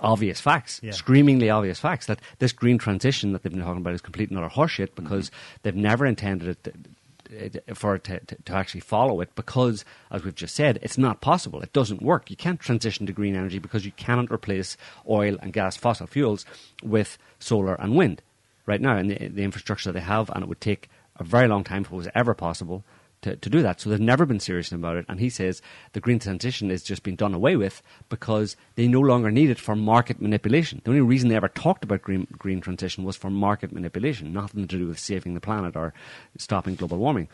obvious 0.00 0.40
facts, 0.40 0.80
Yeah. 0.82 0.92
screamingly 0.92 1.50
obvious 1.50 1.78
facts, 1.78 2.06
that 2.06 2.20
this 2.38 2.52
green 2.52 2.78
transition 2.78 3.32
that 3.32 3.42
they've 3.42 3.52
been 3.52 3.62
talking 3.62 3.80
about 3.80 3.94
is 3.94 4.00
complete 4.00 4.30
and 4.30 4.38
utter 4.38 4.48
horseshit 4.48 4.90
mm-hmm. 4.90 5.02
because 5.04 5.30
they've 5.62 5.74
never 5.76 6.06
intended 6.06 6.48
it. 6.48 6.64
To, 6.64 7.74
for 7.74 7.94
it 7.94 8.04
to, 8.04 8.20
to, 8.20 8.36
to 8.44 8.52
actually 8.52 8.80
follow 8.80 9.22
it 9.22 9.34
because, 9.34 9.86
as 10.10 10.22
we've 10.22 10.34
just 10.34 10.54
said, 10.54 10.78
it's 10.82 10.98
not 10.98 11.22
possible. 11.22 11.62
It 11.62 11.72
doesn't 11.72 12.02
work. 12.02 12.28
You 12.28 12.36
can't 12.36 12.60
transition 12.60 13.06
to 13.06 13.12
green 13.14 13.34
energy 13.34 13.58
because 13.58 13.86
you 13.86 13.92
cannot 13.92 14.30
replace 14.30 14.76
oil 15.08 15.38
and 15.40 15.50
gas, 15.50 15.74
fossil 15.74 16.06
fuels, 16.06 16.44
with 16.82 17.16
solar 17.38 17.74
and 17.76 17.96
wind 17.96 18.20
right 18.66 18.82
now 18.82 18.98
in 18.98 19.08
the, 19.08 19.28
the 19.28 19.44
infrastructure 19.44 19.92
they 19.92 20.00
have, 20.00 20.28
and 20.28 20.42
it 20.42 20.48
would 20.48 20.60
take 20.60 20.90
a 21.16 21.24
very 21.24 21.48
long 21.48 21.64
time 21.64 21.84
if 21.84 21.92
it 21.92 21.96
was 21.96 22.08
ever 22.14 22.34
possible 22.34 22.84
to, 23.22 23.36
to 23.36 23.50
do 23.50 23.62
that. 23.62 23.80
So 23.80 23.90
they've 23.90 24.00
never 24.00 24.26
been 24.26 24.40
serious 24.40 24.70
about 24.70 24.96
it. 24.96 25.06
And 25.08 25.18
he 25.18 25.30
says 25.30 25.62
the 25.92 26.00
green 26.00 26.18
transition 26.18 26.70
is 26.70 26.82
just 26.82 27.02
being 27.02 27.16
done 27.16 27.34
away 27.34 27.56
with 27.56 27.82
because 28.08 28.56
they 28.74 28.86
no 28.86 29.00
longer 29.00 29.30
need 29.30 29.50
it 29.50 29.58
for 29.58 29.74
market 29.74 30.20
manipulation. 30.20 30.80
The 30.84 30.90
only 30.90 31.00
reason 31.00 31.28
they 31.28 31.36
ever 31.36 31.48
talked 31.48 31.84
about 31.84 32.02
green, 32.02 32.26
green 32.38 32.60
transition 32.60 33.04
was 33.04 33.16
for 33.16 33.30
market 33.30 33.72
manipulation, 33.72 34.32
nothing 34.32 34.68
to 34.68 34.78
do 34.78 34.86
with 34.86 34.98
saving 34.98 35.34
the 35.34 35.40
planet 35.40 35.76
or 35.76 35.94
stopping 36.36 36.74
global 36.74 36.98
warming. 36.98 37.28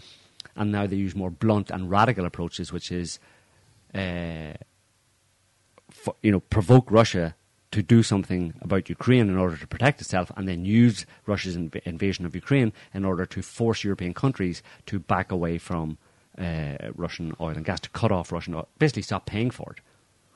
And 0.57 0.71
now 0.71 0.87
they 0.87 0.97
use 0.97 1.15
more 1.15 1.31
blunt 1.31 1.71
and 1.71 1.91
radical 1.91 2.25
approaches, 2.25 2.73
which 2.73 2.93
is 2.93 3.19
uh, 3.95 4.55
f- 5.91 6.09
you 6.23 6.31
know, 6.31 6.41
provoke 6.41 6.91
Russia 6.91 7.35
to 7.71 7.83
do 7.83 8.03
something 8.03 8.55
about 8.63 8.89
Ukraine 8.89 9.29
in 9.29 9.37
order 9.37 9.57
to 9.57 9.67
protect 9.67 10.01
itself, 10.01 10.33
and 10.37 10.49
then 10.49 10.65
use 10.65 11.05
Russia's 11.27 11.57
inv- 11.57 11.83
invasion 11.85 12.25
of 12.25 12.35
Ukraine 12.35 12.73
in 12.95 13.05
order 13.05 13.27
to 13.27 13.43
force 13.43 13.85
European 13.85 14.15
countries 14.15 14.63
to 14.87 14.99
back 14.99 15.31
away 15.31 15.59
from 15.59 15.99
uh, 16.39 16.77
Russian 16.95 17.35
oil 17.41 17.57
and 17.57 17.65
gas, 17.65 17.81
to 17.81 17.91
cut 17.91 18.13
off 18.13 18.33
Russian 18.33 18.55
oil, 18.55 18.69
basically 18.79 19.03
stop 19.03 19.27
paying 19.27 19.51
for 19.51 19.73
it. 19.73 19.83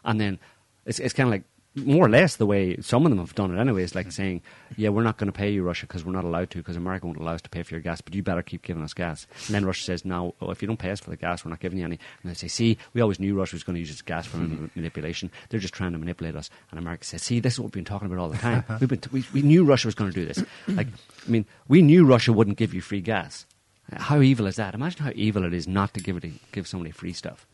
And 0.04 0.20
then 0.20 0.38
it's, 0.84 0.98
it's 0.98 1.14
kind 1.14 1.28
of 1.28 1.30
like 1.30 1.44
more 1.74 2.04
or 2.04 2.08
less 2.08 2.36
the 2.36 2.44
way 2.44 2.76
some 2.80 3.06
of 3.06 3.10
them 3.10 3.18
have 3.18 3.34
done 3.34 3.56
it 3.56 3.60
anyway. 3.60 3.82
It's 3.82 3.94
like 3.94 4.12
saying, 4.12 4.42
yeah, 4.76 4.90
we're 4.90 5.02
not 5.02 5.16
going 5.16 5.32
to 5.32 5.36
pay 5.36 5.50
you, 5.50 5.62
Russia, 5.62 5.86
because 5.86 6.04
we're 6.04 6.12
not 6.12 6.24
allowed 6.24 6.50
to, 6.50 6.58
because 6.58 6.76
America 6.76 7.06
won't 7.06 7.18
allow 7.18 7.32
us 7.32 7.40
to 7.42 7.48
pay 7.48 7.62
for 7.62 7.74
your 7.74 7.80
gas, 7.80 8.00
but 8.02 8.14
you 8.14 8.22
better 8.22 8.42
keep 8.42 8.62
giving 8.62 8.82
us 8.82 8.92
gas. 8.92 9.26
And 9.46 9.54
then 9.54 9.64
Russia 9.64 9.84
says, 9.84 10.04
no, 10.04 10.34
if 10.42 10.60
you 10.60 10.68
don't 10.68 10.78
pay 10.78 10.90
us 10.90 11.00
for 11.00 11.08
the 11.08 11.16
gas, 11.16 11.44
we're 11.44 11.50
not 11.50 11.60
giving 11.60 11.78
you 11.78 11.84
any. 11.86 11.98
And 12.22 12.30
they 12.30 12.34
say, 12.34 12.48
see, 12.48 12.76
we 12.92 13.00
always 13.00 13.18
knew 13.18 13.34
Russia 13.34 13.56
was 13.56 13.62
going 13.64 13.74
to 13.74 13.80
use 13.80 13.90
its 13.90 14.02
gas 14.02 14.26
for 14.26 14.36
Mm-hmm. 14.36 14.66
manipulation. 14.74 15.30
They're 15.48 15.60
just 15.60 15.72
trying 15.74 15.92
to 15.92 15.98
manipulate 15.98 16.36
us. 16.36 16.50
And 16.70 16.78
America 16.78 17.04
says, 17.04 17.22
see, 17.22 17.40
this 17.40 17.54
is 17.54 17.60
what 17.60 17.66
we've 17.66 17.72
been 17.72 17.84
talking 17.84 18.06
about 18.06 18.18
all 18.18 18.28
the 18.28 18.38
time. 18.38 18.64
We've 18.80 18.88
been 18.88 19.00
we, 19.12 19.24
we 19.32 19.42
knew 19.42 19.64
Russia 19.64 19.88
was 19.88 19.94
going 19.94 20.10
to 20.12 20.14
do 20.20 20.26
this. 20.26 20.44
Like, 20.68 20.88
I 21.26 21.30
mean, 21.30 21.46
we 21.68 21.80
knew 21.80 22.04
Russia 22.04 22.32
wouldn't 22.32 22.56
give 22.58 22.74
you 22.74 22.80
free 22.80 23.00
gas. 23.00 23.46
How 23.92 24.20
evil 24.20 24.46
is 24.46 24.56
that? 24.56 24.74
Imagine 24.74 25.04
how 25.04 25.12
evil 25.14 25.44
it 25.44 25.54
is 25.54 25.68
not 25.68 25.94
to 25.94 26.00
give 26.00 26.16
it 26.16 26.24
give 26.52 26.66
somebody 26.66 26.90
free 26.90 27.12
stuff. 27.12 27.46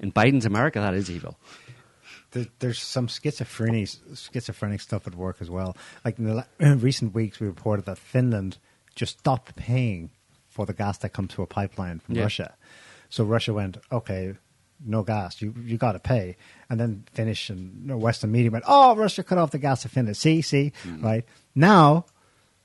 In 0.00 0.10
Biden's 0.12 0.46
America, 0.46 0.80
that 0.80 0.94
is 0.94 1.10
evil. 1.10 1.38
There, 2.32 2.46
there's 2.58 2.80
some 2.80 3.06
schizophrenic 3.08 3.88
schizophrenic 4.14 4.80
stuff 4.80 5.06
at 5.06 5.14
work 5.14 5.36
as 5.40 5.48
well. 5.50 5.76
Like 6.04 6.18
in 6.18 6.24
the 6.24 6.46
in 6.58 6.80
recent 6.80 7.14
weeks, 7.14 7.40
we 7.40 7.46
reported 7.46 7.86
that 7.86 7.98
Finland 7.98 8.58
just 8.94 9.18
stopped 9.20 9.54
paying 9.56 10.10
for 10.48 10.66
the 10.66 10.72
gas 10.74 10.98
that 10.98 11.12
comes 11.14 11.32
to 11.34 11.42
a 11.42 11.46
pipeline 11.46 11.98
from 12.00 12.14
Yeah. 12.16 12.22
Russia. 12.24 12.54
So 13.08 13.24
Russia 13.24 13.52
went, 13.54 13.78
okay, 13.90 14.34
no 14.84 15.02
gas, 15.02 15.40
you 15.40 15.54
you 15.64 15.76
got 15.78 15.92
to 15.92 15.98
pay. 15.98 16.36
And 16.68 16.78
then 16.80 17.04
Finnish 17.12 17.50
and 17.50 18.00
Western 18.00 18.32
media 18.32 18.50
went, 18.50 18.64
oh, 18.66 18.96
Russia 18.96 19.22
cut 19.22 19.38
off 19.38 19.50
the 19.50 19.58
gas 19.58 19.82
to 19.82 19.88
Finland. 19.88 20.16
See, 20.16 20.42
see, 20.42 20.72
mm. 20.84 21.02
right 21.02 21.24
now 21.54 22.04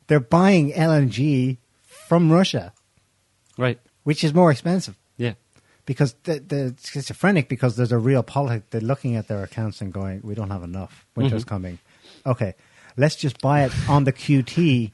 they're 0.07 0.19
buying 0.21 0.71
LNG 0.71 1.57
from 1.83 2.31
Russia, 2.31 2.73
Right. 3.57 3.79
which 4.03 4.23
is 4.23 4.33
more 4.33 4.51
expensive 4.51 4.95
Yeah. 5.17 5.33
Because 5.87 6.13
the, 6.27 6.39
the 6.53 6.75
schizophrenic 6.83 7.47
because 7.49 7.75
there's 7.77 7.93
a 7.93 8.01
realpolitik. 8.09 8.63
They're 8.71 8.81
looking 8.81 9.15
at 9.15 9.27
their 9.29 9.41
accounts 9.41 9.79
and 9.81 9.91
going, 9.93 10.19
"We 10.21 10.35
don't 10.35 10.51
have 10.51 10.61
enough. 10.63 11.05
Winter's 11.15 11.45
Mhm. 11.45 11.47
coming. 11.53 11.79
Okay, 12.25 12.53
let's 12.97 13.15
just 13.15 13.39
buy 13.41 13.63
it 13.65 13.71
on 13.87 14.03
the 14.03 14.11
QT, 14.11 14.91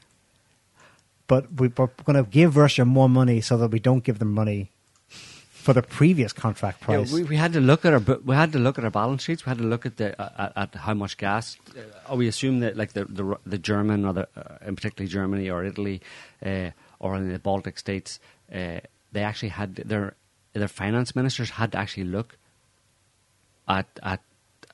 but 1.26 1.42
we, 1.60 1.66
we're 1.76 1.88
going 2.04 2.22
to 2.24 2.30
give 2.30 2.56
Russia 2.56 2.84
more 2.84 3.08
money 3.08 3.40
so 3.40 3.56
that 3.56 3.70
we 3.72 3.80
don't 3.80 4.04
give 4.04 4.18
them 4.20 4.32
money 4.32 4.70
for 5.08 5.72
the 5.72 5.82
previous 5.82 6.32
contract 6.32 6.78
Yeah, 6.82 6.86
price." 6.98 7.10
we, 7.12 7.24
we 7.24 7.36
had 7.36 7.52
to 7.54 7.60
look 7.60 7.84
at 7.84 7.92
our 7.92 8.02
we 8.24 8.36
had 8.36 8.52
to 8.52 8.58
look 8.60 8.78
at 8.78 8.84
our 8.84 8.90
balance 8.90 9.22
sheets. 9.24 9.44
We 9.44 9.50
had 9.50 9.58
to 9.58 9.64
look 9.64 9.84
at 9.86 9.96
the 9.96 10.08
uh, 10.20 10.30
at, 10.56 10.74
at 10.74 10.74
how 10.86 10.94
much 10.94 11.16
gas. 11.16 11.56
Uh, 12.08 12.14
we 12.14 12.28
assume 12.28 12.60
that 12.60 12.76
like 12.76 12.92
the 12.92 13.04
the, 13.06 13.36
the 13.44 13.58
German 13.58 14.04
or 14.04 14.12
the 14.12 14.28
uh, 14.36 14.58
in 14.68 14.76
particularly 14.76 15.10
Germany 15.10 15.50
or 15.50 15.64
Italy 15.64 16.00
uh, 16.44 16.70
or 17.00 17.16
in 17.16 17.32
the 17.32 17.38
Baltic 17.40 17.78
states, 17.78 18.20
uh, 18.54 18.78
they 19.12 19.22
actually 19.24 19.48
had 19.50 19.74
their 19.76 20.14
their 20.60 20.68
finance 20.68 21.14
ministers 21.16 21.50
had 21.50 21.72
to 21.72 21.78
actually 21.78 22.04
look 22.04 22.36
at 23.68 23.86
at 24.02 24.20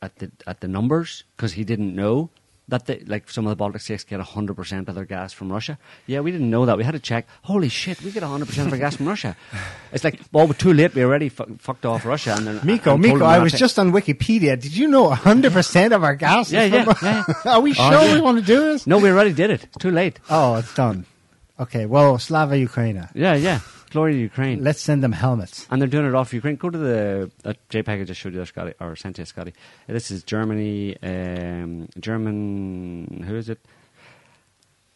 at 0.03 0.17
the 0.19 0.31
at 0.47 0.61
the 0.61 0.69
numbers 0.69 1.25
because 1.37 1.53
he 1.53 1.65
didn't 1.65 1.95
know 1.95 2.31
that 2.69 2.87
they, 2.87 3.01
like 3.01 3.29
some 3.29 3.47
of 3.47 3.51
the 3.51 3.57
Baltic 3.57 3.81
states 3.81 4.05
get 4.05 4.21
100% 4.21 4.87
of 4.89 4.95
their 4.95 5.05
gas 5.05 5.33
from 5.33 5.51
Russia. 5.51 5.77
Yeah, 6.07 6.21
we 6.21 6.31
didn't 6.31 6.51
know 6.51 6.67
that. 6.67 6.79
We 6.79 6.85
had 6.85 6.93
to 6.93 7.01
check. 7.01 7.27
Holy 7.43 7.69
shit, 7.69 8.01
we 8.01 8.13
get 8.13 8.23
100% 8.23 8.67
of 8.67 8.73
our 8.73 8.79
gas 8.79 8.95
from 8.95 9.09
Russia. 9.09 9.37
It's 9.93 10.05
like, 10.05 10.21
well, 10.31 10.47
we're 10.47 10.53
too 10.53 10.73
late. 10.73 10.95
We 10.95 11.03
already 11.03 11.31
fu- 11.31 11.57
fucked 11.59 11.85
off 11.85 12.05
Russia. 12.07 12.35
And 12.39 12.47
then, 12.47 12.61
Miko, 12.63 12.93
and 12.95 13.03
Miko, 13.03 13.25
I 13.25 13.41
was 13.41 13.51
to- 13.55 13.59
just 13.59 13.77
on 13.81 13.91
Wikipedia. 13.91 14.55
Did 14.61 14.77
you 14.77 14.87
know 14.87 15.11
100% 15.11 15.91
of 15.93 16.05
our 16.05 16.15
gas 16.15 16.47
is 16.47 16.53
Yeah, 16.53 16.65
yeah, 16.67 16.85
from... 16.85 16.97
yeah. 17.03 17.25
Are 17.55 17.61
we 17.61 17.73
Oh, 17.73 17.91
sure 17.91 18.05
yeah. 18.05 18.15
we 18.15 18.21
want 18.21 18.39
to 18.39 18.45
do 18.45 18.61
this? 18.61 18.87
No, 18.87 18.99
we 18.99 19.11
already 19.11 19.33
did 19.33 19.51
it. 19.51 19.65
It's 19.65 19.77
too 19.79 19.91
late. 19.91 20.21
Oh, 20.31 20.55
it's 20.55 20.73
done. 20.73 21.07
Okay, 21.59 21.87
well, 21.87 22.21
Slava 22.21 22.55
Ukraina. 22.55 23.11
Yeah, 23.15 23.35
yeah. 23.35 23.59
Glory 23.91 24.13
to 24.15 24.19
Ukraine. 24.19 24.63
Let's 24.63 24.81
send 24.81 25.03
them 25.03 25.13
helmets. 25.13 25.67
and 25.71 25.81
they're 25.81 25.89
doing 25.89 26.07
it 26.07 26.15
off 26.15 26.33
Ukraine. 26.33 26.57
Go 26.57 26.71
to 26.71 26.79
the 26.79 27.31
that 27.43 27.57
JPEG 27.69 28.01
I 28.03 28.05
just 28.05 28.21
showed 28.21 28.33
you 28.33 28.37
there, 28.39 28.47
Scotty, 28.47 28.73
or 28.81 28.95
sent 28.97 29.19
you, 29.19 29.25
Scotty. 29.25 29.53
Uh, 29.89 29.93
This 29.93 30.11
is 30.11 30.23
Germany, 30.23 30.97
um, 31.03 31.89
German. 31.99 33.25
Who 33.27 33.37
is 33.37 33.49
it? 33.49 33.59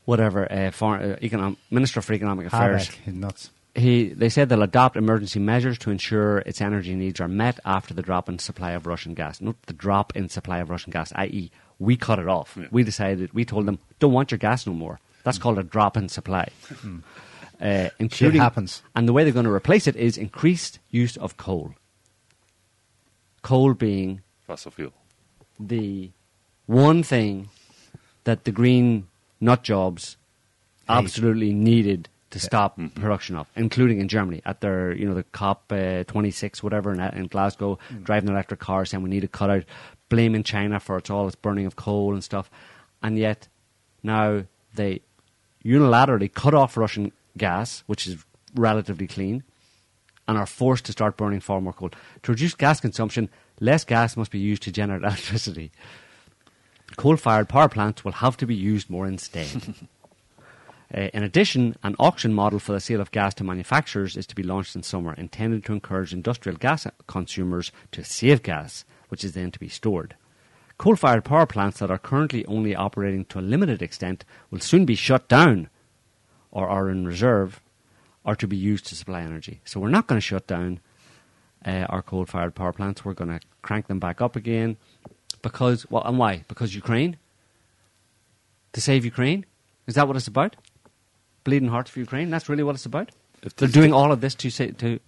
Whatever. 0.04 0.50
Uh, 0.50 0.70
foreign, 0.70 1.12
uh, 1.12 1.16
econom- 1.16 1.56
Minister 1.70 2.00
for 2.02 2.12
Economic 2.12 2.46
Affairs. 2.46 2.88
Habeck, 2.88 3.14
nuts. 3.14 3.50
He, 3.74 4.10
they 4.10 4.28
said 4.28 4.48
they'll 4.50 4.62
adopt 4.62 4.96
emergency 4.96 5.40
measures 5.40 5.78
to 5.78 5.90
ensure 5.90 6.38
its 6.38 6.60
energy 6.60 6.94
needs 6.94 7.20
are 7.20 7.26
met 7.26 7.58
after 7.64 7.92
the 7.92 8.02
drop 8.02 8.28
in 8.28 8.38
supply 8.38 8.70
of 8.72 8.86
Russian 8.86 9.14
gas. 9.14 9.40
Not 9.40 9.60
the 9.62 9.72
drop 9.72 10.14
in 10.14 10.28
supply 10.28 10.58
of 10.58 10.70
Russian 10.70 10.92
gas, 10.92 11.12
i.e., 11.16 11.50
we 11.80 11.96
cut 11.96 12.20
it 12.20 12.28
off. 12.28 12.56
We 12.70 12.84
decided, 12.84 13.32
we 13.32 13.44
told 13.44 13.66
them, 13.66 13.80
don't 13.98 14.12
want 14.12 14.30
your 14.30 14.38
gas 14.38 14.64
no 14.64 14.72
more. 14.74 15.00
That's 15.24 15.38
called 15.38 15.58
a 15.58 15.64
drop 15.64 15.96
in 15.96 16.08
supply. 16.08 16.50
Uh, 17.60 17.88
including, 17.98 18.40
happens. 18.40 18.82
And 18.94 19.08
the 19.08 19.12
way 19.12 19.24
they're 19.24 19.32
going 19.32 19.46
to 19.46 19.52
replace 19.52 19.86
it 19.86 19.96
is 19.96 20.18
increased 20.18 20.78
use 20.90 21.16
of 21.16 21.36
coal. 21.36 21.74
Coal 23.42 23.74
being 23.74 24.22
Fossil 24.46 24.70
fuel. 24.70 24.92
the 25.60 26.10
one 26.66 27.02
thing 27.02 27.48
that 28.24 28.44
the 28.44 28.52
green 28.52 29.06
nut 29.40 29.62
jobs 29.62 30.16
absolutely 30.88 31.52
needed 31.52 32.08
to 32.30 32.40
stop 32.40 32.78
production 32.96 33.36
of, 33.36 33.48
including 33.54 34.00
in 34.00 34.08
Germany 34.08 34.42
at 34.44 34.60
their, 34.60 34.92
you 34.92 35.06
know, 35.06 35.14
the 35.14 35.22
COP 35.22 35.70
uh, 35.70 36.02
26, 36.04 36.62
whatever, 36.62 36.92
in, 36.92 37.00
in 37.00 37.26
Glasgow, 37.28 37.78
driving 38.02 38.28
electric 38.30 38.58
cars, 38.58 38.90
saying 38.90 39.02
we 39.04 39.10
need 39.10 39.20
to 39.20 39.28
cut 39.28 39.50
out, 39.50 39.64
blaming 40.08 40.42
China 40.42 40.80
for 40.80 40.98
it's 40.98 41.10
all 41.10 41.26
its 41.26 41.36
burning 41.36 41.64
of 41.64 41.76
coal 41.76 42.12
and 42.12 42.24
stuff. 42.24 42.50
And 43.02 43.16
yet 43.16 43.46
now 44.02 44.44
they 44.74 45.02
unilaterally 45.64 46.32
cut 46.32 46.54
off 46.54 46.76
Russian 46.76 47.12
gas, 47.36 47.82
which 47.86 48.06
is 48.06 48.24
relatively 48.54 49.06
clean, 49.06 49.42
and 50.26 50.38
are 50.38 50.46
forced 50.46 50.84
to 50.86 50.92
start 50.92 51.16
burning 51.16 51.40
far 51.40 51.60
more 51.60 51.72
coal. 51.72 51.90
To 52.22 52.32
reduce 52.32 52.54
gas 52.54 52.80
consumption, 52.80 53.28
less 53.60 53.84
gas 53.84 54.16
must 54.16 54.30
be 54.30 54.38
used 54.38 54.62
to 54.62 54.72
generate 54.72 55.02
electricity. 55.04 55.70
Coal 56.96 57.16
fired 57.16 57.48
power 57.48 57.68
plants 57.68 58.04
will 58.04 58.12
have 58.12 58.36
to 58.38 58.46
be 58.46 58.54
used 58.54 58.90
more 58.90 59.06
instead. 59.06 59.74
Uh, 60.94 61.08
in 61.12 61.24
addition, 61.24 61.74
an 61.82 61.96
auction 61.98 62.32
model 62.32 62.60
for 62.60 62.72
the 62.72 62.78
sale 62.78 63.00
of 63.00 63.10
gas 63.10 63.34
to 63.34 63.42
manufacturers 63.42 64.16
is 64.16 64.26
to 64.28 64.34
be 64.34 64.44
launched 64.44 64.76
in 64.76 64.82
summer, 64.82 65.12
intended 65.14 65.64
to 65.64 65.72
encourage 65.72 66.12
industrial 66.12 66.56
gas 66.56 66.86
consumers 67.08 67.72
to 67.90 68.04
save 68.04 68.44
gas, 68.44 68.84
which 69.08 69.24
is 69.24 69.32
then 69.32 69.50
to 69.50 69.58
be 69.58 69.68
stored. 69.68 70.14
Coal 70.78 70.94
fired 70.94 71.24
power 71.24 71.46
plants 71.46 71.80
that 71.80 71.90
are 71.90 71.98
currently 71.98 72.44
only 72.46 72.76
operating 72.76 73.24
to 73.24 73.38
a 73.38 73.40
limited 73.40 73.82
extent 73.82 74.24
will 74.50 74.60
soon 74.60 74.84
be 74.84 74.94
shut 74.94 75.26
down 75.28 75.68
or 76.54 76.68
are 76.68 76.88
in 76.88 77.04
reserve 77.06 77.60
are 78.24 78.36
to 78.36 78.46
be 78.46 78.56
used 78.56 78.86
to 78.86 78.94
supply 78.94 79.20
energy. 79.20 79.60
So 79.66 79.78
we're 79.80 79.90
not 79.90 80.06
going 80.06 80.16
to 80.16 80.24
shut 80.24 80.46
down 80.46 80.80
uh, 81.66 81.86
our 81.90 82.00
coal 82.00 82.24
fired 82.24 82.54
power 82.54 82.72
plants. 82.72 83.04
We're 83.04 83.12
going 83.12 83.38
to 83.38 83.40
crank 83.60 83.88
them 83.88 83.98
back 83.98 84.22
up 84.22 84.36
again 84.36 84.78
because, 85.42 85.84
well, 85.90 86.02
and 86.04 86.18
why? 86.18 86.44
Because 86.48 86.74
Ukraine? 86.74 87.18
To 88.72 88.80
save 88.80 89.04
Ukraine? 89.04 89.44
Is 89.86 89.96
that 89.96 90.06
what 90.06 90.16
it's 90.16 90.26
about? 90.26 90.56
Bleeding 91.44 91.68
hearts 91.68 91.90
for 91.90 91.98
Ukraine? 91.98 92.30
That's 92.30 92.48
really 92.48 92.62
what 92.62 92.74
it's 92.74 92.86
about? 92.86 93.10
They're 93.56 93.68
doing 93.68 93.92
all 93.92 94.10
of 94.10 94.22
this 94.22 94.34
to 94.36 94.50
say, 94.50 94.70
to. 94.70 94.98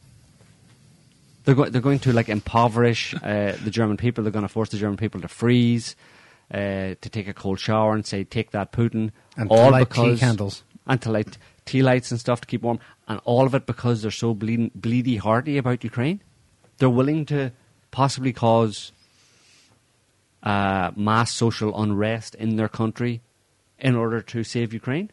They're, 1.45 1.55
go- 1.55 1.71
they're 1.71 1.81
going 1.81 2.01
to 2.01 2.13
like 2.13 2.29
impoverish 2.29 3.15
uh, 3.15 3.53
the 3.65 3.71
German 3.71 3.97
people. 3.97 4.23
They're 4.25 4.33
going 4.33 4.45
to 4.45 4.53
force 4.53 4.69
the 4.69 4.77
German 4.77 4.99
people 4.99 5.21
to 5.23 5.29
freeze, 5.29 5.97
uh, 6.53 6.97
to 7.01 7.09
take 7.09 7.29
a 7.29 7.33
cold 7.33 7.59
shower, 7.61 7.95
and 7.95 8.05
say, 8.05 8.25
"Take 8.25 8.51
that, 8.51 8.73
Putin." 8.73 9.13
And 9.37 9.51
all 9.51 9.71
light 9.71 9.89
tea 9.89 10.03
because 10.03 10.21
candles. 10.21 10.65
And 10.87 11.01
to 11.03 11.11
light 11.11 11.39
tea 11.65 11.83
lights 11.83 12.11
and 12.11 12.21
stuff 12.21 12.41
to 12.43 12.47
keep 12.47 12.63
warm, 12.63 12.79
and 13.09 13.21
all 13.25 13.45
of 13.47 13.55
it 13.55 13.67
because 13.67 14.03
they're 14.03 14.11
so 14.11 14.35
bleeding, 14.35 14.71
bleedy 14.79 15.19
hearty 15.19 15.59
about 15.59 15.83
Ukraine. 15.85 16.21
They're 16.79 16.91
willing 16.91 17.25
to 17.27 17.53
possibly 17.91 18.33
cause 18.33 18.93
uh, 20.43 20.93
mass 20.95 21.33
social 21.33 21.81
unrest 21.81 22.35
in 22.37 22.57
their 22.57 22.69
country 22.69 23.21
in 23.79 23.97
order 23.97 24.21
to 24.21 24.45
save 24.45 24.73
Ukraine. 24.73 25.11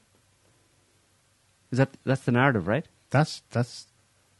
Is 1.71 1.77
that 1.79 1.89
that's 2.05 2.21
the 2.21 2.31
narrative, 2.31 2.67
right? 2.67 2.85
That's 3.09 3.41
that's 3.51 3.87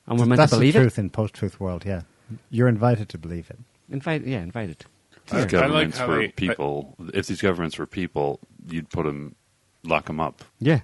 And 0.08 0.20
we're 0.20 0.26
meant 0.26 0.38
that's 0.38 0.52
to 0.52 0.58
believe 0.58 0.74
the 0.74 0.80
it. 0.80 0.84
truth 0.84 1.00
in 1.00 1.10
post-truth 1.10 1.60
world. 1.60 1.84
Yeah, 1.86 2.02
you're 2.50 2.68
invited 2.68 3.10
to 3.10 3.18
believe 3.18 3.50
it. 3.50 3.58
Invite, 3.90 4.26
yeah, 4.26 4.42
invited. 4.42 4.86
If 5.28 5.34
I- 5.34 5.38
I 5.38 5.40
like 5.42 5.50
governments 5.50 6.00
were 6.00 6.18
they- 6.20 6.28
people, 6.30 6.96
if 7.14 7.28
these 7.28 7.42
governments 7.42 7.78
were 7.80 7.86
people, 7.86 8.40
you'd 8.68 8.90
put 8.90 9.06
them, 9.06 9.36
lock 9.84 10.06
them 10.06 10.20
up. 10.20 10.44
Yeah. 10.60 10.82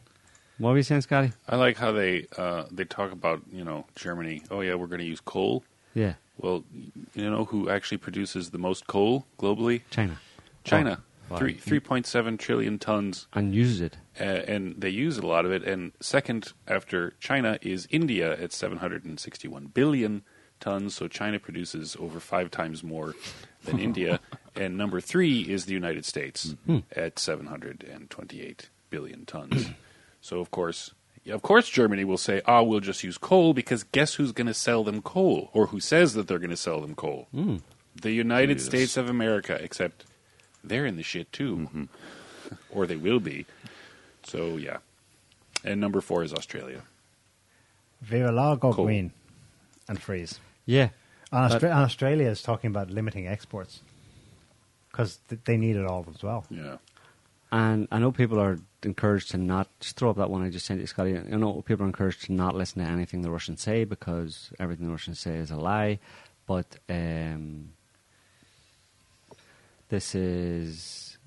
What 0.59 0.71
were 0.71 0.77
you 0.77 0.83
saying, 0.83 1.01
Scotty? 1.01 1.31
I 1.47 1.55
like 1.55 1.77
how 1.77 1.91
they 1.91 2.27
uh, 2.37 2.65
they 2.69 2.85
talk 2.85 3.11
about 3.11 3.41
you 3.51 3.63
know 3.63 3.85
Germany. 3.95 4.43
Oh 4.51 4.61
yeah, 4.61 4.75
we're 4.75 4.87
going 4.87 4.99
to 4.99 5.05
use 5.07 5.21
coal. 5.21 5.63
Yeah, 5.95 6.13
Well, 6.37 6.63
you 7.15 7.29
know 7.29 7.45
who 7.45 7.69
actually 7.69 7.97
produces 7.97 8.51
the 8.51 8.59
most 8.59 8.85
coal 8.85 9.25
globally? 9.39 9.81
China. 9.89 10.19
China. 10.63 11.01
Oh, 11.01 11.33
wow. 11.33 11.37
Three 11.39 11.53
three 11.55 11.79
point 11.79 12.05
seven 12.05 12.37
trillion 12.37 12.77
tons, 12.77 13.27
And 13.33 13.55
uses 13.55 13.81
it. 13.81 13.97
uh, 14.19 14.23
and 14.23 14.75
they 14.77 14.89
use 14.89 15.17
a 15.17 15.25
lot 15.25 15.45
of 15.45 15.51
it. 15.51 15.63
And 15.63 15.93
second 15.99 16.53
after 16.67 17.13
China 17.19 17.57
is 17.61 17.87
India 17.89 18.39
at 18.39 18.51
seven 18.53 18.77
hundred 18.79 19.03
and 19.05 19.19
sixty 19.19 19.47
one 19.47 19.67
billion 19.67 20.23
tons. 20.59 20.93
So 20.95 21.07
China 21.07 21.39
produces 21.39 21.95
over 21.99 22.19
five 22.19 22.51
times 22.51 22.83
more 22.83 23.15
than 23.63 23.79
India. 23.89 24.19
And 24.55 24.77
number 24.77 24.99
three 25.01 25.41
is 25.41 25.65
the 25.65 25.73
United 25.73 26.03
States 26.05 26.55
at 26.95 27.17
seven 27.17 27.47
hundred 27.47 27.83
and 27.83 28.09
twenty 28.09 28.41
eight 28.41 28.69
billion 28.89 29.25
tons. 29.25 29.69
So 30.21 30.39
of 30.39 30.51
course. 30.51 30.91
Of 31.27 31.43
course, 31.43 31.69
Germany 31.69 32.05
will 32.05 32.17
say, 32.17 32.41
"Ah, 32.47 32.63
we'll 32.63 32.79
just 32.79 33.03
use 33.03 33.17
coal," 33.19 33.53
because 33.53 33.83
guess 33.83 34.15
who's 34.15 34.31
going 34.31 34.47
to 34.47 34.53
sell 34.53 34.83
them 34.83 35.01
coal, 35.01 35.51
or 35.53 35.67
who 35.67 35.79
says 35.79 36.13
that 36.15 36.27
they're 36.27 36.39
going 36.39 36.49
to 36.49 36.57
sell 36.57 36.81
them 36.81 36.95
coal? 36.95 37.27
The 38.01 38.11
United 38.11 38.57
Yes. 38.57 38.65
States 38.65 38.97
of 38.97 39.09
America, 39.09 39.53
except 39.61 40.05
they're 40.63 40.87
in 40.87 40.95
the 40.95 41.03
shit 41.03 41.31
too, 41.31 41.87
or 42.71 42.87
they 42.87 42.95
will 42.95 43.19
be. 43.19 43.45
So 44.23 44.57
yeah, 44.57 44.77
and 45.63 45.79
number 45.79 46.01
four 46.01 46.23
is 46.23 46.33
Australia. 46.33 46.81
Viva 48.01 48.31
la 48.31 48.55
go 48.55 48.73
Cool. 48.73 48.85
green 48.85 49.11
and 49.87 50.01
freeze. 50.01 50.39
Yeah. 50.65 50.89
And, 51.31 51.51
But- 51.51 51.61
Austra- 51.61 51.71
and 51.71 51.83
Australia 51.83 52.27
is 52.29 52.41
talking 52.41 52.69
about 52.71 52.89
limiting 52.89 53.27
exports 53.27 53.81
because 54.89 55.19
th- 55.29 55.41
they 55.45 55.57
need 55.57 55.75
it 55.75 55.85
all 55.85 56.05
as 56.13 56.23
well. 56.23 56.45
Yeah, 56.49 56.77
And 57.51 57.87
I 57.91 57.99
know 57.99 58.11
people 58.11 58.39
are 58.39 58.59
encouraged 58.83 59.31
to 59.31 59.37
not 59.37 59.67
just 59.79 59.95
throw 59.95 60.11
up 60.11 60.17
that 60.17 60.29
one 60.29 60.43
I 60.43 60.49
just 60.49 60.65
sent 60.65 60.79
you, 60.79 60.87
Scotty. 60.87 61.17
I 61.17 61.21
know 61.35 61.61
people 61.61 61.83
are 61.83 61.87
encouraged 61.87 62.25
to 62.25 62.33
not 62.33 62.55
listen 62.55 62.83
to 62.83 62.89
anything 62.89 63.21
the 63.21 63.31
Russians 63.31 63.61
say 63.61 63.85
because 63.85 64.51
everything 64.59 64.85
the 64.85 64.91
Russians 64.91 65.19
say 65.19 65.35
is 65.37 65.49
a 65.49 65.57
lie. 65.57 65.99
But 66.45 66.77
um, 66.87 67.71
this 69.89 70.13
is 70.13 71.17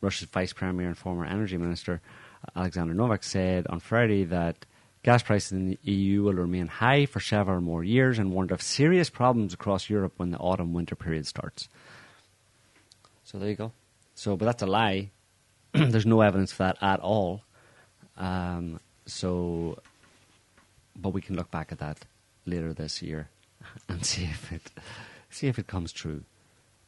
Russia's 0.00 0.28
vice 0.28 0.52
premier 0.52 0.86
and 0.86 0.98
former 0.98 1.24
energy 1.24 1.56
minister 1.56 2.02
Alexander 2.56 2.94
Novak 2.94 3.22
said 3.22 3.66
on 3.68 3.80
Friday 3.80 4.24
that 4.24 4.66
gas 5.02 5.22
prices 5.22 5.52
in 5.52 5.70
the 5.70 5.78
EU 5.82 6.24
will 6.24 6.34
remain 6.34 6.66
high 6.66 7.06
for 7.06 7.20
several 7.20 7.60
more 7.60 7.84
years 7.84 8.18
and 8.18 8.32
warned 8.32 8.50
of 8.50 8.62
serious 8.62 9.10
problems 9.10 9.54
across 9.54 9.88
Europe 9.88 10.14
when 10.16 10.30
the 10.30 10.38
autumn 10.38 10.72
winter 10.72 10.94
period 10.94 11.26
starts. 11.26 11.68
So 13.24 13.38
there 13.38 13.48
you 13.48 13.56
go. 13.56 13.72
So, 14.14 14.36
but 14.36 14.44
that's 14.44 14.62
a 14.62 14.66
lie. 14.66 15.10
There's 15.92 16.06
no 16.06 16.20
evidence 16.20 16.52
for 16.52 16.64
that 16.64 16.78
at 16.82 17.00
all. 17.00 17.42
Um, 18.18 18.78
so, 19.06 19.78
but 20.94 21.10
we 21.10 21.22
can 21.22 21.34
look 21.34 21.50
back 21.50 21.72
at 21.72 21.78
that 21.78 22.04
later 22.44 22.72
this 22.72 23.00
year 23.00 23.28
and 23.88 24.04
see 24.04 24.24
if 24.24 24.52
it 24.52 24.70
see 25.30 25.48
if 25.48 25.58
it 25.58 25.66
comes 25.66 25.92
true. 25.92 26.24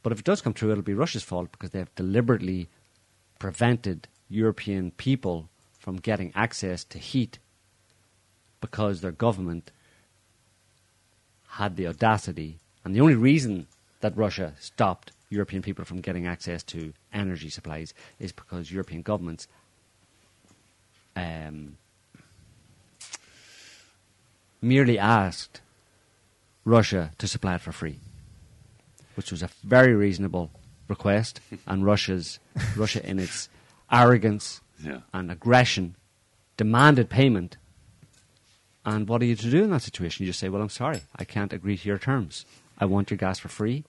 But 0.02 0.12
if 0.12 0.19
it 0.19 0.24
does 0.24 0.43
come 0.43 0.52
true, 0.52 0.70
it'll 0.70 0.82
be 0.82 0.93
Russia's 0.93 1.23
fault 1.23 1.51
because 1.51 1.70
they 1.70 1.78
have 1.78 1.94
deliberately 1.94 2.69
prevented 3.39 4.06
European 4.28 4.90
people 4.90 5.48
from 5.78 5.97
getting 5.97 6.31
access 6.35 6.85
to 6.85 6.98
heat 6.98 7.39
because 8.61 9.01
their 9.01 9.12
government 9.12 9.70
had 11.48 11.77
the 11.77 11.86
audacity, 11.86 12.59
and 12.85 12.94
the 12.94 13.01
only 13.01 13.15
reason 13.15 13.66
that 14.01 14.16
Russia 14.16 14.52
stopped 14.59 15.12
European 15.35 15.62
people 15.62 15.85
from 15.85 16.01
getting 16.01 16.27
access 16.27 16.62
to 16.65 16.93
energy 17.12 17.51
supplies 17.51 17.93
is 18.19 18.32
because 18.32 18.70
European 18.73 19.02
governments 19.02 19.48
um, 21.16 21.77
merely 24.62 24.98
asked 24.98 25.61
Russia 26.65 27.12
to 27.19 27.27
supply 27.28 27.56
it 27.56 27.61
for 27.61 27.73
free, 27.73 27.98
which 29.16 29.31
was 29.31 29.43
a 29.43 29.48
very 29.62 29.94
reasonable 29.94 30.51
request, 30.89 31.40
and 31.66 31.85
Russia's 31.85 32.39
Russia 32.77 33.05
in 33.09 33.19
its 33.19 33.48
arrogance 33.90 34.61
Yeah. 34.82 35.01
and 35.12 35.31
aggression 35.31 35.97
demanded 36.56 37.09
payment. 37.11 37.56
And 38.86 39.09
what 39.09 39.23
are 39.23 39.24
you 39.24 39.36
to 39.36 39.51
do 39.51 39.65
in 39.65 39.70
that 39.70 39.82
situation? 39.82 40.24
You 40.24 40.31
just 40.31 40.40
say, 40.40 40.48
"Well, 40.51 40.62
I'm 40.62 40.69
sorry, 40.69 41.01
I 41.16 41.24
can't 41.24 41.52
agree 41.52 41.77
to 41.78 41.89
your 41.89 41.98
terms. 41.98 42.44
I 42.78 42.85
want 42.86 43.11
your 43.11 43.16
gas 43.19 43.39
for 43.39 43.48
free, 43.48 43.85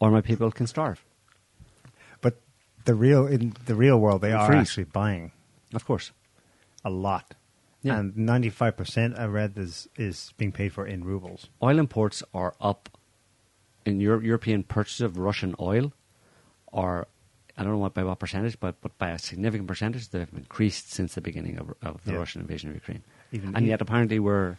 or 0.00 0.10
my 0.10 0.20
people 0.20 0.50
can 0.50 0.66
starve." 0.66 1.04
But 2.20 2.40
the 2.84 2.94
real 2.94 3.26
in 3.26 3.54
the 3.66 3.74
real 3.74 3.98
world, 3.98 4.20
they 4.22 4.32
And 4.32 4.40
are 4.40 4.46
freeze. 4.46 4.60
actually 4.68 4.84
buying 4.84 5.32
Of 5.74 5.84
course, 5.84 6.12
a 6.84 6.90
lot, 6.90 7.34
Yeah. 7.82 7.98
and 7.98 8.16
ninety 8.16 8.48
five 8.50 8.76
percent 8.76 9.18
I 9.18 9.26
read 9.26 9.58
is 9.58 9.88
is 9.96 10.32
being 10.38 10.52
paid 10.52 10.72
for 10.72 10.86
in 10.86 11.04
rubles. 11.04 11.48
oil 11.62 11.78
imports 11.78 12.22
are 12.32 12.54
up 12.60 12.88
in 13.84 14.00
Euro- 14.00 14.20
European 14.20 14.62
purchase 14.64 15.00
of 15.00 15.18
Russian 15.18 15.54
oil, 15.60 15.92
are 16.72 17.06
I 17.56 17.64
don't 17.64 17.72
know 17.72 17.78
what 17.78 17.92
by 17.94 18.04
what 18.04 18.18
percentage, 18.18 18.58
but 18.60 18.80
but 18.80 18.96
by 18.98 19.10
a 19.10 19.18
significant 19.18 19.66
percentage, 19.68 20.08
they've 20.10 20.32
increased 20.32 20.90
since 20.92 21.14
the 21.14 21.20
beginning 21.20 21.58
of, 21.58 21.74
of 21.82 22.04
the 22.04 22.12
Yeah. 22.12 22.18
Russian 22.18 22.40
invasion 22.42 22.70
of 22.70 22.74
Ukraine. 22.76 23.02
Even- 23.32 23.54
and 23.56 23.66
yet, 23.66 23.80
apparently, 23.82 24.18
we're 24.18 24.56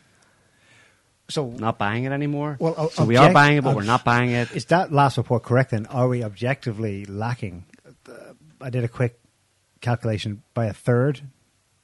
So 1.30 1.50
not 1.52 1.78
buying 1.78 2.04
it 2.06 2.12
anymore. 2.12 2.58
Well, 2.60 2.74
o- 2.78 2.90
so 2.90 3.06
we 3.06 3.16
are 3.18 3.32
buying 3.32 3.58
it, 3.58 3.64
but 3.64 3.72
ob- 3.72 3.76
we're 3.78 3.84
not 3.84 4.04
buying 4.04 4.32
it. 4.32 4.52
Is 4.56 4.66
that 4.66 4.92
last 4.92 5.18
report 5.18 5.44
correct? 5.44 5.72
Then 5.72 5.86
are 5.88 6.08
we 6.08 6.24
objectively 6.24 7.06
lacking? 7.06 7.66
Uh, 8.08 8.34
I 8.62 8.70
did 8.70 8.84
a 8.84 8.88
quick 8.88 9.20
calculation 9.82 10.42
by 10.54 10.66
a 10.66 10.74
third 10.74 11.22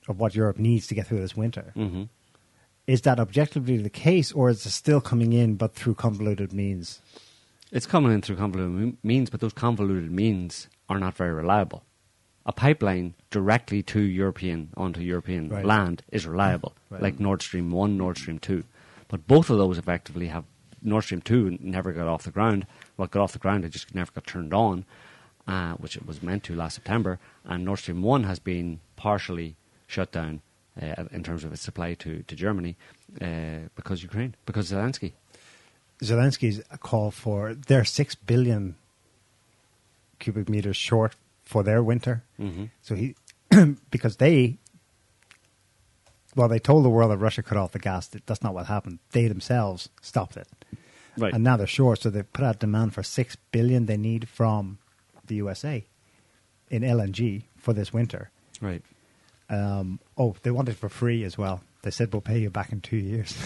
of 0.07 0.19
what 0.19 0.35
Europe 0.35 0.57
needs 0.59 0.87
to 0.87 0.95
get 0.95 1.07
through 1.07 1.21
this 1.21 1.35
winter. 1.37 1.71
hmm 1.75 2.03
Is 2.87 3.01
that 3.01 3.19
objectively 3.19 3.77
the 3.77 3.89
case, 3.89 4.31
or 4.31 4.49
is 4.49 4.65
it 4.65 4.71
still 4.71 5.01
coming 5.01 5.33
in 5.33 5.55
but 5.55 5.73
through 5.73 5.95
convoluted 5.95 6.51
means? 6.53 7.01
It's 7.71 7.87
coming 7.87 8.11
in 8.11 8.21
through 8.21 8.35
convoluted 8.37 8.97
means, 9.03 9.29
but 9.29 9.39
those 9.41 9.53
convoluted 9.53 10.11
means 10.11 10.67
are 10.89 10.99
not 10.99 11.15
very 11.15 11.33
reliable. 11.33 11.83
A 12.45 12.51
pipeline 12.53 13.15
directly 13.31 13.81
to 13.83 13.99
European 14.01 14.69
onto 14.77 15.01
European 15.01 15.49
Right. 15.49 15.65
land 15.65 16.03
is 16.11 16.27
reliable, 16.27 16.73
Right. 16.91 17.01
like 17.01 17.19
Nord 17.19 17.41
Stream 17.41 17.71
One, 17.71 17.97
Nord 17.97 18.17
Stream 18.19 18.37
Two, 18.37 18.63
but 19.07 19.27
both 19.27 19.49
of 19.49 19.57
those 19.57 19.77
effectively 19.77 20.27
have 20.27 20.45
Nord 20.81 21.03
Stream 21.03 21.21
Two 21.21 21.57
never 21.61 21.91
got 21.91 22.07
off 22.07 22.23
the 22.23 22.31
ground. 22.31 22.67
Well, 22.97 23.05
it 23.05 23.11
got 23.11 23.21
off 23.23 23.33
the 23.33 23.39
ground, 23.39 23.65
it 23.65 23.69
just 23.69 23.93
never 23.95 24.11
got 24.11 24.27
turned 24.27 24.53
on, 24.53 24.85
uh, 25.47 25.73
which 25.73 25.95
it 25.95 26.05
was 26.05 26.21
meant 26.23 26.43
to 26.45 26.55
last 26.55 26.75
September. 26.75 27.19
And 27.43 27.65
Nord 27.65 27.79
Stream 27.79 28.01
One 28.01 28.23
has 28.23 28.39
been 28.39 28.79
partially 28.95 29.55
shut 29.87 30.11
down 30.11 30.41
uh, 30.81 31.05
in 31.11 31.23
terms 31.23 31.43
of 31.43 31.53
its 31.53 31.61
supply 31.61 31.93
to 31.95 32.23
to 32.23 32.35
Germany 32.35 32.75
uh, 33.21 33.69
because 33.75 34.03
Ukraine, 34.03 34.35
because 34.45 34.71
Zelensky. 34.71 35.13
Zelensky's 36.03 36.61
call 36.81 37.09
for 37.09 37.53
they're 37.53 37.85
six 37.85 38.15
billion 38.15 38.75
cubic 40.19 40.49
meters 40.49 40.75
short 40.77 41.15
for 41.43 41.63
their 41.63 41.81
winter. 41.81 42.23
Mhm. 42.39 42.69
So 42.81 42.95
he, 42.95 43.15
because 43.91 44.17
they, 44.17 44.57
well, 46.35 46.47
they 46.47 46.59
told 46.59 46.83
the 46.85 46.89
world 46.89 47.11
that 47.11 47.17
Russia 47.17 47.41
cut 47.43 47.57
off 47.57 47.71
the 47.71 47.79
gas. 47.79 48.07
That's 48.25 48.43
not 48.43 48.53
what 48.53 48.65
happened. 48.67 48.99
They 49.11 49.27
themselves 49.27 49.89
stopped 50.01 50.37
it, 50.37 50.47
Right. 51.17 51.33
and 51.33 51.43
now 51.43 51.57
they're 51.57 51.67
short. 51.67 52.01
So 52.01 52.09
they 52.09 52.23
put 52.23 52.43
out 52.45 52.59
demand 52.59 52.93
for 52.93 53.03
six 53.03 53.35
billion 53.51 53.85
they 53.85 53.97
need 53.97 54.27
from 54.27 54.77
the 55.27 55.35
USA 55.35 55.85
in 56.69 56.81
LNG 56.83 57.43
for 57.57 57.73
this 57.73 57.93
winter. 57.93 58.29
Right. 58.61 58.81
Um, 59.49 59.99
oh, 60.17 60.35
they 60.43 60.51
want 60.51 60.69
it 60.69 60.75
for 60.75 60.89
free 60.89 61.23
as 61.23 61.37
well. 61.37 61.61
They 61.83 61.91
said 61.91 62.11
we'll 62.11 62.21
pay 62.21 62.39
you 62.39 62.49
back 62.49 62.71
in 62.71 62.81
two 62.81 62.97
years. 62.97 63.37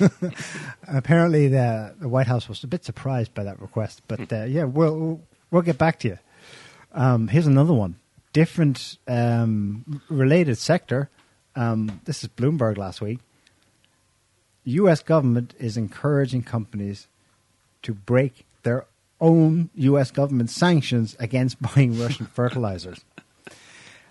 Apparently, 0.88 1.48
the, 1.48 1.94
the 1.98 2.08
White 2.08 2.26
House 2.26 2.48
was 2.48 2.62
a 2.64 2.66
bit 2.66 2.84
surprised 2.84 3.34
by 3.34 3.44
that 3.44 3.60
request, 3.60 4.02
but 4.08 4.32
uh, 4.32 4.44
yeah, 4.44 4.64
we'll 4.64 5.20
we'll 5.50 5.62
get 5.62 5.78
back 5.78 5.98
to 6.00 6.08
you. 6.08 6.18
Um, 6.92 7.26
here's 7.28 7.46
another 7.48 7.72
one, 7.74 7.96
different 8.32 8.98
um, 9.08 10.00
related 10.08 10.56
sector. 10.58 11.10
Um, 11.56 12.00
this 12.04 12.22
is 12.22 12.28
Bloomberg 12.30 12.76
last 12.76 13.00
week. 13.00 13.20
U.S. 14.64 15.02
government 15.02 15.54
is 15.58 15.76
encouraging 15.76 16.42
companies 16.42 17.06
to 17.82 17.92
break 17.92 18.46
their 18.62 18.86
own 19.20 19.70
U.S. 19.74 20.10
government 20.10 20.50
sanctions 20.50 21.16
against 21.18 21.60
buying 21.74 21.98
Russian 21.98 22.26
fertilizers. 22.26 23.04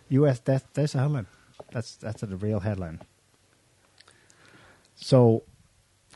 U.S. 0.09 0.39
That, 0.39 0.63
that's 0.73 0.95
a 0.95 0.99
headline. 0.99 1.27
That's 1.71 1.95
that's 1.95 2.21
a 2.21 2.27
real 2.27 2.59
headline. 2.59 3.01
So 4.95 5.43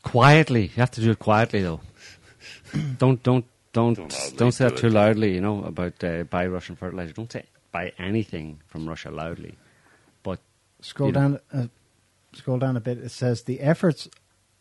quietly. 0.04 0.64
You 0.64 0.76
have 0.78 0.92
to 0.92 1.02
do 1.02 1.12
it 1.12 1.20
quietly, 1.20 1.64
though. 1.64 1.82
don't 2.98 3.22
don't 3.24 3.46
don't 3.74 3.96
Don't 3.96 4.38
don't, 4.38 4.52
say 4.52 4.70
that 4.70 4.78
too 4.78 4.90
loudly. 4.90 5.34
You 5.34 5.42
know 5.42 5.64
about 5.64 6.04
uh, 6.04 6.24
buy 6.24 6.48
Russian 6.48 6.76
fertilizer. 6.76 7.14
Don't 7.14 7.32
say 7.32 7.46
buy 7.72 7.92
anything 7.98 8.60
from 8.68 8.88
Russia 8.88 9.12
loudly. 9.12 9.58
Scroll 10.82 11.10
you 11.10 11.14
down, 11.14 11.40
uh, 11.54 11.68
scroll 12.34 12.60
down 12.60 12.78
a 12.78 12.82
bit. 12.82 12.98
It 12.98 13.10
says 13.10 13.44
the 13.44 13.60
efforts. 13.62 14.08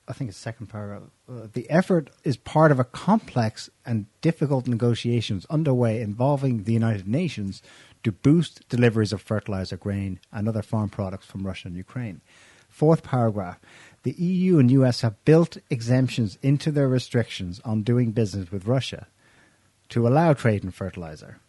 I 0.09 0.13
think 0.13 0.29
it's 0.31 0.39
second 0.39 0.69
paragraph. 0.69 1.03
Uh, 1.29 1.49
the 1.53 1.69
effort 1.69 2.11
is 2.23 2.37
part 2.37 2.71
of 2.71 2.79
a 2.79 2.85
complex 2.85 3.69
and 3.85 4.07
difficult 4.21 4.69
negotiations 4.69 5.47
underway 5.51 6.01
involving 6.01 6.63
the 6.63 6.73
United 6.73 7.09
Nations 7.09 7.61
to 8.05 8.13
boost 8.13 8.69
deliveries 8.69 9.13
of 9.13 9.21
fertilizer, 9.21 9.77
grain, 9.77 10.21
and 10.33 10.49
other 10.49 10.63
farm 10.63 10.89
products 10.89 11.27
from 11.27 11.45
Russia 11.45 11.67
and 11.69 11.77
Ukraine. 11.77 12.21
Fourth 12.69 13.03
paragraph. 13.03 13.59
The 14.05 14.13
EU 14.13 14.61
and 14.61 14.71
US 14.71 15.01
have 15.01 15.25
built 15.25 15.57
exemptions 15.71 16.39
into 16.41 16.71
their 16.71 16.87
restrictions 16.87 17.61
on 17.65 17.83
doing 17.83 18.13
business 18.13 18.53
with 18.53 18.67
Russia 18.67 19.09
to 19.89 20.07
allow 20.07 20.35
trade 20.35 20.63
in 20.63 20.71
fertilizer 20.71 21.41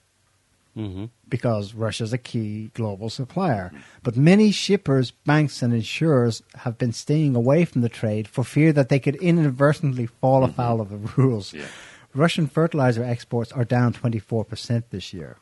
mhm. 0.78 1.10
because 1.28 1.74
is 2.00 2.14
a 2.14 2.18
key 2.18 2.72
global 2.74 3.10
supplier. 3.10 3.72
But 4.04 4.16
many 4.16 4.52
shippers, 4.52 5.12
banks, 5.12 5.62
and 5.62 5.74
insurers 5.74 6.44
have 6.56 6.78
been 6.78 6.94
staying 6.94 7.36
away 7.36 7.66
from 7.66 7.82
the 7.82 7.90
trade 7.90 8.28
for 8.28 8.44
fear 8.44 8.72
that 8.74 8.90
they 8.90 9.00
could 9.00 9.16
inadvertently 9.16 10.06
fall 10.06 10.44
afoul 10.44 10.80
of 10.80 10.90
the 10.90 10.98
rules. 11.18 11.54
Yeah. 11.54 11.66
Russian 12.14 12.48
fertilizer 12.48 13.04
exports 13.04 13.52
are 13.52 13.66
down 13.66 13.94
24% 13.94 14.84
this 14.90 15.14
year. 15.14 15.38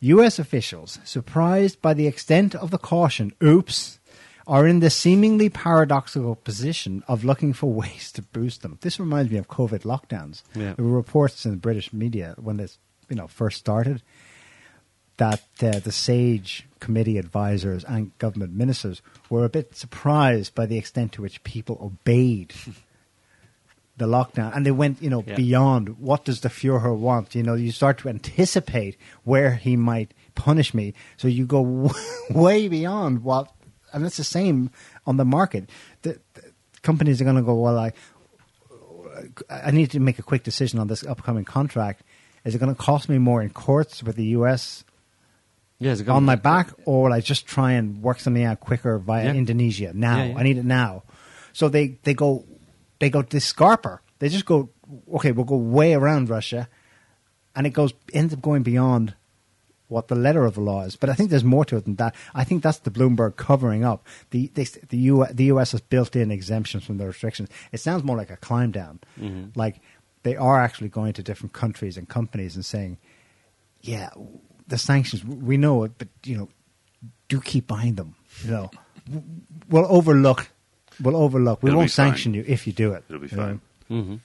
U.S. 0.00 0.38
officials, 0.38 0.98
surprised 1.04 1.82
by 1.82 1.92
the 1.92 2.06
extent 2.06 2.54
of 2.54 2.70
the 2.70 2.78
caution, 2.78 3.32
oops, 3.42 4.00
are 4.46 4.66
in 4.66 4.80
the 4.80 4.90
seemingly 4.90 5.48
paradoxical 5.48 6.34
position 6.34 7.04
of 7.06 7.24
looking 7.24 7.52
for 7.52 7.72
ways 7.72 8.10
to 8.12 8.22
boost 8.22 8.62
them. 8.62 8.78
This 8.80 8.98
reminds 8.98 9.30
me 9.30 9.38
of 9.38 9.48
COVID 9.48 9.82
lockdowns. 9.82 10.42
Yeah. 10.54 10.74
There 10.74 10.84
were 10.84 10.96
reports 10.96 11.44
in 11.44 11.52
the 11.52 11.56
British 11.56 11.92
media 11.92 12.34
when 12.38 12.56
this 12.56 12.78
you 13.08 13.16
know 13.16 13.26
first 13.26 13.58
started 13.58 14.02
that 15.20 15.42
uh, 15.62 15.78
the 15.80 15.92
SAGE 15.92 16.66
committee 16.80 17.18
advisors 17.18 17.84
and 17.84 18.16
government 18.18 18.54
ministers 18.54 19.02
were 19.28 19.44
a 19.44 19.50
bit 19.50 19.76
surprised 19.76 20.54
by 20.54 20.64
the 20.64 20.78
extent 20.78 21.12
to 21.12 21.20
which 21.22 21.44
people 21.44 21.76
obeyed 21.82 22.54
the 23.98 24.06
lockdown. 24.06 24.56
And 24.56 24.64
they 24.64 24.70
went 24.70 25.02
you 25.02 25.10
know 25.10 25.22
Yeah. 25.26 25.36
beyond. 25.36 25.98
What 25.98 26.24
does 26.24 26.40
the 26.40 26.48
Führer 26.48 26.96
want? 26.96 27.34
You 27.34 27.42
know 27.42 27.54
you 27.54 27.70
start 27.70 27.98
to 27.98 28.08
anticipate 28.08 28.96
where 29.24 29.52
he 29.56 29.76
might 29.76 30.14
punish 30.34 30.72
me. 30.72 30.94
So 31.18 31.28
you 31.28 31.44
go 31.44 31.90
way 32.30 32.68
beyond 32.68 33.22
what 33.22 33.52
and 33.92 34.06
it's 34.06 34.16
the 34.16 34.24
same 34.24 34.70
on 35.06 35.16
the 35.18 35.24
market. 35.24 35.68
The, 36.02 36.18
the 36.34 36.42
companies 36.82 37.20
are 37.20 37.24
going 37.24 37.36
to 37.36 37.42
go 37.42 37.54
well 37.54 37.78
I 37.78 37.92
I 39.50 39.70
need 39.70 39.90
to 39.90 40.00
make 40.00 40.18
a 40.18 40.22
quick 40.22 40.44
decision 40.44 40.78
on 40.78 40.86
this 40.88 41.04
upcoming 41.04 41.44
contract. 41.44 42.02
Is 42.44 42.54
it 42.54 42.58
going 42.58 42.74
to 42.74 42.82
cost 42.90 43.08
me 43.10 43.18
more 43.18 43.42
in 43.42 43.50
courts 43.50 44.02
with 44.02 44.16
the 44.16 44.28
US 44.38 44.82
yeah, 45.80 45.96
on 46.08 46.24
my 46.24 46.36
back, 46.36 46.70
or 46.84 47.04
will 47.04 47.12
I 47.12 47.20
just 47.20 47.46
try 47.46 47.72
and 47.72 48.02
work 48.02 48.20
something 48.20 48.44
out 48.44 48.60
quicker 48.60 48.98
via 48.98 49.24
Yeah. 49.24 49.32
Indonesia 49.34 49.90
now? 49.94 50.22
Yeah. 50.24 50.38
I 50.38 50.42
need 50.44 50.58
it 50.58 50.64
now. 50.64 51.02
So 51.52 51.68
they, 51.68 51.98
they 52.04 52.14
go 52.14 52.44
they 53.00 53.10
go 53.10 53.22
this 53.22 53.50
scarper. 53.52 53.98
They 54.20 54.28
just 54.28 54.44
go 54.46 54.68
okay, 55.14 55.32
we'll 55.32 55.44
go 55.46 55.56
way 55.56 55.94
around 55.94 56.28
Russia, 56.30 56.68
and 57.56 57.66
it 57.66 57.70
goes 57.70 57.92
ends 58.12 58.32
up 58.34 58.42
going 58.42 58.62
beyond 58.62 59.14
what 59.88 60.06
the 60.06 60.14
letter 60.14 60.44
of 60.44 60.54
the 60.54 60.60
law 60.60 60.82
is. 60.84 60.94
But 60.94 61.10
I 61.10 61.14
think 61.14 61.30
there's 61.30 61.42
more 61.42 61.64
to 61.64 61.76
it 61.78 61.84
than 61.84 61.96
that. 61.96 62.14
I 62.34 62.44
think 62.44 62.62
that's 62.62 62.78
the 62.78 62.92
Bloomberg 62.92 63.34
covering 63.36 63.82
up. 63.84 64.06
The 64.30 64.50
they, 64.54 64.64
the 64.64 64.98
U, 64.98 65.26
the 65.32 65.44
US 65.46 65.72
has 65.72 65.80
built 65.80 66.14
in 66.14 66.30
exemptions 66.30 66.84
from 66.84 66.98
the 66.98 67.06
restrictions. 67.06 67.48
It 67.72 67.80
sounds 67.80 68.04
more 68.04 68.16
like 68.16 68.30
a 68.30 68.36
climb 68.36 68.70
down. 68.70 69.00
Mhm. 69.18 69.56
Like 69.56 69.80
they 70.22 70.36
are 70.36 70.60
actually 70.62 70.90
going 70.90 71.14
to 71.14 71.22
different 71.24 71.54
countries 71.54 71.96
and 71.96 72.06
companies 72.08 72.54
and 72.54 72.64
saying, 72.64 72.98
yeah, 73.80 74.10
the 74.70 74.78
sanctions 74.78 75.22
we 75.24 75.56
know 75.58 75.84
it, 75.84 75.92
but 75.98 76.08
you 76.24 76.36
know, 76.38 76.48
do 77.28 77.40
keep 77.40 77.66
buying 77.66 77.94
them. 77.96 78.14
You 78.44 78.50
know, 78.52 78.70
we'll 79.68 79.86
overlook. 79.88 80.48
We'll 81.00 81.16
overlook. 81.16 81.62
We 81.62 81.68
It'll 81.70 81.78
won't 81.80 81.90
sanction 81.90 82.32
fine. 82.32 82.40
you 82.40 82.44
if 82.48 82.66
you 82.66 82.72
do 82.72 82.92
it. 82.92 83.04
It'll 83.08 83.20
be 83.20 83.28
you 83.28 83.36
know? 83.36 83.42
fine. 83.42 83.60
Mhm. 83.90 84.20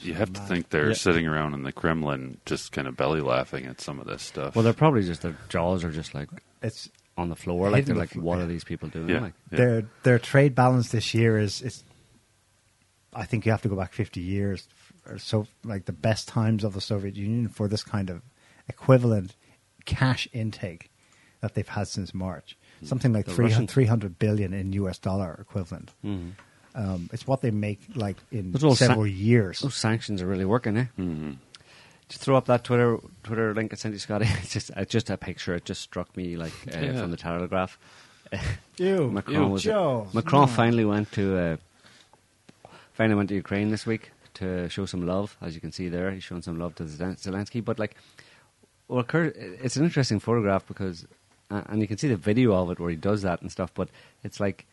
You 0.00 0.14
have 0.14 0.32
to 0.32 0.40
think 0.40 0.70
they're 0.70 0.88
Yeah. 0.88 0.94
sitting 0.94 1.26
around 1.26 1.54
in 1.54 1.62
the 1.62 1.72
Kremlin 1.72 2.38
just 2.46 2.72
kind 2.72 2.88
of 2.88 2.96
belly 2.96 3.20
laughing 3.20 3.66
at 3.66 3.80
some 3.80 4.00
of 4.00 4.06
this 4.06 4.22
stuff. 4.22 4.56
Well, 4.56 4.64
they're 4.64 4.72
probably 4.72 5.02
just 5.04 5.22
their 5.22 5.36
jaws 5.48 5.84
are 5.84 5.90
just 5.92 6.14
like 6.14 6.28
It's 6.62 6.88
on 7.16 7.28
the 7.28 7.36
floor. 7.36 7.70
Like 7.70 7.84
they're 7.84 7.94
the 7.94 8.00
like, 8.00 8.10
fl- 8.10 8.20
what 8.20 8.38
are 8.40 8.46
these 8.46 8.64
people 8.64 8.88
doing? 8.88 9.08
Yeah. 9.08 9.20
Like, 9.20 9.34
Yeah. 9.52 9.58
their 9.58 9.82
their 10.02 10.18
trade 10.18 10.54
balance 10.56 10.88
this 10.90 11.14
year 11.14 11.38
is 11.38 11.62
is 11.62 11.84
I 13.14 13.24
think 13.26 13.44
you 13.46 13.52
have 13.52 13.62
to 13.62 13.68
go 13.68 13.76
back 13.76 13.92
50 13.92 14.20
years 14.20 14.66
or 15.06 15.18
so, 15.18 15.46
like 15.64 15.84
the 15.84 15.92
best 15.92 16.28
times 16.28 16.64
of 16.64 16.72
the 16.72 16.80
Soviet 16.80 17.14
Union 17.16 17.48
for 17.48 17.68
this 17.68 17.84
kind 17.84 18.08
of 18.10 18.22
equivalent 18.68 19.34
cash 19.84 20.28
intake 20.32 20.90
that 21.40 21.54
they've 21.54 21.68
had 21.68 21.88
since 21.88 22.14
March. 22.14 22.56
Something 22.84 23.12
like 23.12 23.26
300, 23.26 23.70
300 23.70 24.18
billion 24.18 24.52
in 24.52 24.72
US 24.72 24.98
dollar 24.98 25.36
equivalent. 25.40 25.92
Mhm. 26.04 26.32
Um, 26.74 27.10
it's 27.12 27.26
what 27.26 27.42
they 27.42 27.50
make 27.52 27.80
like 27.94 28.16
in 28.32 28.50
Those 28.52 28.64
old 28.64 28.78
san- 28.78 28.88
several 28.88 29.06
years. 29.06 29.60
Those 29.60 29.74
sanctions 29.76 30.20
are 30.22 30.26
really 30.26 30.44
working, 30.44 30.76
eh? 30.76 30.86
Mm-hmm. 30.98 31.32
Just 32.08 32.22
throw 32.24 32.36
up 32.36 32.46
that 32.46 32.64
Twitter 32.64 32.98
Twitter 33.22 33.54
link 33.54 33.72
I 33.72 33.76
sent 33.76 33.92
you, 33.94 33.98
Scotty. 34.00 34.26
It's 34.42 34.52
just 34.52 34.70
it's 34.76 34.90
just 34.90 35.10
a 35.10 35.16
picture. 35.16 35.54
It 35.54 35.64
just 35.64 35.80
struck 35.82 36.16
me 36.16 36.36
like 36.36 36.52
uh, 36.74 36.78
Yeah. 36.78 37.00
from 37.00 37.10
the 37.10 37.16
Telegraph. 37.16 37.78
Ew. 38.78 39.10
Macron 39.18 39.42
Ew, 39.42 39.48
was 39.48 39.62
Joe. 39.62 40.08
Macron 40.12 40.42
No. 40.42 40.46
finally 40.48 40.84
went 40.84 41.12
to 41.12 41.36
uh, 41.36 41.56
finally 42.94 43.16
went 43.16 43.28
to 43.28 43.34
Ukraine 43.34 43.70
this 43.70 43.86
week 43.86 44.10
to 44.34 44.68
show 44.68 44.86
some 44.86 45.06
love. 45.06 45.36
As 45.40 45.54
you 45.54 45.60
can 45.60 45.72
see 45.72 45.88
there, 45.88 46.10
he's 46.10 46.24
showing 46.24 46.42
some 46.42 46.58
love 46.58 46.74
to 46.76 46.88
Zel- 46.88 47.14
Zelensky. 47.14 47.64
But 47.64 47.78
like, 47.78 47.96
well, 48.92 49.04
Kurt, 49.04 49.34
it's 49.36 49.76
an 49.76 49.84
interesting 49.84 50.20
photograph 50.20 50.66
because, 50.66 51.06
uh, 51.50 51.62
and 51.66 51.80
you 51.80 51.88
can 51.88 51.98
see 51.98 52.08
the 52.08 52.16
video 52.16 52.52
of 52.52 52.70
it 52.70 52.78
where 52.78 52.90
he 52.90 52.96
does 52.96 53.22
that 53.22 53.40
and 53.42 53.50
stuff. 53.50 53.72
But 53.74 53.88
it's 54.22 54.38
like, 54.38 54.66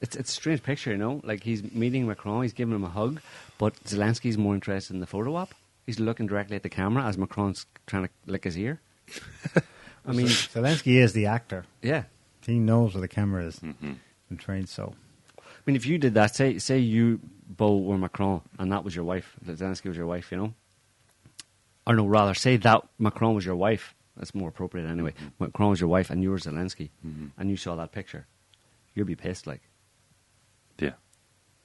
it's 0.00 0.14
it's 0.14 0.30
a 0.30 0.32
strange 0.32 0.62
picture, 0.62 0.92
you 0.92 0.96
know. 0.96 1.20
Like 1.24 1.42
he's 1.42 1.62
meeting 1.72 2.06
Macron, 2.06 2.42
he's 2.42 2.52
giving 2.52 2.74
him 2.74 2.84
a 2.84 2.88
hug, 2.88 3.20
but 3.58 3.74
Zelensky's 3.84 4.38
more 4.38 4.54
interested 4.54 4.94
in 4.94 5.00
the 5.00 5.06
photo 5.06 5.34
op. 5.34 5.54
He's 5.86 5.98
looking 5.98 6.26
directly 6.26 6.56
at 6.56 6.62
the 6.62 6.68
camera 6.68 7.04
as 7.04 7.18
Macron's 7.18 7.66
trying 7.86 8.04
to 8.04 8.10
lick 8.26 8.44
his 8.44 8.56
ear. 8.56 8.80
I 10.06 10.12
mean, 10.12 10.26
Zelensky 10.26 10.96
is 11.02 11.14
the 11.14 11.26
actor. 11.26 11.64
Yeah. 11.82 12.04
He 12.46 12.58
knows 12.58 12.94
where 12.94 13.00
the 13.00 13.08
camera 13.08 13.44
is 13.44 13.58
Mm-hmm. 13.58 13.94
and 14.30 14.38
trained 14.38 14.68
so. 14.68 14.94
I 15.38 15.42
mean, 15.66 15.76
if 15.76 15.84
you 15.84 15.98
did 15.98 16.14
that, 16.14 16.34
say 16.34 16.58
say 16.58 16.78
you, 16.78 17.18
Bo, 17.48 17.78
were 17.78 17.98
Macron, 17.98 18.40
and 18.58 18.70
that 18.72 18.84
was 18.84 18.94
your 18.94 19.04
wife, 19.04 19.34
Zelensky 19.44 19.86
was 19.86 19.96
your 19.96 20.06
wife, 20.06 20.30
you 20.30 20.38
know? 20.38 20.54
Or 21.88 21.94
no, 21.96 22.06
rather, 22.06 22.34
say 22.34 22.56
that 22.58 22.82
Macron 22.98 23.34
was 23.34 23.44
your 23.46 23.56
wife. 23.56 23.94
That's 24.16 24.34
more 24.34 24.50
appropriate 24.50 24.86
anyway. 24.88 25.14
Macron 25.40 25.70
was 25.70 25.80
your 25.80 25.88
wife, 25.88 26.10
and 26.10 26.22
you 26.22 26.30
were 26.30 26.38
Zelensky, 26.38 26.90
and 27.38 27.48
you 27.50 27.56
saw 27.56 27.74
that 27.76 27.90
picture. 27.92 28.26
You'd 28.94 29.06
be 29.06 29.16
pissed, 29.16 29.46
like. 29.46 29.62
Yeah. 30.78 30.92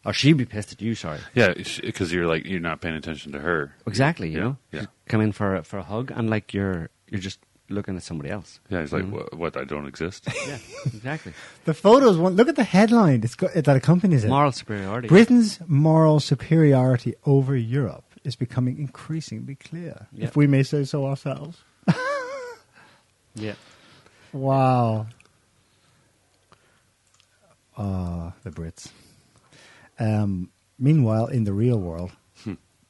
Or 0.05 0.13
she'd 0.13 0.37
be 0.37 0.45
pissed 0.45 0.71
at 0.71 0.81
you, 0.81 0.95
sorry. 0.95 1.19
Yeah, 1.33 1.53
because 1.81 2.11
you're 2.13 2.27
like 2.27 2.45
you're 2.45 2.59
not 2.59 2.81
paying 2.81 2.95
attention 2.95 3.31
to 3.33 3.39
her. 3.39 3.73
Exactly, 3.87 4.29
you 4.29 4.37
Yeah, 4.37 4.43
know? 4.43 4.57
yeah. 4.71 4.81
You 4.81 4.87
come 5.07 5.21
in 5.21 5.31
for, 5.31 5.55
a- 5.55 5.63
for 5.63 5.77
a 5.77 5.83
hug, 5.83 6.11
and 6.15 6.29
like 6.29 6.53
you're 6.53 6.89
you're 7.09 7.21
just 7.21 7.39
looking 7.69 7.95
at 7.95 8.03
somebody 8.03 8.29
else. 8.29 8.59
Yeah, 8.69 8.81
he's 8.81 8.91
like, 8.93 9.03
Mhm. 9.03 9.11
what, 9.11 9.37
what? 9.37 9.57
I 9.57 9.63
don't 9.63 9.87
exist. 9.87 10.27
Yeah, 10.47 10.57
exactly. 10.85 11.33
The 11.65 11.73
photos 11.73 12.17
one. 12.17 12.35
Look 12.35 12.49
at 12.49 12.55
the 12.55 12.63
headline. 12.65 13.23
It's 13.23 13.35
got, 13.35 13.53
that 13.53 13.75
accompanies 13.75 14.23
it. 14.25 14.29
Moral 14.29 14.51
superiority. 14.51 15.07
Britain's 15.07 15.59
moral 15.67 16.19
superiority 16.19 17.15
over 17.25 17.55
Europe 17.55 18.03
is 18.23 18.35
becoming 18.35 18.77
increasingly 18.79 19.55
clear, 19.55 20.07
Yeah. 20.13 20.25
if 20.27 20.35
we 20.35 20.47
may 20.47 20.63
say 20.63 20.83
so 20.85 21.05
ourselves. 21.05 21.61
Yeah. 23.35 23.55
Wow. 24.31 25.07
Ah, 27.77 28.33
the 28.43 28.51
Brits. 28.51 28.89
Um, 29.99 30.51
meanwhile, 30.77 31.25
in 31.27 31.43
the 31.43 31.53
real 31.53 31.79
world, 31.79 32.11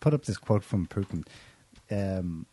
put 0.02 0.14
up 0.14 0.26
this 0.26 0.38
quote 0.38 0.64
from 0.64 0.88
Putin. 0.88 1.26
Um, 1.90 2.46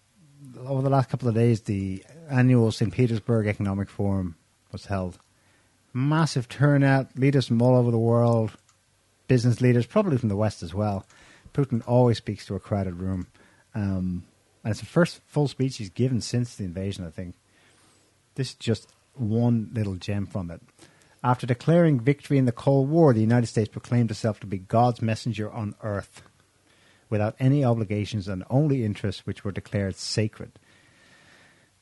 over 0.65 0.82
the 0.82 0.90
last 0.90 1.09
couple 1.11 1.28
of 1.28 1.35
days, 1.35 1.62
the 1.62 2.05
annual 2.31 2.70
St. 2.70 2.93
Petersburg 2.93 3.47
Economic 3.48 3.89
Forum 3.89 4.36
was 4.70 4.86
held. 4.86 5.19
Massive 5.93 6.48
turnout, 6.48 7.09
leaders 7.19 7.48
from 7.48 7.61
all 7.61 7.77
over 7.77 7.90
the 7.90 7.98
world, 7.98 8.52
business 9.27 9.61
leaders, 9.61 9.86
probably 9.86 10.16
from 10.19 10.28
the 10.28 10.36
West 10.36 10.62
as 10.62 10.73
well. 10.73 11.05
Putin 11.52 11.82
always 11.86 12.18
speaks 12.18 12.47
to 12.47 12.55
a 12.55 12.60
crowded 12.60 12.94
room. 12.94 13.27
Um, 13.74 14.24
and 14.62 14.70
it's 14.70 14.81
the 14.81 14.86
first 14.86 15.20
full 15.27 15.48
speech 15.48 15.78
he's 15.78 15.90
given 15.90 16.20
since 16.20 16.55
the 16.55 16.64
invasion, 16.64 17.06
I 17.06 17.10
think. 17.10 17.35
This 18.35 18.51
is 18.51 18.55
just 18.55 18.93
one 19.14 19.70
little 19.72 19.97
gem 19.97 20.27
from 20.27 20.51
it. 20.51 20.60
After 21.22 21.47
declaring 21.47 22.01
victory 22.01 22.39
in 22.39 22.47
the 22.47 22.52
Cold 22.52 22.89
War, 22.89 23.12
the 23.12 23.20
United 23.20 23.47
States 23.47 23.68
proclaimed 23.68 24.10
itself 24.10 24.40
to 24.40 24.47
be 24.47 24.59
God's 24.59 25.02
messenger 25.02 25.51
on 25.51 25.74
earth, 25.82 26.22
without 27.10 27.36
any 27.39 27.64
obligations 27.64 28.28
and 28.28 28.44
only 28.48 28.85
interests 28.85 29.27
which 29.27 29.44
were 29.44 29.52
declared 29.52 29.97
sacred. 29.97 30.52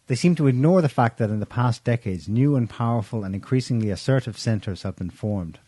They 0.08 0.14
seem 0.14 0.34
to 0.36 0.46
ignore 0.46 0.80
the 0.82 0.88
fact 0.88 1.18
that 1.18 1.30
in 1.30 1.38
the 1.38 1.46
past 1.46 1.84
decades, 1.84 2.28
new 2.28 2.56
and 2.56 2.68
powerful 2.68 3.24
and 3.24 3.34
increasingly 3.34 3.90
assertive 3.90 4.38
centres 4.38 4.82
have 4.82 4.96
been 4.96 5.10
formed. 5.10 5.60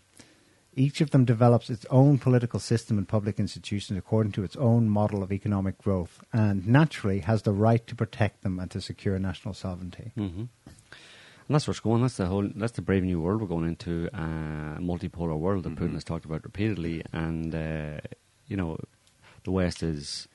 Each 0.74 1.00
of 1.00 1.10
them 1.10 1.24
develops 1.24 1.68
its 1.68 1.84
own 1.90 2.18
political 2.18 2.60
system 2.60 2.96
and 2.96 3.08
public 3.08 3.38
institutions 3.40 3.98
according 3.98 4.32
to 4.32 4.44
its 4.44 4.56
own 4.56 4.88
model 4.88 5.22
of 5.22 5.32
economic 5.32 5.76
growth, 5.78 6.20
and 6.32 6.66
naturally 6.66 7.20
has 7.20 7.42
the 7.42 7.52
right 7.52 7.84
to 7.86 7.94
protect 7.96 8.42
them 8.42 8.58
and 8.60 8.70
to 8.70 8.80
secure 8.80 9.18
national 9.18 9.54
sovereignty. 9.54 10.12
hmm 10.14 10.44
And 10.46 11.54
that's 11.54 11.66
where 11.66 11.72
it's 11.72 11.80
going. 11.80 12.02
That's 12.02 12.16
the 12.18 12.26
whole. 12.26 12.48
That's 12.54 12.74
the 12.74 12.82
brave 12.82 13.02
new 13.02 13.20
world 13.20 13.40
we're 13.40 13.48
going 13.48 13.66
into. 13.66 14.08
Uh, 14.14 14.78
a 14.78 14.80
multipolar 14.80 15.36
world 15.36 15.64
that 15.64 15.74
Putin 15.74 15.94
has 15.94 16.04
talked 16.04 16.24
about 16.24 16.44
repeatedly, 16.44 17.02
and 17.12 17.52
uh, 17.54 17.98
you 18.46 18.56
know, 18.56 18.78
the 19.42 19.50
West 19.50 19.82
is 19.82 20.28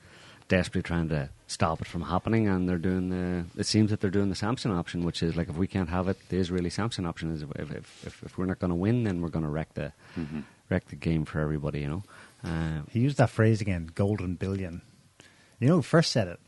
desperately 0.48 0.82
trying 0.82 1.08
to 1.08 1.28
stop 1.46 1.80
it 1.80 1.86
from 1.88 2.02
happening, 2.02 2.48
and 2.48 2.68
they're 2.68 2.78
doing 2.78 3.08
the. 3.10 3.44
It 3.60 3.66
seems 3.66 3.90
that 3.90 4.00
they're 4.00 4.10
doing 4.10 4.28
the 4.28 4.34
Samson 4.34 4.70
option, 4.72 5.04
which 5.04 5.22
is 5.22 5.36
like 5.36 5.48
if 5.48 5.56
we 5.56 5.66
can't 5.66 5.88
have 5.88 6.08
it, 6.08 6.16
the 6.28 6.36
Israeli 6.38 6.70
Samson 6.70 7.06
option 7.06 7.32
is 7.32 7.42
if 7.42 7.50
if, 7.58 8.06
if, 8.06 8.22
if 8.24 8.38
we're 8.38 8.46
not 8.46 8.58
going 8.58 8.70
to 8.70 8.74
win, 8.76 9.04
then 9.04 9.20
we're 9.20 9.28
going 9.28 9.44
to 9.44 9.50
wreck 9.50 9.74
the 9.74 9.92
Mhm. 10.16 10.44
wreck 10.70 10.88
the 10.88 10.96
game 10.96 11.24
for 11.24 11.40
everybody. 11.40 11.80
You 11.80 11.88
know. 11.88 12.02
Uh, 12.44 12.82
He 12.90 13.00
used 13.00 13.16
that 13.18 13.30
phrase 13.30 13.60
again, 13.60 13.90
golden 13.94 14.34
billion. 14.36 14.82
You 15.60 15.68
know 15.68 15.76
who 15.76 15.82
first 15.82 16.12
said 16.12 16.28
it? 16.28 16.40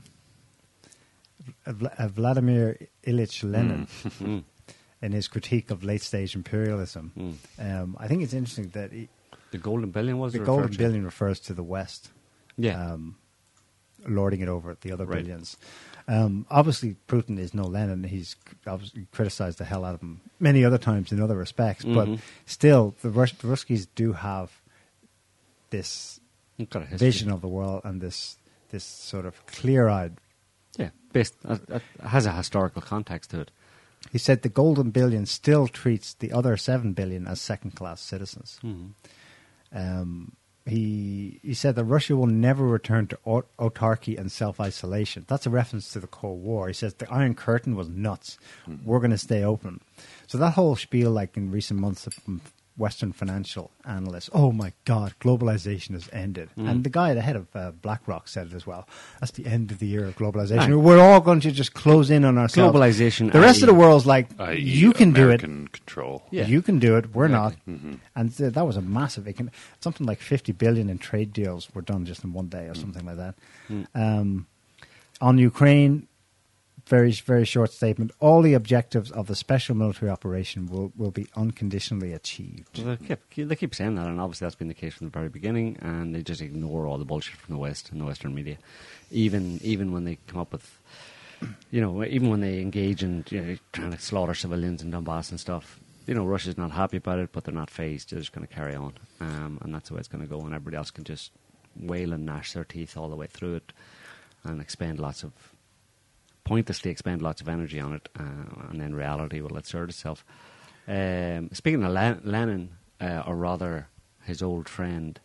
Uh, 1.67 2.09
Vladimir 2.09 2.77
Ilyich 3.07 3.43
Lenin 3.43 3.87
Mm. 4.21 4.45
in 5.01 5.13
his 5.13 5.29
critique 5.29 5.71
of 5.71 5.83
late 5.83 6.03
stage 6.03 6.35
imperialism. 6.35 7.13
Mm. 7.17 7.35
Um, 7.83 7.97
I 7.99 8.07
think 8.09 8.23
it's 8.23 8.35
interesting 8.35 8.69
that 8.71 8.93
he, 8.93 9.09
the 9.51 9.59
golden 9.59 9.91
billion 9.91 10.19
was 10.19 10.33
the 10.35 10.41
referred 10.41 10.53
golden 10.53 10.73
to? 10.73 10.79
billion 10.79 11.05
refers 11.05 11.41
to 11.41 11.55
the 11.55 11.63
West. 11.63 12.11
Yeah. 12.57 12.93
Um, 12.93 13.17
lording 14.07 14.41
it 14.41 14.49
over 14.49 14.77
the 14.81 14.93
other 14.93 15.05
Right. 15.07 15.23
billions. 15.23 15.57
Um, 16.07 16.47
obviously, 16.51 16.97
Putin 17.07 17.39
is 17.39 17.53
no 17.53 17.65
Lenin. 17.65 18.05
He's 18.05 18.35
obviously 18.67 19.07
criticized 19.13 19.59
the 19.59 19.65
hell 19.65 19.85
out 19.85 19.95
of 19.95 20.01
him 20.01 20.21
many 20.41 20.65
other 20.65 20.79
times 20.79 21.13
in 21.13 21.21
other 21.21 21.37
respects. 21.37 21.85
Mhm. 21.85 21.95
But 21.95 22.21
still, 22.47 22.95
the, 23.03 23.11
Rus- 23.11 23.33
the 23.33 23.49
Ruskies 23.49 23.87
do 23.95 24.13
have 24.15 24.51
this 25.71 26.19
You've 26.57 26.71
got 26.71 26.83
a 26.83 26.87
history. 26.87 27.07
vision 27.09 27.31
of 27.31 27.41
the 27.41 27.49
world 27.49 27.83
and 27.85 28.01
this 28.01 28.37
this 28.71 28.85
sort 28.85 29.25
of 29.27 29.45
clear-eyed. 29.47 30.17
Yeah, 30.77 30.91
based 31.13 31.35
uh, 31.45 31.57
uh, 31.71 31.79
has 32.07 32.27
a 32.27 32.33
historical 32.33 32.83
context 32.83 33.31
to 33.31 33.41
it. 33.41 33.51
He 34.13 34.19
said 34.19 34.43
the 34.43 34.49
golden 34.51 34.91
billion 34.91 35.25
still 35.27 35.69
treats 35.69 36.15
the 36.15 36.33
other 36.33 36.57
seven 36.57 36.93
billion 36.93 37.27
as 37.27 37.41
second-class 37.41 38.01
citizens. 38.01 38.59
Mhm. 38.63 38.91
Um, 39.73 40.33
he 40.69 41.41
he 41.43 41.55
said 41.55 41.75
that 41.77 41.85
Russia 41.85 42.17
will 42.17 42.27
never 42.27 42.67
return 42.67 43.07
to 43.09 43.19
autarky 43.59 44.19
and 44.19 44.31
self-isolation. 44.31 45.25
That's 45.29 45.47
a 45.47 45.51
reference 45.51 45.93
to 45.93 46.01
the 46.01 46.07
Cold 46.07 46.43
War. 46.43 46.69
He 46.69 46.75
says 46.75 46.95
the 46.95 47.11
Iron 47.13 47.35
Curtain 47.35 47.77
was 47.77 47.89
nuts. 47.89 48.39
Hmm. 48.65 48.77
We're 48.85 49.01
going 49.01 49.11
to 49.11 49.19
stay 49.19 49.43
open. 49.43 49.81
So 50.27 50.39
that 50.39 50.53
whole 50.53 50.77
spiel, 50.77 51.11
like 51.11 51.37
in 51.37 51.51
recent 51.51 51.81
months 51.81 52.07
Western 52.79 53.13
financial 53.13 53.71
analysts, 53.85 54.31
oh 54.33 54.53
my 54.53 54.73
God, 54.85 55.15
globalization 55.21 55.91
has 55.93 56.09
ended. 56.13 56.49
Mm. 56.57 56.69
And 56.71 56.85
the 56.85 56.91
guy 56.91 57.13
the 57.13 57.21
head 57.21 57.37
of 57.37 57.47
uh, 57.55 57.73
BlackRock 57.73 58.29
said 58.29 58.47
it 58.47 58.55
as 58.55 58.67
well. 58.67 58.89
That's 59.21 59.33
the 59.33 59.47
end 59.47 59.71
of 59.71 59.79
the 59.81 59.91
era 59.93 60.09
of 60.09 60.17
globalization. 60.17 60.73
Aye. 60.73 60.75
We're 60.77 61.01
all 61.01 61.21
going 61.21 61.41
to 61.41 61.51
just 61.53 61.75
close 61.75 62.09
in 62.09 62.25
on 62.25 62.39
ourselves. 62.39 62.75
Globalization, 62.77 63.31
The 63.33 63.41
rest 63.41 63.63
of 63.63 63.67
the 63.67 63.75
world's 63.75 64.07
like, 64.07 64.29
you 64.57 64.93
can 64.93 65.13
do 65.13 65.23
it. 65.23 65.43
American 65.43 65.69
control. 65.69 66.25
Yeah. 66.31 66.47
You 66.47 66.63
can 66.63 66.79
do 66.79 66.97
it. 66.97 67.15
We're 67.15 67.29
not. 67.29 67.55
Mhm. 67.69 67.99
And 68.17 68.35
th- 68.37 68.55
that 68.55 68.67
was 68.67 68.77
a 68.77 68.83
massive. 68.83 69.29
Something 69.81 70.07
like 70.07 70.21
fifty 70.21 70.53
billion 70.53 70.89
in 70.89 70.99
trade 70.99 71.33
deals 71.33 71.69
were 71.75 71.83
done 71.83 72.07
just 72.07 72.25
in 72.25 72.33
one 72.33 72.49
day, 72.49 72.67
or 72.69 72.75
something 72.75 73.05
like 73.05 73.17
that. 73.19 73.35
Mm. 73.71 73.87
Um, 73.95 74.47
on 75.21 75.39
Ukraine, 75.39 76.08
very 76.89 77.13
very 77.13 77.45
short 77.45 77.73
statement. 77.73 78.13
All 78.19 78.41
the 78.43 78.55
objectives 78.55 79.11
of 79.11 79.27
the 79.27 79.35
special 79.35 79.75
military 79.77 80.11
operation 80.11 80.67
will 80.67 80.93
will 80.97 81.11
be 81.11 81.27
unconditionally 81.37 82.13
achieved. 82.13 82.79
Well, 82.79 82.97
They 82.97 83.15
keep, 83.17 83.49
they 83.49 83.57
keep 83.57 83.75
saying 83.75 83.95
that, 83.97 84.07
and 84.07 84.21
obviously 84.21 84.47
that's 84.47 84.55
been 84.55 84.69
the 84.69 84.75
case 84.75 84.95
from 84.95 85.07
the 85.09 85.11
very 85.19 85.29
beginning, 85.29 85.77
and 85.81 86.15
they 86.15 86.23
just 86.23 86.41
ignore 86.41 86.87
all 86.87 86.99
the 86.99 87.05
bullshit 87.05 87.37
from 87.37 87.55
the 87.55 87.61
West 87.61 87.91
and 87.91 88.01
the 88.01 88.05
Western 88.07 88.35
media. 88.35 88.57
Even 89.11 89.61
even 89.63 89.93
when 89.93 90.05
they 90.05 90.19
come 90.27 90.41
up 90.41 90.53
with, 90.53 90.79
you 91.71 91.81
know, 91.81 92.05
even 92.05 92.31
when 92.31 92.41
they 92.41 92.61
engage 92.61 93.03
in 93.03 93.25
you 93.31 93.41
know, 93.41 93.57
trying 93.73 93.93
to 93.93 93.99
slaughter 93.99 94.35
civilians 94.35 94.83
in 94.83 94.91
Donbass 94.91 95.31
and 95.31 95.39
stuff, 95.39 95.79
you 96.07 96.15
know, 96.15 96.25
Russia's 96.25 96.57
not 96.59 96.71
happy 96.71 96.97
about 96.97 97.19
it, 97.19 97.31
but 97.33 97.45
they're 97.45 97.55
not 97.55 97.71
fazed. 97.71 98.11
They're 98.11 98.21
just 98.21 98.33
going 98.33 98.47
to 98.47 98.53
carry 98.53 98.75
on, 98.75 98.95
um, 99.21 99.59
and 99.63 99.75
that's 99.75 99.89
the 99.89 99.95
way 99.95 100.01
it's 100.01 100.09
going 100.09 100.25
to 100.25 100.31
go, 100.31 100.41
and 100.41 100.55
everybody 100.55 100.77
else 100.77 100.91
can 100.91 101.05
just 101.05 101.33
wail 101.77 102.13
and 102.13 102.25
gnash 102.25 102.55
their 102.55 102.65
teeth 102.65 102.97
all 102.97 103.09
the 103.09 103.17
way 103.17 103.27
through 103.27 103.57
it, 103.57 103.73
and 104.45 104.61
expend 104.61 104.99
lots 104.99 105.23
of 105.23 105.33
pointlessly 106.49 106.91
expend 106.91 107.23
lots 107.23 107.41
of 107.43 107.49
energy 107.49 107.81
on 107.81 107.93
it, 107.95 108.09
uh, 108.19 108.69
and 108.71 108.81
then 108.81 108.95
reality 108.95 109.41
will 109.43 109.57
assert 109.59 109.91
itself. 109.91 110.25
Um, 110.89 111.51
speaking 111.53 111.85
of 111.85 111.93
Len- 111.93 112.23
Lenin, 112.25 112.71
uh, 113.01 113.23
or 113.27 113.37
rather 113.37 113.89
his 114.25 114.43
old 114.43 114.69
friend 114.69 115.21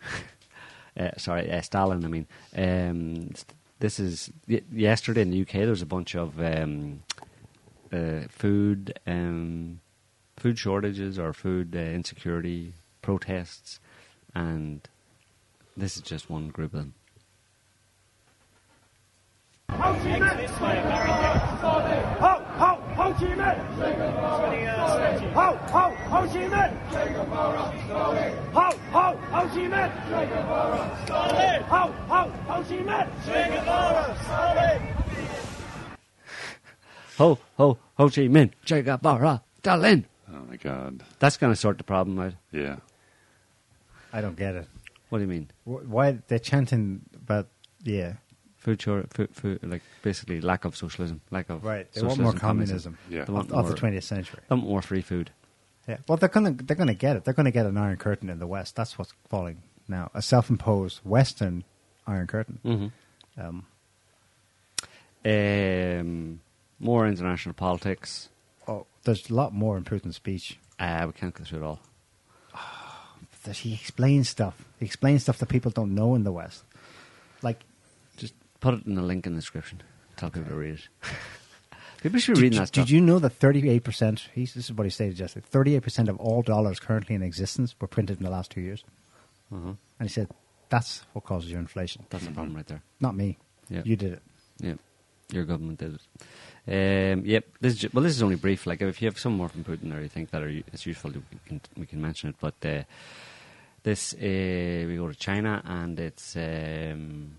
uh, 0.98 1.10
sorry, 1.16 1.50
uh, 1.50 1.60
Stalin. 1.62 2.04
I 2.04 2.08
mean, 2.08 2.26
um, 2.56 3.30
this 3.80 4.00
is 4.00 4.30
y- 4.48 4.62
yesterday 4.72 5.22
in 5.22 5.30
the 5.30 5.42
UK. 5.42 5.52
There 5.52 5.70
was 5.70 5.82
a 5.82 5.86
bunch 5.86 6.14
of 6.14 6.40
um, 6.40 7.02
uh, 7.92 8.22
food 8.28 8.98
um, 9.06 9.80
food 10.36 10.58
shortages 10.58 11.18
or 11.18 11.32
food 11.32 11.74
uh, 11.76 11.80
insecurity 11.80 12.74
protests, 13.02 13.80
and 14.34 14.88
this 15.76 15.96
is 15.96 16.02
just 16.02 16.30
one 16.30 16.48
group 16.48 16.74
of 16.74 16.80
them. 16.80 16.94
Ho, 19.70 19.73
ho, 19.73 19.73
Ho 19.73 19.73
Chi 19.73 19.73
Minh! 19.73 19.73
Ho, 19.73 19.73
ho, 19.73 19.73
Ho 19.73 19.73
Chi 19.73 19.73
Minh! 19.73 19.73
Ho, 19.73 19.73
ho, 19.73 19.73
Ho 19.73 19.73
Chi 19.73 19.73
Minh! 19.73 19.73
Ho, 19.73 19.73
ho, 19.73 19.73
Ho 19.73 19.73
Chi 19.73 19.73
Minh! 19.73 19.73
Ho 37.18 37.34
ho 37.34 37.38
Ho 37.56 37.78
Ho 37.96 38.08
Chi 38.08 38.28
Minh, 38.28 38.50
Che 38.64 38.82
Guevara, 38.82 39.42
Stalin. 39.58 40.04
Oh 40.32 40.44
my 40.48 40.56
God. 40.56 41.02
That's 41.18 41.36
going 41.36 41.52
to 41.52 41.56
sort 41.56 41.78
the 41.78 41.84
problem 41.84 42.18
out. 42.18 42.34
Yeah. 42.50 42.76
I 44.12 44.20
don't 44.20 44.36
get 44.36 44.54
it. 44.56 44.66
What 45.10 45.18
do 45.18 45.22
you 45.22 45.28
mean? 45.28 45.50
Wh- 45.64 45.88
Why 45.88 46.18
they're 46.26 46.38
chanting 46.40 47.02
about 47.14 47.48
yeah 47.84 48.14
Food, 48.64 48.80
short, 48.80 49.12
food, 49.12 49.28
food, 49.32 49.60
like 49.62 49.82
basically 50.02 50.40
lack 50.40 50.64
of 50.64 50.74
socialism, 50.74 51.20
lack 51.30 51.50
of 51.50 51.62
right? 51.62 51.86
They 51.92 52.00
want 52.00 52.18
more 52.18 52.32
socialism, 52.32 52.38
communism 52.40 52.98
Yeah. 53.10 53.24
They 53.24 53.32
want 53.32 53.50
of, 53.52 53.58
of 53.58 53.68
the 53.68 53.74
twentieth 53.74 54.04
century. 54.04 54.40
They 54.48 54.54
want 54.56 54.66
more 54.66 54.80
free 54.82 55.02
food. 55.02 55.30
Yeah. 55.86 55.98
Well, 56.08 56.16
they're 56.16 56.30
gonna 56.30 56.52
they're 56.52 56.74
gonna 56.74 56.94
get 56.94 57.16
it. 57.16 57.24
They're 57.24 57.34
gonna 57.34 57.50
get 57.50 57.66
an 57.66 57.76
iron 57.76 57.98
curtain 57.98 58.30
in 58.30 58.38
the 58.38 58.46
West. 58.46 58.74
That's 58.74 58.98
what's 58.98 59.12
falling 59.28 59.58
now. 59.86 60.10
A 60.14 60.22
self-imposed 60.22 61.00
Western 61.04 61.62
iron 62.06 62.26
curtain. 62.26 62.58
Mm-hmm. 62.64 63.40
Um, 63.46 63.66
Um, 65.26 66.40
more 66.80 67.06
international 67.06 67.54
politics. 67.54 68.28
oh, 68.68 68.86
there's 69.04 69.28
a 69.30 69.34
lot 69.34 69.52
more 69.52 69.76
in 69.76 69.84
Putin's 69.84 70.16
speech. 70.16 70.58
Uh, 70.78 71.04
we 71.06 71.12
can't 71.12 71.34
go 71.34 71.44
through 71.44 71.60
it 71.60 71.64
all. 71.64 71.80
That 73.44 73.56
he 73.58 73.74
explains 73.74 74.30
stuff. 74.30 74.64
He 74.80 74.86
explains 74.86 75.22
stuff 75.24 75.36
that 75.38 75.50
people 75.50 75.70
don't 75.70 75.94
know 75.94 76.14
in 76.14 76.24
the 76.24 76.32
West. 76.32 76.64
Like, 77.42 77.58
Just 77.60 77.73
put 78.64 78.74
it 78.74 78.86
in 78.86 78.94
the 78.94 79.02
link 79.02 79.26
in 79.26 79.34
the 79.34 79.40
description. 79.40 79.82
Tell 80.16 80.30
people 80.30 80.50
to 80.50 80.56
read 80.56 80.74
it. 80.74 80.88
people 82.02 82.18
should 82.20 82.38
you- 82.38 82.50
that 82.50 82.68
stuff. 82.68 82.86
did 82.86 82.90
you 82.90 83.00
know 83.00 83.18
that 83.18 83.30
thirty-eight 83.44 83.84
percent? 83.84 84.28
This 84.34 84.56
is 84.56 84.72
what 84.72 84.84
he 84.84 84.90
stated 84.90 85.18
yesterday. 85.18 85.46
Thirty-eight 85.50 85.82
percent 85.82 86.08
of 86.08 86.16
all 86.18 86.42
dollars 86.42 86.80
currently 86.80 87.14
in 87.14 87.22
existence 87.22 87.74
were 87.80 87.88
printed 87.88 88.16
in 88.18 88.24
the 88.24 88.30
last 88.30 88.50
two 88.50 88.60
years. 88.60 88.82
Mhm. 89.52 89.76
And 89.98 90.08
he 90.08 90.12
said 90.12 90.28
that's 90.70 91.04
what 91.12 91.24
causes 91.24 91.50
your 91.50 91.60
inflation. 91.60 92.04
That's 92.10 92.24
the 92.26 92.32
problem 92.32 92.56
right 92.56 92.66
there. 92.66 92.82
Not 93.00 93.14
me. 93.16 93.38
Yeah. 93.68 93.82
You 93.84 93.96
did 93.96 94.12
it. 94.14 94.22
Yeah, 94.58 94.74
your 95.30 95.44
government 95.44 95.78
did 95.78 95.98
it. 95.98 96.02
Um, 96.66 97.24
yep. 97.26 97.44
This 97.60 97.76
ju- 97.76 97.90
well, 97.92 98.02
this 98.02 98.16
is 98.16 98.22
only 98.22 98.36
brief. 98.36 98.66
Like, 98.66 98.80
if 98.82 99.00
you 99.02 99.06
have 99.08 99.18
some 99.18 99.34
more 99.36 99.48
from 99.48 99.64
Putin, 99.64 99.94
or 99.94 100.00
you 100.00 100.08
think 100.08 100.30
that 100.30 100.42
are, 100.42 100.48
it's 100.72 100.86
useful, 100.86 101.10
we 101.12 101.22
can 101.46 101.60
we 101.76 101.86
can 101.86 102.00
mention 102.00 102.30
it. 102.30 102.36
But 102.40 102.54
uh, 102.64 102.82
this 103.82 104.14
uh, 104.14 104.86
we 104.88 104.96
go 104.96 105.08
to 105.08 105.14
China, 105.28 105.60
and 105.64 105.98
it's 106.00 106.36
um, 106.36 107.36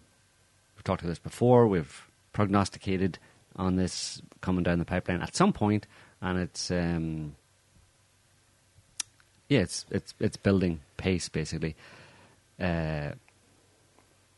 talked 0.86 1.02
about 1.02 1.10
this 1.10 1.20
before. 1.20 1.68
We've 1.68 2.08
prognosticated 2.32 3.20
on 3.56 3.76
this 3.76 4.22
coming 4.42 4.64
down 4.64 4.80
the 4.80 4.86
pipeline 4.86 5.22
at 5.22 5.36
some 5.36 5.52
point, 5.52 5.88
and 6.22 6.40
it's 6.40 6.72
um, 6.72 7.36
yeah, 9.50 9.60
it's 9.60 9.86
it's 9.92 10.14
it's 10.20 10.38
building 10.38 10.82
pace 10.98 11.28
basically. 11.28 11.76
Uh, 12.60 13.12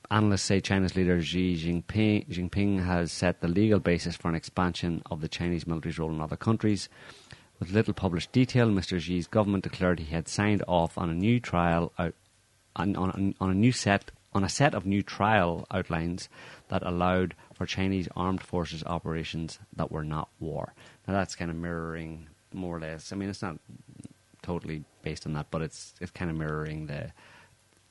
Analysts 0.09 0.43
say 0.43 0.61
China's 0.61 0.95
leader 0.95 1.21
Xi 1.21 1.55
Jinping, 1.55 2.29
Jinping 2.29 2.85
has 2.85 3.11
set 3.11 3.41
the 3.41 3.49
legal 3.49 3.79
basis 3.79 4.15
for 4.15 4.29
an 4.29 4.35
expansion 4.35 5.01
of 5.11 5.19
the 5.19 5.27
Chinese 5.27 5.67
military's 5.67 5.99
role 5.99 6.11
in 6.11 6.21
other 6.21 6.37
countries. 6.37 6.87
With 7.59 7.71
little 7.71 7.93
published 7.93 8.31
detail, 8.31 8.67
Mr. 8.69 8.99
Xi's 9.01 9.27
government 9.27 9.65
declared 9.65 9.99
he 9.99 10.15
had 10.15 10.29
signed 10.29 10.63
off 10.65 10.97
on 10.97 11.09
a 11.09 11.13
new 11.13 11.41
trial 11.41 11.91
out, 11.99 12.13
on, 12.77 12.95
on, 12.95 13.35
on 13.41 13.49
a 13.49 13.53
new 13.53 13.73
set 13.73 14.11
on 14.37 14.43
a 14.43 14.49
set 14.49 14.75
of 14.75 14.85
new 14.85 15.01
trial 15.01 15.65
outlines 15.71 16.29
that 16.69 16.83
allowed 16.85 17.33
for 17.55 17.65
Chinese 17.65 18.07
armed 18.15 18.43
forces 18.43 18.83
operations 18.85 19.57
that 19.75 19.91
were 19.91 20.03
not 20.03 20.29
war. 20.39 20.73
Now 21.07 21.15
that's 21.15 21.35
kind 21.35 21.49
of 21.49 21.57
mirroring 21.57 22.27
more 22.53 22.77
or 22.77 22.79
less. 22.79 23.11
I 23.11 23.15
mean, 23.15 23.29
it's 23.29 23.41
not 23.41 23.57
totally 24.43 24.83
based 25.01 25.25
on 25.25 25.33
that, 25.33 25.47
but 25.49 25.63
it's 25.63 25.95
it's 25.99 26.11
kind 26.11 26.29
of 26.29 26.37
mirroring 26.37 26.85
the 26.85 27.11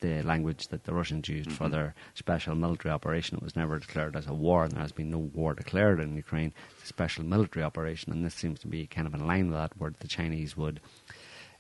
the 0.01 0.23
language 0.23 0.69
that 0.69 0.85
the 0.85 0.95
Russians 0.95 1.29
used 1.29 1.51
for 1.51 1.69
their 1.69 1.95
special 2.15 2.55
military 2.55 2.93
operation. 2.93 3.39
It 3.39 3.43
was 3.43 3.57
never 3.57 3.81
declared 3.81 4.15
as 4.15 4.29
a 4.29 4.35
war, 4.35 4.63
and 4.63 4.73
there 4.73 4.83
has 4.83 4.93
been 4.93 5.11
no 5.11 5.19
war 5.19 5.53
declared 5.55 5.99
in 5.99 6.15
Ukraine. 6.15 6.53
It's 6.75 6.85
a 6.85 6.87
special 6.87 7.25
military 7.25 7.65
operation, 7.65 8.13
and 8.13 8.25
this 8.25 8.35
seems 8.35 8.61
to 8.61 8.69
be 8.69 8.87
kind 8.87 9.09
of 9.09 9.15
in 9.15 9.27
line 9.27 9.47
with 9.47 9.57
that, 9.57 9.73
where 9.79 9.93
the 9.99 10.07
Chinese 10.07 10.57
would 10.57 10.81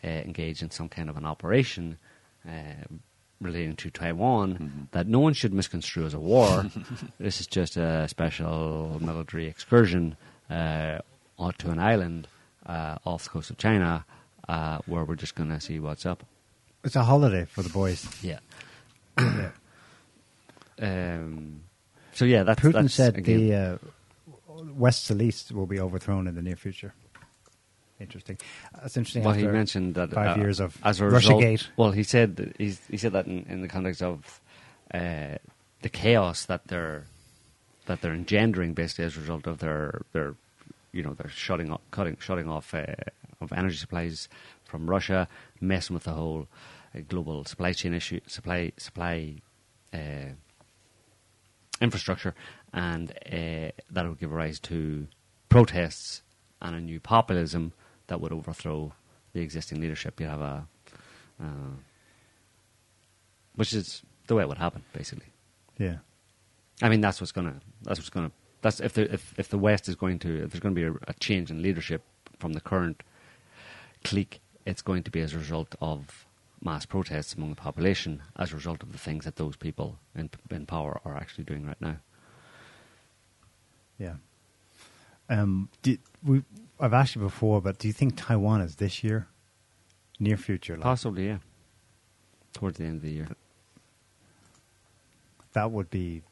uh, 0.04 0.08
engage 0.08 0.62
in 0.62 0.70
some 0.70 0.88
kind 0.88 1.08
of 1.10 1.16
an 1.16 1.26
operation 1.26 1.98
uh, 2.46 2.84
relating 3.40 3.76
to 3.76 3.90
Taiwan 3.90 4.88
that 4.92 5.06
no 5.06 5.20
one 5.20 5.34
should 5.34 5.52
misconstrue 5.52 6.06
as 6.06 6.14
a 6.14 6.20
war. 6.20 6.64
this 7.18 7.40
is 7.40 7.46
just 7.46 7.76
a 7.76 8.08
special 8.08 8.98
military 9.00 9.46
excursion 9.46 10.16
uh, 10.50 10.98
onto 11.38 11.70
an 11.70 11.78
island 11.78 12.28
uh, 12.64 12.96
off 13.04 13.24
the 13.24 13.30
coast 13.30 13.50
of 13.50 13.58
China, 13.58 14.04
uh, 14.48 14.78
where 14.86 15.04
we're 15.04 15.14
just 15.14 15.34
going 15.34 15.50
to 15.50 15.60
see 15.60 15.78
what's 15.78 16.06
up. 16.06 16.24
It's 16.84 16.96
a 16.96 17.04
holiday 17.04 17.44
for 17.44 17.62
the 17.62 17.68
boys. 17.68 18.06
Yeah. 18.22 18.38
yeah. 19.18 19.50
Um, 20.78 21.62
so 22.12 22.24
yeah, 22.24 22.42
that's 22.44 22.60
Putin 22.60 22.82
that's, 22.82 22.94
said 22.94 23.16
again, 23.16 23.48
the 23.48 23.54
uh, 23.54 23.78
West 24.74 25.10
East 25.10 25.52
will 25.52 25.66
be 25.66 25.80
overthrown 25.80 26.26
in 26.26 26.34
the 26.34 26.42
near 26.42 26.56
future. 26.56 26.94
Interesting. 27.98 28.36
That's 28.74 28.96
interesting. 28.96 29.24
Well, 29.24 29.32
he 29.32 29.46
mentioned 29.46 29.94
that 29.94 30.10
five 30.10 30.36
uh, 30.36 30.40
years 30.40 30.60
of 30.60 30.76
as 30.84 31.00
a 31.00 31.06
result. 31.06 31.68
Well, 31.76 31.92
he 31.92 32.02
said 32.02 32.54
he 32.58 32.96
said 32.96 33.12
that 33.12 33.26
in, 33.26 33.46
in 33.48 33.62
the 33.62 33.68
context 33.68 34.02
of 34.02 34.40
uh, 34.92 35.36
the 35.80 35.88
chaos 35.88 36.44
that 36.44 36.68
they're 36.68 37.04
that 37.86 38.02
they're 38.02 38.12
engendering, 38.12 38.74
basically 38.74 39.06
as 39.06 39.16
a 39.16 39.20
result 39.20 39.46
of 39.46 39.58
their 39.58 40.02
their 40.12 40.34
you 40.92 41.02
know 41.02 41.14
they're 41.14 41.30
shutting 41.30 41.72
off, 41.72 41.80
cutting 41.90 42.18
shutting 42.20 42.48
off 42.48 42.74
uh, 42.74 42.84
of 43.40 43.52
energy 43.52 43.76
supplies 43.76 44.28
from 44.64 44.90
Russia, 44.90 45.26
messing 45.60 45.94
with 45.94 46.04
the 46.04 46.12
whole 46.12 46.48
uh, 46.94 47.00
global 47.08 47.44
supply 47.44 47.72
chain 47.72 47.94
issue, 47.94 48.20
supply 48.26 48.72
supply. 48.76 49.36
Uh, 49.94 50.34
infrastructure, 51.80 52.34
and 52.72 53.10
uh, 53.26 53.70
that 53.90 54.08
would 54.08 54.18
give 54.18 54.32
rise 54.32 54.58
to 54.58 55.06
protests 55.48 56.22
and 56.60 56.74
a 56.74 56.80
new 56.80 56.98
populism 57.00 57.72
that 58.08 58.20
would 58.20 58.32
overthrow 58.32 58.92
the 59.32 59.40
existing 59.40 59.80
leadership. 59.80 60.20
You 60.20 60.26
have 60.26 60.40
a, 60.40 60.66
uh, 61.42 61.74
which 63.54 63.72
is 63.72 64.02
the 64.26 64.34
way 64.34 64.42
it 64.42 64.48
would 64.48 64.58
happen, 64.58 64.84
basically. 64.92 65.26
Yeah. 65.78 65.98
I 66.82 66.88
mean, 66.88 67.00
that's 67.00 67.20
what's 67.20 67.32
gonna. 67.32 67.60
That's 67.82 67.98
what's 67.98 68.10
gonna. 68.10 68.32
That's 68.62 68.80
if 68.80 68.94
the 68.94 69.12
if 69.12 69.34
if 69.38 69.48
the 69.48 69.58
West 69.58 69.88
is 69.88 69.94
going 69.94 70.18
to 70.20 70.44
if 70.44 70.52
there's 70.52 70.60
going 70.60 70.74
to 70.74 70.80
be 70.80 70.86
a, 70.86 70.92
a 71.08 71.14
change 71.20 71.50
in 71.50 71.62
leadership 71.62 72.02
from 72.38 72.52
the 72.52 72.60
current 72.60 73.02
clique, 74.04 74.40
it's 74.66 74.82
going 74.82 75.02
to 75.04 75.10
be 75.10 75.20
as 75.20 75.32
a 75.34 75.38
result 75.38 75.74
of 75.80 76.26
mass 76.62 76.86
protests 76.86 77.34
among 77.34 77.50
the 77.50 77.56
population 77.56 78.22
as 78.36 78.52
a 78.52 78.56
result 78.56 78.82
of 78.82 78.92
the 78.92 78.98
things 78.98 79.24
that 79.24 79.36
those 79.36 79.56
people 79.56 79.98
in, 80.14 80.28
in 80.50 80.66
power 80.66 81.00
are 81.04 81.16
actually 81.16 81.44
doing 81.44 81.66
right 81.66 81.80
now. 81.80 81.96
Yeah. 83.98 84.14
Um, 85.28 85.68
did, 85.82 86.00
we, 86.22 86.42
I've 86.78 86.92
asked 86.92 87.14
you 87.16 87.22
before, 87.22 87.60
but 87.62 87.78
do 87.78 87.88
you 87.88 87.92
think 87.94 88.14
Taiwan 88.16 88.60
is 88.60 88.76
this 88.76 89.02
year? 89.02 89.28
Near 90.18 90.36
future? 90.36 90.74
Like, 90.74 90.82
Possibly, 90.82 91.26
yeah. 91.26 91.38
Towards 92.52 92.78
the 92.78 92.84
end 92.84 92.96
of 92.96 93.02
the 93.02 93.10
year. 93.10 93.28
that 95.52 95.70
would 95.70 95.88
be 95.90 96.22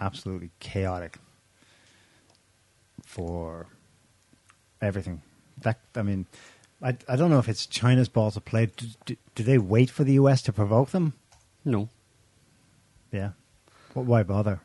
absolutely 0.00 0.50
chaotic 0.60 1.18
for 3.04 3.66
everything. 4.80 5.22
That 5.62 5.78
I 5.94 6.02
mean, 6.02 6.26
I, 6.82 6.96
I 7.08 7.16
don't 7.16 7.30
know 7.30 7.38
if 7.38 7.48
it's 7.48 7.66
China's 7.66 8.08
ball 8.08 8.30
to 8.30 8.40
play. 8.40 8.66
Do, 8.66 8.86
do, 9.06 9.16
do 9.34 9.42
they 9.42 9.58
wait 9.58 9.90
for 9.90 10.04
the 10.04 10.14
U.S. 10.14 10.40
to 10.42 10.52
provoke 10.52 10.90
them? 10.90 11.14
No, 11.64 11.88
Yeah. 13.12 13.30
Well, 13.94 14.04
why 14.04 14.22
bother? 14.22 14.60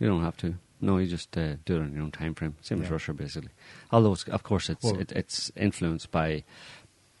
you 0.00 0.06
don't 0.06 0.22
have 0.22 0.36
to. 0.38 0.54
No, 0.80 0.98
you 0.98 1.06
just 1.06 1.36
uh, 1.36 1.54
do 1.64 1.76
it 1.76 1.80
on 1.80 1.92
your 1.92 2.02
own 2.02 2.12
time 2.12 2.34
frame. 2.34 2.54
Same 2.60 2.82
as 2.82 2.90
Russia, 2.90 3.12
basically. 3.12 3.50
Although, 3.90 4.16
of 4.30 4.42
course, 4.42 4.68
it's 4.68 4.84
Well- 4.84 5.00
it, 5.00 5.12
it's 5.12 5.50
influenced 5.56 6.10
by 6.10 6.44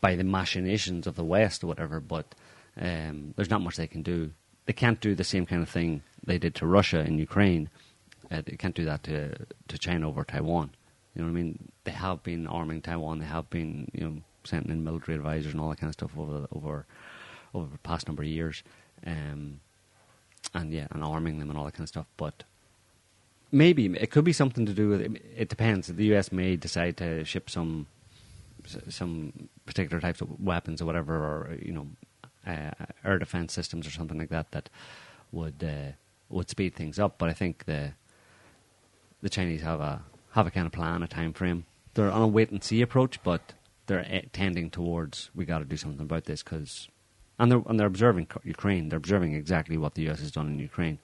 by 0.00 0.14
the 0.14 0.22
machinations 0.24 1.06
of 1.08 1.16
the 1.16 1.24
West 1.24 1.64
or 1.64 1.66
whatever. 1.66 1.98
But 1.98 2.34
um, 2.80 3.34
there's 3.36 3.50
not 3.50 3.60
much 3.62 3.76
they 3.76 3.88
can 3.88 4.02
do. 4.02 4.30
They 4.66 4.72
can't 4.72 5.00
do 5.00 5.14
the 5.14 5.24
same 5.24 5.44
kind 5.46 5.62
of 5.62 5.68
thing 5.68 6.02
they 6.24 6.38
did 6.38 6.54
to 6.56 6.66
Russia 6.66 7.00
in 7.00 7.18
Ukraine. 7.18 7.68
Uh, 8.30 8.42
they 8.44 8.56
can't 8.56 8.74
do 8.74 8.84
that 8.84 9.02
to 9.04 9.34
to 9.68 9.78
China 9.78 10.08
over 10.08 10.22
Taiwan. 10.24 10.70
You 11.14 11.22
know 11.22 11.32
what 11.32 11.38
I 11.38 11.42
mean? 11.42 11.72
They 11.84 11.90
have 11.92 12.22
been 12.22 12.46
arming 12.46 12.82
Taiwan. 12.82 13.18
They 13.18 13.26
have 13.26 13.50
been 13.50 13.90
you 13.92 14.04
know 14.04 14.16
sending 14.44 14.70
in 14.70 14.84
military 14.84 15.16
advisors 15.16 15.52
and 15.52 15.60
all 15.60 15.70
that 15.70 15.80
kind 15.80 15.88
of 15.90 15.94
stuff 15.94 16.12
over 16.16 16.46
over 16.52 16.86
over 17.54 17.68
the 17.72 17.78
past 17.78 18.06
number 18.06 18.22
of 18.22 18.28
years, 18.28 18.62
um, 19.06 19.60
and 20.54 20.70
yeah, 20.72 20.86
and 20.92 21.02
arming 21.02 21.38
them 21.38 21.48
and 21.50 21.58
all 21.58 21.64
that 21.64 21.72
kind 21.72 21.84
of 21.84 21.88
stuff. 21.88 22.06
But 22.16 22.44
maybe 23.50 23.86
it 23.86 24.10
could 24.10 24.24
be 24.24 24.32
something 24.32 24.66
to 24.66 24.72
do 24.72 24.88
with 24.88 25.00
it. 25.00 25.22
It 25.36 25.48
depends. 25.48 25.88
The 25.88 26.04
U.S. 26.06 26.32
may 26.32 26.56
decide 26.56 26.96
to 26.98 27.24
ship 27.24 27.50
some 27.50 27.86
some 28.88 29.48
particular 29.66 30.00
types 30.00 30.20
of 30.20 30.40
weapons 30.40 30.82
or 30.82 30.84
whatever, 30.84 31.16
or 31.16 31.56
you 31.60 31.72
know, 31.72 31.86
uh, 32.46 32.70
air 33.04 33.18
defense 33.18 33.52
systems 33.52 33.86
or 33.86 33.90
something 33.90 34.18
like 34.18 34.28
that 34.28 34.52
that 34.52 34.68
would 35.32 35.62
uh, 35.64 35.92
would 36.28 36.50
speed 36.50 36.74
things 36.74 36.98
up. 36.98 37.18
But 37.18 37.30
I 37.30 37.32
think 37.32 37.64
the 37.64 37.92
the 39.22 39.28
Chinese 39.28 39.62
have 39.62 39.80
a 39.80 40.02
have 40.32 40.46
a 40.46 40.50
kind 40.50 40.66
of 40.66 40.72
plan, 40.72 41.02
a 41.02 41.08
time 41.08 41.32
frame. 41.32 41.64
They're 41.94 42.10
on 42.10 42.22
a 42.22 42.26
wait 42.26 42.50
and 42.50 42.62
see 42.62 42.80
approach, 42.82 43.22
but 43.22 43.54
they're 43.86 44.06
eh, 44.08 44.22
tending 44.32 44.70
towards 44.70 45.30
we 45.34 45.44
got 45.44 45.58
to 45.58 45.64
do 45.64 45.76
something 45.76 46.02
about 46.02 46.24
this 46.24 46.42
because, 46.42 46.88
and 47.38 47.50
they're 47.50 47.62
and 47.66 47.78
they're 47.78 47.86
observing 47.86 48.28
Ukraine. 48.44 48.88
They're 48.88 48.98
observing 48.98 49.34
exactly 49.34 49.76
what 49.76 49.94
the 49.94 50.02
U.S. 50.02 50.20
has 50.20 50.30
done 50.30 50.48
in 50.48 50.58
Ukraine, 50.58 50.98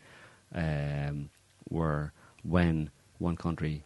um, 0.54 1.30
when 2.44 2.90
one 3.18 3.36
country, 3.36 3.82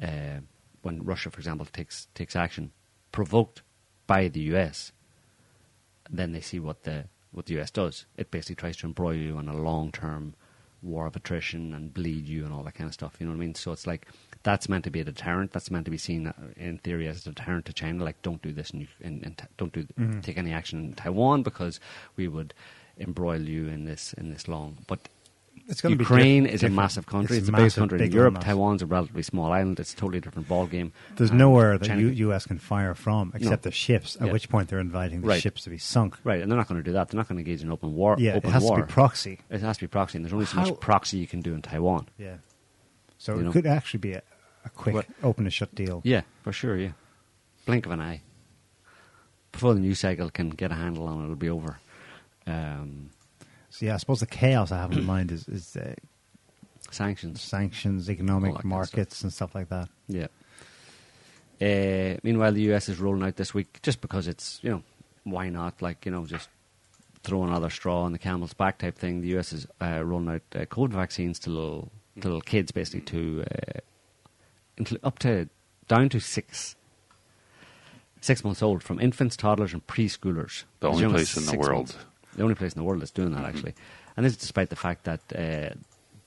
uh, 0.00 0.40
when 0.82 1.02
Russia, 1.04 1.30
for 1.30 1.38
example, 1.38 1.66
takes 1.66 2.06
takes 2.14 2.36
action 2.36 2.70
provoked 3.10 3.62
by 4.06 4.28
the 4.28 4.40
U.S., 4.52 4.92
then 6.10 6.32
they 6.32 6.40
see 6.40 6.60
what 6.60 6.84
the 6.84 7.04
what 7.32 7.46
the 7.46 7.58
US 7.60 7.70
does. 7.70 8.06
It 8.16 8.30
basically 8.30 8.54
tries 8.56 8.76
to 8.78 8.86
embroil 8.86 9.14
you 9.14 9.38
in 9.38 9.48
a 9.48 9.56
long 9.56 9.92
term 9.92 10.34
war 10.80 11.06
of 11.06 11.16
attrition 11.16 11.74
and 11.74 11.92
bleed 11.92 12.26
you 12.28 12.44
and 12.44 12.54
all 12.54 12.62
that 12.62 12.74
kind 12.74 12.86
of 12.86 12.94
stuff. 12.94 13.16
You 13.18 13.26
know 13.26 13.32
what 13.32 13.38
I 13.38 13.40
mean? 13.40 13.54
So 13.54 13.72
it's 13.72 13.86
like 13.86 14.06
that's 14.44 14.68
meant 14.68 14.84
to 14.84 14.90
be 14.90 15.00
a 15.00 15.04
deterrent. 15.04 15.52
That's 15.52 15.70
meant 15.70 15.84
to 15.86 15.90
be 15.90 15.98
seen 15.98 16.28
uh, 16.28 16.32
in 16.56 16.78
theory 16.78 17.08
as 17.08 17.26
a 17.26 17.30
deterrent 17.32 17.66
to 17.66 17.72
China. 17.72 18.04
Like 18.04 18.22
don't 18.22 18.40
do 18.40 18.52
this 18.52 18.70
and, 18.70 18.82
you, 18.82 18.88
and, 19.02 19.22
and 19.24 19.42
don't 19.56 19.72
do 19.72 19.86
Mhm. 19.98 20.22
take 20.22 20.38
any 20.38 20.52
action 20.52 20.84
in 20.84 20.92
Taiwan 20.94 21.42
because 21.42 21.80
we 22.16 22.28
would 22.28 22.54
embroil 22.98 23.40
you 23.42 23.66
in 23.68 23.84
this 23.84 24.12
in 24.14 24.30
this 24.30 24.48
long. 24.48 24.78
But 24.86 25.08
It's 25.68 25.82
be 25.82 25.90
Ukraine 25.90 26.44
diff- 26.44 26.54
is 26.54 26.62
a 26.62 26.70
massive 26.70 27.04
country. 27.06 27.36
It's 27.36 27.42
It's, 27.42 27.48
a 27.50 27.52
massive, 27.52 27.80
country 27.82 28.02
in 28.06 28.10
Europe. 28.10 28.40
Taiwan's 28.40 28.80
a 28.80 28.86
relatively 28.86 29.22
small 29.22 29.52
island. 29.52 29.78
It's 29.78 29.92
a 29.92 29.96
totally 29.96 30.18
different 30.18 30.48
ball 30.48 30.66
game. 30.66 30.92
There's 31.16 31.28
And 31.28 31.38
nowhere 31.38 31.76
that 31.76 31.86
China 31.86 32.00
U- 32.00 32.08
U.S. 32.08 32.46
can 32.46 32.58
fire 32.58 32.94
from 32.94 33.32
except 33.34 33.64
the 33.64 33.70
ships. 33.70 34.16
At 34.16 34.28
Yeah. 34.28 34.32
which 34.32 34.48
point 34.48 34.68
they're 34.70 34.80
inviting 34.80 35.20
the 35.20 35.28
Right. 35.28 35.42
ships 35.42 35.62
to 35.64 35.70
be 35.70 35.76
sunk. 35.76 36.16
Right, 36.24 36.40
and 36.40 36.50
they're 36.50 36.56
not 36.56 36.68
going 36.68 36.80
to 36.80 36.84
do 36.84 36.92
that. 36.92 37.08
They're 37.10 37.18
not 37.18 37.28
going 37.28 37.36
to 37.36 37.40
engage 37.48 37.62
in 37.62 37.70
open 37.70 37.94
war. 37.94 38.16
Yeah, 38.18 38.32
it 38.32 38.36
open 38.38 38.50
has 38.52 38.62
to 38.62 38.68
be 38.68 38.76
war. 38.76 38.86
proxy. 38.86 39.40
It 39.50 39.60
has 39.60 39.76
to 39.76 39.84
be 39.84 39.88
proxy, 39.88 40.16
and 40.16 40.24
there's 40.24 40.32
only 40.32 40.46
so 40.46 40.56
How- 40.56 40.64
much 40.70 40.80
proxy 40.80 41.18
you 41.18 41.26
can 41.26 41.42
do 41.42 41.52
in 41.54 41.60
Taiwan. 41.60 42.08
Yeah. 42.16 42.36
So 43.18 43.34
You 43.34 43.40
it 43.40 43.42
know? 43.44 43.52
could 43.52 43.66
actually 43.66 44.00
be 44.00 44.12
a, 44.14 44.22
a 44.64 44.70
quick 44.70 44.94
What- 44.94 45.06
open 45.22 45.44
and 45.44 45.52
shut 45.52 45.74
deal. 45.74 46.00
Yeah, 46.02 46.22
for 46.42 46.52
sure. 46.52 46.76
Yeah, 46.78 46.92
blink 47.66 47.84
of 47.84 47.92
an 47.92 48.00
eye. 48.00 48.22
Before 49.52 49.74
the 49.74 49.80
news 49.80 50.00
cycle 50.00 50.30
can 50.30 50.48
get 50.50 50.70
a 50.72 50.76
handle 50.76 51.06
on 51.08 51.20
it, 51.20 51.24
it'll 51.24 51.36
be 51.36 51.50
over. 51.50 51.78
Um, 52.46 53.10
So 53.70 53.86
yeah, 53.86 53.94
I 53.94 53.96
suppose 53.98 54.20
the 54.20 54.26
chaos 54.26 54.72
I 54.72 54.78
have 54.78 54.92
in 54.92 55.04
mind 55.06 55.30
is, 55.32 55.48
is 55.48 55.76
uh, 55.76 55.94
sanctions, 56.90 57.40
sanctions, 57.40 58.08
economic 58.10 58.52
that 58.52 58.62
kind 58.62 58.64
of 58.64 58.70
markets, 58.70 59.22
and 59.22 59.32
stuff 59.32 59.54
like 59.54 59.68
that. 59.68 59.88
Yeah. 60.08 60.28
Uh, 61.60 62.18
meanwhile, 62.22 62.52
the 62.52 62.72
US 62.72 62.88
is 62.88 62.98
rolling 62.98 63.22
out 63.24 63.36
this 63.36 63.52
week 63.52 63.80
just 63.82 64.00
because 64.00 64.28
it's 64.28 64.60
you 64.62 64.70
know 64.70 64.82
why 65.24 65.48
not? 65.48 65.82
Like 65.82 66.06
you 66.06 66.12
know 66.12 66.24
just 66.24 66.48
throw 67.22 67.42
another 67.42 67.68
straw 67.68 68.02
on 68.02 68.12
the 68.12 68.18
camel's 68.18 68.54
back 68.54 68.78
type 68.78 68.96
thing. 68.96 69.20
The 69.20 69.36
US 69.38 69.52
is 69.52 69.66
uh, 69.82 70.02
rolling 70.04 70.28
out 70.28 70.42
uh, 70.54 70.64
COVID 70.66 70.90
vaccines 70.90 71.38
to 71.40 71.50
little 71.50 71.90
to 72.20 72.28
little 72.28 72.40
kids, 72.40 72.70
basically 72.72 73.00
to 73.02 73.44
uh, 73.50 73.80
inclu- 74.78 75.00
up 75.02 75.18
to 75.20 75.48
down 75.88 76.08
to 76.10 76.20
six 76.20 76.76
six 78.20 78.44
months 78.44 78.62
old, 78.62 78.82
from 78.82 79.00
infants, 79.00 79.36
toddlers, 79.36 79.72
and 79.72 79.86
preschoolers. 79.86 80.64
The 80.80 80.88
only 80.88 81.08
place 81.08 81.36
in 81.36 81.46
the 81.46 81.58
world. 81.58 81.94
months. 81.94 81.96
The 82.38 82.44
only 82.44 82.54
place 82.54 82.72
in 82.74 82.80
the 82.80 82.84
world 82.84 83.00
that's 83.02 83.10
doing 83.10 83.32
that 83.32 83.44
actually, 83.44 83.74
and 84.16 84.24
this 84.24 84.32
is 84.32 84.38
despite 84.38 84.70
the 84.70 84.76
fact 84.76 85.04
that. 85.04 85.20
Uh, 85.34 85.74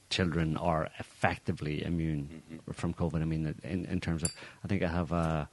Children 0.10 0.58
are 0.58 0.90
effectively 1.00 1.86
immune 1.86 2.44
from 2.74 2.94
COVID. 2.94 3.22
I 3.22 3.24
mean, 3.24 3.56
in, 3.64 3.86
in 3.86 4.02
terms 4.02 4.24
of, 4.24 4.36
I 4.62 4.68
think 4.68 4.84
I 4.84 4.90
have 4.90 5.14
a. 5.14 5.48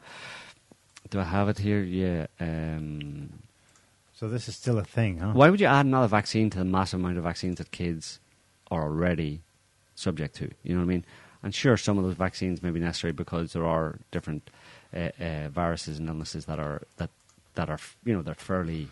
Do 1.10 1.20
I 1.20 1.22
have 1.22 1.48
it 1.48 1.58
here? 1.58 1.80
Yeah. 1.80 2.26
Um, 2.40 3.38
So 4.14 4.28
this 4.28 4.48
is 4.48 4.56
still 4.56 4.78
a 4.78 4.84
thing, 4.84 5.18
huh? 5.18 5.30
why 5.32 5.48
would 5.48 5.60
you 5.60 5.68
add 5.68 5.86
another 5.86 6.08
vaccine 6.08 6.50
to 6.50 6.58
the 6.58 6.64
massive 6.64 6.98
amount 6.98 7.18
of 7.18 7.22
vaccines 7.22 7.58
that 7.58 7.70
kids 7.70 8.18
are 8.68 8.82
already 8.82 9.42
subject 9.94 10.34
to? 10.40 10.50
You 10.64 10.74
know 10.74 10.80
what 10.80 10.90
I 10.90 10.94
mean? 10.94 11.04
And 11.44 11.54
sure, 11.54 11.76
some 11.76 11.96
of 11.98 12.02
those 12.04 12.14
vaccines 12.16 12.60
may 12.60 12.72
be 12.72 12.80
necessary 12.80 13.12
because 13.12 13.52
there 13.52 13.64
are 13.64 14.00
different 14.10 14.50
uh, 14.92 15.10
uh, 15.20 15.48
viruses 15.50 16.00
and 16.00 16.08
illnesses 16.08 16.46
that 16.46 16.58
are 16.58 16.82
that 16.96 17.10
that 17.54 17.70
are 17.70 17.78
you 18.04 18.12
know 18.14 18.22
they're 18.22 18.34
fairly 18.34 18.88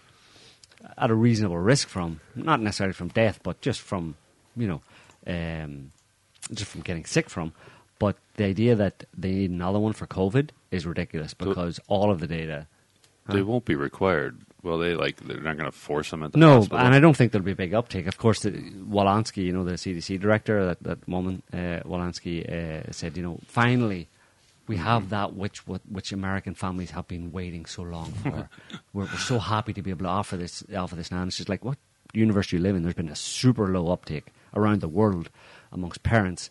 at 0.98 1.10
a 1.10 1.14
reasonable 1.14 1.58
risk 1.58 1.88
from 1.88 2.20
not 2.34 2.60
necessarily 2.60 2.92
from 2.94 3.08
death, 3.08 3.40
but 3.42 3.60
just 3.60 3.80
from 3.80 4.16
you 4.56 4.66
know 4.68 4.80
um, 5.26 5.92
just 6.52 6.70
from 6.70 6.82
getting 6.82 7.04
sick 7.04 7.28
from. 7.30 7.52
But 7.98 8.16
the 8.34 8.44
idea 8.44 8.74
that 8.76 9.04
they 9.16 9.30
need 9.32 9.50
another 9.50 9.78
one 9.78 9.92
for 9.94 10.06
COVID 10.06 10.50
is 10.70 10.84
ridiculous 10.86 11.32
because 11.34 11.80
all 11.88 12.10
of 12.10 12.20
the 12.20 12.26
data. 12.26 12.66
They 13.28 13.38
Huh? 13.38 13.44
won't 13.46 13.64
be 13.64 13.74
required. 13.74 14.38
Well, 14.62 14.78
they 14.78 14.94
like 14.94 15.16
they're 15.20 15.40
not 15.40 15.56
going 15.56 15.70
to 15.70 15.76
force 15.76 16.10
them 16.10 16.22
at 16.22 16.32
the 16.32 16.38
No, 16.38 16.56
hospital. 16.56 16.78
and 16.78 16.94
I 16.94 17.00
don't 17.00 17.16
think 17.16 17.32
there'll 17.32 17.44
be 17.44 17.52
a 17.52 17.56
big 17.56 17.74
uptake. 17.74 18.06
Of 18.06 18.18
course, 18.18 18.40
the, 18.42 18.50
you 18.50 19.52
know, 19.52 19.64
the 19.64 19.72
CDC 19.74 20.20
director 20.20 20.58
at 20.68 20.82
that 20.84 21.06
moment, 21.08 21.42
uh, 21.52 21.80
uh, 21.86 22.92
said, 22.92 23.16
you 23.16 23.22
know, 23.22 23.38
finally 23.46 24.08
we 24.66 24.76
have 24.76 25.02
mm-hmm. 25.02 25.10
that 25.10 25.34
which 25.34 25.66
which 25.66 26.12
American 26.12 26.54
families 26.54 26.90
have 26.90 27.06
been 27.08 27.32
waiting 27.32 27.66
so 27.66 27.82
long 27.82 28.12
for. 28.12 28.48
we're, 28.92 29.04
we're 29.04 29.18
so 29.18 29.38
happy 29.38 29.72
to 29.72 29.82
be 29.82 29.90
able 29.90 30.04
to 30.04 30.10
offer 30.10 30.36
this 30.36 30.64
offer 30.76 30.96
this 30.96 31.10
now. 31.10 31.20
And 31.20 31.28
it's 31.28 31.36
just 31.36 31.48
like 31.48 31.64
what 31.64 31.78
university 32.12 32.56
you 32.56 32.62
live 32.62 32.76
in. 32.76 32.82
There's 32.82 32.94
been 32.94 33.08
a 33.08 33.16
super 33.16 33.68
low 33.68 33.92
uptake 33.92 34.32
around 34.54 34.80
the 34.80 34.88
world 34.88 35.30
amongst 35.72 36.02
parents 36.02 36.50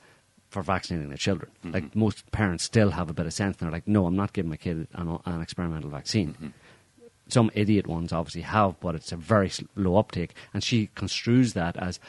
for 0.49 0.61
vaccinating 0.61 1.09
their 1.09 1.17
children. 1.17 1.51
Mm-hmm. 1.59 1.71
Like 1.71 1.95
most 1.95 2.31
parents 2.31 2.63
still 2.63 2.91
have 2.91 3.09
a 3.09 3.13
bit 3.13 3.25
of 3.25 3.33
sense. 3.33 3.57
And 3.57 3.67
they're 3.67 3.73
like, 3.73 3.87
no, 3.87 4.05
I'm 4.05 4.15
not 4.15 4.33
giving 4.33 4.49
my 4.49 4.57
kid 4.57 4.87
an, 4.93 5.19
an 5.25 5.41
experimental 5.41 5.89
vaccine 5.89 6.33
mm-hmm. 6.33 6.47
some 7.27 7.51
idiot 7.53 7.87
ones 7.87 8.13
obviously 8.13 8.41
have, 8.41 8.79
but 8.79 8.95
it's 8.95 9.11
a 9.11 9.17
very 9.17 9.51
low 9.75 9.97
uptake. 9.97 10.33
And 10.53 10.63
she 10.63 10.89
construes 10.95 11.53
that 11.53 11.75
as, 11.77 11.99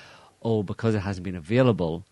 oh, 0.43 0.63
because 0.63 0.95
it 0.95 1.01
hasn't 1.01 1.25
been 1.25 1.37
available, 1.37 2.05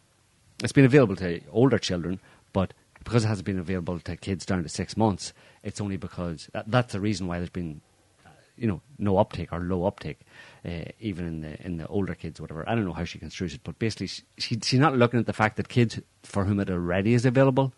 it's 0.62 0.72
been 0.72 0.84
available 0.84 1.16
to 1.16 1.40
older 1.50 1.78
children, 1.78 2.20
but 2.52 2.72
because 3.04 3.24
it 3.24 3.28
hasn't 3.28 3.46
been 3.46 3.58
available 3.58 4.00
to 4.00 4.16
kids 4.16 4.44
down 4.46 4.62
to 4.62 4.68
six 4.68 4.96
months, 4.96 5.32
it's 5.62 5.80
only 5.80 5.96
because 5.96 6.48
that, 6.52 6.70
that's 6.70 6.92
the 6.92 7.00
reason 7.00 7.26
why 7.26 7.38
there's 7.38 7.50
been, 7.50 7.80
uh, 8.26 8.30
you 8.56 8.66
know, 8.66 8.80
no 8.98 9.18
uptake 9.18 9.52
or 9.52 9.60
low 9.60 9.84
uptake, 9.84 10.20
uh, 10.64 10.84
even 11.00 11.26
in 11.26 11.40
the 11.42 11.64
in 11.64 11.76
the 11.76 11.86
older 11.88 12.14
kids, 12.14 12.40
whatever. 12.40 12.68
I 12.68 12.74
don't 12.74 12.84
know 12.84 12.92
how 12.92 13.04
she 13.04 13.18
construes 13.18 13.54
it, 13.54 13.60
but 13.64 13.78
basically, 13.78 14.06
she, 14.08 14.22
she, 14.38 14.58
she's 14.62 14.80
not 14.80 14.96
looking 14.96 15.20
at 15.20 15.26
the 15.26 15.32
fact 15.32 15.56
that 15.56 15.68
kids 15.68 16.00
for 16.22 16.44
whom 16.44 16.58
it 16.60 16.70
already 16.70 17.14
is 17.14 17.24
available, 17.24 17.72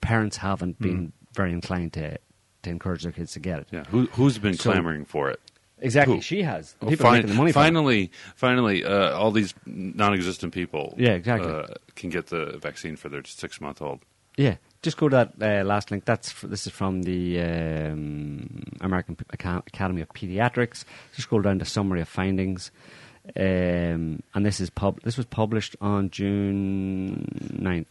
parents 0.00 0.38
haven't 0.38 0.78
been 0.80 1.12
very 1.34 1.52
inclined 1.52 1.92
to 1.94 2.18
to 2.62 2.70
encourage 2.70 3.02
their 3.04 3.12
kids 3.12 3.32
to 3.32 3.40
get 3.40 3.60
it. 3.60 3.68
Yeah, 3.70 3.84
who 3.84 4.06
who's 4.12 4.38
been 4.38 4.54
So- 4.54 4.72
clamoring 4.72 5.04
for 5.04 5.30
it? 5.30 5.40
Exactly, 5.82 6.16
Who? 6.16 6.20
she 6.20 6.42
has. 6.42 6.74
Oh, 6.82 6.88
people 6.90 7.06
fin- 7.06 7.12
making 7.14 7.28
the 7.30 7.34
money. 7.36 7.52
finally, 7.52 8.10
finally, 8.36 8.84
uh, 8.84 9.16
all 9.16 9.30
these 9.30 9.54
non-existent 9.64 10.52
people, 10.52 10.94
Yeah, 10.98 11.12
exactly. 11.12 11.50
uh, 11.50 11.68
can 11.94 12.10
get 12.10 12.26
the 12.26 12.58
vaccine 12.60 12.96
for 12.96 13.08
their 13.08 13.22
six-month-old. 13.24 14.00
Yeah, 14.36 14.56
just 14.82 14.96
go 14.96 15.08
to 15.08 15.16
that 15.16 15.32
uh, 15.62 15.64
last 15.64 15.90
link. 15.90 16.04
That's 16.04 16.32
this 16.42 16.66
is 16.66 16.72
from 16.72 17.02
the 17.02 17.40
um, 17.40 18.62
American 18.80 19.16
P- 19.16 19.24
Academy 19.30 20.02
of 20.02 20.08
Pediatrics. 20.10 20.84
Just 21.14 21.22
scroll 21.22 21.42
down 21.42 21.58
to 21.58 21.64
summary 21.64 22.00
of 22.00 22.08
findings, 22.08 22.70
um, 23.36 24.22
and 24.34 24.46
this 24.46 24.60
is 24.60 24.70
pub. 24.70 25.00
This 25.02 25.16
was 25.16 25.26
published 25.26 25.76
on 25.80 26.10
June 26.10 27.26
9th. 27.60 27.86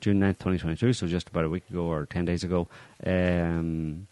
June 0.00 0.18
9th, 0.18 0.38
2022, 0.40 0.94
so 0.94 1.06
just 1.06 1.28
about 1.28 1.44
a 1.44 1.48
week 1.48 1.62
ago 1.70 1.84
or 1.84 2.06
10 2.06 2.24
days 2.24 2.42
ago. 2.42 2.66
Um, 3.06 4.08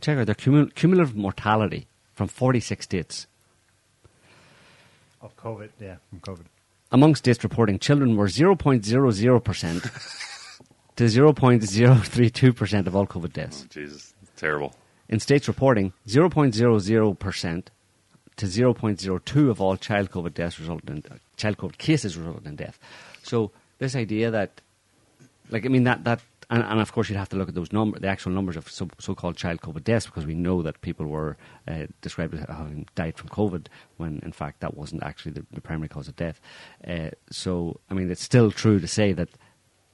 check 0.00 0.16
out 0.16 0.26
their 0.26 0.36
cumul- 0.36 0.72
cumulative 0.76 1.16
mortality 1.16 1.88
from 2.14 2.28
46 2.28 2.84
states. 2.84 3.26
Of 5.20 5.36
COVID, 5.36 5.70
yeah, 5.80 5.96
from 6.08 6.20
COVID. 6.20 6.44
among 6.92 7.16
states 7.16 7.42
reporting 7.42 7.80
children 7.80 8.14
were 8.16 8.28
0.00% 8.28 10.26
to 11.00 11.06
0.032% 11.06 12.86
of 12.86 12.94
all 12.94 13.06
COVID 13.06 13.32
deaths. 13.32 13.62
Oh, 13.64 13.68
Jesus, 13.70 14.12
terrible. 14.36 14.74
In 15.08 15.18
states 15.18 15.48
reporting 15.48 15.94
0.00% 16.06 17.66
to 18.36 18.46
0.02 18.46 19.50
of 19.50 19.60
all 19.62 19.76
child 19.78 20.10
COVID 20.10 20.34
deaths 20.34 20.60
resulted 20.60 20.90
in 20.90 21.02
uh, 21.10 21.16
child 21.38 21.56
COVID 21.56 21.78
cases 21.78 22.18
resulted 22.18 22.46
in 22.46 22.54
death. 22.54 22.78
So 23.22 23.50
this 23.78 23.96
idea 23.96 24.30
that, 24.30 24.60
like, 25.48 25.64
I 25.64 25.68
mean 25.70 25.84
that 25.84 26.04
that, 26.04 26.20
and, 26.50 26.62
and 26.62 26.80
of 26.82 26.92
course 26.92 27.08
you'd 27.08 27.16
have 27.16 27.30
to 27.30 27.36
look 27.36 27.48
at 27.48 27.54
those 27.54 27.72
number, 27.72 27.98
the 27.98 28.08
actual 28.08 28.32
numbers 28.32 28.58
of 28.58 28.68
so, 28.68 28.86
so-called 28.98 29.38
child 29.38 29.62
COVID 29.62 29.84
deaths, 29.84 30.04
because 30.04 30.26
we 30.26 30.34
know 30.34 30.60
that 30.60 30.82
people 30.82 31.06
were 31.06 31.38
uh, 31.66 31.86
described 32.02 32.34
as 32.34 32.40
having 32.40 32.86
died 32.94 33.16
from 33.16 33.30
COVID 33.30 33.68
when 33.96 34.20
in 34.22 34.32
fact 34.32 34.60
that 34.60 34.76
wasn't 34.76 35.02
actually 35.02 35.32
the, 35.32 35.46
the 35.50 35.62
primary 35.62 35.88
cause 35.88 36.08
of 36.08 36.16
death. 36.16 36.42
Uh, 36.86 37.08
so 37.30 37.80
I 37.88 37.94
mean 37.94 38.10
it's 38.10 38.22
still 38.22 38.50
true 38.50 38.78
to 38.80 38.86
say 38.86 39.14
that 39.14 39.30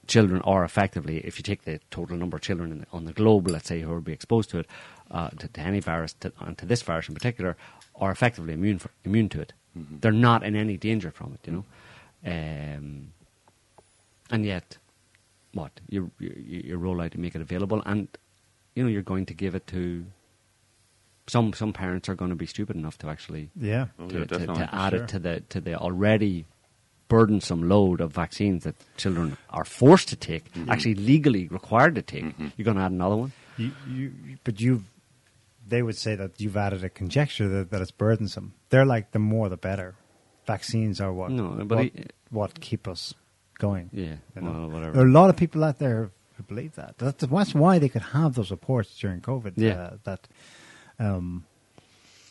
children 0.07 0.41
are 0.43 0.63
effectively, 0.63 1.17
if 1.19 1.37
you 1.37 1.43
take 1.43 1.63
the 1.63 1.79
total 1.91 2.17
number 2.17 2.37
of 2.37 2.41
children 2.41 2.71
in, 2.71 2.85
on 2.91 3.05
the 3.05 3.13
globe, 3.13 3.47
let's 3.49 3.67
say, 3.67 3.81
who 3.81 3.89
will 3.89 4.01
be 4.01 4.13
exposed 4.13 4.49
to 4.51 4.59
it, 4.59 4.67
uh, 5.11 5.29
to, 5.29 5.47
to 5.47 5.59
any 5.61 5.79
virus, 5.79 6.13
to, 6.21 6.31
and 6.39 6.57
to 6.57 6.65
this 6.65 6.81
virus 6.81 7.07
in 7.09 7.13
particular, 7.13 7.55
are 7.95 8.11
effectively 8.11 8.53
immune 8.53 8.79
for, 8.79 8.89
immune 9.03 9.29
to 9.29 9.41
it. 9.41 9.53
They're 9.75 10.11
not 10.11 10.43
in 10.43 10.55
any 10.55 10.77
danger 10.77 11.11
from 11.11 11.33
it, 11.33 11.41
you 11.47 11.53
know. 11.53 11.65
Um, 12.25 13.11
and 14.31 14.45
yet, 14.45 14.77
what 15.53 15.71
you, 15.89 16.11
you 16.19 16.33
you 16.65 16.77
roll 16.77 16.99
out 17.01 17.11
to 17.11 17.19
make 17.19 17.35
it 17.35 17.41
available, 17.41 17.81
and 17.85 18.07
you 18.75 18.83
know 18.83 18.89
you're 18.89 19.01
going 19.03 19.25
to 19.27 19.33
give 19.33 19.55
it 19.55 19.67
to 19.67 20.05
some 21.27 21.53
some 21.53 21.73
parents 21.73 22.09
are 22.09 22.15
going 22.15 22.29
to 22.29 22.35
be 22.35 22.45
stupid 22.45 22.75
enough 22.75 22.97
to 22.99 23.07
actually 23.07 23.49
Yeah. 23.55 23.87
Oh, 23.99 24.07
to, 24.09 24.19
yeah, 24.19 24.25
to- 24.25 24.45
to 24.47 24.69
add 24.75 24.93
Sure. 24.93 25.03
it 25.03 25.07
to 25.09 25.19
the 25.19 25.39
to 25.49 25.61
the 25.61 25.75
already 25.75 26.45
burdensome 27.07 27.67
load 27.69 28.01
of 28.01 28.11
vaccines 28.13 28.63
that 28.63 28.75
children 28.97 29.37
are 29.49 29.63
forced 29.65 30.09
to 30.09 30.15
take, 30.15 30.45
actually 30.67 30.95
legally 30.95 31.47
required 31.47 31.95
to 31.95 32.01
take. 32.01 32.25
You're 32.57 32.65
going 32.65 32.77
to 32.77 32.83
add 32.83 32.91
another 32.91 33.15
one. 33.15 33.31
You, 33.57 33.71
you, 33.89 34.13
but 34.43 34.59
you, 34.61 34.83
they 35.67 35.81
would 35.81 35.97
say 35.97 36.15
that 36.15 36.39
you've 36.39 36.57
added 36.57 36.83
a 36.83 36.89
conjecture 36.89 37.47
that, 37.47 37.71
that 37.71 37.81
it's 37.81 37.91
burdensome. 37.91 38.53
They're 38.69 38.85
like 38.85 39.11
the 39.11 39.19
more 39.19 39.49
the 39.49 39.57
better. 39.57 39.95
Vaccines 40.45 41.01
are 41.01 41.11
what 41.11 41.31
No, 41.31 41.49
but 41.65 41.75
what, 41.77 41.83
he- 41.85 42.05
what 42.29 42.59
keep 42.59 42.87
us 42.87 43.13
going. 43.57 43.89
Yeah, 43.91 44.15
you 44.35 44.41
know. 44.41 44.51
well, 44.51 44.69
whatever. 44.69 44.91
There 44.93 45.03
are 45.03 45.07
a 45.07 45.11
lot 45.11 45.29
of 45.29 45.35
people 45.35 45.63
out 45.63 45.79
there 45.79 46.11
who 46.35 46.43
believe 46.43 46.75
that. 46.75 46.97
That's, 46.97 47.25
that's 47.25 47.55
why 47.55 47.79
they 47.79 47.89
could 47.89 48.01
have 48.03 48.35
those 48.35 48.51
reports 48.51 48.97
during 48.99 49.21
COVID. 49.21 49.53
Yeah. 49.55 49.71
uh, 49.73 49.97
that 50.03 50.27
um, 50.99 51.45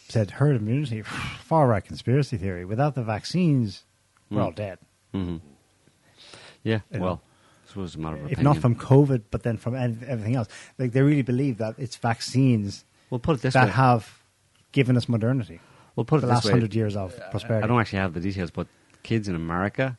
said 0.08 0.30
herd 0.32 0.56
immunity, 0.56 1.02
far 1.40 1.66
right 1.68 1.84
conspiracy 1.84 2.36
theory. 2.36 2.64
Without 2.64 2.94
the 2.94 3.02
vaccines, 3.02 3.84
we're 4.30 4.40
Mm. 4.40 4.44
all 4.44 4.52
dead. 4.52 4.78
hmm 5.12 5.36
Yeah, 6.62 6.80
You 6.92 7.00
well, 7.00 7.22
I 7.64 7.68
suppose 7.68 7.88
it's 7.90 7.96
a 7.96 8.00
matter 8.00 8.16
of 8.16 8.26
If 8.26 8.32
opinion. 8.32 8.44
not 8.44 8.58
from 8.58 8.74
COVID, 8.76 9.22
but 9.30 9.42
then 9.42 9.56
from 9.56 9.74
everything 9.74 10.34
else. 10.34 10.48
Like 10.78 10.92
they 10.92 11.02
really 11.02 11.22
believe 11.22 11.58
that 11.58 11.74
it's 11.78 11.96
vaccines 11.96 12.84
We'll 13.10 13.20
put 13.20 13.36
it 13.36 13.42
this 13.42 13.54
that 13.54 13.66
way. 13.66 13.70
have 13.72 14.22
given 14.72 14.96
us 14.96 15.08
modernity. 15.08 15.60
We'll 15.94 16.04
put 16.04 16.18
it 16.18 16.20
the 16.22 16.26
this 16.26 16.34
last 16.34 16.44
way. 16.46 16.50
hundred 16.52 16.74
years 16.74 16.96
of 16.96 17.18
prosperity. 17.30 17.64
I 17.64 17.66
don't 17.68 17.80
actually 17.80 18.00
have 18.00 18.14
the 18.14 18.20
details, 18.20 18.50
but 18.50 18.66
kids 19.02 19.28
in 19.28 19.34
America, 19.36 19.96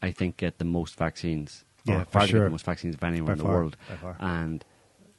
I 0.00 0.10
think, 0.10 0.38
get 0.38 0.58
the 0.58 0.64
most 0.64 0.96
vaccines. 0.96 1.64
Yeah, 1.84 2.02
or 2.02 2.04
for 2.06 2.26
sure. 2.26 2.44
the 2.44 2.50
most 2.50 2.64
vaccines 2.64 2.94
of 2.94 3.02
anywhere 3.04 3.26
By 3.26 3.32
in 3.32 3.38
the 3.38 3.44
far, 3.44 3.52
world, 3.52 3.76
and 4.20 4.64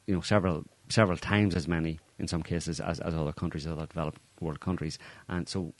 you 0.06 0.14
know 0.14 0.20
several 0.22 0.64
several 0.88 1.16
times 1.18 1.54
as 1.54 1.68
many 1.68 2.00
in 2.18 2.26
some 2.28 2.42
cases 2.42 2.80
as, 2.80 3.00
as 3.00 3.14
other 3.14 3.32
countries, 3.32 3.66
other 3.66 3.86
developed 3.86 4.18
world 4.40 4.60
countries. 4.60 4.98
And 5.28 5.46
so, 5.48 5.72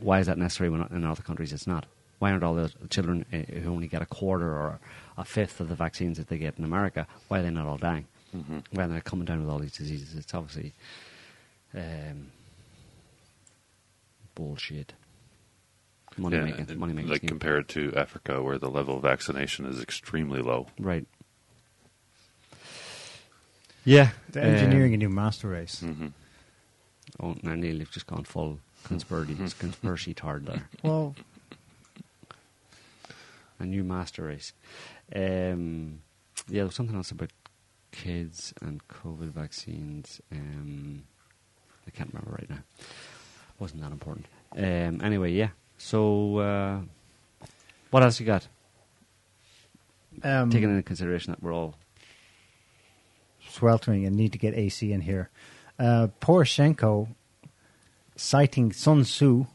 why 0.00 0.20
is 0.20 0.26
that 0.26 0.38
necessary 0.38 0.70
when 0.70 0.82
in 0.92 1.04
other 1.04 1.22
countries 1.22 1.52
it's 1.52 1.66
not? 1.66 1.86
Why 2.18 2.30
aren't 2.32 2.44
all 2.44 2.54
the 2.54 2.70
children 2.90 3.24
uh, 3.32 3.38
who 3.60 3.70
only 3.72 3.86
get 3.86 4.02
a 4.02 4.06
quarter 4.06 4.46
or 4.50 4.78
a 5.16 5.24
fifth 5.24 5.60
of 5.60 5.68
the 5.68 5.74
vaccines 5.74 6.18
that 6.18 6.28
they 6.28 6.38
get 6.38 6.58
in 6.58 6.64
America? 6.64 7.06
Why 7.28 7.38
are 7.38 7.42
they 7.42 7.50
not 7.50 7.66
all 7.66 7.78
dying? 7.78 8.06
Why 8.72 8.84
are 8.84 8.88
they 8.88 8.94
not 8.94 9.04
coming 9.04 9.24
down 9.24 9.40
with 9.40 9.48
all 9.50 9.58
these 9.58 9.72
diseases? 9.76 10.14
It's 10.14 10.34
obviously 10.34 10.72
um, 11.74 12.30
bullshit. 14.34 14.92
Money 16.16 16.36
Yeah, 16.36 16.44
making, 16.44 16.78
money 16.78 16.92
making. 16.92 17.10
like 17.10 17.18
scheme. 17.18 17.28
compared 17.28 17.68
to 17.70 17.92
Africa, 17.96 18.42
where 18.42 18.58
the 18.58 18.68
level 18.70 18.96
of 18.96 19.02
vaccination 19.02 19.64
is 19.64 19.80
extremely 19.80 20.42
low. 20.42 20.66
Right. 20.78 21.06
Yeah. 23.84 24.10
The 24.32 24.42
engineering 24.42 24.90
um, 24.92 24.94
a 24.94 24.96
new 24.98 25.08
master 25.08 25.48
race. 25.48 25.80
hmm 25.80 26.08
Oh, 27.18 27.34
now 27.42 27.54
Neil, 27.54 27.76
you've 27.76 27.90
just 27.90 28.06
gone 28.06 28.24
full 28.24 28.58
conspiracy, 28.84 29.34
conspiracy 29.58 30.14
tard 30.14 30.46
there. 30.46 30.68
Well, 30.82 31.14
A 33.58 33.64
new 33.66 33.84
master 33.84 34.24
race. 34.24 34.52
Um, 35.14 36.00
yeah, 36.48 36.58
there 36.60 36.64
was 36.66 36.74
something 36.74 36.96
else 36.96 37.10
about 37.10 37.30
kids 37.92 38.54
and 38.62 38.80
COVID 38.88 39.30
vaccines. 39.32 40.20
Um, 40.32 41.02
I 41.86 41.90
can't 41.90 42.10
remember 42.12 42.30
right 42.32 42.48
now. 42.48 42.60
Wasn't 43.58 43.82
that 43.82 43.92
important. 43.92 44.26
Um, 44.56 45.00
anyway, 45.04 45.32
yeah. 45.32 45.50
So, 45.76 46.38
uh, 46.38 46.80
what 47.90 48.02
else 48.02 48.18
you 48.20 48.26
got? 48.26 48.46
um, 50.22 50.50
Taking 50.50 50.70
into 50.70 50.82
consideration 50.82 51.32
that 51.32 51.42
we're 51.42 51.52
all 51.54 51.74
sweltering 53.48 54.06
and 54.06 54.16
need 54.16 54.32
to 54.32 54.38
get 54.38 54.54
AC 54.54 54.92
in 54.92 55.00
here. 55.02 55.28
Uh, 55.78 56.08
Poroshenko, 56.20 57.08
citing 58.20 58.72
Sun 58.72 59.04
Tzu, 59.04 59.46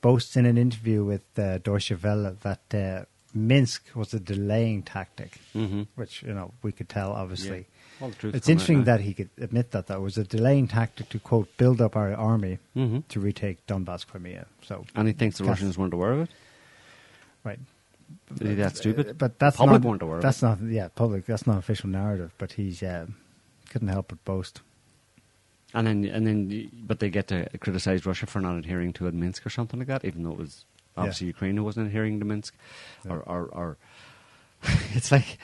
boasts 0.00 0.36
in 0.36 0.46
an 0.46 0.56
interview 0.58 1.04
with 1.04 1.22
uh, 1.38 1.58
Deutsche 1.58 1.92
Welle 2.02 2.36
that 2.42 2.74
uh, 2.74 3.04
Minsk 3.34 3.90
was 3.94 4.12
a 4.14 4.20
delaying 4.20 4.82
tactic, 4.82 5.38
Mhm. 5.54 5.86
which 5.96 6.22
you 6.22 6.34
know 6.34 6.52
we 6.62 6.72
could 6.72 6.88
tell. 6.88 7.12
Obviously, 7.12 7.58
Yeah. 7.58 8.08
The 8.08 8.14
truth 8.16 8.34
it's 8.34 8.48
interesting 8.48 8.78
now. 8.80 8.84
that 8.84 9.00
he 9.02 9.14
could 9.14 9.30
admit 9.38 9.70
that 9.70 9.86
that 9.86 10.00
was 10.00 10.18
a 10.18 10.24
delaying 10.24 10.66
tactic 10.66 11.08
to 11.10 11.18
quote 11.20 11.56
build 11.56 11.80
up 11.80 11.94
our 11.94 12.12
army 12.14 12.58
Mhm. 12.74 13.06
to 13.08 13.20
retake 13.20 13.64
Donbass, 13.68 14.04
Crimea. 14.06 14.46
So, 14.62 14.84
And 14.96 15.06
he 15.06 15.14
thinks 15.14 15.38
the 15.38 15.44
Russians 15.44 15.78
weren't 15.78 15.94
aware 15.94 16.12
of 16.12 16.20
it? 16.22 16.30
right? 17.44 17.60
Is 18.40 18.48
he 18.48 18.54
that 18.56 18.76
stupid? 18.76 19.18
But 19.18 19.38
that's 19.38 19.56
Public 19.56 19.82
not, 19.82 19.88
weren't 19.88 20.02
aware 20.02 20.16
of 20.16 20.22
That's 20.22 20.42
it. 20.42 20.46
not 20.46 20.60
yeah 20.62 20.88
public. 20.88 21.26
That's 21.26 21.46
not 21.46 21.58
official 21.58 21.88
narrative. 21.90 22.32
But 22.38 22.52
he's 22.52 22.82
uh, 22.82 23.06
couldn't 23.70 23.88
help 23.88 24.08
but 24.08 24.24
boast. 24.24 24.60
And 25.74 25.86
then, 25.86 26.04
and 26.04 26.26
then, 26.26 26.70
but 26.86 27.00
they 27.00 27.08
get 27.08 27.28
to 27.28 27.48
criticize 27.58 28.04
Russia 28.04 28.26
for 28.26 28.40
not 28.40 28.56
adhering 28.56 28.92
to 28.94 29.10
Minsk 29.10 29.46
or 29.46 29.50
something 29.50 29.78
like 29.78 29.88
that, 29.88 30.04
even 30.04 30.22
though 30.22 30.32
it 30.32 30.38
was 30.38 30.64
obviously 30.96 31.28
Ukraine 31.28 31.56
who 31.56 31.64
wasn't 31.64 31.86
adhering 31.86 32.18
to 32.18 32.26
Minsk, 32.26 32.54
or, 33.08 33.20
or, 33.20 33.46
or 33.46 33.78
it's 34.92 35.10
like 35.10 35.38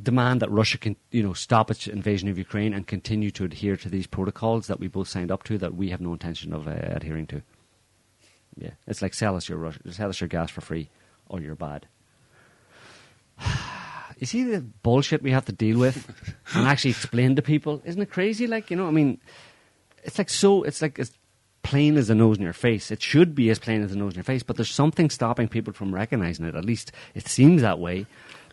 demand 0.00 0.42
that 0.42 0.50
Russia 0.50 0.76
can, 0.76 0.96
you 1.10 1.22
know, 1.22 1.32
stop 1.32 1.70
its 1.70 1.86
invasion 1.86 2.28
of 2.28 2.36
Ukraine 2.36 2.74
and 2.74 2.86
continue 2.86 3.30
to 3.30 3.44
adhere 3.44 3.76
to 3.78 3.88
these 3.88 4.06
protocols 4.06 4.66
that 4.66 4.78
we 4.78 4.88
both 4.88 5.08
signed 5.08 5.30
up 5.30 5.42
to 5.44 5.56
that 5.58 5.74
we 5.74 5.88
have 5.88 6.00
no 6.00 6.12
intention 6.12 6.52
of 6.52 6.68
uh, 6.68 6.72
adhering 6.82 7.26
to. 7.28 7.42
Yeah, 8.56 8.72
it's 8.86 9.00
like 9.00 9.14
sell 9.14 9.36
us 9.36 9.48
your 9.48 9.58
Russia, 9.58 9.80
sell 9.92 10.10
us 10.10 10.20
your 10.20 10.28
gas 10.28 10.50
for 10.50 10.60
free, 10.60 10.90
or 11.28 11.40
you're 11.40 11.54
bad. 11.54 11.86
You 14.18 14.26
see 14.26 14.44
the 14.44 14.60
bullshit 14.60 15.22
we 15.22 15.30
have 15.30 15.44
to 15.46 15.52
deal 15.52 15.78
with 15.78 16.08
and 16.54 16.66
actually 16.66 16.90
explain 16.90 17.36
to 17.36 17.42
people? 17.42 17.80
Isn't 17.84 18.02
it 18.02 18.10
crazy? 18.10 18.46
Like, 18.46 18.70
you 18.70 18.76
know, 18.76 18.86
I 18.86 18.90
mean, 18.90 19.20
it's 20.02 20.18
like 20.18 20.30
so, 20.30 20.64
it's 20.64 20.82
like 20.82 20.98
as 20.98 21.12
plain 21.62 21.96
as 21.96 22.08
the 22.08 22.14
nose 22.14 22.38
in 22.38 22.42
your 22.42 22.52
face. 22.52 22.90
It 22.90 23.02
should 23.02 23.34
be 23.34 23.50
as 23.50 23.58
plain 23.58 23.82
as 23.82 23.90
the 23.90 23.96
nose 23.96 24.12
in 24.12 24.16
your 24.16 24.24
face, 24.24 24.42
but 24.42 24.56
there's 24.56 24.70
something 24.70 25.10
stopping 25.10 25.48
people 25.48 25.72
from 25.72 25.94
recognizing 25.94 26.46
it. 26.46 26.54
At 26.54 26.64
least 26.64 26.92
it 27.14 27.28
seems 27.28 27.62
that 27.62 27.78
way. 27.78 28.06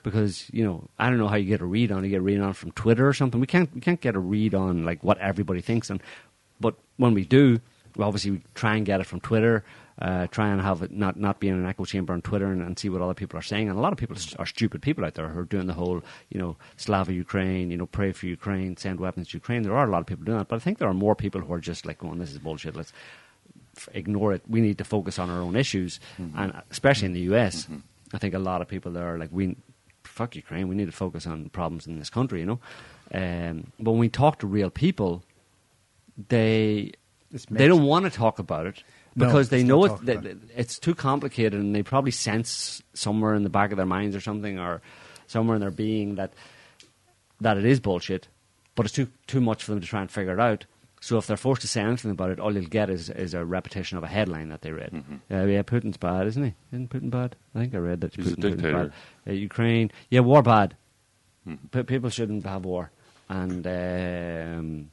Because, 0.04 0.48
you 0.54 0.64
know, 0.64 0.88
I 1.00 1.10
don't 1.10 1.18
know 1.18 1.28
how 1.28 1.36
you 1.36 1.48
get 1.48 1.62
a 1.62 1.66
read 1.66 1.92
on 1.92 2.04
it. 2.04 2.08
You 2.08 2.12
get 2.12 2.20
a 2.20 2.22
read 2.22 2.40
on 2.40 2.52
it 2.52 2.56
from 2.56 2.72
Twitter 2.74 3.08
or 3.08 3.14
something. 3.14 3.42
We 3.42 3.48
can't, 3.48 3.74
we 3.74 3.82
can't 3.82 4.00
get 4.00 4.16
a 4.16 4.20
read 4.20 4.54
on, 4.54 4.86
like, 4.86 5.04
what 5.04 5.18
everybody 5.18 5.62
thinks. 5.62 5.90
And, 5.90 6.00
but 6.60 6.76
when 6.98 7.16
we 7.16 7.26
do, 7.26 7.60
we 7.96 8.04
obviously 8.04 8.32
we 8.32 8.42
try 8.54 8.76
and 8.76 8.86
get 8.86 9.02
it 9.02 9.08
from 9.08 9.20
Twitter, 9.20 9.64
uh, 10.00 10.28
try 10.28 10.50
and 10.50 10.62
have 10.62 10.82
it 10.82 10.92
not, 10.92 11.18
not 11.18 11.40
be 11.40 11.48
in 11.48 11.56
an 11.56 11.66
echo 11.66 11.86
chamber 11.86 12.14
on 12.14 12.22
Twitter 12.22 12.52
and, 12.52 12.62
and 12.62 12.78
see 12.78 12.90
what 12.90 13.02
other 13.02 13.14
people 13.14 13.40
are 13.40 13.44
saying. 13.44 13.70
And 13.70 13.78
a 13.78 13.82
lot 13.82 13.94
of 13.94 13.98
people 13.98 14.18
are 14.38 14.46
stupid 14.46 14.82
people 14.82 15.06
out 15.06 15.14
there 15.14 15.30
who 15.30 15.40
are 15.40 15.46
doing 15.46 15.68
the 15.68 15.74
whole, 15.74 16.04
you 16.30 16.40
know, 16.40 16.58
Slava 16.76 17.14
Ukraine, 17.14 17.72
you 17.72 17.78
know, 17.78 17.86
pray 17.86 18.12
for 18.12 18.26
Ukraine, 18.26 18.76
send 18.76 19.00
weapons 19.00 19.30
to 19.30 19.38
Ukraine. 19.38 19.64
There 19.64 19.76
are 19.76 19.88
a 19.88 19.92
lot 19.92 20.02
of 20.02 20.06
people 20.06 20.26
doing 20.26 20.38
that, 20.38 20.50
but 20.50 20.58
I 20.58 20.60
think 20.60 20.80
there 20.80 20.90
are 20.90 20.94
more 20.94 21.16
people 21.16 21.42
who 21.42 21.54
are 21.54 21.62
just 21.62 21.86
like 21.86 22.00
going, 22.00 22.20
this 22.20 22.32
is 22.32 22.40
bullshit. 22.40 22.76
Let's 22.76 22.92
ignore 23.94 24.34
it. 24.34 24.42
We 24.48 24.60
need 24.60 24.78
to 24.80 24.84
focus 24.84 25.18
on 25.18 25.30
our 25.30 25.42
own 25.42 25.56
issues, 25.56 26.00
and 26.36 26.62
especially 26.72 27.08
in 27.08 27.14
the 27.14 27.34
US, 27.34 27.68
I 28.14 28.18
think 28.18 28.34
a 28.34 28.40
lot 28.40 28.62
of 28.62 28.68
people 28.68 28.92
there 28.92 29.14
are 29.14 29.18
like, 29.18 29.30
we 29.32 29.56
fuck 30.04 30.36
Ukraine. 30.36 30.68
We 30.68 30.76
need 30.76 30.86
to 30.86 30.92
focus 30.92 31.26
on 31.26 31.50
problems 31.50 31.88
in 31.88 32.00
this 32.00 32.10
country, 32.10 32.40
you 32.42 32.46
know. 32.46 32.60
Um, 33.14 33.72
but 33.80 33.92
when 33.92 34.00
we 34.00 34.10
talk 34.10 34.40
to 34.40 34.48
real 34.48 34.70
people, 34.70 35.24
they 36.30 36.92
they 37.50 37.68
don't 37.68 37.84
want 37.84 38.06
to 38.06 38.12
talk 38.12 38.40
about 38.40 38.66
it 38.66 38.84
No, 39.16 39.26
because 39.28 39.50
they 39.50 39.64
know 39.64 39.86
it, 39.86 39.90
talked 39.90 40.06
that 40.06 40.38
it's 40.56 40.78
too 40.78 40.94
complicated, 40.94 41.60
and 41.60 41.74
they 41.74 41.84
probably 41.84 42.12
sense 42.12 42.82
somewhere 42.94 43.34
in 43.36 43.44
the 43.44 43.50
back 43.50 43.72
of 43.72 43.78
their 43.78 43.86
minds 43.86 44.16
or 44.16 44.22
something, 44.22 44.60
or 44.60 44.82
somewhere 45.28 45.56
in 45.56 45.62
their 45.62 45.72
being 45.72 46.16
that 46.16 46.34
that 47.42 47.58
it 47.58 47.66
is 47.66 47.80
bullshit. 47.80 48.28
But 48.76 48.86
it's 48.86 48.96
too 48.96 49.08
too 49.28 49.40
much 49.42 49.64
for 49.64 49.72
them 49.72 49.82
to 49.82 49.88
try 49.88 50.02
and 50.02 50.12
figure 50.12 50.34
it 50.34 50.40
out. 50.40 50.66
So 51.00 51.18
if 51.18 51.28
they're 51.28 51.38
forced 51.38 51.62
to 51.62 51.68
say 51.68 51.82
anything 51.82 52.12
about 52.12 52.32
it, 52.32 52.40
all 52.40 52.54
you'll 52.56 52.66
get 52.66 52.90
is, 52.90 53.12
is 53.12 53.36
a 53.36 53.46
repetition 53.46 53.98
of 54.00 54.04
a 54.04 54.08
headline 54.08 54.50
that 54.50 54.64
they 54.64 54.72
read. 54.72 54.92
Uh, 55.30 55.44
yeah, 55.46 55.62
Putin's 55.62 55.98
bad, 55.98 56.26
isn't 56.26 56.44
he? 56.44 56.54
Isn't 56.74 56.90
Putin 56.90 57.12
bad? 57.12 57.36
I 57.54 57.60
think 57.60 57.76
I 57.76 57.78
read 57.78 58.02
that 58.02 58.16
He's 58.16 58.32
a 58.32 58.36
Putin, 58.36 58.38
Putin's 58.38 58.56
dictator. 58.56 58.84
bad. 59.26 59.32
Uh, 59.32 59.34
Ukraine, 59.34 59.92
yeah, 60.10 60.22
war 60.22 60.42
bad. 60.42 60.76
P- 61.72 61.84
people 61.84 62.10
shouldn't 62.10 62.44
have 62.46 62.66
war, 62.66 62.90
and 63.30 63.68
um, 63.68 64.90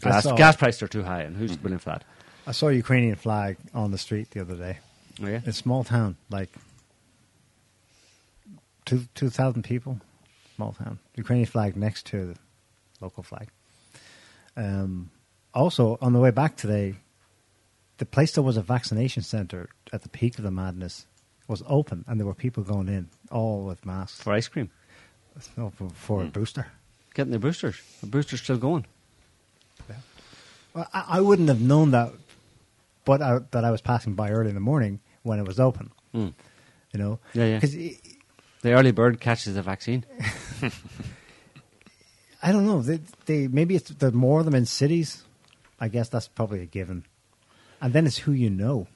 gas, 0.00 0.26
gas 0.36 0.56
prices 0.56 0.82
are 0.82 0.88
too 0.88 1.04
high, 1.04 1.22
and 1.22 1.36
who's 1.36 1.56
willing 1.62 1.78
for 1.78 1.90
that? 1.90 2.04
I 2.46 2.52
saw 2.52 2.68
a 2.68 2.72
Ukrainian 2.72 3.16
flag 3.16 3.56
on 3.74 3.90
the 3.90 3.98
street 3.98 4.30
the 4.30 4.40
other 4.40 4.56
day. 4.56 4.78
Oh, 5.22 5.26
yeah? 5.26 5.40
In 5.42 5.48
a 5.48 5.52
small 5.52 5.82
town, 5.84 6.16
like 6.30 6.50
two 8.84 9.06
two 9.14 9.30
thousand 9.30 9.62
people, 9.64 10.00
small 10.54 10.72
town. 10.72 10.98
Ukrainian 11.16 11.46
flag 11.46 11.76
next 11.76 12.06
to 12.06 12.26
the 12.26 12.36
local 13.00 13.22
flag. 13.22 13.48
Um, 14.56 15.10
also, 15.52 15.98
on 16.00 16.12
the 16.12 16.20
way 16.20 16.30
back 16.30 16.56
today, 16.56 16.94
the 17.98 18.06
place 18.06 18.32
that 18.32 18.42
was 18.42 18.56
a 18.56 18.62
vaccination 18.62 19.22
center 19.22 19.68
at 19.92 20.02
the 20.02 20.08
peak 20.08 20.38
of 20.38 20.44
the 20.44 20.50
madness 20.50 21.06
was 21.48 21.62
open, 21.66 22.04
and 22.06 22.18
there 22.18 22.26
were 22.26 22.34
people 22.34 22.62
going 22.62 22.88
in, 22.88 23.08
all 23.30 23.64
with 23.64 23.84
masks. 23.86 24.22
For 24.22 24.32
ice 24.32 24.48
cream. 24.48 24.70
No, 25.56 25.70
for, 25.70 25.88
for 25.90 26.22
a 26.22 26.26
booster. 26.26 26.66
getting 27.14 27.30
their 27.30 27.40
boosters. 27.40 27.80
The 28.00 28.06
boosters 28.06 28.42
still 28.42 28.58
going. 28.58 28.86
Well, 30.74 30.86
I, 30.92 31.04
I 31.08 31.20
wouldn't 31.20 31.48
have 31.48 31.60
known 31.60 31.90
that, 31.92 32.12
but 33.06 33.22
I, 33.22 33.38
that 33.52 33.64
I 33.64 33.70
was 33.70 33.80
passing 33.80 34.14
by 34.14 34.28
early 34.30 34.50
in 34.50 34.54
the 34.54 34.60
morning 34.60 35.00
when 35.22 35.38
it 35.38 35.46
was 35.46 35.58
open. 35.58 35.90
Mm. 36.14 36.34
You 36.92 36.98
know, 37.00 37.18
Yeah, 37.32 37.46
yeah. 37.46 37.60
'Cause 37.60 37.74
it- 37.74 38.00
The 38.62 38.72
early 38.72 38.90
bird 38.92 39.18
catches 39.20 39.54
the 39.54 39.62
vaccine. 39.62 40.04
I 42.42 42.52
don't 42.52 42.66
know. 42.66 42.82
They, 42.82 43.00
they 43.24 43.48
maybe 43.48 43.74
it's 43.76 43.90
the 43.90 44.12
more 44.12 44.40
of 44.40 44.44
them 44.44 44.54
in 44.54 44.66
cities. 44.66 45.22
I 45.80 45.88
guess 45.88 46.08
that's 46.08 46.28
probably 46.28 46.60
a 46.62 46.66
given. 46.66 47.04
And 47.80 47.92
then 47.92 48.06
it's 48.06 48.18
who 48.18 48.32
you 48.32 48.50
know. 48.50 48.86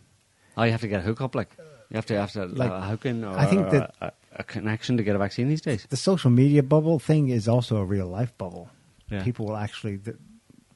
Oh, 0.57 0.63
you 0.63 0.73
have 0.73 0.81
to 0.83 0.89
get 0.89 1.01
a 1.01 1.03
hookup, 1.03 1.35
like 1.35 1.51
you 1.91 1.97
have 1.97 2.07
to 2.07 2.17
have 2.19 2.33
to 2.33 2.47
Like, 2.47 2.71
a 2.71 2.81
hook 2.83 3.07
in 3.07 3.25
or 3.25 3.37
I 3.37 3.47
think 3.47 3.71
that- 3.71 3.95
a, 4.01 4.13
a 4.37 4.45
connection 4.45 4.97
to 4.97 5.03
get 5.03 5.15
a 5.17 5.19
vaccine 5.19 5.49
these 5.49 5.61
days. 5.61 5.87
The 5.91 5.97
social 5.97 6.31
media 6.31 6.63
bubble 6.63 6.99
thing 6.99 7.29
is 7.29 7.49
also 7.49 7.77
a 7.77 7.85
real 7.85 8.07
life 8.07 8.37
bubble. 8.39 8.71
Yeah. 9.11 9.23
People 9.25 9.47
will 9.47 9.57
actually, 9.57 9.97
the 9.97 10.17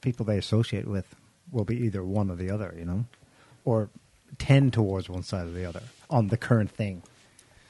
people 0.01 0.25
they 0.25 0.37
associate 0.37 0.87
with 0.87 1.05
will 1.51 1.63
be 1.65 1.77
either 1.85 2.03
one 2.03 2.29
or 2.29 2.35
the 2.35 2.51
other, 2.51 2.75
you 2.77 2.85
know, 2.85 3.05
or 3.65 3.89
tend 4.37 4.71
towards 4.73 5.09
one 5.09 5.23
side 5.23 5.47
or 5.47 5.51
the 5.51 5.65
other 5.65 5.81
on 6.09 6.27
the 6.29 6.37
current 6.37 6.71
thing. 6.71 7.01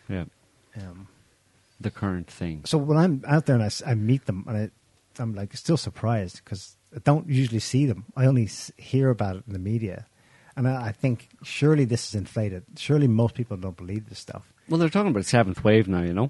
Yeah, 0.07 0.25
Um, 0.77 1.07
the 1.81 1.89
current 1.91 2.27
thing. 2.27 2.61
so 2.65 2.77
when 2.77 2.97
I'm 2.97 3.23
out 3.27 3.45
there 3.47 3.55
and 3.59 3.73
I 3.85 3.93
meet 3.95 4.25
them, 4.27 4.45
and 4.47 4.57
I, 4.57 5.21
I'm 5.21 5.33
like 5.33 5.55
still 5.57 5.77
surprised 5.77 6.41
because 6.43 6.75
I 6.95 6.99
don't 7.03 7.27
usually 7.27 7.59
see 7.59 7.85
them. 7.87 8.05
I 8.15 8.25
only 8.27 8.47
hear 8.77 9.09
about 9.09 9.37
it 9.37 9.43
in 9.47 9.53
the 9.53 9.59
media. 9.59 10.05
And 10.57 10.67
I, 10.67 10.87
I 10.87 10.91
think 10.93 11.29
surely 11.43 11.83
this 11.85 12.07
is 12.07 12.15
inflated. 12.15 12.63
Surely 12.77 13.07
most 13.07 13.35
people 13.35 13.57
don't 13.57 13.75
believe 13.75 14.07
this 14.09 14.19
stuff. 14.19 14.53
Well, 14.69 14.79
they're 14.79 14.89
talking 14.89 15.11
about 15.11 15.25
seventh 15.25 15.63
wave 15.63 15.87
now, 15.87 16.01
you 16.03 16.13
know, 16.13 16.29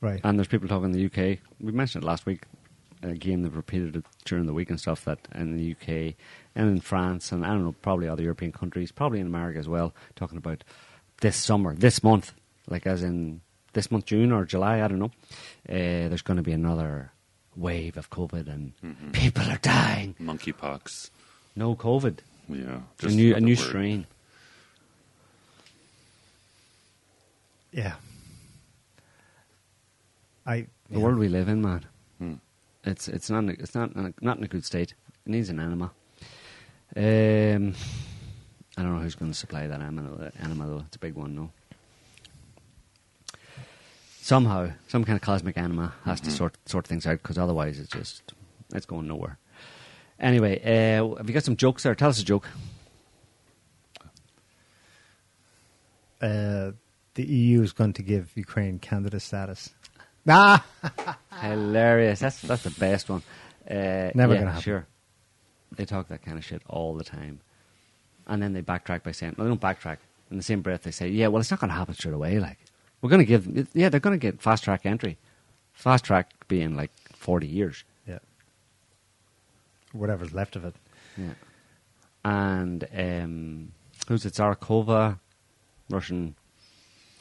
Right. 0.00 0.20
and 0.22 0.38
there's 0.38 0.48
people 0.48 0.68
talking 0.68 0.92
in 0.92 0.92
the 0.92 1.06
UK. 1.06 1.38
We 1.60 1.72
mentioned 1.72 2.04
it 2.04 2.06
last 2.06 2.26
week. 2.26 2.42
Again, 3.02 3.42
they've 3.42 3.54
repeated 3.56 3.96
it 3.96 4.04
during 4.24 4.46
the 4.46 4.52
week 4.52 4.70
and 4.70 4.78
stuff 4.80 5.04
that 5.06 5.20
in 5.34 5.56
the 5.56 5.72
UK 5.72 6.14
and 6.58 6.68
in 6.68 6.80
France 6.80 7.32
and 7.32 7.44
I 7.46 7.48
don't 7.48 7.64
know, 7.64 7.72
probably 7.80 8.08
other 8.08 8.22
European 8.22 8.52
countries, 8.52 8.92
probably 8.92 9.20
in 9.20 9.26
America 9.26 9.58
as 9.58 9.68
well, 9.68 9.94
talking 10.16 10.36
about 10.36 10.62
this 11.22 11.36
summer, 11.36 11.74
this 11.74 12.02
month, 12.02 12.32
like 12.68 12.86
as 12.86 13.02
in 13.02 13.40
this 13.72 13.90
month, 13.90 14.04
June 14.06 14.32
or 14.32 14.44
July, 14.44 14.82
I 14.82 14.88
don't 14.88 14.98
know. 14.98 15.12
Uh, 15.68 16.08
there's 16.08 16.22
going 16.22 16.36
to 16.36 16.42
be 16.42 16.52
another 16.52 17.12
wave 17.56 17.96
of 17.96 18.10
COVID 18.10 18.46
and 18.48 18.72
Mhm. 18.84 19.12
people 19.12 19.42
are 19.44 19.58
dying. 19.58 20.14
Monkeypox. 20.20 21.10
No 21.56 21.74
COVID. 21.74 22.18
Yeah, 22.48 22.80
It's 23.02 23.12
a 23.12 23.16
new, 23.16 23.34
a 23.34 23.40
new 23.40 23.56
word. 23.56 23.66
strain. 23.68 24.06
yeah. 27.72 27.94
I 30.46 30.66
The 30.90 30.96
yeah. 30.96 30.98
world 30.98 31.18
we 31.18 31.28
live 31.28 31.48
in, 31.48 31.60
man. 31.60 31.84
Hmm. 32.18 32.34
It's 32.84 33.06
it's 33.08 33.28
not 33.28 33.40
in 33.44 33.50
a- 33.50 33.62
it's 33.62 33.74
not 33.74 33.94
not 34.22 34.38
in 34.38 34.44
a 34.44 34.48
good 34.48 34.64
state. 34.64 34.94
It 35.26 35.30
needs 35.30 35.50
an 35.50 35.60
enema. 35.60 35.90
Um, 36.96 37.74
I 38.76 38.82
don't 38.82 38.94
know 38.94 39.00
who's 39.00 39.14
going 39.14 39.30
to 39.30 39.36
supply 39.38 39.66
that 39.66 39.80
enema, 39.80 40.30
enema 40.42 40.66
though. 40.66 40.84
It's 40.86 40.96
a 40.96 41.00
big 41.00 41.14
one, 41.14 41.34
no. 41.34 41.50
Somehow, 44.20 44.70
some 44.88 45.04
kind 45.04 45.16
of 45.16 45.22
cosmic 45.22 45.56
enema 45.56 45.94
has 46.04 46.20
to 46.22 46.30
Mhm. 46.30 46.36
sort 46.36 46.58
sort 46.66 46.86
things 46.86 47.06
out 47.06 47.22
because 47.22 47.38
otherwise, 47.38 47.78
it's 47.78 47.90
just 47.90 48.34
it's 48.74 48.86
going 48.86 49.06
nowhere. 49.08 49.38
Anyway, 50.20 50.60
uh, 50.62 51.14
have 51.16 51.28
you 51.28 51.34
got 51.34 51.44
some 51.44 51.56
jokes 51.56 51.82
there? 51.84 51.94
Tell 51.94 52.10
us 52.10 52.20
a 52.20 52.24
joke. 52.24 52.48
uh, 56.20 56.72
the 57.14 57.24
EU 57.24 57.62
is 57.62 57.72
going 57.72 57.92
to 57.92 58.02
give 58.02 58.32
Ukraine 58.36 58.78
candidate 58.78 59.22
status. 59.22 59.70
Ah, 60.30 60.62
Hilarious. 61.40 62.18
That's 62.20 62.42
that's 62.42 62.62
the 62.64 62.70
best 62.70 63.08
one. 63.08 63.22
Uh, 63.70 64.10
Never 64.14 64.34
yeah, 64.34 64.40
gonna 64.40 64.50
happen. 64.50 64.62
Sure. 64.62 64.86
They 65.76 65.84
talk 65.84 66.08
that 66.08 66.22
kind 66.24 66.38
of 66.38 66.44
shit 66.44 66.62
all 66.68 66.94
the 66.94 67.04
time, 67.04 67.40
and 68.26 68.42
then 68.42 68.52
they 68.52 68.62
backtrack 68.62 69.02
by 69.02 69.12
saying, 69.12 69.34
"No, 69.38 69.44
they 69.44 69.50
don't 69.50 69.60
backtrack." 69.60 69.98
In 70.30 70.36
the 70.36 70.42
same 70.42 70.60
breath, 70.62 70.82
they 70.82 70.90
say, 70.90 71.08
"Yeah, 71.08 71.28
well, 71.28 71.40
it's 71.40 71.50
not 71.50 71.60
going 71.60 71.70
to 71.70 71.76
happen 71.76 71.94
straight 71.94 72.14
away. 72.14 72.38
Like, 72.38 72.58
we're 73.00 73.10
going 73.10 73.20
to 73.20 73.26
give, 73.26 73.68
yeah, 73.74 73.88
they're 73.88 74.00
going 74.00 74.18
to 74.18 74.26
get 74.26 74.42
fast 74.42 74.64
track 74.64 74.84
entry. 74.84 75.16
Fast 75.72 76.04
track 76.04 76.30
being 76.48 76.74
like 76.76 76.90
forty 77.12 77.46
years. 77.46 77.84
yeah. 78.06 78.18
Whatever's 79.92 80.32
left 80.32 80.56
of 80.56 80.64
it. 80.64 80.74
Yeah. 81.16 81.34
And 82.24 82.86
um, 82.96 83.72
who's 84.08 84.26
it? 84.26 84.34
Zakharova, 84.34 85.18
Russian 85.88 86.34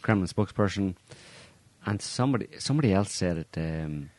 Kremlin 0.02 0.28
spokesperson, 0.28 0.96
and 1.86 2.02
somebody 2.02 2.48
somebody 2.60 2.94
else 2.94 3.12
said 3.12 3.38
it 3.38 3.58
um, 3.58 4.10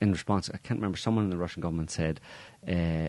in 0.00 0.12
response. 0.12 0.50
I 0.52 0.58
can't 0.58 0.78
remember. 0.78 0.98
Someone 0.98 1.24
in 1.24 1.30
the 1.30 1.36
Russian 1.36 1.62
government 1.62 1.90
said 1.90 2.20
uh, 2.66 3.08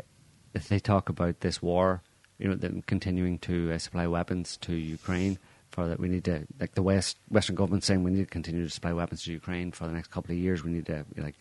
if 0.53 0.68
they 0.68 0.80
talk 0.80 1.09
about 1.09 1.39
this 1.39 1.61
war, 1.61 2.01
you 2.38 2.47
know, 2.47 2.55
them 2.55 2.84
continuing 2.85 3.38
to 3.39 3.72
uh, 3.72 3.77
supply 3.77 4.07
weapons 4.07 4.57
to 4.57 4.73
Ukraine. 4.73 5.38
For 5.69 5.88
that, 5.88 6.01
we 6.01 6.09
need 6.09 6.26
to 6.26 6.47
like 6.59 6.73
the 6.73 6.81
West 6.81 7.18
Western 7.30 7.55
government 7.55 7.85
saying 7.85 8.03
we 8.03 8.11
need 8.11 8.26
to 8.26 8.26
continue 8.26 8.63
to 8.63 8.69
supply 8.69 8.91
weapons 8.91 9.23
to 9.23 9.31
Ukraine 9.31 9.72
for 9.72 9.85
the 9.85 9.93
next 9.93 10.11
couple 10.11 10.34
of 10.34 10.38
years. 10.38 10.63
We 10.63 10.72
need 10.72 10.85
to 10.88 11.05
like, 11.15 11.38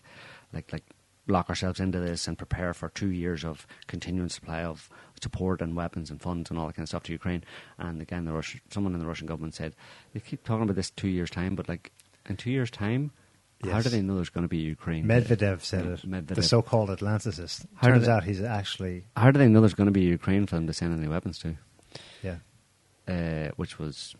like, 0.52 0.72
like 0.72 0.85
lock 1.27 1.48
ourselves 1.48 1.81
into 1.81 1.98
this 1.98 2.28
and 2.28 2.39
prepare 2.39 2.72
for 2.72 2.90
two 2.90 3.10
years 3.10 3.44
of 3.44 3.66
continuing 3.89 4.28
supply 4.28 4.62
of 4.62 4.89
support 5.20 5.60
and 5.60 5.74
weapons 5.74 6.10
and 6.10 6.20
funds 6.20 6.51
and 6.51 6.59
all 6.59 6.66
that 6.66 6.77
kind 6.77 6.85
of 6.85 6.89
stuff 6.89 7.02
to 7.05 7.12
Ukraine. 7.12 7.43
And 7.78 8.01
again, 8.01 8.24
the 8.24 8.32
Russian, 8.32 8.60
someone 8.70 8.94
in 8.94 9.01
the 9.01 9.06
Russian 9.06 9.27
government 9.27 9.55
said 9.55 9.74
they 10.12 10.20
keep 10.20 10.44
talking 10.44 10.62
about 10.62 10.77
this 10.77 10.90
two 10.90 11.09
years 11.09 11.31
time, 11.31 11.56
but 11.56 11.68
like 11.68 11.90
in 12.28 12.36
two 12.36 12.51
years 12.51 12.70
time, 12.70 13.10
how 13.65 13.81
do 13.81 13.89
they 13.89 14.01
know 14.03 14.15
there's 14.16 14.31
going 14.31 14.45
to 14.45 14.49
be 14.49 14.59
Ukraine? 14.59 15.05
Medvedev 15.07 15.62
said 15.62 15.85
Yeah, 15.85 15.93
it. 15.93 16.03
Medvedev. 16.11 16.35
The 16.37 16.43
so-called 16.43 16.89
Atlanticist. 16.91 17.66
How 17.77 17.89
Turns 17.89 18.07
they- 18.07 18.12
out 18.12 18.24
he's 18.24 18.41
actually 18.43 19.05
How 19.16 19.31
do 19.31 19.39
they 19.39 19.49
know 19.49 19.61
there's 19.61 19.74
going 19.74 19.87
to 19.89 19.93
be 19.93 20.03
Ukraine 20.03 20.47
for 20.47 20.57
them 20.57 20.66
to 20.66 20.73
send 20.73 20.97
any 20.99 21.09
weapons 21.09 21.39
to? 21.41 21.57
yeah. 22.23 22.37
Uh, 23.09 23.51
which 23.57 23.78
was 23.78 24.15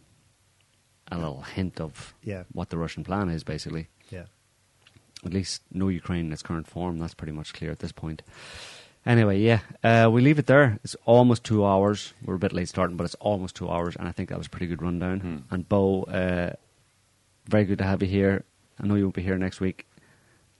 a 1.13 1.17
little 1.17 1.43
hint 1.43 1.81
of 1.81 2.15
Yeah. 2.23 2.45
what 2.53 2.71
the 2.71 2.79
Russian 2.79 3.05
plan 3.05 3.29
is, 3.31 3.45
basically. 3.45 3.89
Yeah. 4.11 4.25
At 5.25 5.33
least 5.33 5.63
no 5.73 5.89
Ukraine 5.89 6.27
in 6.27 6.33
its 6.33 6.43
current 6.43 6.67
form. 6.67 6.99
That's 6.99 7.15
pretty 7.15 7.33
much 7.33 7.53
clear 7.53 7.71
at 7.71 7.79
this 7.81 7.93
point. 7.93 8.23
Anyway, 9.07 9.39
yeah, 9.41 9.61
uh, 9.83 10.11
we 10.13 10.21
leave 10.21 10.39
it 10.39 10.47
there. 10.47 10.79
It's 10.85 10.95
almost 11.07 11.43
two 11.45 11.65
hours. 11.65 12.13
We're 12.25 12.35
a 12.35 12.39
bit 12.39 12.53
late 12.53 12.69
starting, 12.69 12.97
but 12.99 13.05
it's 13.05 13.15
almost 13.17 13.57
two 13.57 13.71
hours, 13.71 13.97
and 13.97 14.07
I 14.07 14.13
think 14.13 14.29
that 14.29 14.37
was 14.39 14.47
a 14.47 14.51
pretty 14.51 14.67
good 14.67 14.83
rundown. 14.83 15.21
Hmm. 15.21 15.37
And 15.55 15.67
Bo, 15.69 16.03
uh, 16.03 16.53
very 17.47 17.65
good 17.65 17.79
to 17.79 17.85
have 17.85 18.03
you 18.03 18.09
here. 18.09 18.45
I 18.81 18.87
know 18.87 18.95
you 18.95 19.05
won't 19.05 19.15
be 19.15 19.23
here 19.23 19.37
next 19.39 19.61
week, 19.61 19.87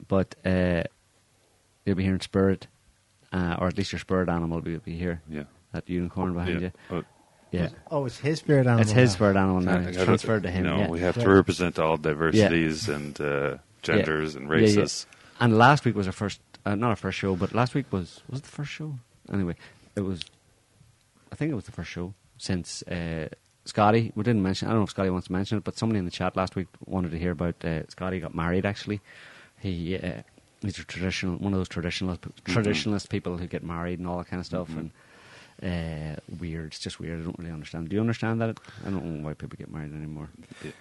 but 0.09 0.35
uh, 0.45 0.83
you'll 1.85 1.97
be 1.97 2.05
here 2.05 2.15
in 2.15 2.21
spirit, 2.21 2.67
uh, 3.33 3.57
or 3.59 3.67
at 3.69 3.79
least 3.79 3.93
your 3.93 3.99
spirit 3.99 4.29
animal 4.29 4.61
will 4.61 4.79
be 4.81 4.97
here. 4.97 5.23
Yeah. 5.29 5.45
That 5.73 5.89
unicorn 5.89 6.35
behind 6.35 6.61
Yeah. 6.61 6.71
you. 6.91 6.97
Uh, 6.99 7.03
Yeah. 7.53 7.71
Oh, 7.91 8.07
it's 8.07 8.19
his 8.19 8.39
spirit 8.39 8.67
animal. 8.67 8.83
It's 8.83 8.93
his 8.93 9.11
now. 9.11 9.15
spirit 9.15 9.37
animal 9.37 9.61
now. 9.61 9.89
I 9.89 9.93
transferred 10.05 10.45
to 10.45 10.51
him. 10.51 10.65
You 10.65 10.71
know, 10.71 10.79
yeah. 10.83 10.89
we 10.89 11.01
have 11.01 11.17
to 11.19 11.29
represent 11.29 11.79
all 11.81 11.97
diversities 11.97 12.89
and 12.89 13.21
uh, 13.21 13.57
genders 13.83 14.37
and 14.37 14.49
Yeah, 14.49 14.55
yeah. 14.57 14.63
races. 14.63 15.07
And 15.41 15.59
last 15.59 15.85
week 15.85 15.97
was 15.97 16.07
our 16.07 16.13
first, 16.13 16.41
uh, 16.65 16.77
not 16.77 16.91
our 16.91 16.97
first 16.97 17.19
show, 17.19 17.35
but 17.35 17.53
last 17.53 17.75
week 17.75 17.87
was 17.91 18.23
was 18.29 18.39
it 18.41 18.45
the 18.45 18.51
first 18.51 18.71
show. 18.71 18.95
Anyway, 19.33 19.57
it 19.97 20.03
was. 20.03 20.21
I 21.33 21.35
think 21.35 21.51
it 21.51 21.55
was 21.55 21.65
the 21.65 21.73
first 21.73 21.91
show 21.91 22.15
since 22.39 22.83
uh, 22.83 23.29
Scotty. 23.71 24.13
We 24.15 24.23
didn't 24.23 24.43
mention. 24.43 24.69
I 24.69 24.73
don't 24.73 24.81
know 24.81 24.85
if 24.85 24.91
Scotty 24.91 25.11
wants 25.11 25.27
to 25.29 25.33
mention 25.33 25.59
it, 25.59 25.65
but 25.65 25.77
somebody 25.79 25.99
in 25.99 26.05
the 26.05 26.11
chat 26.11 26.37
last 26.37 26.55
week 26.57 26.69
wanted 26.87 27.11
to 27.13 27.19
hear 27.19 27.33
about 27.33 27.57
uh, 27.65 27.87
Scotty 27.89 28.21
got 28.21 28.35
married. 28.35 28.65
Actually, 28.67 29.01
he 29.59 29.97
uh, 29.97 30.23
he's 30.61 30.79
a 30.79 30.85
traditional 30.85 31.37
one 31.39 31.53
of 31.55 31.59
those 31.59 31.69
traditionalist 31.69 32.21
Mm-hmm. 32.21 32.53
traditionalist 32.59 33.09
people 33.09 33.39
who 33.39 33.47
get 33.47 33.63
married 33.63 33.99
and 33.99 34.07
all 34.09 34.19
that 34.19 34.29
kind 34.29 34.41
of 34.41 34.47
stuff 34.47 34.69
and. 34.77 34.91
Uh, 35.63 36.17
weird. 36.39 36.69
It's 36.69 36.79
just 36.79 36.99
weird. 37.01 37.21
I 37.21 37.25
don't 37.25 37.39
really 37.39 37.51
understand. 37.53 37.91
Do 37.91 37.95
you 37.97 38.01
understand 38.01 38.41
that? 38.41 38.59
I 38.87 38.91
don't 38.91 39.05
know 39.05 39.27
why 39.27 39.35
people 39.35 39.57
get 39.59 39.71
married 39.71 39.93
anymore. 39.93 40.31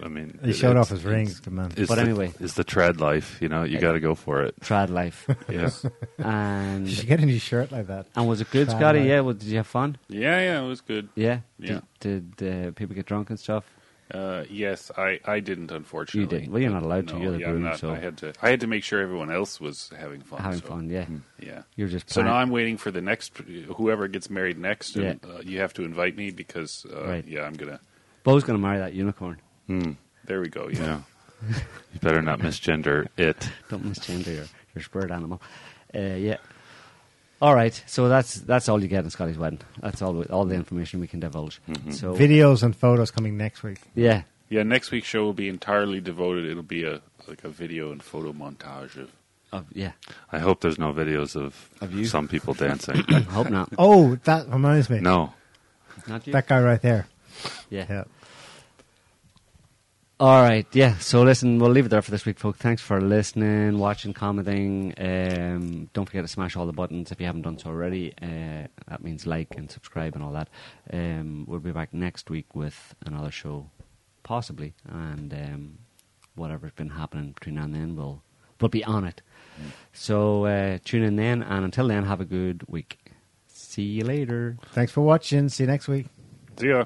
I 0.01 0.07
mean, 0.07 0.39
He 0.43 0.51
it- 0.51 0.53
showed 0.56 0.77
off 0.77 0.88
his 0.89 1.03
rings, 1.03 1.39
good 1.41 1.51
man. 1.53 1.72
But 1.76 1.88
the, 1.88 2.01
anyway. 2.01 2.31
it's 2.39 2.53
the 2.53 2.64
trad 2.64 2.99
life. 3.01 3.38
You 3.41 3.49
know, 3.49 3.64
you 3.64 3.77
got 3.80 3.91
to 3.93 3.99
go 3.99 4.15
for 4.15 4.41
it. 4.43 4.57
Trad 4.61 4.89
life. 4.89 5.27
Yeah. 5.49 5.69
and 6.19 6.85
Did 6.85 6.89
You 6.91 6.95
should 6.95 7.07
get 7.07 7.19
a 7.19 7.26
new 7.26 7.39
shirt 7.39 7.72
like 7.72 7.88
that. 7.88 8.07
and 8.15 8.27
was 8.27 8.39
it 8.39 8.49
good, 8.51 8.68
Trad 8.69 8.77
Scotty? 8.77 8.99
life. 8.99 9.07
Yeah. 9.10 9.19
Well, 9.22 9.34
did 9.34 9.47
you 9.49 9.57
have 9.57 9.68
fun? 9.68 9.97
Yeah, 10.07 10.39
yeah, 10.39 10.61
it 10.64 10.68
was 10.68 10.81
good. 10.81 11.10
Yeah. 11.15 11.39
Yeah. 11.57 11.81
Did, 11.99 12.35
did 12.38 12.68
uh, 12.68 12.72
people 12.72 12.95
get 12.95 13.06
drunk 13.06 13.30
and 13.31 13.39
stuff? 13.39 13.65
Uh, 14.11 14.44
yes, 14.49 14.91
I, 14.98 15.19
I 15.23 15.40
didn't 15.40 15.72
unfortunately. 15.72 16.22
You 16.22 16.40
didn't. 16.41 16.52
Well, 16.53 16.61
you're 16.61 16.72
not 16.72 16.81
allowed 16.84 17.07
to. 17.10 17.14
No, 17.15 17.22
You're 17.22 17.31
the 17.34 17.40
yeah, 17.40 17.49
groom, 17.52 17.64
not. 17.64 17.80
so- 17.80 17.91
I 17.91 17.99
had 17.99 18.18
to. 18.18 18.34
I 18.41 18.49
had 18.49 18.61
to 18.61 18.68
make 18.68 18.84
sure 18.84 19.02
everyone 19.02 19.31
else 19.31 19.61
was 19.61 19.91
having 19.98 20.22
fun. 20.22 20.41
Having 20.41 20.61
so, 20.61 20.68
fun. 20.68 20.90
Yeah. 20.90 21.06
Yeah. 21.40 21.61
You're 21.76 21.90
just. 21.90 22.10
So 22.10 22.23
now 22.23 22.36
I'm 22.36 22.49
waiting 22.49 22.77
for 22.77 22.90
the 22.90 23.02
next 23.02 23.38
whoever 23.38 24.07
gets 24.07 24.30
married 24.30 24.57
next, 24.57 24.95
and 24.95 25.19
uh, 25.23 25.40
you 25.44 25.60
have 25.60 25.73
to 25.73 25.84
invite 25.84 26.15
me 26.18 26.31
because 26.31 26.86
uh, 26.91 27.06
Right. 27.06 27.27
yeah, 27.27 27.44
I'm 27.44 27.53
gonna. 27.53 27.80
Bo's 28.23 28.44
gonna 28.44 28.60
marry 28.60 28.80
that 28.80 28.94
unicorn. 28.94 29.40
Hmm. 29.68 29.91
There 30.26 30.41
we 30.41 30.49
go. 30.49 30.69
Yeah. 30.69 30.80
Yeah. 30.80 31.02
you 31.94 31.99
better 32.02 32.22
not 32.22 32.40
misgender 32.40 33.07
it. 33.18 33.48
Don't 33.69 33.84
misgender 33.84 34.34
your 34.36 34.45
your 34.76 34.84
spirit 34.84 35.11
animal. 35.11 35.41
Uh, 35.94 35.99
yeah. 35.99 36.38
All 37.41 37.55
right. 37.55 37.81
So 37.87 38.09
that's 38.09 38.35
that's 38.41 38.67
all 38.69 38.81
you 38.81 38.87
get 38.87 39.03
in 39.03 39.09
Scotty's 39.09 39.37
wedding. 39.37 39.59
That's 39.81 40.01
all 40.01 40.21
all 40.23 40.45
the 40.45 40.55
information 40.55 40.99
we 40.99 41.07
can 41.07 41.19
divulge. 41.21 41.59
Mm-hmm. 41.69 41.91
So 41.91 42.13
Videos 42.15 42.63
and 42.63 42.75
photos 42.75 43.11
coming 43.11 43.37
next 43.37 43.63
week. 43.63 43.79
yeah. 43.95 44.23
Yeah, 44.51 44.63
next 44.63 44.89
week's 44.89 45.07
show 45.07 45.23
will 45.23 45.33
be 45.33 45.47
entirely 45.47 46.01
devoted. 46.01 46.45
It'll 46.49 46.63
be 46.63 46.83
a 46.83 47.01
like 47.27 47.43
a 47.43 47.49
video 47.49 47.91
and 47.91 48.01
photo 48.01 48.33
montage 48.33 48.97
of 48.97 49.11
Of, 49.51 49.65
yeah. 49.73 49.91
I 50.31 50.39
hope 50.39 50.61
there's 50.61 50.79
no 50.79 50.91
videos 50.91 51.35
of, 51.35 51.69
Of 51.81 51.93
you? 51.93 52.05
some 52.05 52.27
people 52.27 52.55
dancing. 52.55 53.03
I 53.09 53.19
hope 53.19 53.49
not. 53.51 53.69
Oh, 53.77 54.15
that 54.23 54.47
reminds 54.49 54.89
me. 54.89 54.99
no. 55.01 55.33
Not 56.07 56.25
you. 56.25 56.33
That 56.33 56.47
guy 56.47 56.61
right 56.61 56.81
there. 56.81 57.07
yeah. 57.69 57.85
Yeah. 57.89 58.03
All 60.21 60.41
right, 60.41 60.67
yeah. 60.73 60.97
So 60.97 61.21
listen, 61.21 61.59
we'll 61.59 61.71
leave 61.71 61.85
it 61.85 61.89
there 61.89 62.01
for 62.01 62.11
this 62.11 62.25
week, 62.25 62.39
folks. 62.39 62.59
Thanks 62.59 62.81
for 62.81 62.99
listening, 62.99 63.79
watching, 63.79 64.11
commenting. 64.13 64.93
Um, 64.97 65.89
don't 65.93 66.05
forget 66.07 66.25
to 66.25 66.27
smash 66.27 66.57
all 66.57 66.65
the 66.65 66.73
buttons 66.73 67.09
if 67.13 67.21
you 67.21 67.25
haven't 67.25 67.43
done 67.43 67.57
so 67.57 67.69
already. 67.69 68.13
Uh, 68.21 68.67
that 68.89 69.01
means 69.01 69.25
like 69.25 69.55
and 69.55 69.71
subscribe 69.71 70.15
and 70.15 70.23
all 70.23 70.33
that. 70.33 70.49
Um, 70.91 71.45
we'll 71.47 71.61
be 71.61 71.71
back 71.71 71.93
next 71.93 72.29
week 72.29 72.53
with 72.53 72.95
another 73.05 73.31
show, 73.31 73.69
possibly, 74.23 74.73
and 74.89 75.33
um, 75.33 75.77
whatever's 76.35 76.73
been 76.73 76.89
happening 76.89 77.31
between 77.31 77.55
now 77.55 77.63
and 77.63 77.73
then, 77.73 77.95
we'll 77.95 78.21
we'll 78.59 78.67
be 78.67 78.83
on 78.83 79.05
it. 79.05 79.21
So 79.93 80.43
uh, 80.43 80.79
tune 80.83 81.03
in 81.03 81.15
then, 81.15 81.43
and 81.43 81.63
until 81.63 81.87
then, 81.87 82.03
have 82.03 82.19
a 82.19 82.25
good 82.25 82.63
week. 82.67 82.99
See 83.47 83.83
you 83.83 84.03
later. 84.03 84.57
Thanks 84.73 84.91
for 84.91 84.99
watching. 84.99 85.47
See 85.47 85.63
you 85.63 85.67
next 85.67 85.87
week. 85.87 86.07
See 86.59 86.67
ya. 86.67 86.83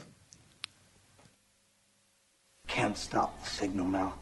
Can't 2.68 2.98
stop 2.98 3.44
the 3.44 3.50
signal 3.50 3.88
now. 3.88 4.14